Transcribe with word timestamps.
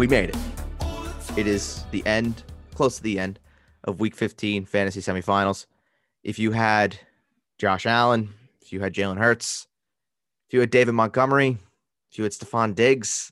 We 0.00 0.06
made 0.06 0.30
it. 0.30 0.36
It 1.36 1.46
is 1.46 1.84
the 1.90 2.02
end, 2.06 2.42
close 2.74 2.96
to 2.96 3.02
the 3.02 3.18
end 3.18 3.38
of 3.84 4.00
week 4.00 4.16
15 4.16 4.64
fantasy 4.64 5.02
semifinals. 5.02 5.66
If 6.24 6.38
you 6.38 6.52
had 6.52 6.98
Josh 7.58 7.84
Allen, 7.84 8.30
if 8.62 8.72
you 8.72 8.80
had 8.80 8.94
Jalen 8.94 9.18
Hurts, 9.18 9.68
if 10.48 10.54
you 10.54 10.60
had 10.60 10.70
David 10.70 10.92
Montgomery, 10.92 11.58
if 12.10 12.16
you 12.16 12.24
had 12.24 12.32
Stefon 12.32 12.74
Diggs, 12.74 13.30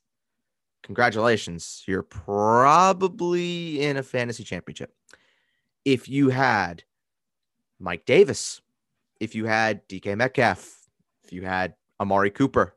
congratulations. 0.83 1.85
You're 1.87 2.03
probably 2.03 3.81
in 3.81 3.97
a 3.97 4.03
fantasy 4.03 4.45
championship. 4.45 4.93
If 5.87 6.07
you 6.07 6.29
had 6.29 6.83
Mike 7.81 8.05
Davis, 8.05 8.61
if 9.21 9.35
you 9.35 9.47
had 9.47 9.89
DK 9.89 10.19
Metcalf, 10.19 10.87
if 11.25 11.33
you 11.33 11.47
had 11.47 11.77
Amari 11.99 12.31
Cooper, 12.31 12.77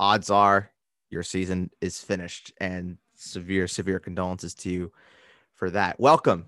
odds 0.00 0.30
are 0.30 0.70
your 1.10 1.22
season 1.22 1.70
is 1.80 2.00
finished 2.00 2.52
and 2.58 2.98
severe, 3.14 3.68
severe 3.68 3.98
condolences 3.98 4.54
to 4.54 4.70
you 4.70 4.92
for 5.54 5.70
that. 5.70 5.98
Welcome 6.00 6.46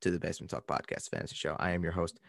to 0.00 0.10
the 0.10 0.18
Basement 0.18 0.50
Talk 0.50 0.66
Podcast 0.66 1.10
Fantasy 1.10 1.34
Show. 1.34 1.56
I 1.58 1.70
am 1.70 1.82
your 1.82 1.92
host, 1.92 2.20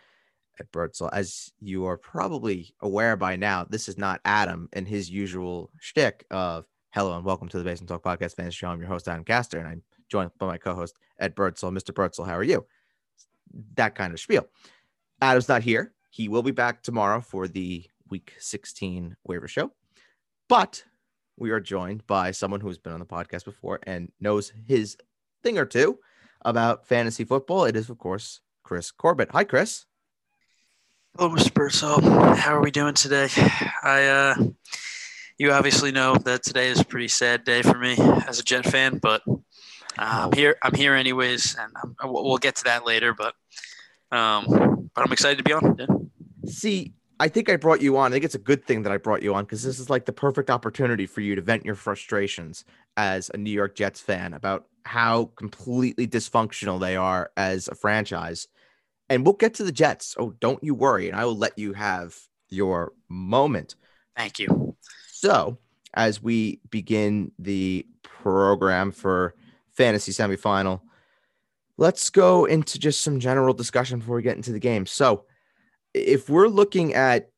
Ed 0.60 0.72
Birdsall. 0.72 1.10
As 1.14 1.52
you 1.60 1.86
are 1.86 1.98
probably 1.98 2.74
aware 2.82 3.16
by 3.16 3.36
now, 3.36 3.66
this 3.70 3.88
is 3.88 3.98
not 3.98 4.22
Adam 4.26 4.70
and 4.74 4.88
his 4.88 5.10
usual 5.10 5.70
shtick 5.80 6.26
of 6.32 6.66
hello 6.92 7.16
and 7.16 7.26
welcome 7.26 7.50
to 7.50 7.58
the 7.58 7.64
Basement 7.64 7.90
Talk 7.90 8.04
Podcast 8.04 8.36
Fantasy 8.36 8.56
Show. 8.56 8.68
I'm 8.68 8.80
your 8.80 8.90
host, 8.90 9.08
Adam 9.08 9.24
Castor, 9.24 9.60
and 9.60 9.68
I'm 9.68 9.84
joined 10.10 10.32
by 10.40 10.48
my 10.48 10.58
co-host, 10.58 10.96
Ed 11.20 11.36
Birdsall. 11.36 11.72
Mr. 11.72 11.94
Birdsall, 11.94 12.26
how 12.26 12.36
are 12.36 12.44
you? 12.44 12.66
That 13.76 13.94
kind 13.94 14.14
of 14.14 14.20
spiel. 14.20 14.48
Adam's 15.22 15.50
not 15.50 15.62
here. 15.62 15.94
He 16.10 16.28
will 16.30 16.44
be 16.44 16.52
back 16.52 16.82
tomorrow 16.82 17.22
for 17.22 17.48
the 17.48 17.86
week 18.10 18.34
16 18.40 19.16
waiver 19.26 19.48
show. 19.48 19.72
But 20.48 20.84
we 21.38 21.52
are 21.52 21.60
joined 21.60 22.06
by 22.08 22.32
someone 22.32 22.60
who's 22.60 22.80
been 22.80 22.94
on 22.94 23.00
the 23.00 23.06
podcast 23.06 23.46
before 23.46 23.80
and 23.84 24.12
knows 24.20 24.52
his 24.66 24.98
thing 25.44 25.58
or 25.58 25.66
two 25.66 26.00
about 26.42 26.88
fantasy 26.88 27.24
football. 27.24 27.66
It 27.66 27.76
is, 27.76 27.90
of 27.90 27.98
course, 27.98 28.42
Chris 28.64 28.92
Corbett. 28.92 29.30
Hi, 29.32 29.44
Chris. 29.44 29.86
Hello, 31.16 31.34
Mr. 31.34 31.54
Birdsall. 31.54 32.02
How 32.36 32.56
are 32.56 32.62
we 32.62 32.72
doing 32.72 32.96
today? 32.96 33.28
I, 33.84 34.06
uh, 34.06 34.36
you 35.38 35.52
obviously 35.52 35.92
know 35.92 36.16
that 36.16 36.44
today 36.44 36.70
is 36.70 36.80
a 36.80 36.86
pretty 36.86 37.08
sad 37.08 37.44
day 37.44 37.62
for 37.62 37.78
me 37.78 37.96
as 38.28 38.40
a 38.40 38.44
Jet 38.44 38.66
fan, 38.66 38.98
but 38.98 39.22
uh, 39.28 39.36
I'm 39.98 40.32
here. 40.32 40.58
I'm 40.64 40.74
here 40.74 40.96
anyways, 40.96 41.56
and 41.60 41.72
I'm, 41.82 42.12
we'll 42.12 42.38
get 42.38 42.56
to 42.58 42.64
that 42.66 42.86
later. 42.86 43.14
But, 43.14 43.36
um, 44.12 44.90
but 44.94 45.06
I'm 45.06 45.12
excited 45.12 45.38
to 45.38 45.44
be 45.44 45.54
on. 45.54 45.76
Yeah. 45.78 45.86
See, 46.52 46.94
I 47.20 47.28
think 47.28 47.50
I 47.50 47.56
brought 47.56 47.82
you 47.82 47.98
on. 47.98 48.12
I 48.12 48.16
think 48.16 48.26
it's 48.26 48.36
a 48.36 48.40
good 48.40 48.66
thing 48.66 48.84
that 48.84 48.92
I 48.92 48.98
brought 48.98 49.24
you 49.24 49.34
on 49.34 49.46
because 49.46 49.64
this 49.64 49.80
is 49.80 49.90
like 49.90 50.06
the 50.06 50.14
perfect 50.14 50.50
opportunity 50.50 51.08
for 51.08 51.22
you 51.22 51.36
to 51.36 51.42
vent 51.42 51.66
your 51.66 51.76
frustrations 51.76 52.64
as 52.96 53.32
a 53.34 53.38
New 53.38 53.52
York 53.52 53.76
Jets 53.76 54.00
fan 54.00 54.34
about 54.34 54.68
how 54.86 55.32
completely 55.36 56.08
dysfunctional 56.08 56.80
they 56.80 56.96
are 56.96 57.32
as 57.36 57.68
a 57.68 57.76
franchise. 57.76 58.48
And 59.10 59.26
we'll 59.26 59.34
get 59.34 59.56
to 59.56 59.64
the 59.64 59.72
Jets. 59.72 60.16
Oh, 60.20 60.32
don't 60.40 60.64
you 60.64 60.76
worry. 60.76 61.08
And 61.08 61.18
I 61.18 61.26
will 61.26 61.38
let 61.38 61.58
you 61.58 61.74
have 61.74 62.16
your 62.50 62.94
moment. 63.10 63.76
Thank 64.16 64.38
you. 64.40 64.76
So, 65.12 65.58
as 65.94 66.22
we 66.22 66.60
begin 66.70 67.32
the 67.40 67.88
program 68.04 68.92
for 68.92 69.34
fantasy 69.72 70.12
semifinal, 70.12 70.82
let's 71.78 72.10
go 72.10 72.46
into 72.46 72.78
just 72.78 73.02
some 73.02 73.20
general 73.20 73.54
discussion 73.54 74.00
before 74.00 74.18
we 74.18 74.22
get 74.22 74.38
into 74.38 74.52
the 74.52 74.60
game. 74.60 74.86
So, 74.86 75.26
if 75.98 76.30
we're 76.30 76.48
looking 76.48 76.94
at 76.94 77.30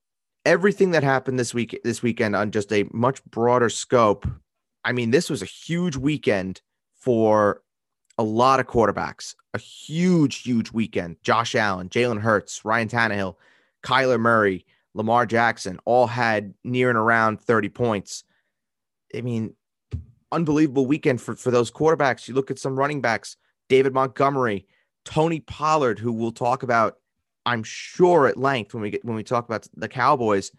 everything 0.45 0.91
that 0.91 1.03
happened 1.03 1.39
this 1.39 1.53
week 1.53 1.79
this 1.83 2.01
weekend 2.01 2.35
on 2.35 2.51
just 2.51 2.71
a 2.71 2.85
much 2.91 3.23
broader 3.25 3.69
scope, 3.69 4.27
I 4.83 4.91
mean, 4.91 5.11
this 5.11 5.29
was 5.29 5.41
a 5.41 5.45
huge 5.45 5.95
weekend 5.95 6.61
for 6.95 7.61
a 8.17 8.23
lot 8.23 8.59
of 8.59 8.67
quarterbacks. 8.67 9.35
A 9.53 9.57
huge, 9.57 10.37
huge 10.41 10.71
weekend. 10.71 11.17
Josh 11.23 11.55
Allen, 11.55 11.89
Jalen 11.89 12.19
Hurts, 12.19 12.63
Ryan 12.63 12.87
Tannehill, 12.87 13.35
Kyler 13.83 14.19
Murray, 14.19 14.65
Lamar 14.93 15.25
Jackson 15.25 15.79
all 15.85 16.07
had 16.07 16.53
near 16.63 16.89
and 16.89 16.97
around 16.97 17.41
30 17.41 17.69
points. 17.69 18.23
I 19.15 19.21
mean, 19.21 19.55
unbelievable 20.31 20.85
weekend 20.85 21.21
for, 21.21 21.35
for 21.35 21.51
those 21.51 21.71
quarterbacks. 21.71 22.27
You 22.27 22.33
look 22.33 22.51
at 22.51 22.59
some 22.59 22.77
running 22.77 23.01
backs, 23.01 23.37
David 23.69 23.93
Montgomery, 23.93 24.67
Tony 25.05 25.39
Pollard, 25.39 25.99
who 25.99 26.11
we'll 26.11 26.31
talk 26.31 26.63
about 26.63 26.97
I'm 27.45 27.63
sure 27.63 28.27
at 28.27 28.37
length 28.37 28.73
when 28.73 28.83
we 28.83 28.91
get 28.91 29.05
when 29.05 29.15
we 29.15 29.23
talk 29.23 29.45
about 29.45 29.67
the 29.75 29.87
Cowboys, 29.87 30.51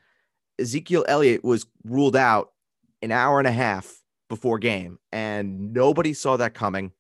Ezekiel 0.58 1.04
Elliott 1.08 1.44
was 1.44 1.66
ruled 1.84 2.16
out 2.16 2.52
an 3.02 3.12
hour 3.12 3.38
and 3.38 3.48
a 3.48 3.52
half 3.52 4.02
before 4.28 4.58
game, 4.58 4.98
and 5.12 5.72
nobody 5.72 6.12
saw 6.12 6.36
that 6.36 6.54
coming. 6.54 6.92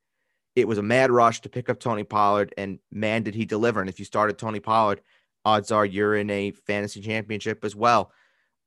It 0.56 0.66
was 0.66 0.78
a 0.78 0.82
mad 0.82 1.10
rush 1.10 1.40
to 1.42 1.48
pick 1.48 1.68
up 1.68 1.80
Tony 1.80 2.04
Pollard, 2.04 2.52
and 2.58 2.78
man, 2.90 3.22
did 3.22 3.34
he 3.34 3.44
deliver! 3.44 3.80
And 3.80 3.88
if 3.88 3.98
you 3.98 4.04
started 4.04 4.38
Tony 4.38 4.60
Pollard, 4.60 5.00
odds 5.44 5.70
are 5.70 5.86
you're 5.86 6.16
in 6.16 6.30
a 6.30 6.50
fantasy 6.50 7.00
championship 7.00 7.64
as 7.64 7.74
well. 7.74 8.12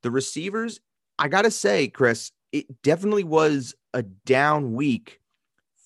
The 0.02 0.12
receivers, 0.12 0.80
I 1.20 1.28
gotta 1.28 1.52
say, 1.52 1.88
Chris, 1.88 2.32
it 2.52 2.82
definitely 2.84 3.24
was 3.24 3.76
a 3.94 4.04
down 4.04 4.74
week 4.74 5.20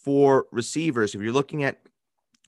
for 0.04 0.48
receivers. 0.52 1.14
If 1.16 1.22
you're 1.22 1.34
looking 1.34 1.64
at 1.64 1.82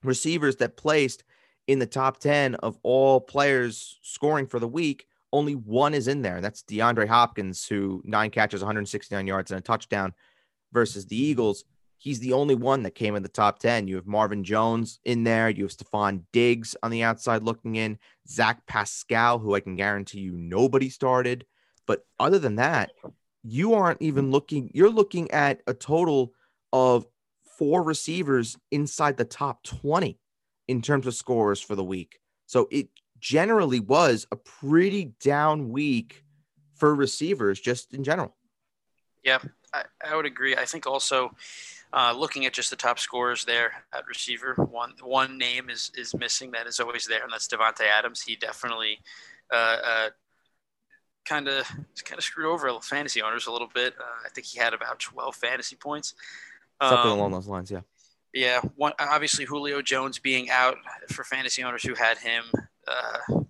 receivers 0.03 0.57
that 0.57 0.77
placed 0.77 1.23
in 1.69 1.77
the 1.77 1.85
top 1.85 2.17
10 2.17 2.55
of 2.55 2.79
all 2.81 3.21
players 3.21 3.99
scoring 4.01 4.47
for 4.47 4.59
the 4.59 4.67
week, 4.67 5.05
only 5.31 5.53
one 5.53 5.93
is 5.93 6.07
in 6.07 6.23
there. 6.23 6.41
That's 6.41 6.63
DeAndre 6.63 7.07
Hopkins, 7.07 7.63
who 7.67 8.01
nine 8.03 8.31
catches, 8.31 8.61
169 8.61 9.27
yards, 9.27 9.51
and 9.51 9.59
a 9.59 9.61
touchdown 9.61 10.15
versus 10.73 11.05
the 11.05 11.15
Eagles. 11.15 11.65
He's 11.99 12.19
the 12.21 12.33
only 12.33 12.55
one 12.55 12.81
that 12.81 12.95
came 12.95 13.15
in 13.15 13.21
the 13.21 13.29
top 13.29 13.59
10. 13.59 13.87
You 13.87 13.97
have 13.97 14.07
Marvin 14.07 14.43
Jones 14.43 14.99
in 15.05 15.23
there. 15.23 15.47
You 15.47 15.65
have 15.65 15.71
Stefon 15.71 16.23
Diggs 16.33 16.75
on 16.81 16.89
the 16.89 17.03
outside 17.03 17.43
looking 17.43 17.75
in, 17.75 17.99
Zach 18.27 18.65
Pascal, 18.65 19.37
who 19.37 19.53
I 19.53 19.59
can 19.59 19.75
guarantee 19.75 20.21
you 20.21 20.31
nobody 20.31 20.89
started. 20.89 21.45
But 21.85 22.03
other 22.19 22.39
than 22.39 22.55
that, 22.55 22.93
you 23.43 23.75
aren't 23.75 24.01
even 24.01 24.31
looking, 24.31 24.71
you're 24.73 24.89
looking 24.89 25.29
at 25.29 25.61
a 25.67 25.75
total 25.75 26.33
of 26.73 27.05
four 27.59 27.83
receivers 27.83 28.57
inside 28.71 29.17
the 29.17 29.25
top 29.25 29.61
20 29.61 30.17
in 30.69 30.83
terms 30.83 31.07
of 31.07 31.15
scores 31.15 31.59
for 31.59 31.75
the 31.75 31.83
week. 31.83 32.19
So 32.45 32.67
it 32.71 32.89
generally 33.19 33.79
was 33.79 34.27
a 34.31 34.35
pretty 34.35 35.13
down 35.19 35.69
week 35.69 36.23
for 36.75 36.93
receivers 36.93 37.59
just 37.59 37.91
in 37.91 38.03
general. 38.03 38.35
Yeah, 39.23 39.39
I, 39.73 39.83
I 40.07 40.15
would 40.15 40.27
agree. 40.27 40.55
I 40.55 40.65
think 40.65 40.85
also 40.85 41.35
uh, 41.91 42.13
looking 42.15 42.45
at 42.45 42.53
just 42.53 42.69
the 42.69 42.75
top 42.75 42.99
scorers 42.99 43.43
there 43.45 43.71
at 43.91 44.05
receiver, 44.07 44.53
one 44.53 44.93
one 45.01 45.39
name 45.39 45.71
is 45.71 45.91
is 45.97 46.13
missing 46.13 46.51
that 46.51 46.67
is 46.67 46.79
always 46.79 47.05
there, 47.05 47.23
and 47.23 47.33
that's 47.33 47.47
Davante 47.47 47.81
Adams. 47.81 48.21
He 48.21 48.35
definitely 48.35 48.99
uh, 49.51 49.77
uh, 49.83 50.09
kind 51.25 51.47
of 51.47 51.67
kind 52.05 52.19
of 52.19 52.23
screwed 52.23 52.45
over 52.45 52.79
fantasy 52.81 53.23
owners 53.23 53.47
a 53.47 53.51
little 53.51 53.71
bit. 53.73 53.95
Uh, 53.99 54.19
I 54.23 54.29
think 54.29 54.45
he 54.45 54.59
had 54.59 54.75
about 54.75 54.99
twelve 54.99 55.35
fantasy 55.35 55.75
points. 55.75 56.13
Something 56.79 57.11
um, 57.11 57.17
along 57.17 57.31
those 57.31 57.47
lines, 57.47 57.71
yeah. 57.71 57.81
Yeah, 58.33 58.61
one, 58.75 58.93
obviously 58.99 59.45
Julio 59.45 59.81
Jones 59.81 60.19
being 60.19 60.49
out 60.49 60.77
for 61.11 61.23
fantasy 61.23 61.63
owners 61.63 61.83
who 61.83 61.95
had 61.95 62.17
him. 62.19 62.43
Uh, 62.87 63.41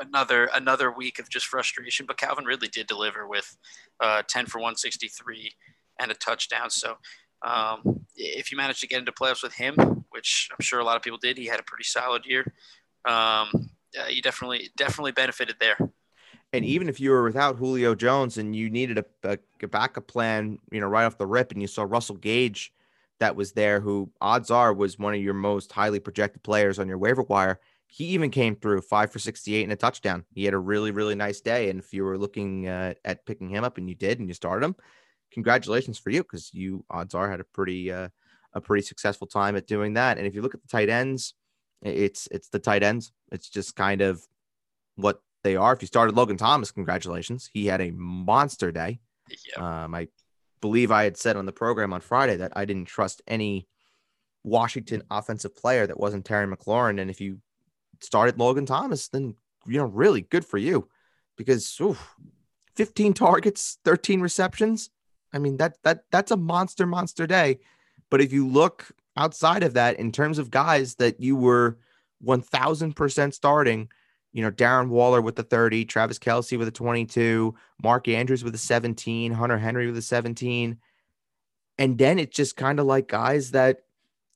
another 0.00 0.48
another 0.54 0.90
week 0.90 1.18
of 1.18 1.28
just 1.28 1.46
frustration, 1.46 2.06
but 2.06 2.16
Calvin 2.16 2.44
Ridley 2.44 2.68
did 2.68 2.86
deliver 2.86 3.26
with 3.26 3.56
uh, 4.00 4.22
10 4.26 4.46
for 4.46 4.58
163 4.58 5.52
and 6.00 6.10
a 6.10 6.14
touchdown. 6.14 6.70
So 6.70 6.96
um, 7.42 8.04
if 8.16 8.50
you 8.50 8.56
managed 8.56 8.80
to 8.80 8.88
get 8.88 8.98
into 8.98 9.12
playoffs 9.12 9.42
with 9.42 9.54
him, 9.54 9.74
which 10.10 10.48
I'm 10.52 10.62
sure 10.62 10.80
a 10.80 10.84
lot 10.84 10.96
of 10.96 11.02
people 11.02 11.18
did, 11.18 11.38
he 11.38 11.46
had 11.46 11.60
a 11.60 11.64
pretty 11.64 11.84
solid 11.84 12.24
year. 12.26 12.40
Um, 13.04 13.70
uh, 13.98 14.08
you 14.08 14.20
definitely 14.22 14.70
definitely 14.76 15.12
benefited 15.12 15.56
there. 15.60 15.76
And 16.52 16.64
even 16.64 16.88
if 16.88 16.98
you 16.98 17.10
were 17.10 17.24
without 17.24 17.56
Julio 17.56 17.94
Jones 17.94 18.38
and 18.38 18.56
you 18.56 18.70
needed 18.70 18.98
a, 18.98 19.04
a, 19.22 19.38
a 19.62 19.68
backup 19.68 20.06
plan, 20.06 20.58
you 20.72 20.80
know, 20.80 20.86
right 20.86 21.04
off 21.04 21.18
the 21.18 21.26
rip, 21.26 21.52
and 21.52 21.60
you 21.60 21.68
saw 21.68 21.82
Russell 21.82 22.16
Gage 22.16 22.72
that 23.20 23.36
was 23.36 23.52
there 23.52 23.80
who 23.80 24.10
odds 24.20 24.50
are 24.50 24.72
was 24.72 24.98
one 24.98 25.14
of 25.14 25.20
your 25.20 25.34
most 25.34 25.72
highly 25.72 26.00
projected 26.00 26.42
players 26.42 26.78
on 26.78 26.88
your 26.88 26.98
waiver 26.98 27.22
wire. 27.22 27.60
He 27.86 28.04
even 28.06 28.30
came 28.30 28.54
through 28.54 28.82
five 28.82 29.10
for 29.10 29.18
68 29.18 29.62
and 29.62 29.72
a 29.72 29.76
touchdown. 29.76 30.24
He 30.34 30.44
had 30.44 30.54
a 30.54 30.58
really, 30.58 30.90
really 30.90 31.14
nice 31.14 31.40
day. 31.40 31.70
And 31.70 31.80
if 31.80 31.92
you 31.92 32.04
were 32.04 32.18
looking 32.18 32.68
uh, 32.68 32.94
at 33.04 33.24
picking 33.24 33.48
him 33.48 33.64
up 33.64 33.78
and 33.78 33.88
you 33.88 33.94
did 33.94 34.18
and 34.18 34.28
you 34.28 34.34
started 34.34 34.64
him, 34.64 34.76
congratulations 35.32 35.98
for 35.98 36.10
you 36.10 36.22
because 36.22 36.52
you 36.52 36.84
odds 36.90 37.14
are 37.14 37.30
had 37.30 37.40
a 37.40 37.44
pretty, 37.44 37.90
uh, 37.90 38.08
a 38.52 38.60
pretty 38.60 38.82
successful 38.82 39.26
time 39.26 39.56
at 39.56 39.66
doing 39.66 39.94
that. 39.94 40.18
And 40.18 40.26
if 40.26 40.34
you 40.34 40.42
look 40.42 40.54
at 40.54 40.62
the 40.62 40.68
tight 40.68 40.90
ends, 40.90 41.34
it's, 41.82 42.28
it's 42.30 42.48
the 42.48 42.58
tight 42.58 42.82
ends. 42.82 43.12
It's 43.32 43.48
just 43.48 43.74
kind 43.74 44.02
of 44.02 44.22
what 44.96 45.22
they 45.42 45.56
are. 45.56 45.72
If 45.72 45.80
you 45.80 45.86
started 45.86 46.14
Logan 46.14 46.36
Thomas, 46.36 46.70
congratulations. 46.70 47.48
He 47.52 47.66
had 47.66 47.80
a 47.80 47.90
monster 47.90 48.70
day. 48.70 49.00
Yeah. 49.56 49.84
Um, 49.84 49.94
I 49.94 50.08
believe 50.60 50.90
I 50.90 51.04
had 51.04 51.16
said 51.16 51.36
on 51.36 51.46
the 51.46 51.52
program 51.52 51.92
on 51.92 52.00
Friday 52.00 52.36
that 52.36 52.52
I 52.56 52.64
didn't 52.64 52.86
trust 52.86 53.22
any 53.26 53.68
Washington 54.44 55.02
offensive 55.10 55.54
player 55.54 55.86
that 55.86 56.00
wasn't 56.00 56.24
Terry 56.24 56.46
McLaurin. 56.46 57.00
And 57.00 57.10
if 57.10 57.20
you 57.20 57.38
started 58.00 58.38
Logan 58.38 58.66
Thomas, 58.66 59.08
then 59.08 59.34
you 59.66 59.78
know, 59.78 59.84
really 59.84 60.22
good 60.22 60.44
for 60.44 60.58
you 60.58 60.88
because 61.36 61.78
oof, 61.80 62.14
15 62.76 63.14
targets, 63.14 63.78
13 63.84 64.20
receptions. 64.20 64.90
I 65.32 65.38
mean, 65.38 65.58
that 65.58 65.76
that 65.84 66.04
that's 66.10 66.30
a 66.30 66.36
monster, 66.36 66.86
monster 66.86 67.26
day. 67.26 67.60
But 68.10 68.20
if 68.20 68.32
you 68.32 68.46
look 68.46 68.90
outside 69.16 69.62
of 69.62 69.74
that, 69.74 69.98
in 69.98 70.12
terms 70.12 70.38
of 70.38 70.50
guys 70.50 70.94
that 70.96 71.20
you 71.20 71.36
were 71.36 71.78
1000% 72.24 73.34
starting, 73.34 73.88
you 74.32 74.42
know, 74.42 74.50
Darren 74.50 74.88
Waller 74.88 75.20
with 75.20 75.36
the 75.36 75.42
30, 75.42 75.84
Travis 75.84 76.18
Kelce 76.18 76.58
with 76.58 76.68
a 76.68 76.72
22, 76.72 77.54
Mark 77.82 78.08
Andrews 78.08 78.44
with 78.44 78.54
a 78.54 78.58
17, 78.58 79.32
Hunter 79.32 79.58
Henry 79.58 79.86
with 79.86 79.96
a 79.96 80.02
17. 80.02 80.78
And 81.78 81.98
then 81.98 82.18
it's 82.18 82.36
just 82.36 82.56
kind 82.56 82.80
of 82.80 82.86
like 82.86 83.08
guys 83.08 83.52
that 83.52 83.84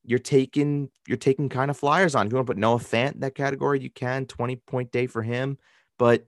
you're 0.05 0.19
taking 0.19 0.91
you're 1.07 1.17
taking 1.17 1.49
kind 1.49 1.71
of 1.71 1.77
flyers 1.77 2.15
on. 2.15 2.27
If 2.27 2.33
you 2.33 2.37
want 2.37 2.47
to 2.47 2.51
put 2.53 2.59
Noah 2.59 2.79
Fant 2.79 3.15
in 3.15 3.21
that 3.21 3.35
category, 3.35 3.81
you 3.81 3.91
can 3.91 4.27
20 4.27 4.57
point 4.57 4.93
day 4.93 5.07
for 5.07 5.23
him. 5.23 5.59
But 5.99 6.27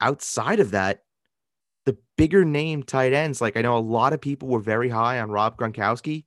outside 0.00 0.60
of 0.60 0.70
that, 0.70 1.02
the 1.84 1.96
bigger 2.16 2.44
name 2.44 2.82
tight 2.82 3.12
ends, 3.12 3.40
like 3.40 3.56
I 3.56 3.62
know 3.62 3.76
a 3.76 3.78
lot 3.78 4.12
of 4.12 4.20
people 4.20 4.48
were 4.48 4.60
very 4.60 4.88
high 4.88 5.20
on 5.20 5.30
Rob 5.30 5.56
Gronkowski. 5.56 6.24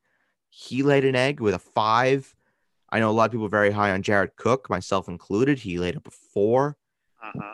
He 0.49 0.83
laid 0.83 1.05
an 1.05 1.15
egg 1.15 1.39
with 1.39 1.53
a 1.53 1.59
five. 1.59 2.35
I 2.93 2.99
know 2.99 3.09
a 3.09 3.11
lot 3.11 3.25
of 3.25 3.31
people 3.31 3.47
very 3.49 3.71
high 3.71 3.89
on 3.89 4.03
Jared 4.03 4.35
Cook, 4.35 4.69
myself 4.69 5.07
included. 5.07 5.57
He 5.57 5.79
laid 5.79 5.97
up 5.97 6.07
a 6.07 6.11
4 6.11 6.77
uh-huh. 7.23 7.53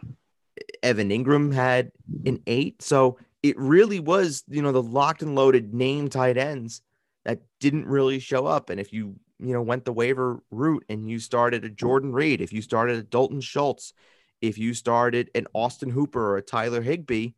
Evan 0.83 1.11
Engram 1.11 1.53
had 1.53 1.93
an 2.25 2.41
eight. 2.45 2.81
So 2.81 3.17
it 3.41 3.57
really 3.57 4.01
was, 4.01 4.43
you 4.49 4.61
know, 4.61 4.73
the 4.73 4.83
locked 4.83 5.21
and 5.21 5.35
loaded 5.35 5.73
name 5.73 6.09
tight 6.09 6.37
ends 6.37 6.81
that 7.23 7.39
didn't 7.61 7.85
really 7.85 8.19
show 8.19 8.45
up. 8.45 8.69
And 8.69 8.81
if 8.81 8.91
you, 8.91 9.15
you 9.39 9.53
know, 9.53 9.61
went 9.61 9.85
the 9.85 9.93
waiver 9.93 10.43
route 10.51 10.83
and 10.89 11.09
you 11.09 11.19
started 11.19 11.63
a 11.63 11.69
Jordan 11.69 12.11
Reed, 12.11 12.41
if 12.41 12.51
you 12.51 12.61
started 12.61 12.97
a 12.97 13.03
Dalton 13.03 13.39
Schultz, 13.39 13.93
if 14.41 14.57
you 14.57 14.73
started 14.73 15.29
an 15.35 15.47
Austin 15.53 15.89
Hooper 15.89 16.31
or 16.31 16.37
a 16.37 16.41
Tyler 16.41 16.81
Higbee, 16.81 17.31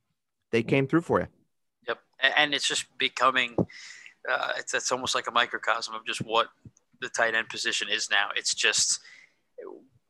they 0.52 0.64
came 0.64 0.88
through 0.88 1.02
for 1.02 1.20
you. 1.20 1.28
Yep. 1.88 2.00
And 2.36 2.56
it's 2.56 2.68
just 2.68 2.86
becoming, 2.98 3.56
uh, 4.28 4.54
it's, 4.58 4.74
it's 4.74 4.92
almost 4.92 5.14
like 5.14 5.28
a 5.28 5.32
microcosm 5.32 5.94
of 5.94 6.04
just 6.06 6.22
what 6.22 6.48
the 7.02 7.10
tight 7.10 7.36
end 7.36 7.50
position 7.50 7.88
is 7.90 8.10
now. 8.10 8.30
It's 8.36 8.54
just 8.54 9.00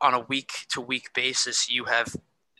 on 0.01 0.13
a 0.13 0.19
week 0.19 0.51
to 0.69 0.81
week 0.81 1.13
basis, 1.13 1.69
you 1.69 1.85
have 1.85 2.15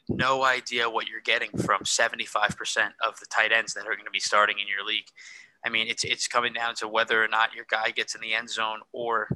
no 0.10 0.44
idea 0.44 0.90
what 0.90 1.08
you're 1.08 1.22
getting 1.22 1.50
from 1.58 1.82
75% 1.82 2.90
of 3.06 3.20
the 3.20 3.26
tight 3.30 3.52
ends 3.52 3.74
that 3.74 3.88
are 3.88 3.96
going 3.96 4.06
to 4.06 4.12
be 4.12 4.20
starting 4.20 4.58
in 4.60 4.68
your 4.68 4.86
league. 4.86 5.08
I 5.66 5.70
mean, 5.70 5.88
it's 5.88 6.04
it's 6.04 6.28
coming 6.28 6.54
down 6.54 6.76
to 6.76 6.88
whether 6.88 7.24
or 7.24 7.28
not 7.28 7.54
your 7.54 7.66
guy 7.70 7.92
gets 7.92 8.16
in 8.16 8.22
the 8.22 8.34
end 8.34 8.50
zone, 8.50 8.80
or 8.94 9.28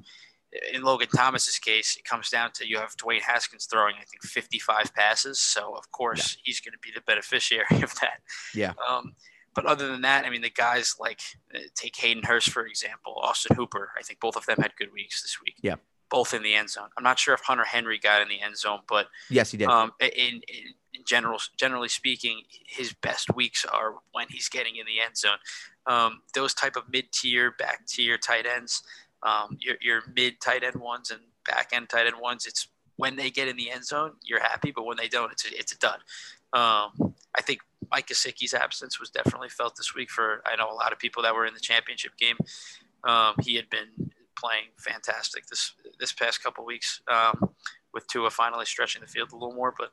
in 0.73 0.83
Logan 0.83 1.07
Thomas's 1.15 1.59
case, 1.59 1.95
it 1.97 2.03
comes 2.03 2.29
down 2.29 2.51
to 2.53 2.67
you 2.67 2.77
have 2.77 2.95
Dwayne 2.97 3.21
Haskins 3.21 3.65
throwing, 3.65 3.95
I 3.99 4.05
think, 4.05 4.23
55 4.23 4.93
passes. 4.93 5.39
So 5.39 5.75
of 5.75 5.91
course 5.91 6.35
yeah. 6.37 6.41
he's 6.45 6.59
going 6.59 6.73
to 6.73 6.79
be 6.79 6.91
the 6.93 7.01
beneficiary 7.01 7.65
of 7.83 7.93
that. 7.95 8.21
Yeah. 8.53 8.73
Um, 8.89 9.15
but 9.55 9.65
other 9.65 9.87
than 9.87 10.01
that, 10.01 10.25
I 10.25 10.29
mean, 10.29 10.41
the 10.41 10.49
guys 10.49 10.95
like 10.99 11.21
uh, 11.53 11.59
take 11.75 11.95
Hayden 11.95 12.23
Hurst 12.23 12.49
for 12.49 12.65
example, 12.67 13.15
Austin 13.21 13.55
Hooper. 13.55 13.91
I 13.97 14.03
think 14.03 14.19
both 14.19 14.35
of 14.35 14.45
them 14.45 14.57
had 14.61 14.75
good 14.77 14.93
weeks 14.93 15.21
this 15.21 15.41
week. 15.41 15.55
Yeah 15.61 15.75
both 16.09 16.33
in 16.33 16.43
the 16.43 16.53
end 16.53 16.69
zone. 16.69 16.89
I'm 16.97 17.03
not 17.03 17.19
sure 17.19 17.33
if 17.33 17.41
Hunter 17.41 17.63
Henry 17.63 17.99
got 17.99 18.21
in 18.21 18.27
the 18.27 18.41
end 18.41 18.57
zone, 18.57 18.79
but 18.87 19.07
yes, 19.29 19.51
he 19.51 19.57
did. 19.57 19.67
Um, 19.67 19.91
in, 19.99 20.07
in, 20.07 20.73
in 20.93 21.01
general, 21.05 21.39
generally 21.57 21.89
speaking, 21.89 22.43
his 22.67 22.93
best 22.93 23.35
weeks 23.35 23.65
are 23.65 23.95
when 24.11 24.27
he's 24.29 24.49
getting 24.49 24.75
in 24.77 24.85
the 24.85 25.01
end 25.03 25.17
zone. 25.17 25.37
Um, 25.87 26.21
those 26.33 26.53
type 26.53 26.75
of 26.75 26.83
mid-tier, 26.89 27.51
back-tier 27.51 28.17
tight 28.17 28.45
ends, 28.45 28.83
um, 29.23 29.57
your, 29.59 29.75
your 29.81 30.03
mid 30.15 30.39
tight 30.39 30.63
end 30.63 30.75
ones 30.75 31.11
and 31.11 31.21
back 31.47 31.69
end 31.73 31.89
tight 31.89 32.07
end 32.07 32.19
ones, 32.21 32.45
it's 32.45 32.67
when 32.97 33.15
they 33.15 33.29
get 33.29 33.47
in 33.47 33.57
the 33.57 33.69
end 33.71 33.85
zone, 33.85 34.13
you're 34.23 34.41
happy, 34.41 34.71
but 34.71 34.85
when 34.85 34.97
they 34.97 35.07
don't, 35.07 35.31
it's 35.31 35.45
a, 35.45 35.59
it's 35.59 35.73
a 35.73 35.77
dud. 35.79 35.99
Um, 36.53 37.13
I 37.35 37.41
think 37.41 37.59
Mike 37.91 38.07
Gesicki's 38.07 38.53
absence 38.53 38.99
was 38.99 39.09
definitely 39.09 39.49
felt 39.49 39.75
this 39.75 39.95
week 39.95 40.09
for 40.09 40.41
I 40.45 40.55
know 40.55 40.71
a 40.71 40.73
lot 40.73 40.91
of 40.91 40.99
people 40.99 41.23
that 41.23 41.35
were 41.35 41.45
in 41.45 41.53
the 41.53 41.59
championship 41.59 42.17
game. 42.17 42.37
Um, 43.03 43.35
he 43.41 43.55
had 43.55 43.69
been 43.69 44.11
playing 44.37 44.65
fantastic 44.77 45.47
this 45.47 45.73
this 45.99 46.11
past 46.11 46.43
couple 46.43 46.65
weeks 46.65 47.01
um, 47.07 47.51
with 47.93 48.07
Tua 48.07 48.29
finally 48.29 48.65
stretching 48.65 49.01
the 49.01 49.07
field 49.07 49.31
a 49.31 49.35
little 49.35 49.55
more. 49.55 49.73
But 49.77 49.91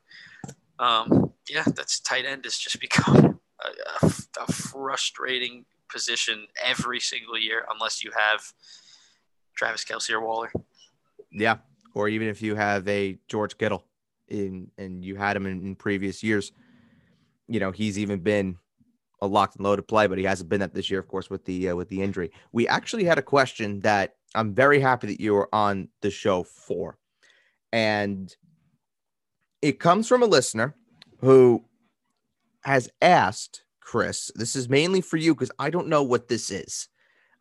um, 0.85 1.33
yeah, 1.49 1.65
that's 1.65 2.01
tight 2.01 2.25
end 2.25 2.45
has 2.45 2.57
just 2.57 2.81
become 2.81 3.41
a, 3.65 4.07
a, 4.07 4.13
a, 4.41 4.53
frustrating 4.53 5.65
position 5.91 6.47
every 6.63 6.99
single 7.01 7.39
year 7.39 7.65
unless 7.73 8.03
you 8.03 8.11
have 8.17 8.53
Travis 9.57 9.85
Kelce 9.85 10.11
or 10.11 10.21
Waller. 10.21 10.53
Yeah, 11.31 11.59
or 11.95 12.09
even 12.09 12.29
if 12.29 12.43
you 12.43 12.57
have 12.57 12.87
a 12.89 13.19
George 13.29 13.57
Kittle 13.57 13.85
in 14.29 14.71
and 14.79 15.05
you 15.05 15.17
had 15.17 15.37
him 15.37 15.47
in, 15.47 15.63
in 15.63 15.77
previous 15.77 16.23
years, 16.23 16.53
you 17.49 17.61
know 17.61 17.71
he's 17.71 17.99
even 17.99 18.21
been 18.21 18.59
a 19.21 19.27
locked 19.27 19.57
and 19.57 19.65
loaded 19.65 19.87
play, 19.87 20.07
but 20.07 20.19
he 20.19 20.25
hasn't 20.25 20.51
been 20.51 20.61
that 20.61 20.75
this 20.75 20.91
year, 20.91 21.01
of 21.01 21.09
course, 21.09 21.31
with 21.31 21.45
the 21.45 21.71
uh, 21.71 21.77
with 21.77 21.89
the 21.89 22.03
injury. 22.03 22.31
We 22.53 22.67
actually 22.69 23.05
had 23.05 23.19
a 23.19 23.23
question 23.23 23.81
that 23.81 24.17
I'm 24.35 24.55
very 24.55 24.81
happy 24.81 25.07
that 25.09 25.21
you 25.21 25.35
were 25.35 25.49
on 25.55 25.89
the 26.01 26.11
show 26.11 26.43
for. 26.43 26.99
And 27.73 28.35
it 29.63 29.79
comes 29.79 30.09
from 30.09 30.23
a 30.23 30.27
listener 30.27 30.75
who 31.21 31.65
has 32.65 32.91
asked 33.01 33.63
Chris, 33.81 34.31
this 34.35 34.57
is 34.57 34.69
mainly 34.69 35.01
for 35.01 35.17
you 35.17 35.35
because 35.35 35.51
I 35.59 35.71
don't 35.71 35.89
know 35.89 36.03
what 36.03 36.29
this 36.29 36.51
is. 36.51 36.89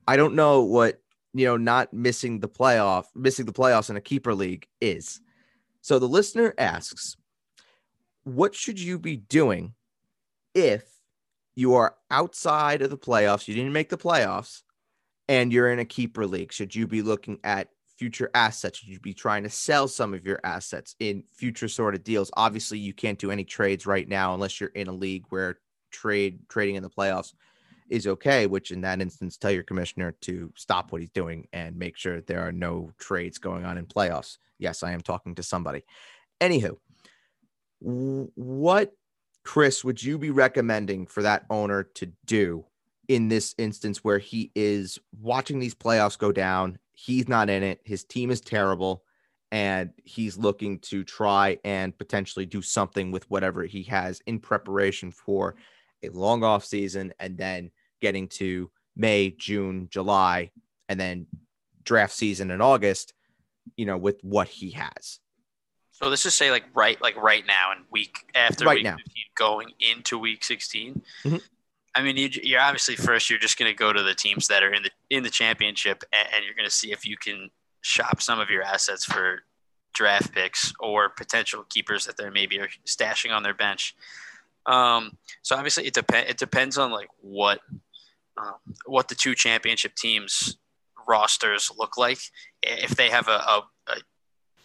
I 0.08 0.18
don't 0.18 0.36
know 0.36 0.62
what, 0.62 1.02
you 1.34 1.46
know, 1.46 1.58
not 1.58 1.94
missing 1.94 2.40
the 2.40 2.50
playoff, 2.50 3.06
missing 3.16 3.46
the 3.46 3.54
playoffs 3.54 3.90
in 3.90 3.96
a 3.96 4.02
keeper 4.02 4.34
league 4.34 4.68
is. 4.82 5.22
So 5.82 5.98
the 5.98 6.08
listener 6.08 6.54
asks, 6.58 7.16
what 8.24 8.54
should 8.54 8.80
you 8.80 9.00
be 9.00 9.18
doing 9.18 9.74
if 10.54 10.84
you 11.56 11.76
are 11.76 11.96
outside 12.10 12.82
of 12.82 12.90
the 12.90 12.98
playoffs? 12.98 13.48
You 13.48 13.56
didn't 13.56 13.74
make 13.74 13.90
the 13.90 13.98
playoffs 13.98 14.62
and 15.28 15.54
you're 15.54 15.72
in 15.72 15.80
a 15.80 15.86
keeper 15.86 16.26
league, 16.26 16.52
should 16.52 16.76
you 16.76 16.88
be 16.88 17.02
looking 17.02 17.40
at 17.44 17.70
future 17.98 18.32
assets? 18.34 18.80
Should 18.80 18.90
you 18.90 19.00
be 19.00 19.14
trying 19.14 19.44
to 19.44 19.50
sell 19.50 19.88
some 19.88 20.14
of 20.14 20.26
your 20.26 20.40
assets 20.44 20.96
in 21.00 21.24
future 21.32 21.68
sort 21.68 21.96
of 21.96 22.04
deals? 22.04 22.32
Obviously, 22.36 22.80
you 22.80 22.94
can't 22.94 23.20
do 23.20 23.32
any 23.32 23.44
trades 23.44 23.86
right 23.86 24.08
now 24.08 24.34
unless 24.34 24.60
you're 24.60 24.70
in 24.70 24.88
a 24.88 24.94
league 24.94 25.26
where 25.30 25.60
trade 25.92 26.40
trading 26.50 26.76
in 26.76 26.84
the 26.84 26.90
playoffs 26.90 27.34
is 27.90 28.08
okay, 28.08 28.48
which 28.48 28.72
in 28.72 28.82
that 28.82 29.02
instance, 29.02 29.38
tell 29.38 29.52
your 29.52 29.64
commissioner 29.64 30.14
to 30.22 30.52
stop 30.56 30.92
what 30.92 31.02
he's 31.02 31.12
doing 31.12 31.48
and 31.54 31.76
make 31.76 31.98
sure 31.98 32.22
there 32.22 32.42
are 32.42 32.52
no 32.52 32.92
trades 32.98 33.38
going 33.38 33.66
on 33.66 33.78
in 33.78 33.86
playoffs. 33.86 34.38
Yes, 34.58 34.82
I 34.82 34.94
am 34.94 35.02
talking 35.02 35.36
to 35.36 35.44
somebody. 35.44 35.84
Anywho, 36.40 36.78
what, 37.80 38.94
Chris, 39.44 39.84
would 39.84 40.02
you 40.02 40.18
be 40.18 40.30
recommending 40.30 41.06
for 41.06 41.24
that 41.24 41.46
owner 41.50 41.84
to 41.84 42.12
do 42.26 42.66
in 43.12 43.28
this 43.28 43.54
instance 43.58 44.06
where 44.06 44.20
he 44.20 44.52
is 44.56 44.98
watching 45.20 45.60
these 45.60 45.76
playoffs 45.76 46.18
go 46.18 46.32
down. 46.32 46.78
He's 46.94 47.28
not 47.28 47.50
in 47.50 47.62
it. 47.62 47.82
His 47.84 48.06
team 48.06 48.32
is 48.32 48.40
terrible. 48.40 49.04
And 49.52 49.92
he's 50.06 50.38
looking 50.38 50.80
to 50.80 51.04
try 51.04 51.58
and 51.66 51.98
potentially 51.98 52.46
do 52.46 52.62
something 52.62 53.12
with 53.12 53.30
whatever 53.30 53.64
he 53.66 53.84
has 53.84 54.22
in 54.28 54.40
preparation 54.40 55.12
for 55.12 55.56
a 56.04 56.10
long 56.10 56.42
off 56.46 56.64
season 56.64 57.14
and 57.20 57.38
then 57.38 57.72
getting 58.00 58.30
to 58.30 58.72
May, 58.96 59.32
June, 59.32 59.90
July, 59.92 60.52
and 60.88 60.98
then 60.98 61.28
draft 61.84 62.14
season 62.14 62.50
in 62.50 62.62
August, 62.62 63.14
you 63.76 63.86
know, 63.86 63.98
with 63.98 64.24
what 64.24 64.48
he 64.48 64.72
has. 64.72 65.20
So 66.02 66.10
let's 66.10 66.24
just 66.24 66.38
say 66.38 66.50
like 66.50 66.66
right 66.74 67.00
like 67.02 67.16
right 67.16 67.46
now 67.46 67.72
and 67.76 67.86
week 67.92 68.26
after 68.34 68.66
right 68.66 68.76
week 68.76 68.86
now. 68.86 68.98
15, 68.98 69.06
going 69.38 69.72
into 69.80 70.18
week 70.18 70.44
16. 70.44 71.02
Mm-hmm. 71.24 71.38
I 71.94 72.02
mean, 72.02 72.16
you, 72.18 72.58
are 72.58 72.62
obviously 72.62 72.96
first. 72.96 73.30
You're 73.30 73.40
just 73.40 73.60
going 73.60 73.70
to 73.70 73.78
go 73.78 73.92
to 73.92 74.02
the 74.02 74.16
teams 74.16 74.48
that 74.48 74.64
are 74.64 74.74
in 74.74 74.84
the 74.84 74.90
in 75.10 75.24
the 75.24 75.30
championship, 75.30 76.04
and, 76.14 76.28
and 76.34 76.46
you're 76.46 76.56
going 76.56 76.66
to 76.66 76.74
see 76.74 76.92
if 76.92 77.06
you 77.06 77.18
can 77.18 77.50
shop 77.82 78.22
some 78.22 78.40
of 78.40 78.50
your 78.50 78.64
assets 78.64 79.04
for 79.04 79.44
draft 79.94 80.32
picks 80.32 80.72
or 80.80 81.10
potential 81.10 81.66
keepers 81.70 82.06
that 82.06 82.16
they're 82.16 82.32
maybe 82.32 82.60
are 82.60 82.70
stashing 82.88 83.36
on 83.36 83.44
their 83.44 83.54
bench. 83.54 83.94
Um, 84.66 85.18
so 85.42 85.56
obviously, 85.56 85.86
it 85.86 85.94
depends. 85.94 86.32
It 86.32 86.38
depends 86.38 86.78
on 86.78 86.92
like 86.92 87.10
what 87.20 87.60
um, 88.38 88.56
what 88.86 89.08
the 89.10 89.16
two 89.16 89.36
championship 89.36 89.96
teams 89.96 90.58
rosters 91.08 91.70
look 91.78 91.98
like. 91.98 92.20
If 92.64 92.92
they 92.92 93.10
have 93.10 93.28
a, 93.28 93.32
a, 93.32 93.64
a 93.88 93.96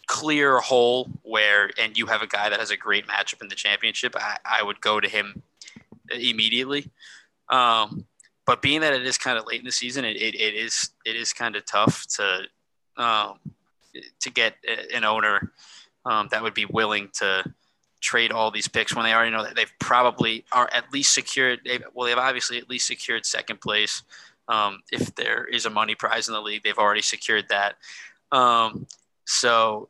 clear 0.07 0.59
hole 0.59 1.09
where, 1.23 1.69
and 1.77 1.97
you 1.97 2.05
have 2.07 2.21
a 2.21 2.27
guy 2.27 2.49
that 2.49 2.59
has 2.59 2.71
a 2.71 2.77
great 2.77 3.07
matchup 3.07 3.41
in 3.41 3.49
the 3.49 3.55
championship, 3.55 4.15
I, 4.17 4.37
I 4.45 4.63
would 4.63 4.81
go 4.81 4.99
to 4.99 5.07
him 5.07 5.41
immediately. 6.09 6.89
Um, 7.49 8.05
but 8.45 8.61
being 8.61 8.81
that 8.81 8.93
it 8.93 9.05
is 9.05 9.17
kind 9.17 9.37
of 9.37 9.45
late 9.45 9.59
in 9.59 9.65
the 9.65 9.71
season, 9.71 10.05
it, 10.05 10.15
it, 10.15 10.33
it 10.35 10.55
is 10.55 10.91
it 11.05 11.15
is 11.15 11.33
kind 11.33 11.55
of 11.55 11.65
tough 11.65 12.07
to 12.15 12.43
um, 12.95 13.39
to 14.21 14.31
get 14.31 14.55
an 14.93 15.03
owner 15.03 15.51
um, 16.05 16.29
that 16.31 16.41
would 16.41 16.53
be 16.53 16.65
willing 16.65 17.09
to 17.19 17.43
trade 17.99 18.31
all 18.31 18.51
these 18.51 18.67
picks 18.67 18.95
when 18.95 19.03
they 19.03 19.13
already 19.13 19.31
know 19.31 19.43
that 19.43 19.55
they've 19.55 19.73
probably 19.79 20.45
are 20.51 20.69
at 20.73 20.91
least 20.93 21.13
secured. 21.13 21.59
They've, 21.65 21.83
well, 21.93 22.07
they've 22.07 22.17
obviously 22.17 22.57
at 22.57 22.69
least 22.69 22.87
secured 22.87 23.25
second 23.25 23.59
place. 23.59 24.03
Um, 24.47 24.81
if 24.91 25.13
there 25.15 25.45
is 25.45 25.65
a 25.65 25.69
money 25.69 25.95
prize 25.95 26.29
in 26.29 26.33
the 26.33 26.41
league, 26.41 26.63
they've 26.63 26.77
already 26.77 27.01
secured 27.01 27.45
that. 27.49 27.75
Um, 28.31 28.87
so 29.25 29.89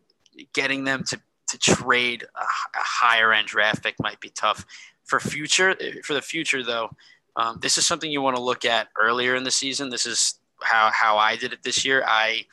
getting 0.54 0.84
them 0.84 1.04
to 1.06 1.20
to 1.50 1.58
trade 1.58 2.24
a, 2.24 2.42
a 2.42 2.84
higher 2.84 3.32
end 3.34 3.48
draft 3.48 3.82
pick 3.84 3.96
might 4.00 4.20
be 4.20 4.30
tough 4.30 4.66
for 5.06 5.20
future 5.20 5.76
for 6.04 6.14
the 6.14 6.22
future 6.22 6.64
though, 6.64 6.90
um, 7.36 7.60
this 7.62 7.78
is 7.78 7.88
something 7.88 8.12
you 8.12 8.22
want 8.22 8.36
to 8.36 8.42
look 8.42 8.66
at 8.66 8.90
earlier 9.00 9.36
in 9.36 9.44
the 9.44 9.52
season. 9.52 9.90
This 9.90 10.06
is 10.06 10.40
how 10.62 10.92
how 10.94 11.18
I 11.18 11.38
did 11.38 11.54
it 11.54 11.64
this 11.64 11.86
year. 11.86 12.04
I 12.06 12.46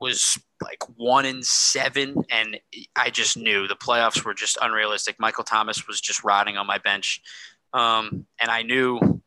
was 0.00 0.38
like 0.62 0.82
one 0.96 1.24
in 1.24 1.42
seven, 1.42 2.24
and 2.30 2.58
I 2.94 3.10
just 3.10 3.36
knew 3.36 3.66
the 3.66 3.76
playoffs 3.76 4.24
were 4.24 4.34
just 4.34 4.58
unrealistic. 4.60 5.16
Michael 5.18 5.44
Thomas 5.44 5.86
was 5.86 6.00
just 6.00 6.24
rotting 6.24 6.56
on 6.56 6.66
my 6.66 6.78
bench, 6.78 7.22
um, 7.72 8.26
and 8.40 8.50
I 8.50 8.62
knew 8.62 9.22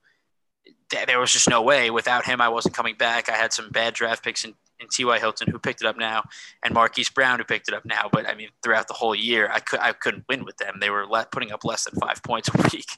there 1.08 1.20
was 1.20 1.32
just 1.32 1.50
no 1.50 1.62
way 1.62 1.90
without 1.90 2.26
him. 2.26 2.40
I 2.40 2.50
wasn't 2.50 2.76
coming 2.76 2.96
back. 2.96 3.30
I 3.30 3.36
had 3.36 3.54
some 3.54 3.70
bad 3.72 3.94
draft 3.94 4.24
picks 4.24 4.46
in, 4.46 4.54
in 4.80 4.88
T.Y. 4.88 5.20
Hilton, 5.20 5.50
who 5.50 5.60
picked 5.60 5.82
it 5.82 5.88
up 5.88 5.98
now, 5.98 6.24
and 6.64 6.74
Marquise 6.74 7.10
Brown, 7.10 7.40
who 7.40 7.46
picked 7.46 7.68
it 7.68 7.74
up 7.74 7.86
now. 7.86 8.10
But 8.12 8.28
I 8.28 8.36
mean, 8.36 8.50
throughout 8.64 8.88
the 8.88 8.94
whole 8.94 9.16
year, 9.16 9.50
I 9.52 9.60
could 9.60 9.80
I 9.80 9.94
couldn't 9.94 10.26
win 10.30 10.46
with 10.46 10.58
them. 10.58 10.78
They 10.80 10.90
were 10.90 11.08
putting 11.32 11.52
up 11.52 11.64
less 11.64 11.86
than 11.86 12.00
five 12.00 12.22
points 12.24 12.50
a 12.54 12.62
week. 12.74 12.90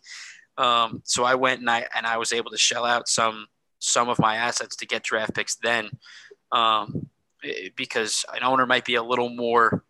Um, 0.57 1.01
so 1.05 1.23
I 1.23 1.35
went 1.35 1.61
and 1.61 1.69
I 1.69 1.87
and 1.95 2.05
I 2.05 2.17
was 2.17 2.33
able 2.33 2.51
to 2.51 2.57
shell 2.57 2.85
out 2.85 3.07
some 3.07 3.47
some 3.79 4.09
of 4.09 4.19
my 4.19 4.35
assets 4.35 4.75
to 4.77 4.85
get 4.85 5.03
draft 5.03 5.33
picks 5.33 5.55
then, 5.55 5.89
um, 6.51 7.07
eh, 7.43 7.69
because 7.75 8.25
an 8.33 8.43
owner 8.43 8.65
might 8.65 8.85
be 8.85 8.95
a 8.95 9.03
little 9.03 9.29
more 9.29 9.85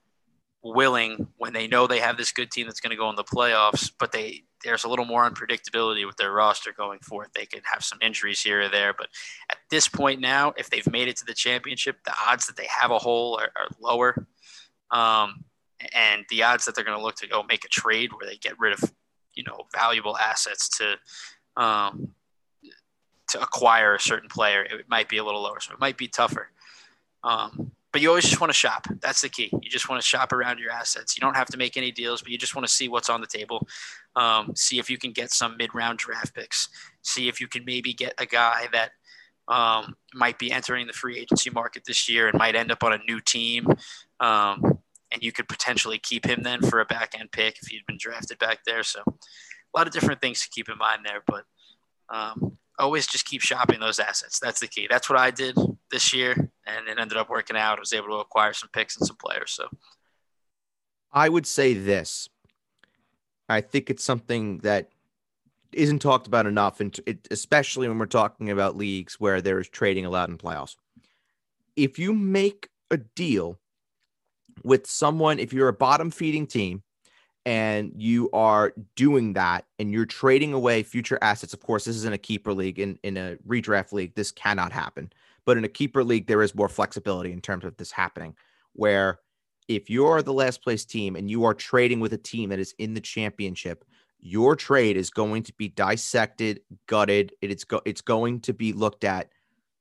willing 0.64 1.28
when 1.38 1.54
they 1.54 1.68
know 1.68 1.88
they 1.88 2.00
have 2.00 2.18
this 2.18 2.32
good 2.32 2.52
team 2.52 2.66
that's 2.68 2.80
going 2.80 2.92
to 2.92 2.98
go 2.98 3.10
in 3.10 3.16
the 3.16 3.24
playoffs, 3.24 3.92
but 3.98 4.12
they 4.12 4.44
there's 4.64 4.84
a 4.84 4.90
little 4.90 5.06
more 5.06 5.30
unpredictability 5.30 6.06
with 6.06 6.18
their 6.18 6.34
roster 6.34 6.74
going 6.74 7.00
forth. 7.00 7.30
They 7.34 7.46
could 7.46 7.64
have 7.72 7.82
some 7.84 8.00
injuries 8.02 8.42
here 8.42 8.64
or 8.64 8.70
there, 8.70 8.94
but 8.94 9.08
at 9.50 9.58
this 9.70 9.88
point 9.88 10.20
now, 10.20 10.54
if 10.58 10.70
they've 10.70 10.92
made 10.92 11.08
it 11.08 11.16
to 11.18 11.26
the 11.26 11.34
championship, 11.34 12.04
the 12.04 12.14
odds 12.28 12.46
that 12.48 12.58
they 12.58 12.68
have 12.68 12.92
a 12.92 12.98
hole 12.98 13.40
are, 13.40 13.52
are 13.56 13.70
lower. 13.80 14.28
Um, 14.92 15.46
and 15.94 16.26
the 16.30 16.44
odds 16.44 16.66
that 16.66 16.76
they're 16.76 16.84
going 16.84 16.98
to 16.98 17.04
look 17.04 17.16
to 17.18 17.28
go 17.28 17.42
make 17.48 17.64
a 17.64 17.70
trade 17.70 18.12
where 18.12 18.30
they 18.30 18.36
get 18.36 18.60
rid 18.60 18.74
of 18.74 18.92
you 19.34 19.44
know 19.44 19.66
valuable 19.74 20.18
assets 20.18 20.68
to 20.78 20.98
um, 21.62 22.14
to 23.30 23.42
acquire 23.42 23.96
a 23.96 24.00
certain 24.00 24.30
player, 24.30 24.64
it 24.64 24.90
might 24.90 25.08
be 25.08 25.18
a 25.18 25.24
little 25.24 25.42
lower. 25.42 25.60
So 25.60 25.74
it 25.74 25.80
might 25.80 25.98
be 25.98 26.08
tougher. 26.08 26.50
Um, 27.24 27.72
but 27.92 28.02
you 28.02 28.10
always 28.10 28.26
just 28.26 28.40
want 28.40 28.52
to 28.52 28.58
shop. 28.58 28.86
That's 29.02 29.22
the 29.22 29.30
key. 29.30 29.50
You 29.62 29.70
just 29.70 29.90
want 29.90 30.02
to 30.02 30.08
shop 30.08 30.32
around 30.32 30.60
your 30.60 30.72
assets. 30.72 31.16
You 31.16 31.22
don't 31.22 31.36
have 31.36 31.48
to 31.48 31.58
make 31.58 31.78
any 31.78 31.92
deals, 31.92 32.22
but 32.22 32.32
you 32.32 32.38
just 32.38 32.56
want 32.56 32.68
to 32.68 32.74
see 32.74 32.88
what's 32.88 33.10
on 33.10 33.22
the 33.22 33.28
table. 33.28 33.68
Um, 34.16 34.54
see 34.56 34.80
if 34.80 34.90
you 34.90 34.98
can 34.98 35.12
get 35.12 35.32
some 35.32 35.58
mid-round 35.58 35.98
draft 35.98 36.36
picks. 36.36 36.70
See 37.02 37.28
if 37.28 37.42
you 37.42 37.48
can 37.48 37.66
maybe 37.66 37.94
get 37.94 38.14
a 38.18 38.26
guy 38.26 38.68
that 38.74 38.92
um, 39.48 39.96
might 40.14 40.38
be 40.38 40.52
entering 40.52 40.86
the 40.86 40.94
free 40.94 41.18
agency 41.18 41.50
market 41.50 41.84
this 41.86 42.08
year 42.08 42.28
and 42.28 42.38
might 42.38 42.56
end 42.56 42.72
up 42.72 42.84
on 42.84 42.94
a 42.94 43.00
new 43.08 43.20
team. 43.20 43.68
Um, 44.20 44.80
and 45.12 45.24
you 45.24 45.32
could 45.32 45.48
potentially 45.48 45.98
keep 45.98 46.26
him 46.26 46.44
then 46.44 46.62
for 46.62 46.82
a 46.82 46.86
back 46.86 47.16
end 47.20 47.32
pick 47.32 47.58
if 47.62 47.70
he'd 47.70 47.86
been 47.88 47.98
drafted 48.00 48.38
back 48.38 48.60
there. 48.66 48.84
So 48.84 49.02
a 49.08 49.78
lot 49.78 49.88
of 49.88 49.94
different 49.94 50.22
things 50.22 50.42
to 50.42 50.50
keep 50.50 50.70
in 50.70 50.78
mind 50.78 51.02
there, 51.04 51.24
but 51.26 51.46
um, 52.10 52.58
always 52.80 53.06
just 53.06 53.26
keep 53.26 53.42
shopping 53.42 53.80
those 53.80 54.00
assets. 54.00 54.40
That's 54.40 54.60
the 54.60 54.68
key. 54.68 54.88
That's 54.90 55.10
what 55.10 55.20
I 55.20 55.32
did 55.32 55.58
this 55.92 56.14
year, 56.14 56.34
and 56.66 56.88
it 56.88 56.98
ended 57.00 57.18
up 57.18 57.30
working 57.30 57.58
out. 57.58 57.78
I 57.78 57.82
was 57.82 57.94
able 57.94 58.08
to 58.08 58.16
acquire 58.16 58.54
some 58.54 58.70
picks 58.72 58.98
and 58.98 59.06
some 59.06 59.18
players. 59.18 59.52
So 59.52 59.68
I 61.12 61.30
would 61.30 61.46
say 61.46 61.74
this. 61.74 62.30
I 63.48 63.62
think 63.62 63.90
it's 63.90 64.04
something 64.04 64.60
that 64.60 64.90
isn't 65.74 66.00
talked 66.00 66.28
about 66.28 66.46
enough, 66.46 66.80
and 66.80 66.98
it, 67.06 67.28
especially 67.32 67.88
when 67.88 68.00
we're 68.00 68.06
talking 68.06 68.50
about 68.50 68.76
leagues 68.76 69.20
where 69.20 69.42
there 69.42 69.60
is 69.60 69.70
trading 69.70 70.06
allowed 70.06 70.30
in 70.30 70.38
playoffs. 70.38 70.76
If 71.76 72.00
you 72.00 72.14
make 72.14 72.70
a 72.92 72.98
deal 72.98 73.60
with 74.64 74.88
someone, 74.88 75.40
if 75.40 75.54
you're 75.54 75.68
a 75.68 75.74
bottom 75.74 76.12
feeding 76.12 76.48
team 76.48 76.84
and 77.50 77.92
you 77.96 78.30
are 78.32 78.76
doing 78.96 79.34
that 79.34 79.66
and 79.80 79.92
you're 79.92 80.06
trading 80.06 80.54
away 80.54 80.84
future 80.84 81.18
assets, 81.24 81.52
of 81.52 81.60
course, 81.62 81.86
this 81.86 81.96
is 81.96 82.06
in 82.06 82.14
a 82.14 82.18
keeper 82.18 82.54
league. 82.54 82.78
In, 82.78 83.00
in 83.02 83.18
a 83.18 83.38
redraft 83.38 83.92
league, 83.92 84.14
this 84.14 84.32
cannot 84.32 84.72
happen. 84.72 85.12
But 85.46 85.58
in 85.58 85.66
a 85.66 85.68
keeper 85.68 86.04
league, 86.04 86.28
there 86.28 86.44
is 86.44 86.54
more 86.54 86.70
flexibility 86.70 87.32
in 87.32 87.42
terms 87.42 87.66
of 87.66 87.76
this 87.76 87.92
happening, 87.92 88.36
where 88.74 89.18
if 89.68 89.90
you're 89.90 90.22
the 90.22 90.32
last 90.32 90.62
place 90.62 90.86
team 90.86 91.16
and 91.16 91.28
you 91.28 91.44
are 91.44 91.56
trading 91.56 92.00
with 92.00 92.14
a 92.14 92.20
team 92.20 92.50
that 92.50 92.60
is 92.60 92.76
in 92.78 92.94
the 92.94 93.02
championship, 93.02 93.84
your 94.20 94.56
trade 94.56 94.96
is 94.96 95.10
going 95.10 95.42
to 95.42 95.54
be 95.54 95.70
dissected, 95.70 96.60
gutted. 96.86 97.34
It 97.42 97.50
is 97.50 97.64
go- 97.64 97.82
it's 97.84 98.02
going 98.02 98.42
to 98.42 98.54
be 98.54 98.74
looked 98.74 99.04
at 99.04 99.32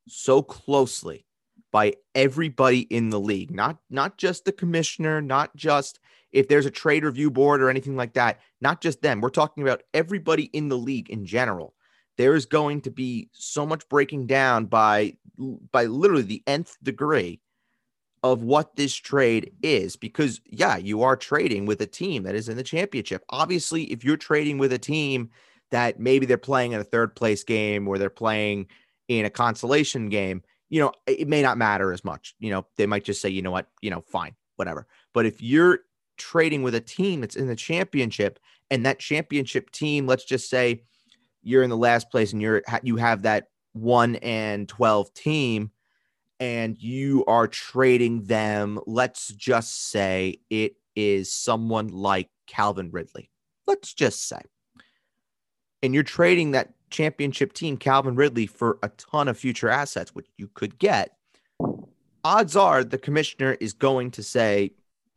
so 0.06 0.40
closely 0.40 1.26
by 1.70 1.92
everybody 2.14 2.80
in 2.80 3.10
the 3.10 3.20
league, 3.20 3.50
not 3.50 3.76
not 3.90 4.16
just 4.16 4.46
the 4.46 4.52
commissioner, 4.52 5.20
not 5.20 5.54
just 5.54 6.00
if 6.32 6.48
there's 6.48 6.66
a 6.66 6.70
trade 6.70 7.04
review 7.04 7.30
board 7.30 7.62
or 7.62 7.70
anything 7.70 7.96
like 7.96 8.14
that, 8.14 8.40
not 8.60 8.80
just 8.80 9.02
them. 9.02 9.20
We're 9.20 9.30
talking 9.30 9.62
about 9.62 9.82
everybody 9.94 10.44
in 10.44 10.68
the 10.68 10.78
league 10.78 11.10
in 11.10 11.24
general. 11.24 11.74
There 12.16 12.34
is 12.34 12.46
going 12.46 12.82
to 12.82 12.90
be 12.90 13.28
so 13.32 13.64
much 13.64 13.88
breaking 13.88 14.26
down 14.26 14.66
by 14.66 15.14
by 15.70 15.84
literally 15.84 16.22
the 16.22 16.42
nth 16.46 16.76
degree 16.82 17.40
of 18.24 18.42
what 18.42 18.74
this 18.74 18.94
trade 18.94 19.52
is 19.62 19.96
because 19.96 20.40
yeah, 20.46 20.76
you 20.76 21.02
are 21.02 21.16
trading 21.16 21.66
with 21.66 21.80
a 21.80 21.86
team 21.86 22.24
that 22.24 22.34
is 22.34 22.48
in 22.48 22.56
the 22.56 22.62
championship. 22.62 23.24
Obviously, 23.30 23.84
if 23.84 24.04
you're 24.04 24.16
trading 24.16 24.58
with 24.58 24.72
a 24.72 24.78
team 24.78 25.30
that 25.70 26.00
maybe 26.00 26.26
they're 26.26 26.38
playing 26.38 26.72
in 26.72 26.80
a 26.80 26.84
third 26.84 27.14
place 27.14 27.44
game 27.44 27.86
or 27.86 27.98
they're 27.98 28.10
playing 28.10 28.66
in 29.06 29.24
a 29.24 29.30
consolation 29.30 30.08
game, 30.08 30.42
you 30.68 30.80
know, 30.80 30.92
it 31.06 31.28
may 31.28 31.42
not 31.42 31.58
matter 31.58 31.92
as 31.92 32.04
much. 32.04 32.34
You 32.38 32.50
know, 32.50 32.66
they 32.76 32.86
might 32.86 33.04
just 33.04 33.20
say, 33.22 33.28
you 33.28 33.42
know 33.42 33.50
what, 33.50 33.68
you 33.80 33.90
know, 33.90 34.00
fine, 34.00 34.34
whatever. 34.56 34.86
But 35.14 35.26
if 35.26 35.40
you're 35.40 35.80
trading 36.18 36.62
with 36.62 36.74
a 36.74 36.80
team 36.80 37.20
that's 37.20 37.36
in 37.36 37.46
the 37.46 37.56
championship 37.56 38.38
and 38.70 38.84
that 38.84 38.98
championship 38.98 39.70
team, 39.70 40.06
let's 40.06 40.24
just 40.24 40.50
say 40.50 40.82
you're 41.42 41.62
in 41.62 41.70
the 41.70 41.76
last 41.76 42.10
place 42.10 42.32
and 42.32 42.42
you're 42.42 42.62
you 42.82 42.96
have 42.96 43.22
that 43.22 43.48
1 43.72 44.16
and 44.16 44.68
12 44.68 45.14
team 45.14 45.70
and 46.40 46.80
you 46.80 47.24
are 47.26 47.46
trading 47.46 48.24
them, 48.24 48.78
let's 48.86 49.28
just 49.28 49.90
say 49.90 50.40
it 50.50 50.76
is 50.94 51.32
someone 51.32 51.88
like 51.88 52.28
Calvin 52.46 52.90
Ridley. 52.90 53.30
Let's 53.66 53.92
just 53.92 54.28
say. 54.28 54.40
And 55.82 55.94
you're 55.94 56.02
trading 56.02 56.52
that 56.52 56.74
championship 56.90 57.52
team, 57.52 57.76
Calvin 57.76 58.14
Ridley, 58.14 58.46
for 58.46 58.78
a 58.82 58.88
ton 58.90 59.28
of 59.28 59.38
future 59.38 59.68
assets, 59.68 60.14
which 60.14 60.26
you 60.36 60.48
could 60.48 60.78
get, 60.78 61.16
odds 62.24 62.56
are 62.56 62.84
the 62.84 62.98
commissioner 62.98 63.56
is 63.60 63.72
going 63.72 64.10
to 64.12 64.22
say 64.22 64.72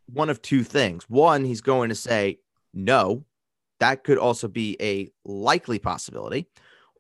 one 0.07 0.29
of 0.29 0.41
two 0.41 0.63
things. 0.63 1.09
One, 1.09 1.45
he's 1.45 1.61
going 1.61 1.89
to 1.89 1.95
say 1.95 2.39
no. 2.73 3.25
That 3.79 4.03
could 4.03 4.17
also 4.17 4.47
be 4.47 4.77
a 4.79 5.11
likely 5.25 5.79
possibility. 5.79 6.47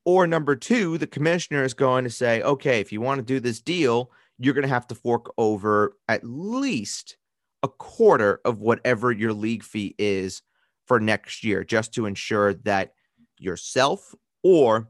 Or 0.03 0.25
number 0.25 0.55
two, 0.55 0.97
the 0.97 1.07
commissioner 1.07 1.63
is 1.63 1.73
going 1.73 2.05
to 2.05 2.09
say, 2.09 2.41
okay, 2.41 2.79
if 2.79 2.91
you 2.91 3.01
want 3.01 3.19
to 3.19 3.25
do 3.25 3.39
this 3.39 3.61
deal, 3.61 4.11
you're 4.39 4.55
going 4.55 4.63
to 4.63 4.73
have 4.73 4.87
to 4.87 4.95
fork 4.95 5.31
over 5.37 5.95
at 6.07 6.23
least 6.23 7.17
a 7.61 7.67
quarter 7.67 8.41
of 8.43 8.59
whatever 8.59 9.11
your 9.11 9.33
league 9.33 9.63
fee 9.63 9.93
is 9.99 10.41
for 10.87 10.99
next 10.99 11.43
year, 11.43 11.63
just 11.63 11.93
to 11.93 12.07
ensure 12.07 12.55
that 12.55 12.93
yourself 13.37 14.15
or 14.43 14.89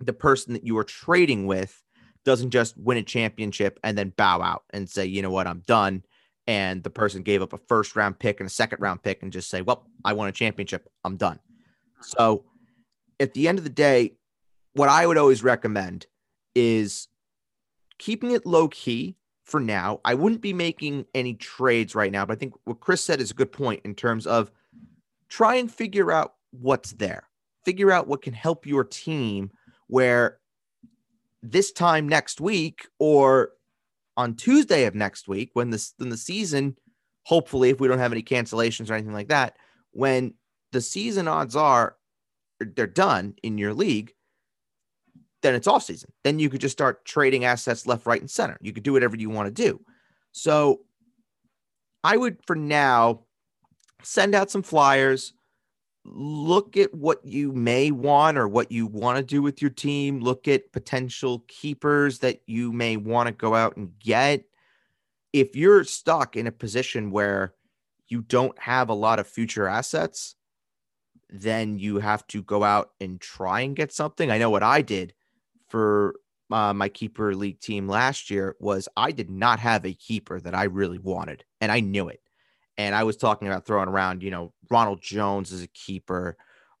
the 0.00 0.12
person 0.12 0.52
that 0.54 0.66
you 0.66 0.76
are 0.78 0.84
trading 0.84 1.46
with 1.46 1.80
doesn't 2.24 2.50
just 2.50 2.76
win 2.76 2.98
a 2.98 3.02
championship 3.02 3.78
and 3.84 3.96
then 3.96 4.12
bow 4.16 4.42
out 4.42 4.64
and 4.70 4.88
say, 4.88 5.06
you 5.06 5.22
know 5.22 5.30
what, 5.30 5.46
I'm 5.46 5.62
done. 5.66 6.02
And 6.46 6.82
the 6.82 6.90
person 6.90 7.22
gave 7.22 7.40
up 7.40 7.52
a 7.52 7.58
first 7.58 7.94
round 7.94 8.18
pick 8.18 8.40
and 8.40 8.46
a 8.46 8.50
second 8.50 8.80
round 8.80 9.02
pick 9.02 9.22
and 9.22 9.32
just 9.32 9.48
say, 9.48 9.62
well, 9.62 9.86
I 10.04 10.12
won 10.12 10.28
a 10.28 10.32
championship. 10.32 10.88
I'm 11.04 11.16
done. 11.16 11.38
So 12.00 12.44
at 13.20 13.34
the 13.34 13.46
end 13.46 13.58
of 13.58 13.64
the 13.64 13.70
day, 13.70 14.14
what 14.74 14.88
I 14.88 15.06
would 15.06 15.18
always 15.18 15.44
recommend 15.44 16.06
is 16.54 17.08
keeping 17.98 18.32
it 18.32 18.44
low 18.44 18.68
key 18.68 19.16
for 19.44 19.60
now. 19.60 20.00
I 20.04 20.14
wouldn't 20.14 20.40
be 20.40 20.52
making 20.52 21.06
any 21.14 21.34
trades 21.34 21.94
right 21.94 22.10
now, 22.10 22.26
but 22.26 22.32
I 22.32 22.36
think 22.36 22.54
what 22.64 22.80
Chris 22.80 23.04
said 23.04 23.20
is 23.20 23.30
a 23.30 23.34
good 23.34 23.52
point 23.52 23.82
in 23.84 23.94
terms 23.94 24.26
of 24.26 24.50
try 25.28 25.56
and 25.56 25.70
figure 25.70 26.10
out 26.10 26.34
what's 26.50 26.92
there 26.92 27.28
figure 27.64 27.90
out 27.90 28.08
what 28.08 28.22
can 28.22 28.34
help 28.34 28.66
your 28.66 28.84
team 28.84 29.50
where 29.86 30.38
this 31.42 31.72
time 31.72 32.08
next 32.08 32.40
week 32.40 32.88
or 32.98 33.50
on 34.16 34.34
Tuesday 34.34 34.84
of 34.84 34.94
next 34.94 35.28
week 35.28 35.50
when 35.54 35.70
the 35.70 35.90
when 35.98 36.08
the 36.08 36.16
season 36.16 36.76
hopefully 37.24 37.70
if 37.70 37.80
we 37.80 37.88
don't 37.88 37.98
have 37.98 38.12
any 38.12 38.22
cancellations 38.22 38.90
or 38.90 38.94
anything 38.94 39.14
like 39.14 39.28
that 39.28 39.56
when 39.92 40.34
the 40.72 40.80
season 40.80 41.28
odds 41.28 41.56
are 41.56 41.96
er, 42.62 42.72
they're 42.76 42.86
done 42.86 43.34
in 43.42 43.58
your 43.58 43.72
league 43.72 44.12
then 45.42 45.54
it's 45.54 45.66
off 45.66 45.82
season. 45.82 46.10
Then 46.24 46.38
you 46.38 46.48
could 46.48 46.60
just 46.60 46.72
start 46.72 47.04
trading 47.04 47.44
assets 47.44 47.86
left 47.86 48.06
right 48.06 48.20
and 48.20 48.30
center. 48.30 48.56
You 48.60 48.72
could 48.72 48.84
do 48.84 48.92
whatever 48.92 49.16
you 49.16 49.28
want 49.28 49.54
to 49.54 49.62
do. 49.62 49.80
So 50.30 50.80
i 52.04 52.16
would 52.16 52.38
for 52.46 52.56
now 52.56 53.20
send 54.02 54.34
out 54.34 54.50
some 54.50 54.62
flyers 54.62 55.34
look 56.04 56.76
at 56.76 56.92
what 56.94 57.24
you 57.24 57.52
may 57.52 57.90
want 57.90 58.36
or 58.36 58.48
what 58.48 58.72
you 58.72 58.86
want 58.86 59.18
to 59.18 59.22
do 59.22 59.42
with 59.42 59.62
your 59.62 59.70
team. 59.70 60.20
Look 60.20 60.48
at 60.48 60.72
potential 60.72 61.44
keepers 61.48 62.18
that 62.20 62.42
you 62.46 62.72
may 62.72 62.96
want 62.96 63.28
to 63.28 63.32
go 63.32 63.54
out 63.54 63.76
and 63.76 63.98
get. 63.98 64.44
If 65.32 65.56
you're 65.56 65.84
stuck 65.84 66.36
in 66.36 66.46
a 66.46 66.52
position 66.52 67.10
where 67.10 67.54
you 68.08 68.22
don't 68.22 68.58
have 68.58 68.88
a 68.88 68.94
lot 68.94 69.18
of 69.18 69.26
future 69.26 69.66
assets, 69.66 70.34
then 71.30 71.78
you 71.78 71.98
have 71.98 72.26
to 72.28 72.42
go 72.42 72.62
out 72.62 72.90
and 73.00 73.20
try 73.20 73.60
and 73.60 73.74
get 73.74 73.92
something. 73.92 74.30
I 74.30 74.38
know 74.38 74.50
what 74.50 74.62
I 74.62 74.82
did 74.82 75.14
for 75.68 76.16
uh, 76.50 76.74
my 76.74 76.88
keeper 76.88 77.34
league 77.34 77.60
team 77.60 77.88
last 77.88 78.30
year 78.30 78.56
was 78.60 78.88
I 78.96 79.12
did 79.12 79.30
not 79.30 79.58
have 79.60 79.86
a 79.86 79.94
keeper 79.94 80.38
that 80.40 80.54
I 80.54 80.64
really 80.64 80.98
wanted, 80.98 81.44
and 81.60 81.72
I 81.72 81.80
knew 81.80 82.08
it. 82.08 82.20
And 82.78 82.94
I 82.94 83.04
was 83.04 83.16
talking 83.16 83.48
about 83.48 83.66
throwing 83.66 83.88
around, 83.88 84.22
you 84.22 84.30
know, 84.30 84.52
Ronald 84.70 85.02
Jones 85.02 85.52
as 85.52 85.62
a 85.62 85.68
keeper, 85.68 86.36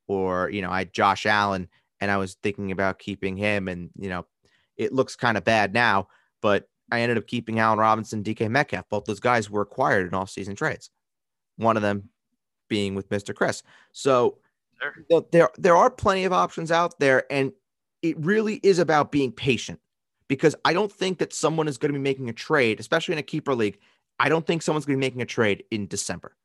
or 0.06 0.50
you 0.50 0.62
know, 0.62 0.70
I 0.70 0.80
had 0.80 0.92
Josh 0.92 1.26
Allen, 1.26 1.68
and 2.00 2.10
I 2.10 2.16
was 2.16 2.36
thinking 2.42 2.72
about 2.72 2.98
keeping 2.98 3.36
him, 3.36 3.68
and 3.68 3.90
you 3.96 4.08
know, 4.08 4.26
it 4.76 4.92
looks 4.92 5.16
kind 5.16 5.36
of 5.36 5.44
bad 5.44 5.74
now, 5.74 6.08
but 6.40 6.68
I 6.90 7.00
ended 7.00 7.18
up 7.18 7.26
keeping 7.26 7.58
Allen 7.58 7.78
Robinson, 7.78 8.22
DK 8.22 8.50
Metcalf. 8.50 8.88
Both 8.88 9.04
those 9.04 9.20
guys 9.20 9.48
were 9.48 9.62
acquired 9.62 10.06
in 10.06 10.14
off-season 10.14 10.56
trades. 10.56 10.90
One 11.56 11.76
of 11.76 11.82
them 11.82 12.10
being 12.68 12.94
with 12.94 13.08
Mr. 13.08 13.34
Chris. 13.34 13.62
So 13.92 14.38
sure. 14.80 15.24
there 15.30 15.50
there 15.58 15.76
are 15.76 15.90
plenty 15.90 16.24
of 16.24 16.32
options 16.32 16.72
out 16.72 16.98
there, 16.98 17.24
and 17.30 17.52
it 18.02 18.18
really 18.18 18.56
is 18.62 18.78
about 18.78 19.12
being 19.12 19.32
patient 19.32 19.78
because 20.28 20.54
I 20.64 20.72
don't 20.72 20.90
think 20.90 21.18
that 21.18 21.32
someone 21.32 21.68
is 21.68 21.78
going 21.78 21.92
to 21.92 21.98
be 21.98 22.02
making 22.02 22.28
a 22.28 22.32
trade, 22.32 22.80
especially 22.80 23.12
in 23.12 23.18
a 23.18 23.22
keeper 23.22 23.54
league. 23.54 23.78
I 24.22 24.28
don't 24.28 24.46
think 24.46 24.62
someone's 24.62 24.86
going 24.86 24.96
to 24.96 25.00
be 25.00 25.06
making 25.06 25.20
a 25.20 25.26
trade 25.26 25.64
in 25.72 25.88
December. 25.88 26.36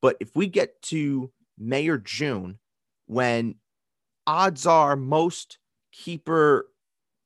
But 0.00 0.16
if 0.20 0.36
we 0.36 0.46
get 0.46 0.80
to 0.82 1.32
May 1.58 1.88
or 1.88 1.98
June, 1.98 2.60
when 3.06 3.56
odds 4.24 4.66
are 4.66 4.94
most 4.94 5.58
keeper 5.90 6.68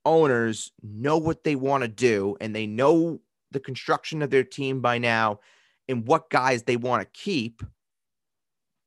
owners 0.06 0.72
know 0.82 1.18
what 1.18 1.44
they 1.44 1.56
want 1.56 1.82
to 1.82 1.88
do 1.88 2.38
and 2.40 2.56
they 2.56 2.66
know 2.66 3.20
the 3.50 3.60
construction 3.60 4.22
of 4.22 4.30
their 4.30 4.44
team 4.44 4.80
by 4.80 4.96
now 4.96 5.40
and 5.88 6.06
what 6.06 6.30
guys 6.30 6.62
they 6.62 6.78
want 6.78 7.02
to 7.02 7.20
keep, 7.20 7.62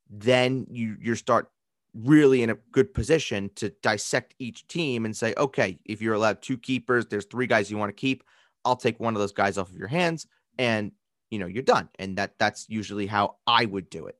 then 0.09 0.65
you 0.71 0.97
you 0.99 1.13
start 1.13 1.51
really 1.93 2.41
in 2.41 2.49
a 2.49 2.57
good 2.71 2.95
position 2.95 3.51
to 3.55 3.69
dissect 3.83 4.33
each 4.39 4.67
team 4.67 5.05
and 5.05 5.15
say, 5.15 5.35
okay, 5.37 5.77
if 5.85 6.01
you're 6.01 6.15
allowed 6.15 6.41
two 6.41 6.57
keepers, 6.57 7.05
there's 7.05 7.25
three 7.25 7.47
guys 7.47 7.69
you 7.69 7.77
want 7.77 7.89
to 7.89 8.01
keep. 8.01 8.23
I'll 8.65 8.75
take 8.75 8.99
one 8.99 9.15
of 9.15 9.19
those 9.19 9.33
guys 9.33 9.59
off 9.59 9.69
of 9.69 9.77
your 9.77 9.87
hands 9.87 10.25
and 10.57 10.91
you 11.31 11.39
know 11.39 11.47
you're 11.47 11.63
done. 11.63 11.89
And 11.97 12.17
that 12.17 12.37
that's 12.37 12.67
usually 12.69 13.07
how 13.07 13.37
I 13.47 13.65
would 13.65 13.89
do 13.89 14.05
it 14.05 14.17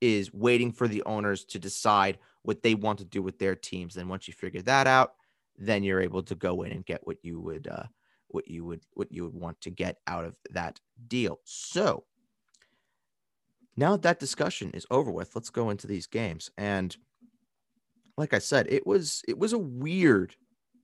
is 0.00 0.32
waiting 0.32 0.72
for 0.72 0.88
the 0.88 1.02
owners 1.04 1.44
to 1.46 1.58
decide 1.58 2.18
what 2.42 2.62
they 2.62 2.74
want 2.74 2.98
to 2.98 3.04
do 3.04 3.22
with 3.22 3.38
their 3.38 3.54
teams. 3.54 3.94
Then 3.94 4.08
once 4.08 4.26
you 4.26 4.34
figure 4.34 4.62
that 4.62 4.86
out, 4.86 5.14
then 5.58 5.82
you're 5.82 6.00
able 6.00 6.22
to 6.22 6.34
go 6.34 6.62
in 6.62 6.72
and 6.72 6.84
get 6.86 7.06
what 7.06 7.18
you 7.22 7.40
would 7.40 7.68
uh 7.68 7.84
what 8.28 8.48
you 8.48 8.64
would 8.64 8.80
what 8.94 9.12
you 9.12 9.24
would 9.24 9.34
want 9.34 9.60
to 9.60 9.70
get 9.70 9.98
out 10.06 10.24
of 10.24 10.34
that 10.50 10.80
deal. 11.08 11.40
So 11.44 12.04
now 13.76 13.92
that 13.92 14.02
that 14.02 14.18
discussion 14.20 14.70
is 14.70 14.86
over 14.90 15.10
with, 15.10 15.34
let's 15.34 15.50
go 15.50 15.70
into 15.70 15.86
these 15.86 16.06
games. 16.06 16.50
And 16.56 16.96
like 18.16 18.32
I 18.32 18.38
said, 18.38 18.66
it 18.68 18.86
was 18.86 19.22
it 19.26 19.38
was 19.38 19.52
a 19.52 19.58
weird 19.58 20.36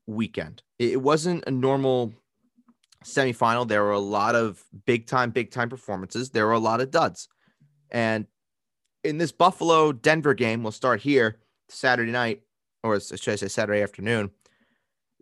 weekend. 0.06 0.62
It 0.78 1.00
wasn't 1.00 1.44
a 1.46 1.50
normal 1.50 2.12
semifinal. 3.04 3.66
There 3.66 3.82
were 3.82 3.92
a 3.92 3.98
lot 3.98 4.34
of 4.34 4.62
big 4.86 5.06
time, 5.06 5.30
big 5.30 5.50
time 5.50 5.68
performances. 5.68 6.30
There 6.30 6.46
were 6.46 6.52
a 6.52 6.58
lot 6.58 6.80
of 6.80 6.90
duds. 6.90 7.28
And 7.90 8.26
in 9.04 9.18
this 9.18 9.32
Buffalo 9.32 9.92
Denver 9.92 10.34
game, 10.34 10.62
we'll 10.62 10.72
start 10.72 11.00
here 11.00 11.38
Saturday 11.68 12.12
night, 12.12 12.42
or 12.82 13.00
should 13.00 13.32
I 13.32 13.36
say 13.36 13.48
Saturday 13.48 13.82
afternoon. 13.82 14.30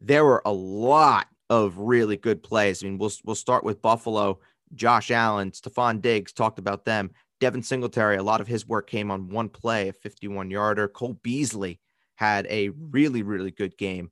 There 0.00 0.24
were 0.24 0.42
a 0.44 0.52
lot 0.52 1.28
of 1.50 1.78
really 1.78 2.16
good 2.16 2.42
plays. 2.42 2.82
I 2.82 2.86
mean, 2.86 2.98
we'll 2.98 3.12
we'll 3.24 3.34
start 3.34 3.64
with 3.64 3.82
Buffalo. 3.82 4.38
Josh 4.74 5.10
Allen, 5.10 5.50
Stefon 5.52 6.02
Diggs 6.02 6.32
talked 6.32 6.58
about 6.58 6.84
them. 6.84 7.10
Devin 7.40 7.62
Singletary, 7.62 8.16
a 8.16 8.22
lot 8.22 8.40
of 8.40 8.46
his 8.46 8.66
work 8.66 8.88
came 8.88 9.10
on 9.10 9.28
one 9.28 9.48
play, 9.48 9.88
a 9.88 9.92
51 9.92 10.50
yarder. 10.50 10.88
Cole 10.88 11.18
Beasley 11.22 11.80
had 12.16 12.46
a 12.50 12.70
really, 12.70 13.22
really 13.22 13.50
good 13.50 13.78
game. 13.78 14.10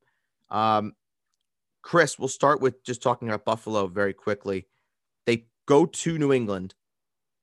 Um, 0.48 0.92
Chris, 1.86 2.18
we'll 2.18 2.26
start 2.26 2.60
with 2.60 2.82
just 2.82 3.00
talking 3.00 3.28
about 3.28 3.44
Buffalo 3.44 3.86
very 3.86 4.12
quickly. 4.12 4.66
They 5.24 5.46
go 5.66 5.86
to 5.86 6.18
New 6.18 6.32
England 6.32 6.74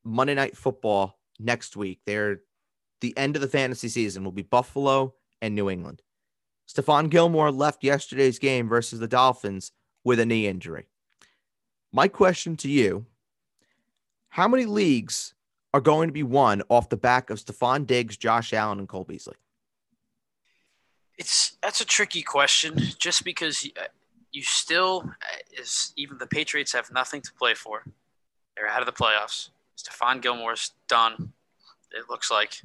Monday 0.03 0.33
Night 0.33 0.57
Football 0.57 1.17
next 1.39 1.77
week. 1.77 2.01
They're 2.05 2.41
the 2.99 3.17
end 3.17 3.37
of 3.37 3.41
the 3.41 3.47
fantasy 3.47 3.87
season 3.87 4.25
will 4.25 4.33
be 4.33 4.41
Buffalo 4.41 5.13
and 5.41 5.55
New 5.55 5.69
England. 5.69 6.01
Stephon 6.67 7.09
Gilmore 7.09 7.53
left 7.53 7.85
yesterday's 7.85 8.37
game 8.37 8.67
versus 8.67 8.99
the 8.99 9.07
Dolphins 9.07 9.71
with 10.03 10.19
a 10.19 10.25
knee 10.25 10.45
injury. 10.45 10.89
My 11.93 12.09
question 12.09 12.57
to 12.57 12.69
you 12.69 13.05
How 14.27 14.49
many 14.49 14.65
leagues 14.65 15.35
are 15.73 15.79
going 15.79 16.09
to 16.09 16.13
be 16.13 16.21
won 16.21 16.63
off 16.67 16.89
the 16.89 16.97
back 16.97 17.29
of 17.29 17.39
Stefon 17.39 17.87
Diggs, 17.87 18.17
Josh 18.17 18.51
Allen, 18.51 18.79
and 18.79 18.89
Cole 18.89 19.05
Beasley? 19.05 19.35
It's 21.17 21.55
that's 21.61 21.79
a 21.79 21.85
tricky 21.85 22.23
question, 22.23 22.77
just 22.99 23.23
because 23.23 23.65
uh, 23.79 23.83
you 24.33 24.41
still 24.41 25.03
uh, 25.05 25.61
is 25.61 25.93
even 25.95 26.17
the 26.17 26.27
Patriots 26.27 26.73
have 26.73 26.91
nothing 26.91 27.21
to 27.21 27.31
play 27.33 27.53
for. 27.53 27.85
They're 28.57 28.67
out 28.67 28.81
of 28.81 28.85
the 28.85 28.91
playoffs. 28.91 29.49
Stephon 29.77 30.21
Gilmore's 30.21 30.71
done. 30.87 31.33
It 31.91 32.09
looks 32.09 32.29
like. 32.29 32.61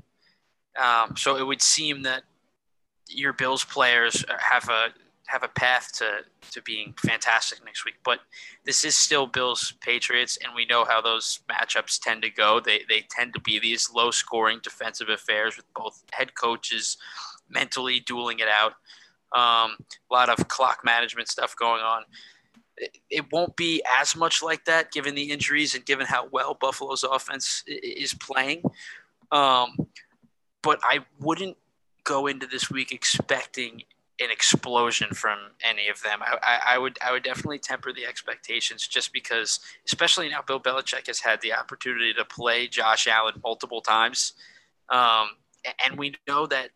Um, 0.79 1.17
so 1.17 1.37
it 1.37 1.47
would 1.47 1.63
seem 1.63 2.03
that 2.03 2.23
your 3.09 3.33
Bills 3.33 3.65
players 3.65 4.25
have 4.39 4.69
a 4.69 4.89
have 5.27 5.43
a 5.43 5.49
path 5.49 5.93
to 5.93 6.25
to 6.51 6.63
being 6.63 6.95
fantastic 6.99 7.63
next 7.65 7.85
week. 7.85 7.97
But 8.03 8.21
this 8.65 8.85
is 8.85 8.97
still 8.97 9.27
Bills 9.27 9.75
Patriots, 9.81 10.39
and 10.43 10.55
we 10.55 10.65
know 10.65 10.85
how 10.85 11.01
those 11.03 11.41
matchups 11.51 12.01
tend 12.01 12.23
to 12.23 12.31
go. 12.31 12.61
They 12.61 12.83
they 12.89 13.05
tend 13.11 13.35
to 13.35 13.41
be 13.41 13.59
these 13.59 13.91
low 13.95 14.11
scoring 14.11 14.61
defensive 14.63 15.11
affairs 15.11 15.57
with 15.57 15.67
both 15.75 16.03
head 16.13 16.35
coaches 16.35 16.97
mentally 17.49 18.01
dueling 18.01 18.41
it 18.41 18.49
out. 18.49 18.75
Um, 19.33 19.77
a 20.11 20.12
lot 20.12 20.29
of 20.31 20.49
clock 20.49 20.81
management 20.85 21.29
stuff 21.29 21.55
going 21.57 21.83
on. 21.83 22.05
It, 22.77 22.99
it 23.11 23.33
won't 23.33 23.57
be 23.57 23.83
as 24.01 24.17
much 24.17 24.43
like 24.43 24.64
that 24.64 24.93
given 24.93 25.14
the 25.14 25.31
injuries 25.31 25.75
and 25.75 25.85
given 25.85 26.07
how 26.07 26.29
well 26.31 26.55
Buffalo's 26.55 27.05
offense 27.05 27.64
is 27.67 28.14
playing. 28.14 28.62
Um, 29.31 29.77
but 30.62 30.81
I 30.83 31.01
wouldn't 31.21 31.57
go 32.05 32.27
into 32.27 32.47
this 32.47 32.71
week 32.71 32.91
expecting 32.93 33.83
an 34.21 34.31
explosion 34.31 35.09
from 35.14 35.38
any 35.62 35.88
of 35.88 36.03
them. 36.03 36.21
I, 36.23 36.38
I, 36.43 36.75
I, 36.75 36.79
would 36.79 36.99
I 37.05 37.12
would 37.12 37.23
definitely 37.23 37.59
temper 37.59 37.93
the 37.93 38.05
expectations 38.05 38.88
just 38.88 39.12
because, 39.12 39.61
especially 39.87 40.29
now, 40.29 40.43
Bill 40.43 40.59
Belichick 40.59 41.07
has 41.07 41.21
had 41.21 41.41
the 41.41 41.53
opportunity 41.53 42.12
to 42.14 42.25
play 42.25 42.67
Josh 42.67 43.07
Allen 43.07 43.35
multiple 43.45 43.81
times, 43.81 44.33
um, 44.88 45.29
and 45.85 45.99
we 45.99 46.14
know 46.27 46.47
that 46.47 46.71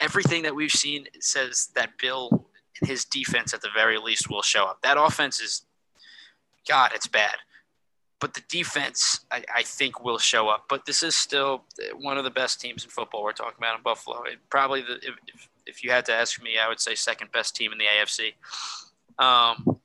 everything 0.00 0.42
that 0.42 0.54
we've 0.54 0.70
seen 0.70 1.06
says 1.20 1.68
that 1.74 1.98
Bill 1.98 2.50
his 2.82 3.04
defense, 3.04 3.52
at 3.52 3.60
the 3.60 3.68
very 3.74 3.98
least, 3.98 4.30
will 4.30 4.42
show 4.42 4.64
up. 4.64 4.80
That 4.82 4.96
offense 4.98 5.40
is, 5.40 5.62
God, 6.68 6.92
it's 6.94 7.06
bad. 7.06 7.34
But 8.20 8.34
the 8.34 8.42
defense, 8.48 9.20
I, 9.30 9.42
I 9.54 9.62
think, 9.62 10.04
will 10.04 10.18
show 10.18 10.48
up. 10.48 10.66
But 10.68 10.84
this 10.84 11.02
is 11.02 11.14
still 11.14 11.64
one 12.00 12.18
of 12.18 12.24
the 12.24 12.30
best 12.30 12.60
teams 12.60 12.84
in 12.84 12.90
football 12.90 13.22
we're 13.22 13.32
talking 13.32 13.56
about 13.58 13.76
in 13.76 13.82
Buffalo. 13.82 14.22
It, 14.24 14.38
probably, 14.50 14.82
the, 14.82 14.96
if, 15.02 15.48
if 15.66 15.84
you 15.84 15.90
had 15.90 16.04
to 16.06 16.12
ask 16.12 16.42
me, 16.42 16.58
I 16.58 16.68
would 16.68 16.80
say 16.80 16.94
second 16.94 17.32
best 17.32 17.56
team 17.56 17.72
in 17.72 17.78
the 17.78 17.84
AFC. 17.84 18.34
Um, 19.22 19.80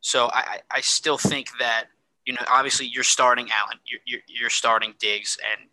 so 0.00 0.28
I, 0.32 0.60
I 0.70 0.80
still 0.80 1.18
think 1.18 1.48
that, 1.60 1.84
you 2.26 2.34
know, 2.34 2.42
obviously 2.50 2.86
you're 2.86 3.04
starting 3.04 3.48
Allen, 3.50 3.78
you're, 3.86 4.00
you're, 4.06 4.20
you're 4.26 4.50
starting 4.50 4.94
Diggs, 4.98 5.38
and 5.50 5.68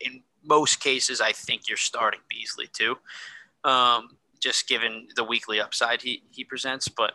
in 0.00 0.22
most 0.44 0.80
cases, 0.80 1.20
I 1.20 1.32
think 1.32 1.68
you're 1.68 1.76
starting 1.76 2.20
Beasley 2.28 2.68
too, 2.72 2.96
um, 3.64 4.16
just 4.40 4.68
given 4.68 5.08
the 5.16 5.24
weekly 5.24 5.60
upside 5.60 6.02
he, 6.02 6.22
he 6.30 6.44
presents. 6.44 6.88
But 6.88 7.12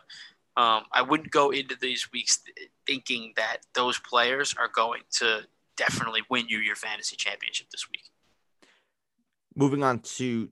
um, 0.56 0.84
I 0.92 1.02
wouldn't 1.02 1.30
go 1.30 1.50
into 1.50 1.76
these 1.80 2.10
weeks 2.12 2.40
thinking 2.86 3.32
that 3.36 3.58
those 3.74 3.98
players 3.98 4.54
are 4.58 4.68
going 4.68 5.02
to 5.18 5.42
definitely 5.76 6.22
win 6.30 6.48
you 6.48 6.58
your 6.58 6.76
fantasy 6.76 7.16
championship 7.16 7.68
this 7.70 7.88
week. 7.90 8.10
Moving 9.54 9.82
on 9.82 10.00
to 10.00 10.48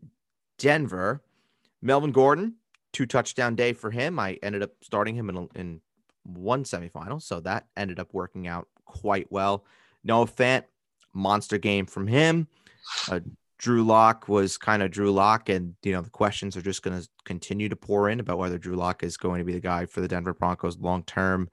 Denver, 0.58 1.22
Melvin 1.82 2.12
Gordon, 2.12 2.54
two 2.92 3.06
touchdown 3.06 3.54
day 3.54 3.72
for 3.72 3.90
him. 3.90 4.18
I 4.18 4.38
ended 4.42 4.62
up 4.62 4.70
starting 4.82 5.14
him 5.14 5.28
in, 5.28 5.48
in 5.54 5.80
one 6.22 6.64
semifinal, 6.64 7.20
so 7.20 7.40
that 7.40 7.66
ended 7.76 7.98
up 7.98 8.12
working 8.12 8.46
out 8.46 8.68
quite 8.84 9.30
well. 9.30 9.64
Noah 10.02 10.26
Fant, 10.26 10.64
monster 11.12 11.58
game 11.58 11.86
from 11.86 12.06
him. 12.06 12.48
Uh, 13.10 13.20
Drew 13.58 13.82
Lock 13.82 14.28
was 14.28 14.58
kind 14.58 14.82
of 14.82 14.90
Drew 14.90 15.10
Lock, 15.10 15.48
and 15.48 15.74
you 15.82 15.92
know 15.92 16.00
the 16.00 16.10
questions 16.10 16.56
are 16.56 16.62
just 16.62 16.82
going 16.82 17.00
to 17.00 17.08
continue 17.24 17.68
to 17.68 17.76
pour 17.76 18.08
in 18.08 18.20
about 18.20 18.38
whether 18.38 18.58
Drew 18.58 18.76
Lock 18.76 19.02
is 19.02 19.16
going 19.16 19.38
to 19.38 19.44
be 19.44 19.52
the 19.52 19.60
guy 19.60 19.86
for 19.86 20.00
the 20.00 20.08
Denver 20.08 20.34
Broncos 20.34 20.78
long 20.78 21.02
term. 21.04 21.48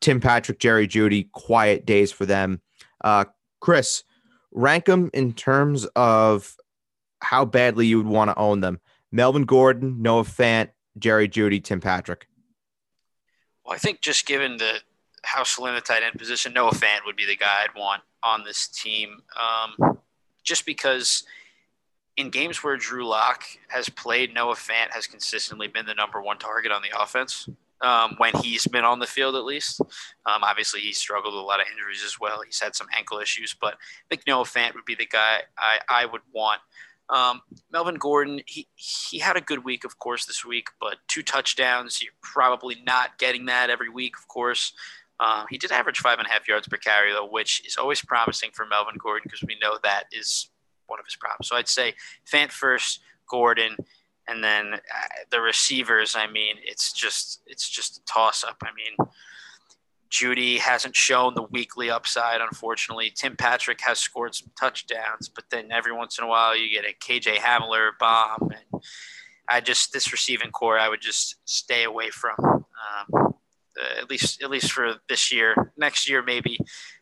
Tim 0.00 0.20
Patrick, 0.20 0.58
Jerry 0.58 0.88
Jeudy, 0.88 1.30
quiet 1.30 1.86
days 1.86 2.10
for 2.10 2.26
them. 2.26 2.60
Uh, 3.02 3.26
Chris, 3.60 4.02
rank 4.50 4.86
them 4.86 5.10
in 5.14 5.32
terms 5.32 5.84
of 5.94 6.56
how 7.20 7.44
badly 7.44 7.86
you 7.86 7.98
would 7.98 8.06
want 8.06 8.30
to 8.30 8.38
own 8.38 8.60
them. 8.60 8.80
Melvin 9.12 9.44
Gordon, 9.44 10.02
Noah 10.02 10.24
Fant, 10.24 10.70
Jerry 10.98 11.28
Jeudy, 11.28 11.62
Tim 11.62 11.80
Patrick. 11.80 12.26
Well, 13.64 13.74
I 13.74 13.78
think 13.78 14.00
just 14.00 14.26
given 14.26 14.56
the 14.56 14.80
how 15.22 15.42
slim 15.42 15.74
the 15.74 15.80
tight 15.80 16.02
end 16.02 16.18
position, 16.18 16.52
Noah 16.52 16.72
Fant 16.72 17.04
would 17.04 17.16
be 17.16 17.26
the 17.26 17.36
guy 17.36 17.64
I'd 17.64 17.78
want 17.78 18.02
on 18.22 18.44
this 18.44 18.68
team. 18.68 19.22
Um, 19.36 19.98
just 20.46 20.64
because 20.64 21.24
in 22.16 22.30
games 22.30 22.64
where 22.64 22.78
Drew 22.78 23.06
Lock 23.06 23.44
has 23.68 23.90
played, 23.90 24.32
Noah 24.32 24.54
Fant 24.54 24.90
has 24.90 25.06
consistently 25.06 25.68
been 25.68 25.84
the 25.84 25.94
number 25.94 26.22
one 26.22 26.38
target 26.38 26.72
on 26.72 26.80
the 26.80 26.98
offense 26.98 27.48
um, 27.82 28.14
when 28.16 28.32
he's 28.42 28.66
been 28.66 28.84
on 28.84 28.98
the 28.98 29.06
field, 29.06 29.34
at 29.34 29.44
least. 29.44 29.80
Um, 30.24 30.42
obviously, 30.42 30.80
he 30.80 30.92
struggled 30.92 31.34
with 31.34 31.42
a 31.42 31.46
lot 31.46 31.60
of 31.60 31.66
injuries 31.70 32.02
as 32.04 32.18
well. 32.18 32.40
He's 32.42 32.60
had 32.60 32.74
some 32.74 32.86
ankle 32.96 33.18
issues, 33.18 33.54
but 33.60 33.74
I 33.74 34.06
think 34.08 34.22
Noah 34.26 34.44
Fant 34.44 34.74
would 34.74 34.86
be 34.86 34.94
the 34.94 35.06
guy 35.06 35.40
I, 35.58 35.80
I 35.88 36.06
would 36.06 36.22
want. 36.32 36.60
Um, 37.08 37.42
Melvin 37.70 37.96
Gordon, 37.96 38.40
he, 38.46 38.66
he 38.74 39.18
had 39.18 39.36
a 39.36 39.40
good 39.40 39.64
week, 39.64 39.84
of 39.84 39.98
course, 39.98 40.24
this 40.24 40.44
week, 40.44 40.68
but 40.80 40.96
two 41.06 41.22
touchdowns. 41.22 42.02
You're 42.02 42.12
probably 42.22 42.82
not 42.84 43.18
getting 43.18 43.46
that 43.46 43.70
every 43.70 43.88
week, 43.90 44.16
of 44.18 44.26
course. 44.26 44.72
Um, 45.18 45.46
he 45.48 45.58
did 45.58 45.72
average 45.72 45.98
five 45.98 46.18
and 46.18 46.28
a 46.28 46.30
half 46.30 46.46
yards 46.46 46.68
per 46.68 46.76
carry, 46.76 47.12
though, 47.12 47.26
which 47.26 47.62
is 47.66 47.76
always 47.76 48.02
promising 48.02 48.50
for 48.52 48.66
Melvin 48.66 48.96
Gordon 48.98 49.22
because 49.24 49.42
we 49.42 49.56
know 49.62 49.78
that 49.82 50.04
is 50.12 50.50
one 50.86 51.00
of 51.00 51.06
his 51.06 51.16
problems. 51.16 51.48
So 51.48 51.56
I'd 51.56 51.68
say 51.68 51.94
Fant 52.30 52.52
first, 52.52 53.00
Gordon, 53.28 53.76
and 54.28 54.42
then 54.42 54.74
uh, 54.74 54.78
the 55.30 55.40
receivers. 55.40 56.14
I 56.16 56.26
mean, 56.26 56.56
it's 56.62 56.92
just 56.92 57.42
it's 57.46 57.68
just 57.68 57.98
a 57.98 58.04
toss 58.04 58.44
up. 58.44 58.56
I 58.62 58.70
mean, 58.74 59.08
Jeudy 60.10 60.58
hasn't 60.58 60.96
shown 60.96 61.34
the 61.34 61.42
weekly 61.44 61.90
upside, 61.90 62.40
unfortunately. 62.40 63.12
Tim 63.14 63.36
Patrick 63.36 63.80
has 63.82 63.98
scored 63.98 64.34
some 64.34 64.50
touchdowns, 64.58 65.28
but 65.28 65.44
then 65.50 65.72
every 65.72 65.92
once 65.92 66.18
in 66.18 66.24
a 66.24 66.28
while 66.28 66.56
you 66.56 66.70
get 66.70 66.84
a 66.84 66.94
KJ 66.94 67.36
Hamler 67.36 67.90
bomb, 67.98 68.50
and 68.50 68.82
I 69.48 69.60
just 69.60 69.92
this 69.92 70.12
receiving 70.12 70.50
corps 70.50 70.78
I 70.78 70.88
would 70.88 71.00
just 71.00 71.36
stay 71.44 71.84
away 71.84 72.10
from. 72.10 72.36
Um, 72.38 73.34
uh, 73.80 74.00
at 74.00 74.10
least 74.10 74.42
at 74.42 74.50
least 74.50 74.72
for 74.72 74.96
this 75.08 75.32
year. 75.32 75.72
Next 75.76 76.08
year, 76.08 76.22
maybe. 76.22 76.58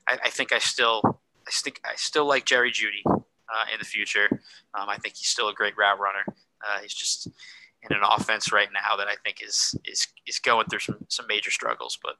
I, 0.08 0.18
I 0.24 0.30
think 0.30 0.52
I 0.52 0.58
still 0.58 1.02
I 1.46 1.50
think 1.50 1.80
I 1.84 1.94
still 1.96 2.26
like 2.26 2.44
Jerry 2.44 2.72
Jeudy 2.72 3.02
uh, 3.06 3.72
in 3.72 3.78
the 3.78 3.84
future. 3.84 4.28
Um, 4.74 4.88
I 4.88 4.96
think 4.96 5.16
he's 5.16 5.28
still 5.28 5.48
a 5.48 5.54
great 5.54 5.76
route 5.76 5.98
runner. 5.98 6.24
Uh, 6.28 6.80
he's 6.82 6.94
just 6.94 7.26
in 7.26 7.96
an 7.96 8.02
offense 8.02 8.52
right 8.52 8.68
now 8.72 8.96
that 8.96 9.08
I 9.08 9.14
think 9.24 9.42
is 9.42 9.74
is 9.84 10.06
is 10.26 10.38
going 10.38 10.66
through 10.66 10.80
some 10.80 10.98
some 11.08 11.26
major 11.28 11.50
struggles. 11.50 11.98
But 12.02 12.16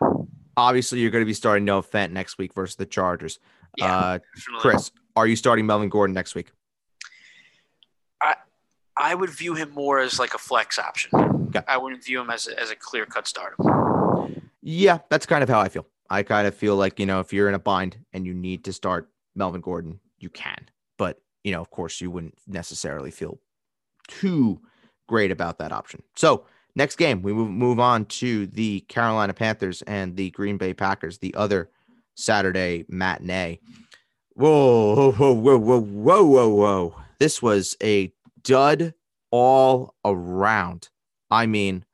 yeah. 0.00 0.08
Obviously, 0.56 1.00
you're 1.00 1.10
going 1.10 1.22
to 1.22 1.26
be 1.26 1.34
starting 1.34 1.66
Noah 1.66 1.82
Fant 1.82 2.12
next 2.12 2.38
week 2.38 2.54
versus 2.54 2.76
the 2.76 2.86
Chargers. 2.86 3.38
Yeah, 3.76 3.94
uh, 3.94 4.18
Chris, 4.58 4.90
are 5.14 5.26
you 5.26 5.36
starting 5.36 5.66
Melvin 5.66 5.90
Gordon 5.90 6.14
next 6.14 6.34
week? 6.34 6.50
I 8.22 8.36
I 8.96 9.14
would 9.14 9.30
view 9.30 9.54
him 9.54 9.70
more 9.70 9.98
as 9.98 10.18
like 10.18 10.34
a 10.34 10.38
flex 10.38 10.78
option. 10.78 11.10
Okay. 11.56 11.66
I 11.68 11.76
wouldn't 11.76 12.04
view 12.04 12.20
him 12.20 12.30
as 12.30 12.46
a, 12.46 12.60
as 12.60 12.70
a 12.70 12.76
clear 12.76 13.06
cut 13.06 13.26
starter. 13.26 13.56
Yeah, 14.62 14.98
that's 15.10 15.26
kind 15.26 15.42
of 15.42 15.48
how 15.48 15.60
I 15.60 15.68
feel. 15.68 15.86
I 16.10 16.22
kind 16.22 16.46
of 16.46 16.54
feel 16.54 16.76
like 16.76 16.98
you 16.98 17.06
know 17.06 17.20
if 17.20 17.32
you're 17.32 17.48
in 17.48 17.54
a 17.54 17.58
bind 17.58 17.98
and 18.12 18.26
you 18.26 18.34
need 18.34 18.64
to 18.64 18.72
start 18.72 19.08
Melvin 19.34 19.60
Gordon, 19.60 20.00
you 20.18 20.28
can. 20.30 20.68
But 20.98 21.20
you 21.44 21.52
know, 21.52 21.60
of 21.60 21.70
course, 21.70 22.00
you 22.00 22.10
wouldn't 22.10 22.34
necessarily 22.46 23.10
feel 23.10 23.38
too 24.08 24.60
great 25.08 25.30
about 25.30 25.58
that 25.58 25.72
option. 25.72 26.02
So 26.16 26.44
next 26.74 26.96
game, 26.96 27.22
we 27.22 27.32
move 27.32 27.50
move 27.50 27.80
on 27.80 28.06
to 28.06 28.46
the 28.46 28.80
Carolina 28.88 29.34
Panthers 29.34 29.82
and 29.82 30.16
the 30.16 30.30
Green 30.30 30.56
Bay 30.56 30.74
Packers, 30.74 31.18
the 31.18 31.34
other 31.34 31.70
Saturday 32.14 32.84
matinee. 32.88 33.60
Whoa, 34.34 35.12
whoa, 35.12 35.32
whoa, 35.32 35.58
whoa, 35.58 35.80
whoa, 35.80 36.24
whoa, 36.24 36.48
whoa! 36.48 36.94
This 37.18 37.40
was 37.40 37.76
a 37.82 38.12
dud 38.42 38.94
all 39.30 39.94
around. 40.04 40.88
I 41.30 41.46
mean, 41.46 41.84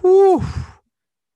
whew, 0.00 0.44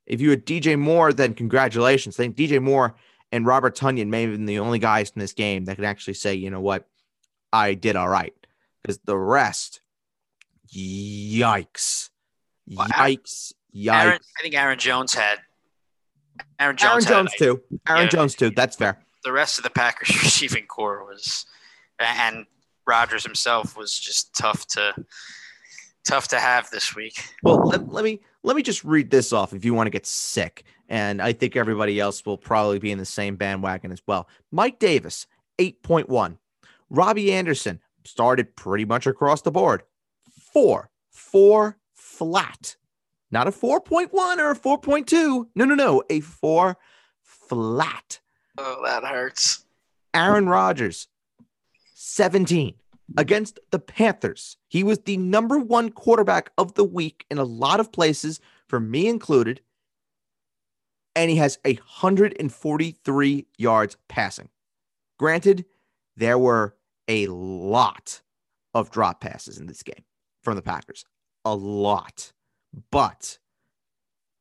if 0.07 0.20
you 0.20 0.30
had 0.30 0.46
DJ 0.46 0.78
Moore, 0.78 1.12
then 1.12 1.35
congratulations. 1.35 2.18
I 2.18 2.24
think 2.24 2.37
DJ 2.37 2.61
Moore 2.62 2.94
and 3.33 3.46
Robert 3.46 3.76
Tonyan 3.76 4.09
may 4.09 4.22
have 4.22 4.33
been 4.33 4.46
the 4.46 4.59
only 4.59 4.78
guys 4.78 5.11
in 5.14 5.20
this 5.20 5.33
game 5.33 5.64
that 5.64 5.76
could 5.76 5.85
actually 5.85 6.14
say, 6.14 6.35
you 6.35 6.50
know 6.50 6.61
what, 6.61 6.87
I 7.52 7.74
did 7.74 7.96
all 7.96 8.09
right. 8.09 8.35
Because 8.83 8.98
the 8.98 9.16
rest, 9.16 9.80
yikes. 10.72 12.11
Well, 12.68 12.87
yikes. 12.88 13.52
Yikes. 13.74 14.04
Aaron, 14.04 14.20
I 14.38 14.42
think 14.42 14.54
Aaron 14.54 14.78
Jones 14.78 15.14
had 15.14 15.38
Aaron 16.59 16.76
Jones, 16.76 17.07
Aaron 17.11 17.26
Jones 17.26 17.33
too. 17.37 17.62
Aaron 17.88 18.09
Jones 18.09 18.35
too. 18.35 18.50
That's 18.50 18.76
fair. 18.76 18.98
The 19.24 19.33
rest 19.33 19.59
of 19.59 19.64
the 19.64 19.70
Packers 19.70 20.09
receiving 20.22 20.66
corps 20.66 21.04
was, 21.04 21.46
and 21.98 22.46
Rodgers 22.87 23.24
himself 23.24 23.76
was 23.76 23.98
just 23.98 24.35
tough 24.35 24.66
to 24.68 24.94
tough 26.04 26.28
to 26.28 26.38
have 26.38 26.70
this 26.70 26.94
week. 26.94 27.34
Well, 27.42 27.66
let, 27.66 27.88
let, 27.88 28.04
me 28.04 28.20
let 28.42 28.56
me 28.56 28.62
just 28.62 28.84
read 28.84 29.10
this 29.10 29.32
off 29.32 29.52
if 29.52 29.64
you 29.64 29.74
want 29.74 29.86
to 29.86 29.90
get 29.90 30.06
sick. 30.06 30.64
And 30.88 31.20
I 31.20 31.32
think 31.32 31.56
everybody 31.56 31.98
else 31.98 32.24
will 32.24 32.38
probably 32.38 32.78
be 32.78 32.90
in 32.90 32.98
the 32.98 33.04
same 33.04 33.36
bandwagon 33.36 33.90
as 33.90 34.02
well. 34.06 34.28
Mike 34.52 34.78
Davis, 34.78 35.26
8.1. 35.58 36.38
Robbie 36.90 37.32
Anderson 37.32 37.80
started 38.04 38.54
pretty 38.54 38.84
much 38.84 39.06
across 39.06 39.42
the 39.42 39.50
board. 39.50 39.82
Four, 40.52 40.90
four 41.10 41.78
flat. 41.94 42.76
Not 43.30 43.48
a 43.48 43.50
4.1 43.50 44.12
or 44.14 44.50
a 44.50 44.56
4.2. 44.56 45.46
No, 45.54 45.64
no, 45.64 45.74
no. 45.74 46.02
A 46.10 46.20
four 46.20 46.76
flat. 47.22 48.20
Oh, 48.58 48.82
that 48.84 49.04
hurts. 49.04 49.64
Aaron 50.12 50.48
Rodgers, 50.48 51.08
17 51.94 52.74
against 53.16 53.58
the 53.70 53.78
Panthers. 53.78 54.56
He 54.68 54.82
was 54.82 55.00
the 55.00 55.16
number 55.16 55.58
one 55.58 55.90
quarterback 55.90 56.50
of 56.58 56.74
the 56.74 56.84
week 56.84 57.26
in 57.30 57.38
a 57.38 57.44
lot 57.44 57.80
of 57.80 57.92
places, 57.92 58.40
for 58.68 58.80
me 58.80 59.06
included. 59.08 59.60
And 61.14 61.30
he 61.30 61.36
has 61.36 61.58
143 61.64 63.46
yards 63.56 63.96
passing. 64.08 64.48
Granted, 65.18 65.64
there 66.16 66.38
were 66.38 66.74
a 67.06 67.26
lot 67.28 68.22
of 68.72 68.90
drop 68.90 69.20
passes 69.20 69.58
in 69.58 69.66
this 69.66 69.82
game 69.82 70.04
from 70.42 70.56
the 70.56 70.62
Packers. 70.62 71.04
A 71.44 71.54
lot. 71.54 72.32
But 72.90 73.38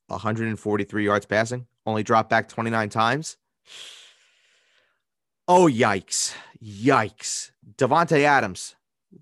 143 0.07 1.05
yards 1.05 1.25
passing, 1.25 1.67
only 1.85 2.03
dropped 2.03 2.29
back 2.29 2.49
29 2.49 2.89
times. 2.89 3.37
Oh, 5.47 5.67
yikes. 5.67 6.33
Yikes. 6.63 7.51
Davante 7.77 8.19
Adams. 8.19 8.75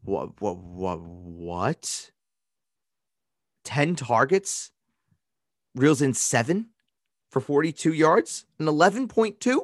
What, 0.03 0.39
what, 0.41 0.57
what, 0.57 0.99
what? 1.01 2.11
10 3.63 3.95
targets, 3.95 4.71
reels 5.75 6.01
in 6.01 6.13
seven 6.13 6.67
for 7.29 7.39
42 7.39 7.93
yards, 7.93 8.45
and 8.59 8.67
11.2 8.67 9.61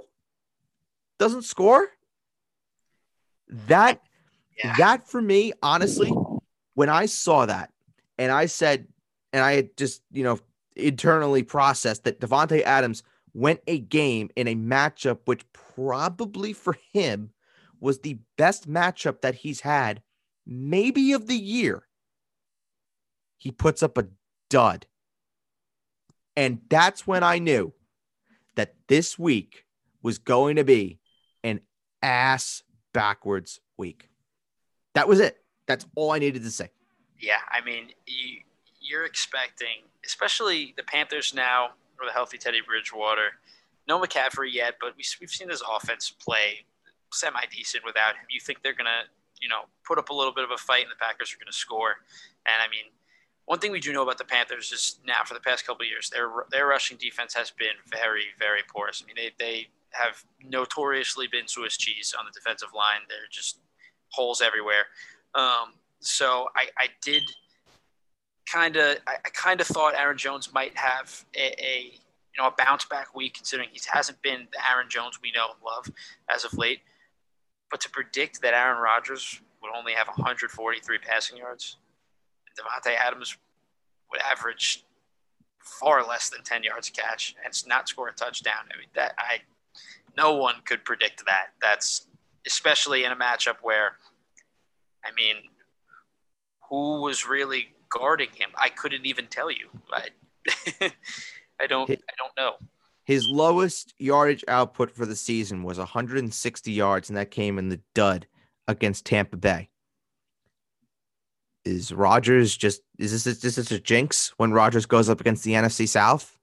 doesn't 1.20 1.44
score. 1.44 1.90
That, 3.68 4.02
yeah. 4.64 4.76
that 4.78 5.08
for 5.08 5.22
me, 5.22 5.54
honestly, 5.62 6.12
when 6.74 6.90
I 6.90 7.06
saw 7.06 7.46
that 7.46 7.72
and 8.18 8.32
I 8.32 8.46
said, 8.48 8.88
and 9.34 9.44
I 9.44 9.54
had 9.54 9.78
just, 9.78 10.02
you 10.12 10.24
know, 10.24 10.40
internally 10.76 11.44
processed 11.44 12.04
that 12.04 12.20
Davante 12.20 12.62
Adams 12.64 13.04
went 13.34 13.62
a 13.68 13.80
game 13.80 14.30
in 14.36 14.48
a 14.48 14.56
matchup 14.56 15.20
which 15.26 15.44
probably 15.54 16.54
for 16.54 16.78
him 16.94 17.32
was 17.80 18.00
the 18.00 18.20
best 18.38 18.70
matchup 18.70 19.22
that 19.22 19.36
he's 19.36 19.62
had, 19.62 20.02
maybe 20.46 21.14
of 21.14 21.28
the 21.28 21.36
year. 21.36 21.88
He 23.38 23.52
puts 23.52 23.84
up 23.84 23.98
a 23.98 24.08
dud. 24.50 24.88
And 26.36 26.60
that's 26.70 27.08
when 27.08 27.24
I 27.24 27.40
knew 27.40 27.74
that 28.56 28.76
this 28.88 29.18
week 29.18 29.66
was 30.02 30.18
going 30.18 30.58
to 30.58 30.64
be 30.64 31.00
an 31.44 31.62
ass 32.02 32.64
backwards 32.94 33.60
week. 33.78 34.10
That 34.94 35.08
was 35.08 35.20
it. 35.20 35.38
That's 35.68 35.86
all 35.96 36.12
I 36.12 36.20
needed 36.20 36.44
to 36.44 36.52
say. 36.52 36.70
Yeah, 37.20 37.40
I 37.52 37.64
mean, 37.66 37.90
you, 38.06 38.40
you're 38.80 39.06
expecting, 39.06 39.84
especially 40.06 40.74
the 40.78 40.84
Panthers 40.84 41.34
now, 41.34 41.72
or 42.00 42.06
the 42.06 42.14
healthy 42.14 42.38
Teddy 42.38 42.62
Bridgewater. 42.66 43.30
No 43.88 44.00
McCaffrey 44.00 44.54
yet, 44.54 44.76
but 44.80 44.94
we, 44.98 45.04
we've 45.20 45.30
seen 45.30 45.50
his 45.50 45.64
offense 45.68 46.12
play 46.12 46.66
semi 47.12 47.40
decent 47.56 47.84
without 47.86 48.16
him. 48.16 48.26
You 48.30 48.40
think 48.40 48.62
they're 48.62 48.76
gonna, 48.76 49.04
you 49.42 49.50
know, 49.50 49.64
put 49.86 49.98
up 49.98 50.10
a 50.10 50.14
little 50.14 50.34
bit 50.34 50.44
of 50.44 50.52
a 50.52 50.58
fight, 50.58 50.84
and 50.84 50.92
the 50.92 51.00
Packers 51.00 51.34
are 51.34 51.38
gonna 51.38 51.52
score. 51.52 51.96
And 52.46 52.56
I 52.62 52.70
mean, 52.70 52.92
one 53.46 53.60
thing 53.60 53.72
we 53.72 53.80
do 53.80 53.94
know 53.94 54.04
about 54.04 54.18
the 54.18 54.26
Panthers 54.26 54.72
is 54.72 55.00
now 55.06 55.24
for 55.26 55.34
the 55.34 55.40
past 55.40 55.66
couple 55.66 55.86
years, 55.86 56.10
their 56.10 56.30
their 56.52 56.68
rushing 56.68 56.98
defense 56.98 57.34
has 57.34 57.52
been 57.52 57.78
very 57.90 58.26
very 58.40 58.62
porous. 58.68 59.04
I 59.04 59.08
mean, 59.08 59.16
they 59.16 59.32
they 59.38 59.68
have 59.92 60.24
notoriously 60.44 61.28
been 61.28 61.48
Swiss 61.48 61.78
cheese 61.78 62.14
on 62.18 62.26
the 62.26 62.32
defensive 62.32 62.70
line. 62.76 63.02
They're 63.10 63.30
just 63.32 63.60
holes 64.10 64.42
everywhere. 64.42 64.88
Um, 65.34 65.74
so 66.00 66.48
I, 66.56 66.68
I 66.78 66.88
did 67.02 67.24
kind 68.52 68.78
of 68.78 68.98
I, 69.08 69.16
I 69.26 69.30
kind 69.30 69.62
of 69.62 69.68
thought 69.68 69.94
Aaron 69.96 70.18
Jones 70.18 70.54
might 70.54 70.78
have 70.78 71.26
a, 71.36 71.64
a 71.64 71.92
you 71.94 72.42
know 72.42 72.48
a 72.48 72.54
bounce 72.58 72.86
back 72.86 73.16
week 73.16 73.36
considering 73.36 73.70
he 73.72 73.80
hasn't 73.92 74.22
been 74.22 74.48
the 74.52 74.72
Aaron 74.72 74.88
Jones 74.90 75.20
we 75.22 75.32
know 75.32 75.48
and 75.54 75.64
love 75.64 75.90
as 76.34 76.44
of 76.44 76.54
late. 76.58 76.82
But 77.70 77.82
to 77.82 77.90
predict 77.90 78.42
that 78.42 78.54
Aaron 78.54 78.82
Rodgers 78.82 79.42
would 79.62 79.72
only 79.76 79.94
have 79.94 80.08
143 80.08 80.98
passing 81.00 81.38
yards, 81.38 81.78
and 82.48 82.66
Davante 82.66 82.96
Adams 82.96 83.38
would 84.12 84.22
average 84.22 84.86
far 85.60 86.06
less 86.06 86.30
than 86.30 86.44
10 86.44 86.64
yards 86.64 86.90
a 86.90 86.92
catch 86.92 87.36
and 87.44 87.54
not 87.68 87.90
score 87.90 88.08
a 88.08 88.14
touchdown. 88.14 88.70
I 88.74 88.78
mean 88.78 88.88
that 88.96 89.14
I 89.18 89.42
no 90.16 90.36
one 90.36 90.56
could 90.66 90.86
predict 90.86 91.26
that. 91.26 91.48
That's 91.62 92.08
especially 92.46 93.04
in 93.04 93.12
a 93.12 93.16
matchup 93.16 93.58
where 93.62 93.98
I 95.06 95.12
mean, 95.16 95.36
who 96.70 97.02
was 97.02 97.28
really 97.28 97.70
guarding 97.90 98.30
him? 98.34 98.50
I 98.58 98.70
couldn't 98.70 99.06
even 99.06 99.28
tell 99.28 99.50
you. 99.52 99.70
I, 99.92 100.08
I 101.60 101.68
don't. 101.68 101.90
I 101.90 102.14
don't 102.18 102.36
know. 102.38 102.56
His 103.08 103.26
lowest 103.26 103.94
yardage 104.00 104.44
output 104.50 104.92
for 104.92 105.06
the 105.06 105.16
season 105.16 105.64
was 105.64 105.78
160 105.78 106.72
yards, 106.74 107.10
and 107.10 107.16
that 107.16 107.32
came 107.32 107.58
in 107.58 107.70
the 107.70 107.80
dud 107.96 108.28
against 108.68 109.06
Tampa 109.06 109.38
Bay. 109.38 109.70
Is 111.64 111.94
Rodgers 111.94 112.58
just 112.58 112.82
is 113.00 113.24
this 113.24 113.46
is 113.46 113.56
this 113.56 113.72
a 113.72 113.80
jinx 113.80 114.34
when 114.36 114.52
Rodgers 114.52 114.86
goes 114.86 115.08
up 115.08 115.22
against 115.22 115.46
the 115.46 115.54
NFC 115.54 115.88
South 115.88 116.38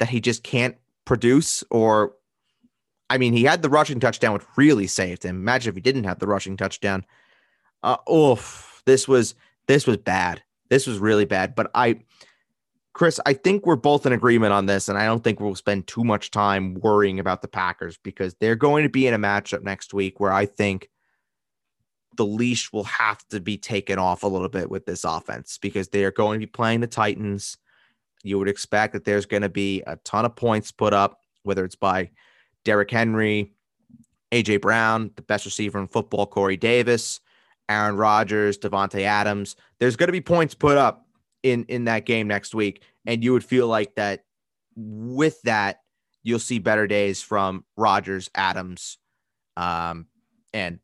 that 0.00 0.08
he 0.08 0.20
just 0.20 0.42
can't 0.42 0.76
produce? 1.04 1.62
Or, 1.70 2.16
I 3.08 3.16
mean, 3.16 3.32
he 3.32 3.44
had 3.44 3.62
the 3.62 3.70
rushing 3.70 4.00
touchdown, 4.00 4.32
which 4.32 4.42
really 4.56 4.88
saved 4.88 5.22
him. 5.22 5.36
Imagine 5.36 5.70
if 5.70 5.76
he 5.76 5.80
didn't 5.80 6.04
have 6.04 6.18
the 6.18 6.26
rushing 6.26 6.56
touchdown. 6.56 7.06
Uh, 7.84 7.98
oof, 8.12 8.82
this 8.84 9.06
was 9.06 9.36
this 9.68 9.86
was 9.86 9.98
bad. 9.98 10.42
This 10.70 10.88
was 10.88 10.98
really 10.98 11.24
bad. 11.24 11.54
But 11.54 11.70
I, 11.72 12.00
Chris, 13.00 13.18
I 13.24 13.32
think 13.32 13.64
we're 13.64 13.76
both 13.76 14.04
in 14.04 14.12
agreement 14.12 14.52
on 14.52 14.66
this, 14.66 14.86
and 14.86 14.98
I 14.98 15.06
don't 15.06 15.24
think 15.24 15.40
we'll 15.40 15.54
spend 15.54 15.86
too 15.86 16.04
much 16.04 16.30
time 16.30 16.74
worrying 16.74 17.18
about 17.18 17.40
the 17.40 17.48
Packers 17.48 17.96
because 17.96 18.34
they're 18.34 18.56
going 18.56 18.82
to 18.82 18.90
be 18.90 19.06
in 19.06 19.14
a 19.14 19.18
matchup 19.18 19.62
next 19.62 19.94
week 19.94 20.20
where 20.20 20.30
I 20.30 20.44
think 20.44 20.90
the 22.18 22.26
leash 22.26 22.74
will 22.74 22.84
have 22.84 23.26
to 23.28 23.40
be 23.40 23.56
taken 23.56 23.98
off 23.98 24.22
a 24.22 24.26
little 24.26 24.50
bit 24.50 24.68
with 24.68 24.84
this 24.84 25.04
offense 25.04 25.56
because 25.56 25.88
they 25.88 26.04
are 26.04 26.10
going 26.10 26.40
to 26.40 26.46
be 26.46 26.50
playing 26.50 26.80
the 26.80 26.86
Titans. 26.86 27.56
You 28.22 28.38
would 28.38 28.50
expect 28.50 28.92
that 28.92 29.06
there's 29.06 29.24
going 29.24 29.44
to 29.44 29.48
be 29.48 29.82
a 29.86 29.96
ton 30.04 30.26
of 30.26 30.36
points 30.36 30.70
put 30.70 30.92
up, 30.92 31.20
whether 31.42 31.64
it's 31.64 31.76
by 31.76 32.10
Derrick 32.66 32.90
Henry, 32.90 33.54
AJ 34.30 34.60
Brown, 34.60 35.10
the 35.16 35.22
best 35.22 35.46
receiver 35.46 35.78
in 35.78 35.88
football, 35.88 36.26
Corey 36.26 36.58
Davis, 36.58 37.20
Aaron 37.66 37.96
Rodgers, 37.96 38.58
Davante 38.58 39.04
Adams. 39.04 39.56
There's 39.78 39.96
going 39.96 40.08
to 40.08 40.12
be 40.12 40.20
points 40.20 40.54
put 40.54 40.76
up 40.76 41.06
in 41.42 41.64
in 41.64 41.84
that 41.84 42.06
game 42.06 42.28
next 42.28 42.54
week, 42.54 42.82
and 43.06 43.22
you 43.22 43.32
would 43.32 43.44
feel 43.44 43.66
like 43.66 43.94
that 43.96 44.24
with 44.76 45.40
that 45.42 45.80
you'll 46.22 46.38
see 46.38 46.58
better 46.58 46.86
days 46.86 47.22
from 47.22 47.64
Rodgers, 47.76 48.30
Adams, 48.34 48.98
um, 49.56 50.06
and 50.52 50.78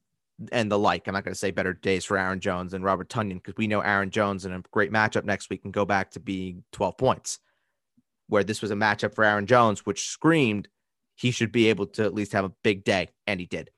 and 0.53 0.71
the 0.71 0.79
like. 0.79 1.07
I'm 1.07 1.14
not 1.14 1.25
going 1.25 1.35
to 1.35 1.38
say 1.38 1.51
better 1.51 1.73
days 1.73 2.05
for 2.05 2.19
Aaron 2.19 2.40
Jones 2.40 2.75
and 2.75 2.85
Robert 2.85 3.09
Tonyan 3.09 3.35
because 3.35 3.57
we 3.57 3.66
know 3.66 3.81
Aaron 3.81 4.11
Jones 4.11 4.45
in 4.45 4.53
a 4.53 4.62
great 4.71 4.92
matchup 4.92 5.25
next 5.25 5.51
week 5.51 5.62
can 5.62 5.71
go 5.71 5.85
back 5.85 6.12
to 6.12 6.21
being 6.21 6.64
12 6.73 6.97
points. 6.97 7.38
Where 8.29 8.45
this 8.45 8.61
was 8.61 8.73
a 8.73 8.75
matchup 8.75 9.14
for 9.14 9.23
Aaron 9.23 9.47
Jones, 9.47 9.87
which 9.87 10.09
screamed 10.09 10.69
he 11.14 11.31
should 11.31 11.53
be 11.53 11.69
able 11.69 11.87
to 11.87 12.05
at 12.05 12.12
least 12.12 12.33
have 12.33 12.45
a 12.45 12.53
big 12.64 12.83
day, 12.83 13.11
and 13.27 13.38
he 13.38 13.47
did. 13.47 13.71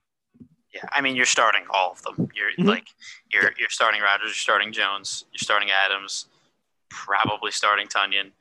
Yeah, 0.73 0.85
I 0.91 1.01
mean, 1.01 1.15
you're 1.15 1.25
starting 1.25 1.63
all 1.71 1.91
of 1.91 2.01
them. 2.01 2.29
You're 2.35 2.51
mm-hmm. 2.51 2.67
like 2.67 2.87
you're 3.31 3.51
you're 3.59 3.69
starting 3.69 4.01
Rodgers, 4.01 4.29
you're 4.29 4.33
starting 4.33 4.71
Jones, 4.71 5.25
you're 5.31 5.39
starting 5.39 5.69
Adams, 5.71 6.25
probably 6.89 7.51
starting 7.51 7.87
Tonyan, 7.87 8.31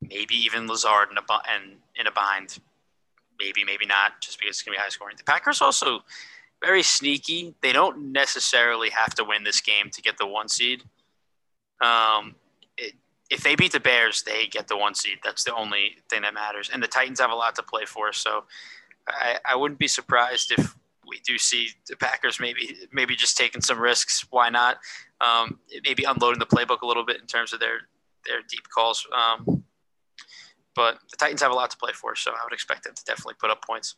maybe 0.00 0.34
even 0.34 0.66
Lazard 0.66 1.08
in 1.10 1.18
a 1.18 1.22
and 1.48 1.76
in 1.96 2.06
a 2.06 2.12
bind, 2.12 2.58
maybe 3.38 3.64
maybe 3.64 3.86
not, 3.86 4.20
just 4.20 4.38
because 4.38 4.56
it's 4.56 4.62
gonna 4.62 4.76
be 4.76 4.80
high 4.80 4.88
scoring. 4.88 5.16
The 5.16 5.24
Packers 5.24 5.60
also 5.60 6.00
very 6.62 6.82
sneaky. 6.82 7.54
They 7.62 7.72
don't 7.72 8.12
necessarily 8.12 8.90
have 8.90 9.14
to 9.14 9.24
win 9.24 9.44
this 9.44 9.60
game 9.60 9.90
to 9.90 10.02
get 10.02 10.18
the 10.18 10.26
one 10.26 10.48
seed. 10.48 10.82
Um, 11.80 12.34
it, 12.76 12.94
if 13.30 13.42
they 13.42 13.54
beat 13.54 13.72
the 13.72 13.80
Bears, 13.80 14.22
they 14.22 14.46
get 14.46 14.68
the 14.68 14.76
one 14.76 14.94
seed. 14.94 15.18
That's 15.24 15.44
the 15.44 15.54
only 15.54 15.96
thing 16.10 16.22
that 16.22 16.34
matters. 16.34 16.70
And 16.72 16.82
the 16.82 16.88
Titans 16.88 17.20
have 17.20 17.30
a 17.30 17.34
lot 17.34 17.54
to 17.56 17.62
play 17.62 17.86
for, 17.86 18.12
so 18.12 18.44
I, 19.08 19.38
I 19.44 19.56
wouldn't 19.56 19.78
be 19.78 19.88
surprised 19.88 20.52
if 20.52 20.76
we 21.10 21.20
do 21.20 21.36
see 21.36 21.70
the 21.88 21.96
Packers 21.96 22.40
maybe 22.40 22.76
maybe 22.92 23.16
just 23.16 23.36
taking 23.36 23.60
some 23.60 23.78
risks. 23.78 24.24
Why 24.30 24.48
not? 24.48 24.78
Um, 25.20 25.58
maybe 25.84 26.04
unloading 26.04 26.38
the 26.38 26.46
playbook 26.46 26.80
a 26.80 26.86
little 26.86 27.04
bit 27.04 27.20
in 27.20 27.26
terms 27.26 27.52
of 27.52 27.60
their 27.60 27.80
their 28.26 28.40
deep 28.48 28.68
calls. 28.74 29.06
Um, 29.14 29.64
but 30.74 30.98
the 31.10 31.16
Titans 31.18 31.42
have 31.42 31.50
a 31.50 31.54
lot 31.54 31.70
to 31.72 31.76
play 31.76 31.92
for, 31.92 32.14
so 32.14 32.30
I 32.30 32.44
would 32.44 32.52
expect 32.52 32.84
them 32.84 32.94
to 32.94 33.04
definitely 33.04 33.34
put 33.38 33.50
up 33.50 33.64
points. 33.64 33.96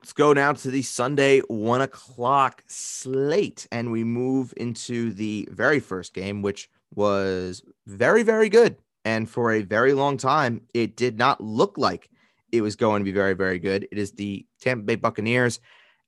Let's 0.00 0.12
go 0.12 0.32
now 0.32 0.52
to 0.52 0.70
the 0.70 0.82
Sunday 0.82 1.40
one 1.40 1.80
o'clock 1.80 2.62
slate, 2.66 3.66
and 3.72 3.90
we 3.90 4.04
move 4.04 4.54
into 4.56 5.12
the 5.12 5.48
very 5.50 5.80
first 5.80 6.14
game, 6.14 6.42
which 6.42 6.70
was 6.94 7.62
very, 7.86 8.22
very 8.22 8.48
good. 8.48 8.76
And 9.04 9.28
for 9.28 9.52
a 9.52 9.62
very 9.62 9.94
long 9.94 10.16
time, 10.16 10.62
it 10.74 10.96
did 10.96 11.18
not 11.18 11.40
look 11.40 11.78
like 11.78 12.10
it 12.52 12.62
was 12.62 12.76
going 12.76 13.00
to 13.00 13.04
be 13.04 13.12
very, 13.12 13.34
very 13.34 13.58
good. 13.58 13.88
It 13.90 13.98
is 13.98 14.12
the 14.12 14.46
Tampa 14.60 14.84
Bay 14.84 14.96
Buccaneers 14.96 15.60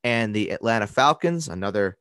and 0.05 0.35
the 0.35 0.51
Atlanta 0.51 0.87
Falcons. 0.87 1.49
Another 1.49 1.99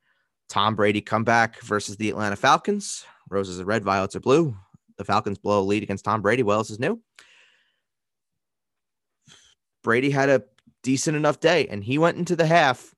Tom 0.48 0.76
Brady 0.76 1.02
comeback 1.02 1.62
versus 1.62 1.98
the 1.98 2.10
Atlanta 2.10 2.36
Falcons. 2.36 3.06
Roses 3.30 3.60
are 3.60 3.66
red, 3.66 3.84
violets 3.84 4.16
are 4.16 4.20
blue. 4.20 4.56
The 4.98 5.06
Falcons 5.06 5.38
blow 5.38 5.62
a 5.62 5.64
lead 5.64 5.84
against 5.84 6.06
Tom 6.06 6.22
Brady. 6.22 6.44
What 6.44 6.56
else 6.56 6.70
is 6.70 6.80
new? 6.80 7.02
Brady 9.84 10.10
had 10.10 10.30
a 10.30 10.44
decent 10.84 11.16
enough 11.16 11.40
day. 11.40 11.68
And 11.68 11.84
he 11.84 11.98
went 11.98 12.18
into 12.18 12.36
the 12.36 12.46
half 12.46 12.94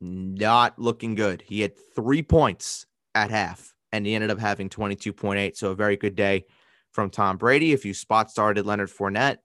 not 0.00 0.78
looking 0.78 1.14
good. 1.14 1.42
He 1.46 1.60
had 1.60 1.72
three 1.94 2.22
points 2.22 2.86
at 3.14 3.30
half 3.30 3.74
and 3.92 4.04
he 4.04 4.14
ended 4.14 4.30
up 4.30 4.38
having 4.38 4.68
22.8. 4.68 5.56
So 5.56 5.70
a 5.70 5.74
very 5.74 5.96
good 5.96 6.16
day 6.16 6.46
from 6.92 7.10
Tom 7.10 7.36
Brady. 7.36 7.72
If 7.72 7.84
you 7.84 7.94
spot 7.94 8.30
started 8.30 8.66
Leonard 8.66 8.90
Fournette, 8.90 9.38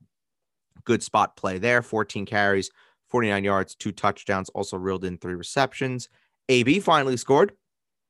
good 0.86 1.04
spot 1.04 1.36
play 1.36 1.58
there. 1.58 1.82
14 1.82 2.26
carries, 2.26 2.70
49 3.10 3.44
yards, 3.44 3.76
two 3.76 3.92
touchdowns, 3.92 4.50
also 4.50 4.78
reeled 4.78 5.06
in 5.06 5.18
three 5.18 5.36
receptions. 5.36 6.10
AB 6.50 6.80
finally 6.80 7.18
scored. 7.18 7.54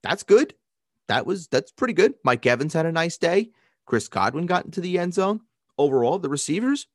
That's 0.03 0.23
good. 0.23 0.55
That 1.07 1.25
was 1.25 1.47
that's 1.47 1.71
pretty 1.71 1.93
good. 1.93 2.13
Mike 2.23 2.45
Evans 2.45 2.73
had 2.73 2.85
a 2.85 2.91
nice 2.91 3.17
day. 3.17 3.51
Chris 3.85 4.07
Godwin 4.07 4.45
got 4.45 4.65
into 4.65 4.81
the 4.81 4.97
end 4.97 5.13
zone. 5.13 5.41
Overall, 5.77 6.19
the 6.19 6.29
receivers, 6.29 6.87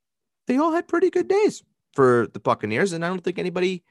they 0.46 0.56
all 0.56 0.72
had 0.72 0.88
pretty 0.88 1.10
good 1.10 1.28
days 1.28 1.62
for 1.92 2.28
the 2.32 2.40
Buccaneers, 2.40 2.92
and 2.92 3.04
I 3.04 3.08
don't 3.08 3.22
think 3.22 3.38
anybody 3.38 3.84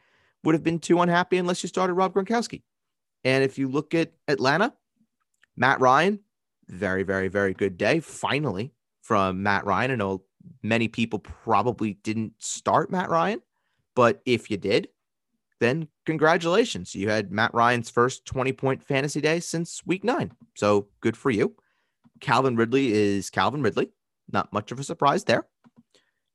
would 0.43 0.55
have 0.55 0.63
been 0.63 0.79
too 0.79 1.01
unhappy 1.01 1.37
unless 1.37 1.63
you 1.63 1.69
started 1.69 1.93
Rob 1.93 2.13
Gronkowski. 2.13 2.61
And 3.23 3.43
if 3.43 3.57
you 3.57 3.67
look 3.67 3.93
at 3.93 4.13
Atlanta, 4.27 4.73
Matt 5.57 5.79
Ryan, 5.79 6.19
very, 6.67 7.03
very, 7.03 7.27
very 7.27 7.53
good 7.53 7.77
day. 7.77 7.99
Finally, 7.99 8.73
from 9.05 9.43
Matt 9.43 9.65
Ryan. 9.65 9.91
I 9.91 9.95
know 9.95 10.23
many 10.63 10.87
people 10.87 11.19
probably 11.19 11.93
didn't 12.03 12.33
start 12.39 12.91
Matt 12.91 13.09
Ryan, 13.09 13.41
but 13.95 14.21
if 14.25 14.49
you 14.49 14.57
did, 14.57 14.89
then 15.59 15.87
congratulations. 16.05 16.93
You 16.95 17.09
had 17.09 17.31
Matt 17.31 17.53
Ryan's 17.53 17.89
first 17.89 18.25
20 18.25 18.51
point 18.53 18.83
fantasy 18.83 19.21
day 19.21 19.39
since 19.39 19.81
week 19.85 20.03
nine. 20.03 20.31
So 20.55 20.87
good 21.01 21.17
for 21.17 21.31
you. 21.31 21.55
Calvin 22.19 22.55
Ridley 22.55 22.93
is 22.93 23.29
Calvin 23.29 23.61
Ridley. 23.61 23.91
Not 24.31 24.51
much 24.53 24.71
of 24.71 24.79
a 24.79 24.83
surprise 24.83 25.23
there. 25.23 25.47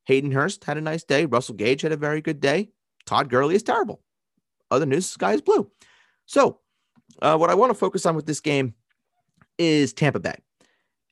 Hayden 0.04 0.32
Hurst 0.32 0.64
had 0.64 0.76
a 0.76 0.80
nice 0.80 1.04
day. 1.04 1.26
Russell 1.26 1.54
Gage 1.54 1.82
had 1.82 1.92
a 1.92 1.96
very 1.96 2.20
good 2.20 2.40
day. 2.40 2.70
Todd 3.06 3.28
Gurley 3.28 3.54
is 3.54 3.62
terrible. 3.62 4.00
Other 4.70 4.86
news, 4.86 5.06
sky 5.06 5.34
is 5.34 5.40
blue. 5.40 5.70
So, 6.26 6.60
uh, 7.20 7.36
what 7.36 7.50
I 7.50 7.54
want 7.54 7.70
to 7.70 7.78
focus 7.78 8.06
on 8.06 8.14
with 8.14 8.26
this 8.26 8.40
game 8.40 8.74
is 9.58 9.92
Tampa 9.92 10.20
Bay. 10.20 10.36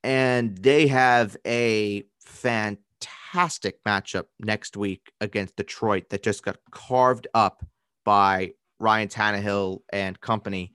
And 0.05 0.57
they 0.57 0.87
have 0.87 1.37
a 1.47 2.05
fantastic 2.21 2.88
matchup 3.35 4.25
next 4.41 4.77
week 4.77 5.13
against 5.21 5.57
Detroit 5.57 6.11
that 6.11 6.23
just 6.23 6.43
got 6.43 6.57
carved 6.71 7.27
up 7.35 7.65
by 8.05 8.53
Ryan 8.81 9.09
Tannehill 9.09 9.81
and 9.93 10.21
company 10.21 10.73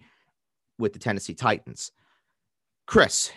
with 0.78 0.94
the 0.94 1.00
Tennessee 1.00 1.34
Titans. 1.34 1.92
Chris, 2.86 3.32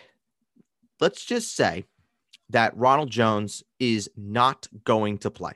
let's 0.99 1.25
just 1.25 1.55
say 1.55 1.85
that 2.49 2.75
Ronald 2.77 3.09
Jones 3.09 3.63
is 3.79 4.09
not 4.15 4.67
going 4.83 5.17
to 5.19 5.31
play. 5.31 5.53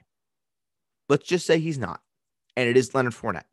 Let's 1.09 1.27
just 1.27 1.45
say 1.45 1.59
he's 1.59 1.77
not, 1.77 2.01
and 2.55 2.69
it 2.69 2.77
is 2.77 2.95
Leonard 2.95 3.13
Fournette. 3.13 3.43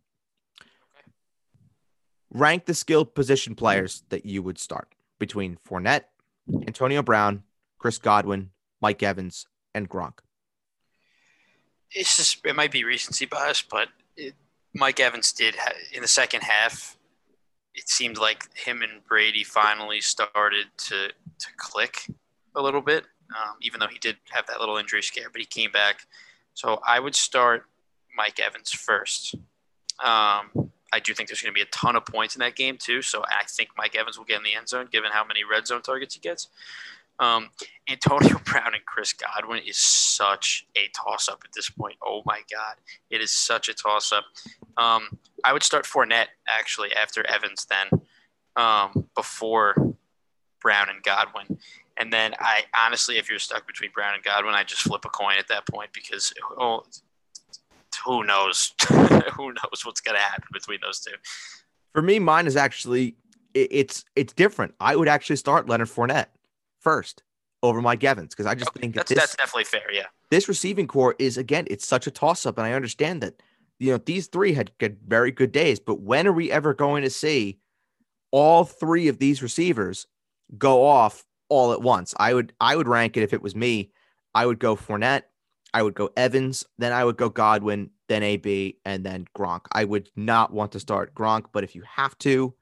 Rank 2.31 2.67
the 2.67 2.75
skilled 2.75 3.15
position 3.15 3.55
players 3.55 4.05
that 4.11 4.27
you 4.27 4.43
would 4.43 4.59
start 4.59 4.95
between 5.19 5.59
Fournette, 5.69 6.05
Antonio 6.67 7.03
Brown, 7.03 7.43
Chris 7.79 7.99
Godwin, 7.99 8.51
Mike 8.81 9.03
Evans, 9.03 9.47
and 9.75 9.89
Gronk. 9.89 10.19
It's 11.91 12.17
just 12.17 12.45
it 12.45 12.55
might 12.55 12.73
be 12.73 12.85
recency 12.85 13.27
bias, 13.27 13.63
but 13.63 13.89
it, 14.17 14.35
Mike 14.75 15.01
Evans 15.01 15.33
did 15.33 15.57
in 15.93 16.03
the 16.03 16.09
second 16.09 16.43
half. 16.43 16.97
It 17.75 17.89
seemed 17.89 18.19
like 18.19 18.45
him 18.57 18.83
and 18.83 19.05
Brady 19.05 19.45
finally 19.45 20.01
started 20.01 20.67
to 20.79 21.09
to 21.09 21.47
click 21.57 22.07
a 22.55 22.63
little 22.63 22.83
bit 22.83 23.05
um, 23.37 23.57
even 23.61 23.81
though 23.81 23.87
he 23.87 23.99
did 23.99 24.17
have 24.31 24.47
that 24.47 24.61
little 24.61 24.77
injury 24.77 25.03
scare, 25.03 25.29
but 25.31 25.41
he 25.41 25.47
came 25.47 25.71
back. 25.71 26.07
So 26.55 26.81
I 26.87 26.99
would 26.99 27.15
start 27.15 27.65
Mike 28.17 28.41
Evans 28.41 28.71
first. 28.71 29.35
Um, 30.01 30.71
I 30.93 31.01
do 31.03 31.13
think 31.13 31.29
there's 31.29 31.43
going 31.43 31.53
to 31.53 31.59
be 31.59 31.63
a 31.63 31.67
ton 31.67 31.97
of 31.97 32.07
points 32.07 32.35
in 32.35 32.41
that 32.41 32.57
game 32.57 32.79
too. 32.79 33.03
So 33.03 33.23
I 33.25 33.45
think 33.47 33.71
Mike 33.77 33.95
Evans 33.95 34.17
will 34.17 34.25
get 34.25 34.39
in 34.39 34.45
the 34.45 34.55
end 34.55 34.69
zone 34.69 34.89
given 34.91 35.11
how 35.13 35.25
many 35.25 35.45
red 35.45 35.67
zone 35.67 35.83
targets 35.83 36.15
he 36.15 36.21
gets. 36.21 36.49
Um, 37.21 37.51
Antonio 37.89 38.39
Brown 38.45 38.75
and 38.75 38.85
Chris 38.87 39.13
Godwin 39.13 39.63
is 39.67 39.79
such 39.79 40.67
a 40.77 40.89
toss 40.95 41.29
up 41.29 41.43
at 41.45 41.53
this 41.53 41.71
point. 41.71 41.97
Oh 42.05 42.23
my 42.25 42.43
God. 42.53 42.77
It 43.11 43.21
is 43.21 43.31
such 43.31 43.69
a 43.69 43.75
toss 43.75 44.13
up. 44.13 44.25
Um, 44.77 45.19
I 45.45 45.53
would 45.53 45.63
start 45.63 45.85
Fournette 45.85 46.29
actually 46.49 46.93
after 46.95 47.27
Evans, 47.27 47.67
then 47.67 48.03
um, 48.57 49.09
before 49.15 49.95
Brown 50.61 50.89
and 50.89 51.03
Godwin. 51.03 51.59
And 51.97 52.13
then 52.13 52.35
I 52.39 52.63
honestly, 52.77 53.19
if 53.19 53.29
you're 53.29 53.39
stuck 53.39 53.67
between 53.67 53.91
Brown 53.93 54.15
and 54.15 54.23
Godwin, 54.23 54.55
I 54.55 54.63
just 54.65 54.83
flip 54.83 55.05
a 55.05 55.09
coin 55.09 55.37
at 55.39 55.49
that 55.49 55.67
point 55.67 55.93
because 55.93 56.33
oh, 56.59 56.85
who 58.05 58.25
knows? 58.25 58.73
who 58.89 59.53
knows 59.53 59.83
what's 59.85 60.01
going 60.01 60.17
to 60.17 60.23
happen 60.23 60.49
between 60.53 60.79
those 60.81 61.01
two? 61.01 61.15
For 61.93 62.03
me, 62.03 62.21
mine 62.21 62.47
is 62.47 62.57
actually 62.57 63.17
it's 63.55 64.05
it's 64.15 64.33
different. 64.33 64.75
I 64.79 64.95
would 64.95 65.09
actually 65.09 65.37
start 65.37 65.69
Leonard 65.69 65.89
Fournette 65.89 66.27
first 66.89 67.23
over 67.63 67.83
Mike 67.83 68.03
Evans 68.03 68.35
because 68.35 68.47
I 68.47 68.55
just 68.55 68.71
okay, 68.71 68.81
think 68.81 68.95
that's 68.95 69.11
this, 69.11 69.19
that's 69.19 69.37
definitely 69.37 69.65
fair. 69.65 69.93
Yeah, 69.93 70.07
this 70.31 70.49
receiving 70.49 70.87
corps 70.87 71.15
is 71.19 71.37
again, 71.37 71.67
it's 71.69 71.87
such 71.87 72.07
a 72.07 72.11
toss 72.11 72.47
up, 72.47 72.57
and 72.57 72.67
I 72.67 72.73
understand 72.73 73.23
that 73.23 73.43
you 73.79 73.93
know 73.93 73.99
these 73.99 74.27
three 74.27 74.55
had 74.55 74.71
good, 74.79 74.97
very 75.07 75.31
good 75.31 75.53
days, 75.53 75.79
but 75.79 76.01
when 76.01 76.27
are 76.27 76.33
we 76.33 76.51
ever 76.51 76.73
going 76.73 77.03
to 77.03 77.11
see 77.11 77.59
all 78.31 78.65
three 78.65 79.09
of 79.09 79.19
these 79.19 79.43
receivers 79.43 80.07
go 80.57 80.87
off 80.87 81.27
all 81.51 81.73
at 81.75 81.83
once? 81.83 82.15
I 82.19 82.33
would 82.33 82.55
I 82.59 82.75
would 82.75 82.89
rank 82.89 83.19
it 83.19 83.23
if 83.23 83.35
it 83.35 83.43
was 83.43 83.55
me. 83.55 83.91
I 84.35 84.47
would 84.47 84.59
go 84.59 84.75
Fournette, 84.75 85.25
I 85.75 85.83
would 85.83 85.95
go 85.95 86.09
Evans, 86.17 86.65
then 86.79 86.93
I 86.95 87.05
would 87.05 87.19
go 87.19 87.29
Godwin, 87.29 87.91
then 88.09 88.23
AB, 88.23 88.79
and 88.87 89.05
then 89.05 89.27
Gronk. 89.37 89.67
I 89.73 89.85
would 89.85 90.09
not 90.17 90.55
want 90.55 90.73
to 90.73 90.81
start 90.81 91.15
Gronk, 91.15 91.47
but 91.53 91.65
if 91.65 91.75
you 91.75 91.83
have 91.83 92.17
to, 92.19 92.55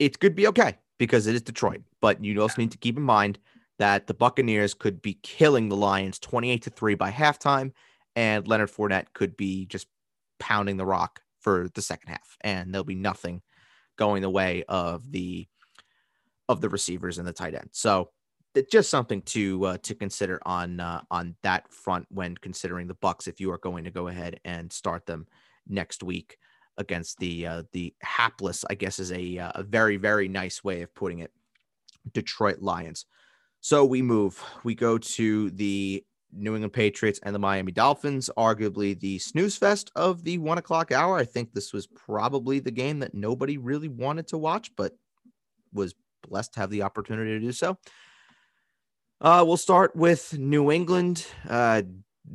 it 0.00 0.18
could 0.18 0.34
be 0.34 0.48
okay 0.48 0.78
because 0.98 1.26
it 1.26 1.34
is 1.34 1.42
Detroit. 1.42 1.82
But 2.00 2.22
you 2.24 2.40
also 2.42 2.60
need 2.60 2.72
to 2.72 2.78
keep 2.78 2.96
in 2.96 3.02
mind 3.02 3.38
that 3.78 4.06
the 4.06 4.14
Buccaneers 4.14 4.74
could 4.74 5.00
be 5.00 5.14
killing 5.22 5.68
the 5.68 5.76
Lions 5.76 6.18
28 6.18 6.62
to 6.62 6.70
3 6.70 6.94
by 6.96 7.10
halftime, 7.10 7.72
and 8.16 8.46
Leonard 8.46 8.70
Fournette 8.70 9.12
could 9.14 9.36
be 9.36 9.66
just 9.66 9.86
pounding 10.40 10.76
the 10.76 10.86
rock 10.86 11.20
for 11.40 11.68
the 11.74 11.82
second 11.82 12.08
half, 12.10 12.36
and 12.40 12.74
there'll 12.74 12.84
be 12.84 12.94
nothing 12.94 13.42
going 13.96 14.22
the 14.22 14.30
way 14.30 14.64
of 14.68 15.10
the 15.10 15.46
of 16.48 16.60
the 16.60 16.68
receivers 16.68 17.18
and 17.18 17.28
the 17.28 17.32
tight 17.32 17.54
end. 17.54 17.68
So 17.72 18.10
just 18.70 18.90
something 18.90 19.22
to 19.22 19.64
uh, 19.66 19.78
to 19.82 19.94
consider 19.94 20.40
on 20.44 20.80
uh, 20.80 21.02
on 21.10 21.36
that 21.42 21.72
front 21.72 22.06
when 22.10 22.36
considering 22.36 22.88
the 22.88 22.94
Bucs 22.94 23.28
if 23.28 23.40
you 23.40 23.52
are 23.52 23.58
going 23.58 23.84
to 23.84 23.90
go 23.90 24.08
ahead 24.08 24.40
and 24.44 24.72
start 24.72 25.06
them 25.06 25.26
next 25.68 26.02
week 26.02 26.38
against 26.78 27.18
the 27.18 27.46
uh, 27.46 27.62
the 27.72 27.94
hapless, 28.00 28.64
I 28.70 28.74
guess, 28.74 28.98
is 28.98 29.12
a 29.12 29.38
uh, 29.38 29.52
a 29.56 29.62
very 29.62 29.98
very 29.98 30.28
nice 30.28 30.64
way 30.64 30.82
of 30.82 30.94
putting 30.94 31.18
it. 31.18 31.32
Detroit 32.12 32.62
Lions. 32.62 33.04
So 33.60 33.84
we 33.84 34.02
move. 34.02 34.42
We 34.64 34.74
go 34.74 34.98
to 34.98 35.50
the 35.50 36.04
New 36.32 36.54
England 36.54 36.72
Patriots 36.72 37.20
and 37.22 37.34
the 37.34 37.38
Miami 37.38 37.72
Dolphins, 37.72 38.30
arguably 38.36 38.98
the 38.98 39.18
snooze 39.18 39.56
fest 39.56 39.90
of 39.96 40.24
the 40.24 40.38
one 40.38 40.58
o'clock 40.58 40.92
hour. 40.92 41.16
I 41.16 41.24
think 41.24 41.52
this 41.52 41.72
was 41.72 41.86
probably 41.86 42.60
the 42.60 42.70
game 42.70 43.00
that 43.00 43.14
nobody 43.14 43.58
really 43.58 43.88
wanted 43.88 44.28
to 44.28 44.38
watch, 44.38 44.70
but 44.76 44.96
was 45.72 45.94
blessed 46.26 46.54
to 46.54 46.60
have 46.60 46.70
the 46.70 46.82
opportunity 46.82 47.32
to 47.32 47.40
do 47.40 47.52
so. 47.52 47.78
Uh, 49.20 49.44
we'll 49.46 49.56
start 49.56 49.96
with 49.96 50.38
New 50.38 50.70
England. 50.70 51.26
Uh, 51.48 51.82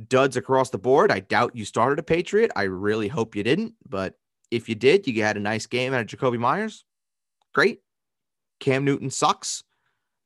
duds 0.08 0.38
across 0.38 0.70
the 0.72 0.78
board. 0.78 1.12
I 1.12 1.20
doubt 1.20 1.56
you 1.56 1.66
started 1.66 2.00
a 2.00 2.04
Patriot. 2.04 2.52
I 2.56 2.64
really 2.64 3.08
hope 3.08 3.36
you 3.36 3.44
didn't, 3.44 3.76
but 3.88 4.16
if 4.54 4.70
you 4.70 4.76
did, 4.76 5.08
you 5.08 5.24
had 5.24 5.38
a 5.38 5.42
nice 5.42 5.66
game 5.66 5.94
out 5.94 6.02
of 6.02 6.08
Jakobi 6.08 6.38
Meyers. 6.38 6.86
Great. 7.54 7.82
Cam 8.60 8.86
Newton 8.86 9.10
sucks. 9.10 9.64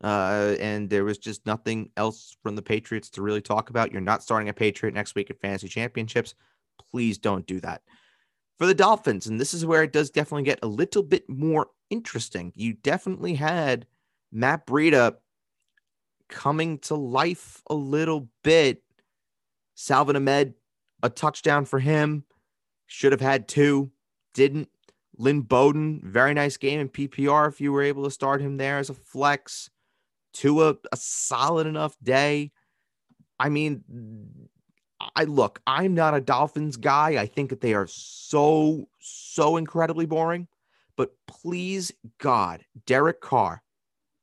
Uh, 0.03 0.55
and 0.59 0.89
there 0.89 1.03
was 1.03 1.17
just 1.17 1.45
nothing 1.45 1.89
else 1.97 2.37
from 2.43 2.55
the 2.55 2.61
Patriots 2.61 3.09
to 3.11 3.21
really 3.21 3.41
talk 3.41 3.69
about. 3.69 3.91
You're 3.91 4.01
not 4.01 4.21
starting 4.21 4.49
a 4.49 4.53
Patriot 4.53 4.93
next 4.93 5.15
week 5.15 5.31
at 5.31 5.39
fantasy 5.39 5.67
championships. 5.67 6.35
Please 6.91 7.17
don't 7.17 7.47
do 7.47 7.59
that. 7.61 7.81
For 8.59 8.67
the 8.67 8.75
Dolphins, 8.75 9.27
and 9.27 9.39
this 9.39 9.53
is 9.53 9.65
where 9.65 9.83
it 9.83 9.93
does 9.93 10.09
definitely 10.09 10.43
get 10.43 10.59
a 10.61 10.67
little 10.67 11.03
bit 11.03 11.27
more 11.29 11.67
interesting. 11.89 12.51
You 12.55 12.73
definitely 12.73 13.35
had 13.35 13.87
Matt 14.31 14.67
Breida 14.67 15.15
coming 16.27 16.79
to 16.79 16.95
life 16.95 17.61
a 17.69 17.75
little 17.75 18.29
bit. 18.43 18.83
Salvon 19.75 20.15
Ahmed, 20.15 20.53
a 21.01 21.09
touchdown 21.09 21.65
for 21.65 21.79
him. 21.79 22.23
Should 22.87 23.11
have 23.11 23.21
had 23.21 23.47
two 23.47 23.91
didn't. 24.37 24.69
Lynn 25.17 25.41
Bowden, 25.41 25.99
very 26.03 26.35
nice 26.35 26.57
game 26.57 26.79
in 26.79 26.89
PPR 26.89 27.49
if 27.49 27.59
you 27.59 27.73
were 27.73 27.81
able 27.81 28.03
to 28.03 28.11
start 28.11 28.39
him 28.39 28.57
there 28.57 28.77
as 28.77 28.91
a 28.91 28.93
flex. 28.93 29.71
Tua, 30.31 30.75
a 30.91 30.95
solid 30.95 31.65
enough 31.65 31.97
day. 32.03 32.51
I 33.39 33.49
mean, 33.49 33.83
I 35.15 35.23
look, 35.23 35.59
I'm 35.65 35.95
not 35.95 36.13
a 36.13 36.21
Dolphins 36.21 36.77
guy. 36.77 37.19
I 37.19 37.25
think 37.25 37.49
that 37.49 37.61
they 37.61 37.73
are 37.73 37.87
so, 37.87 38.87
so 38.99 39.57
incredibly 39.57 40.05
boring. 40.05 40.47
But 40.95 41.13
please, 41.27 41.91
God, 42.19 42.63
Derek 42.85 43.19
Carr, 43.19 43.63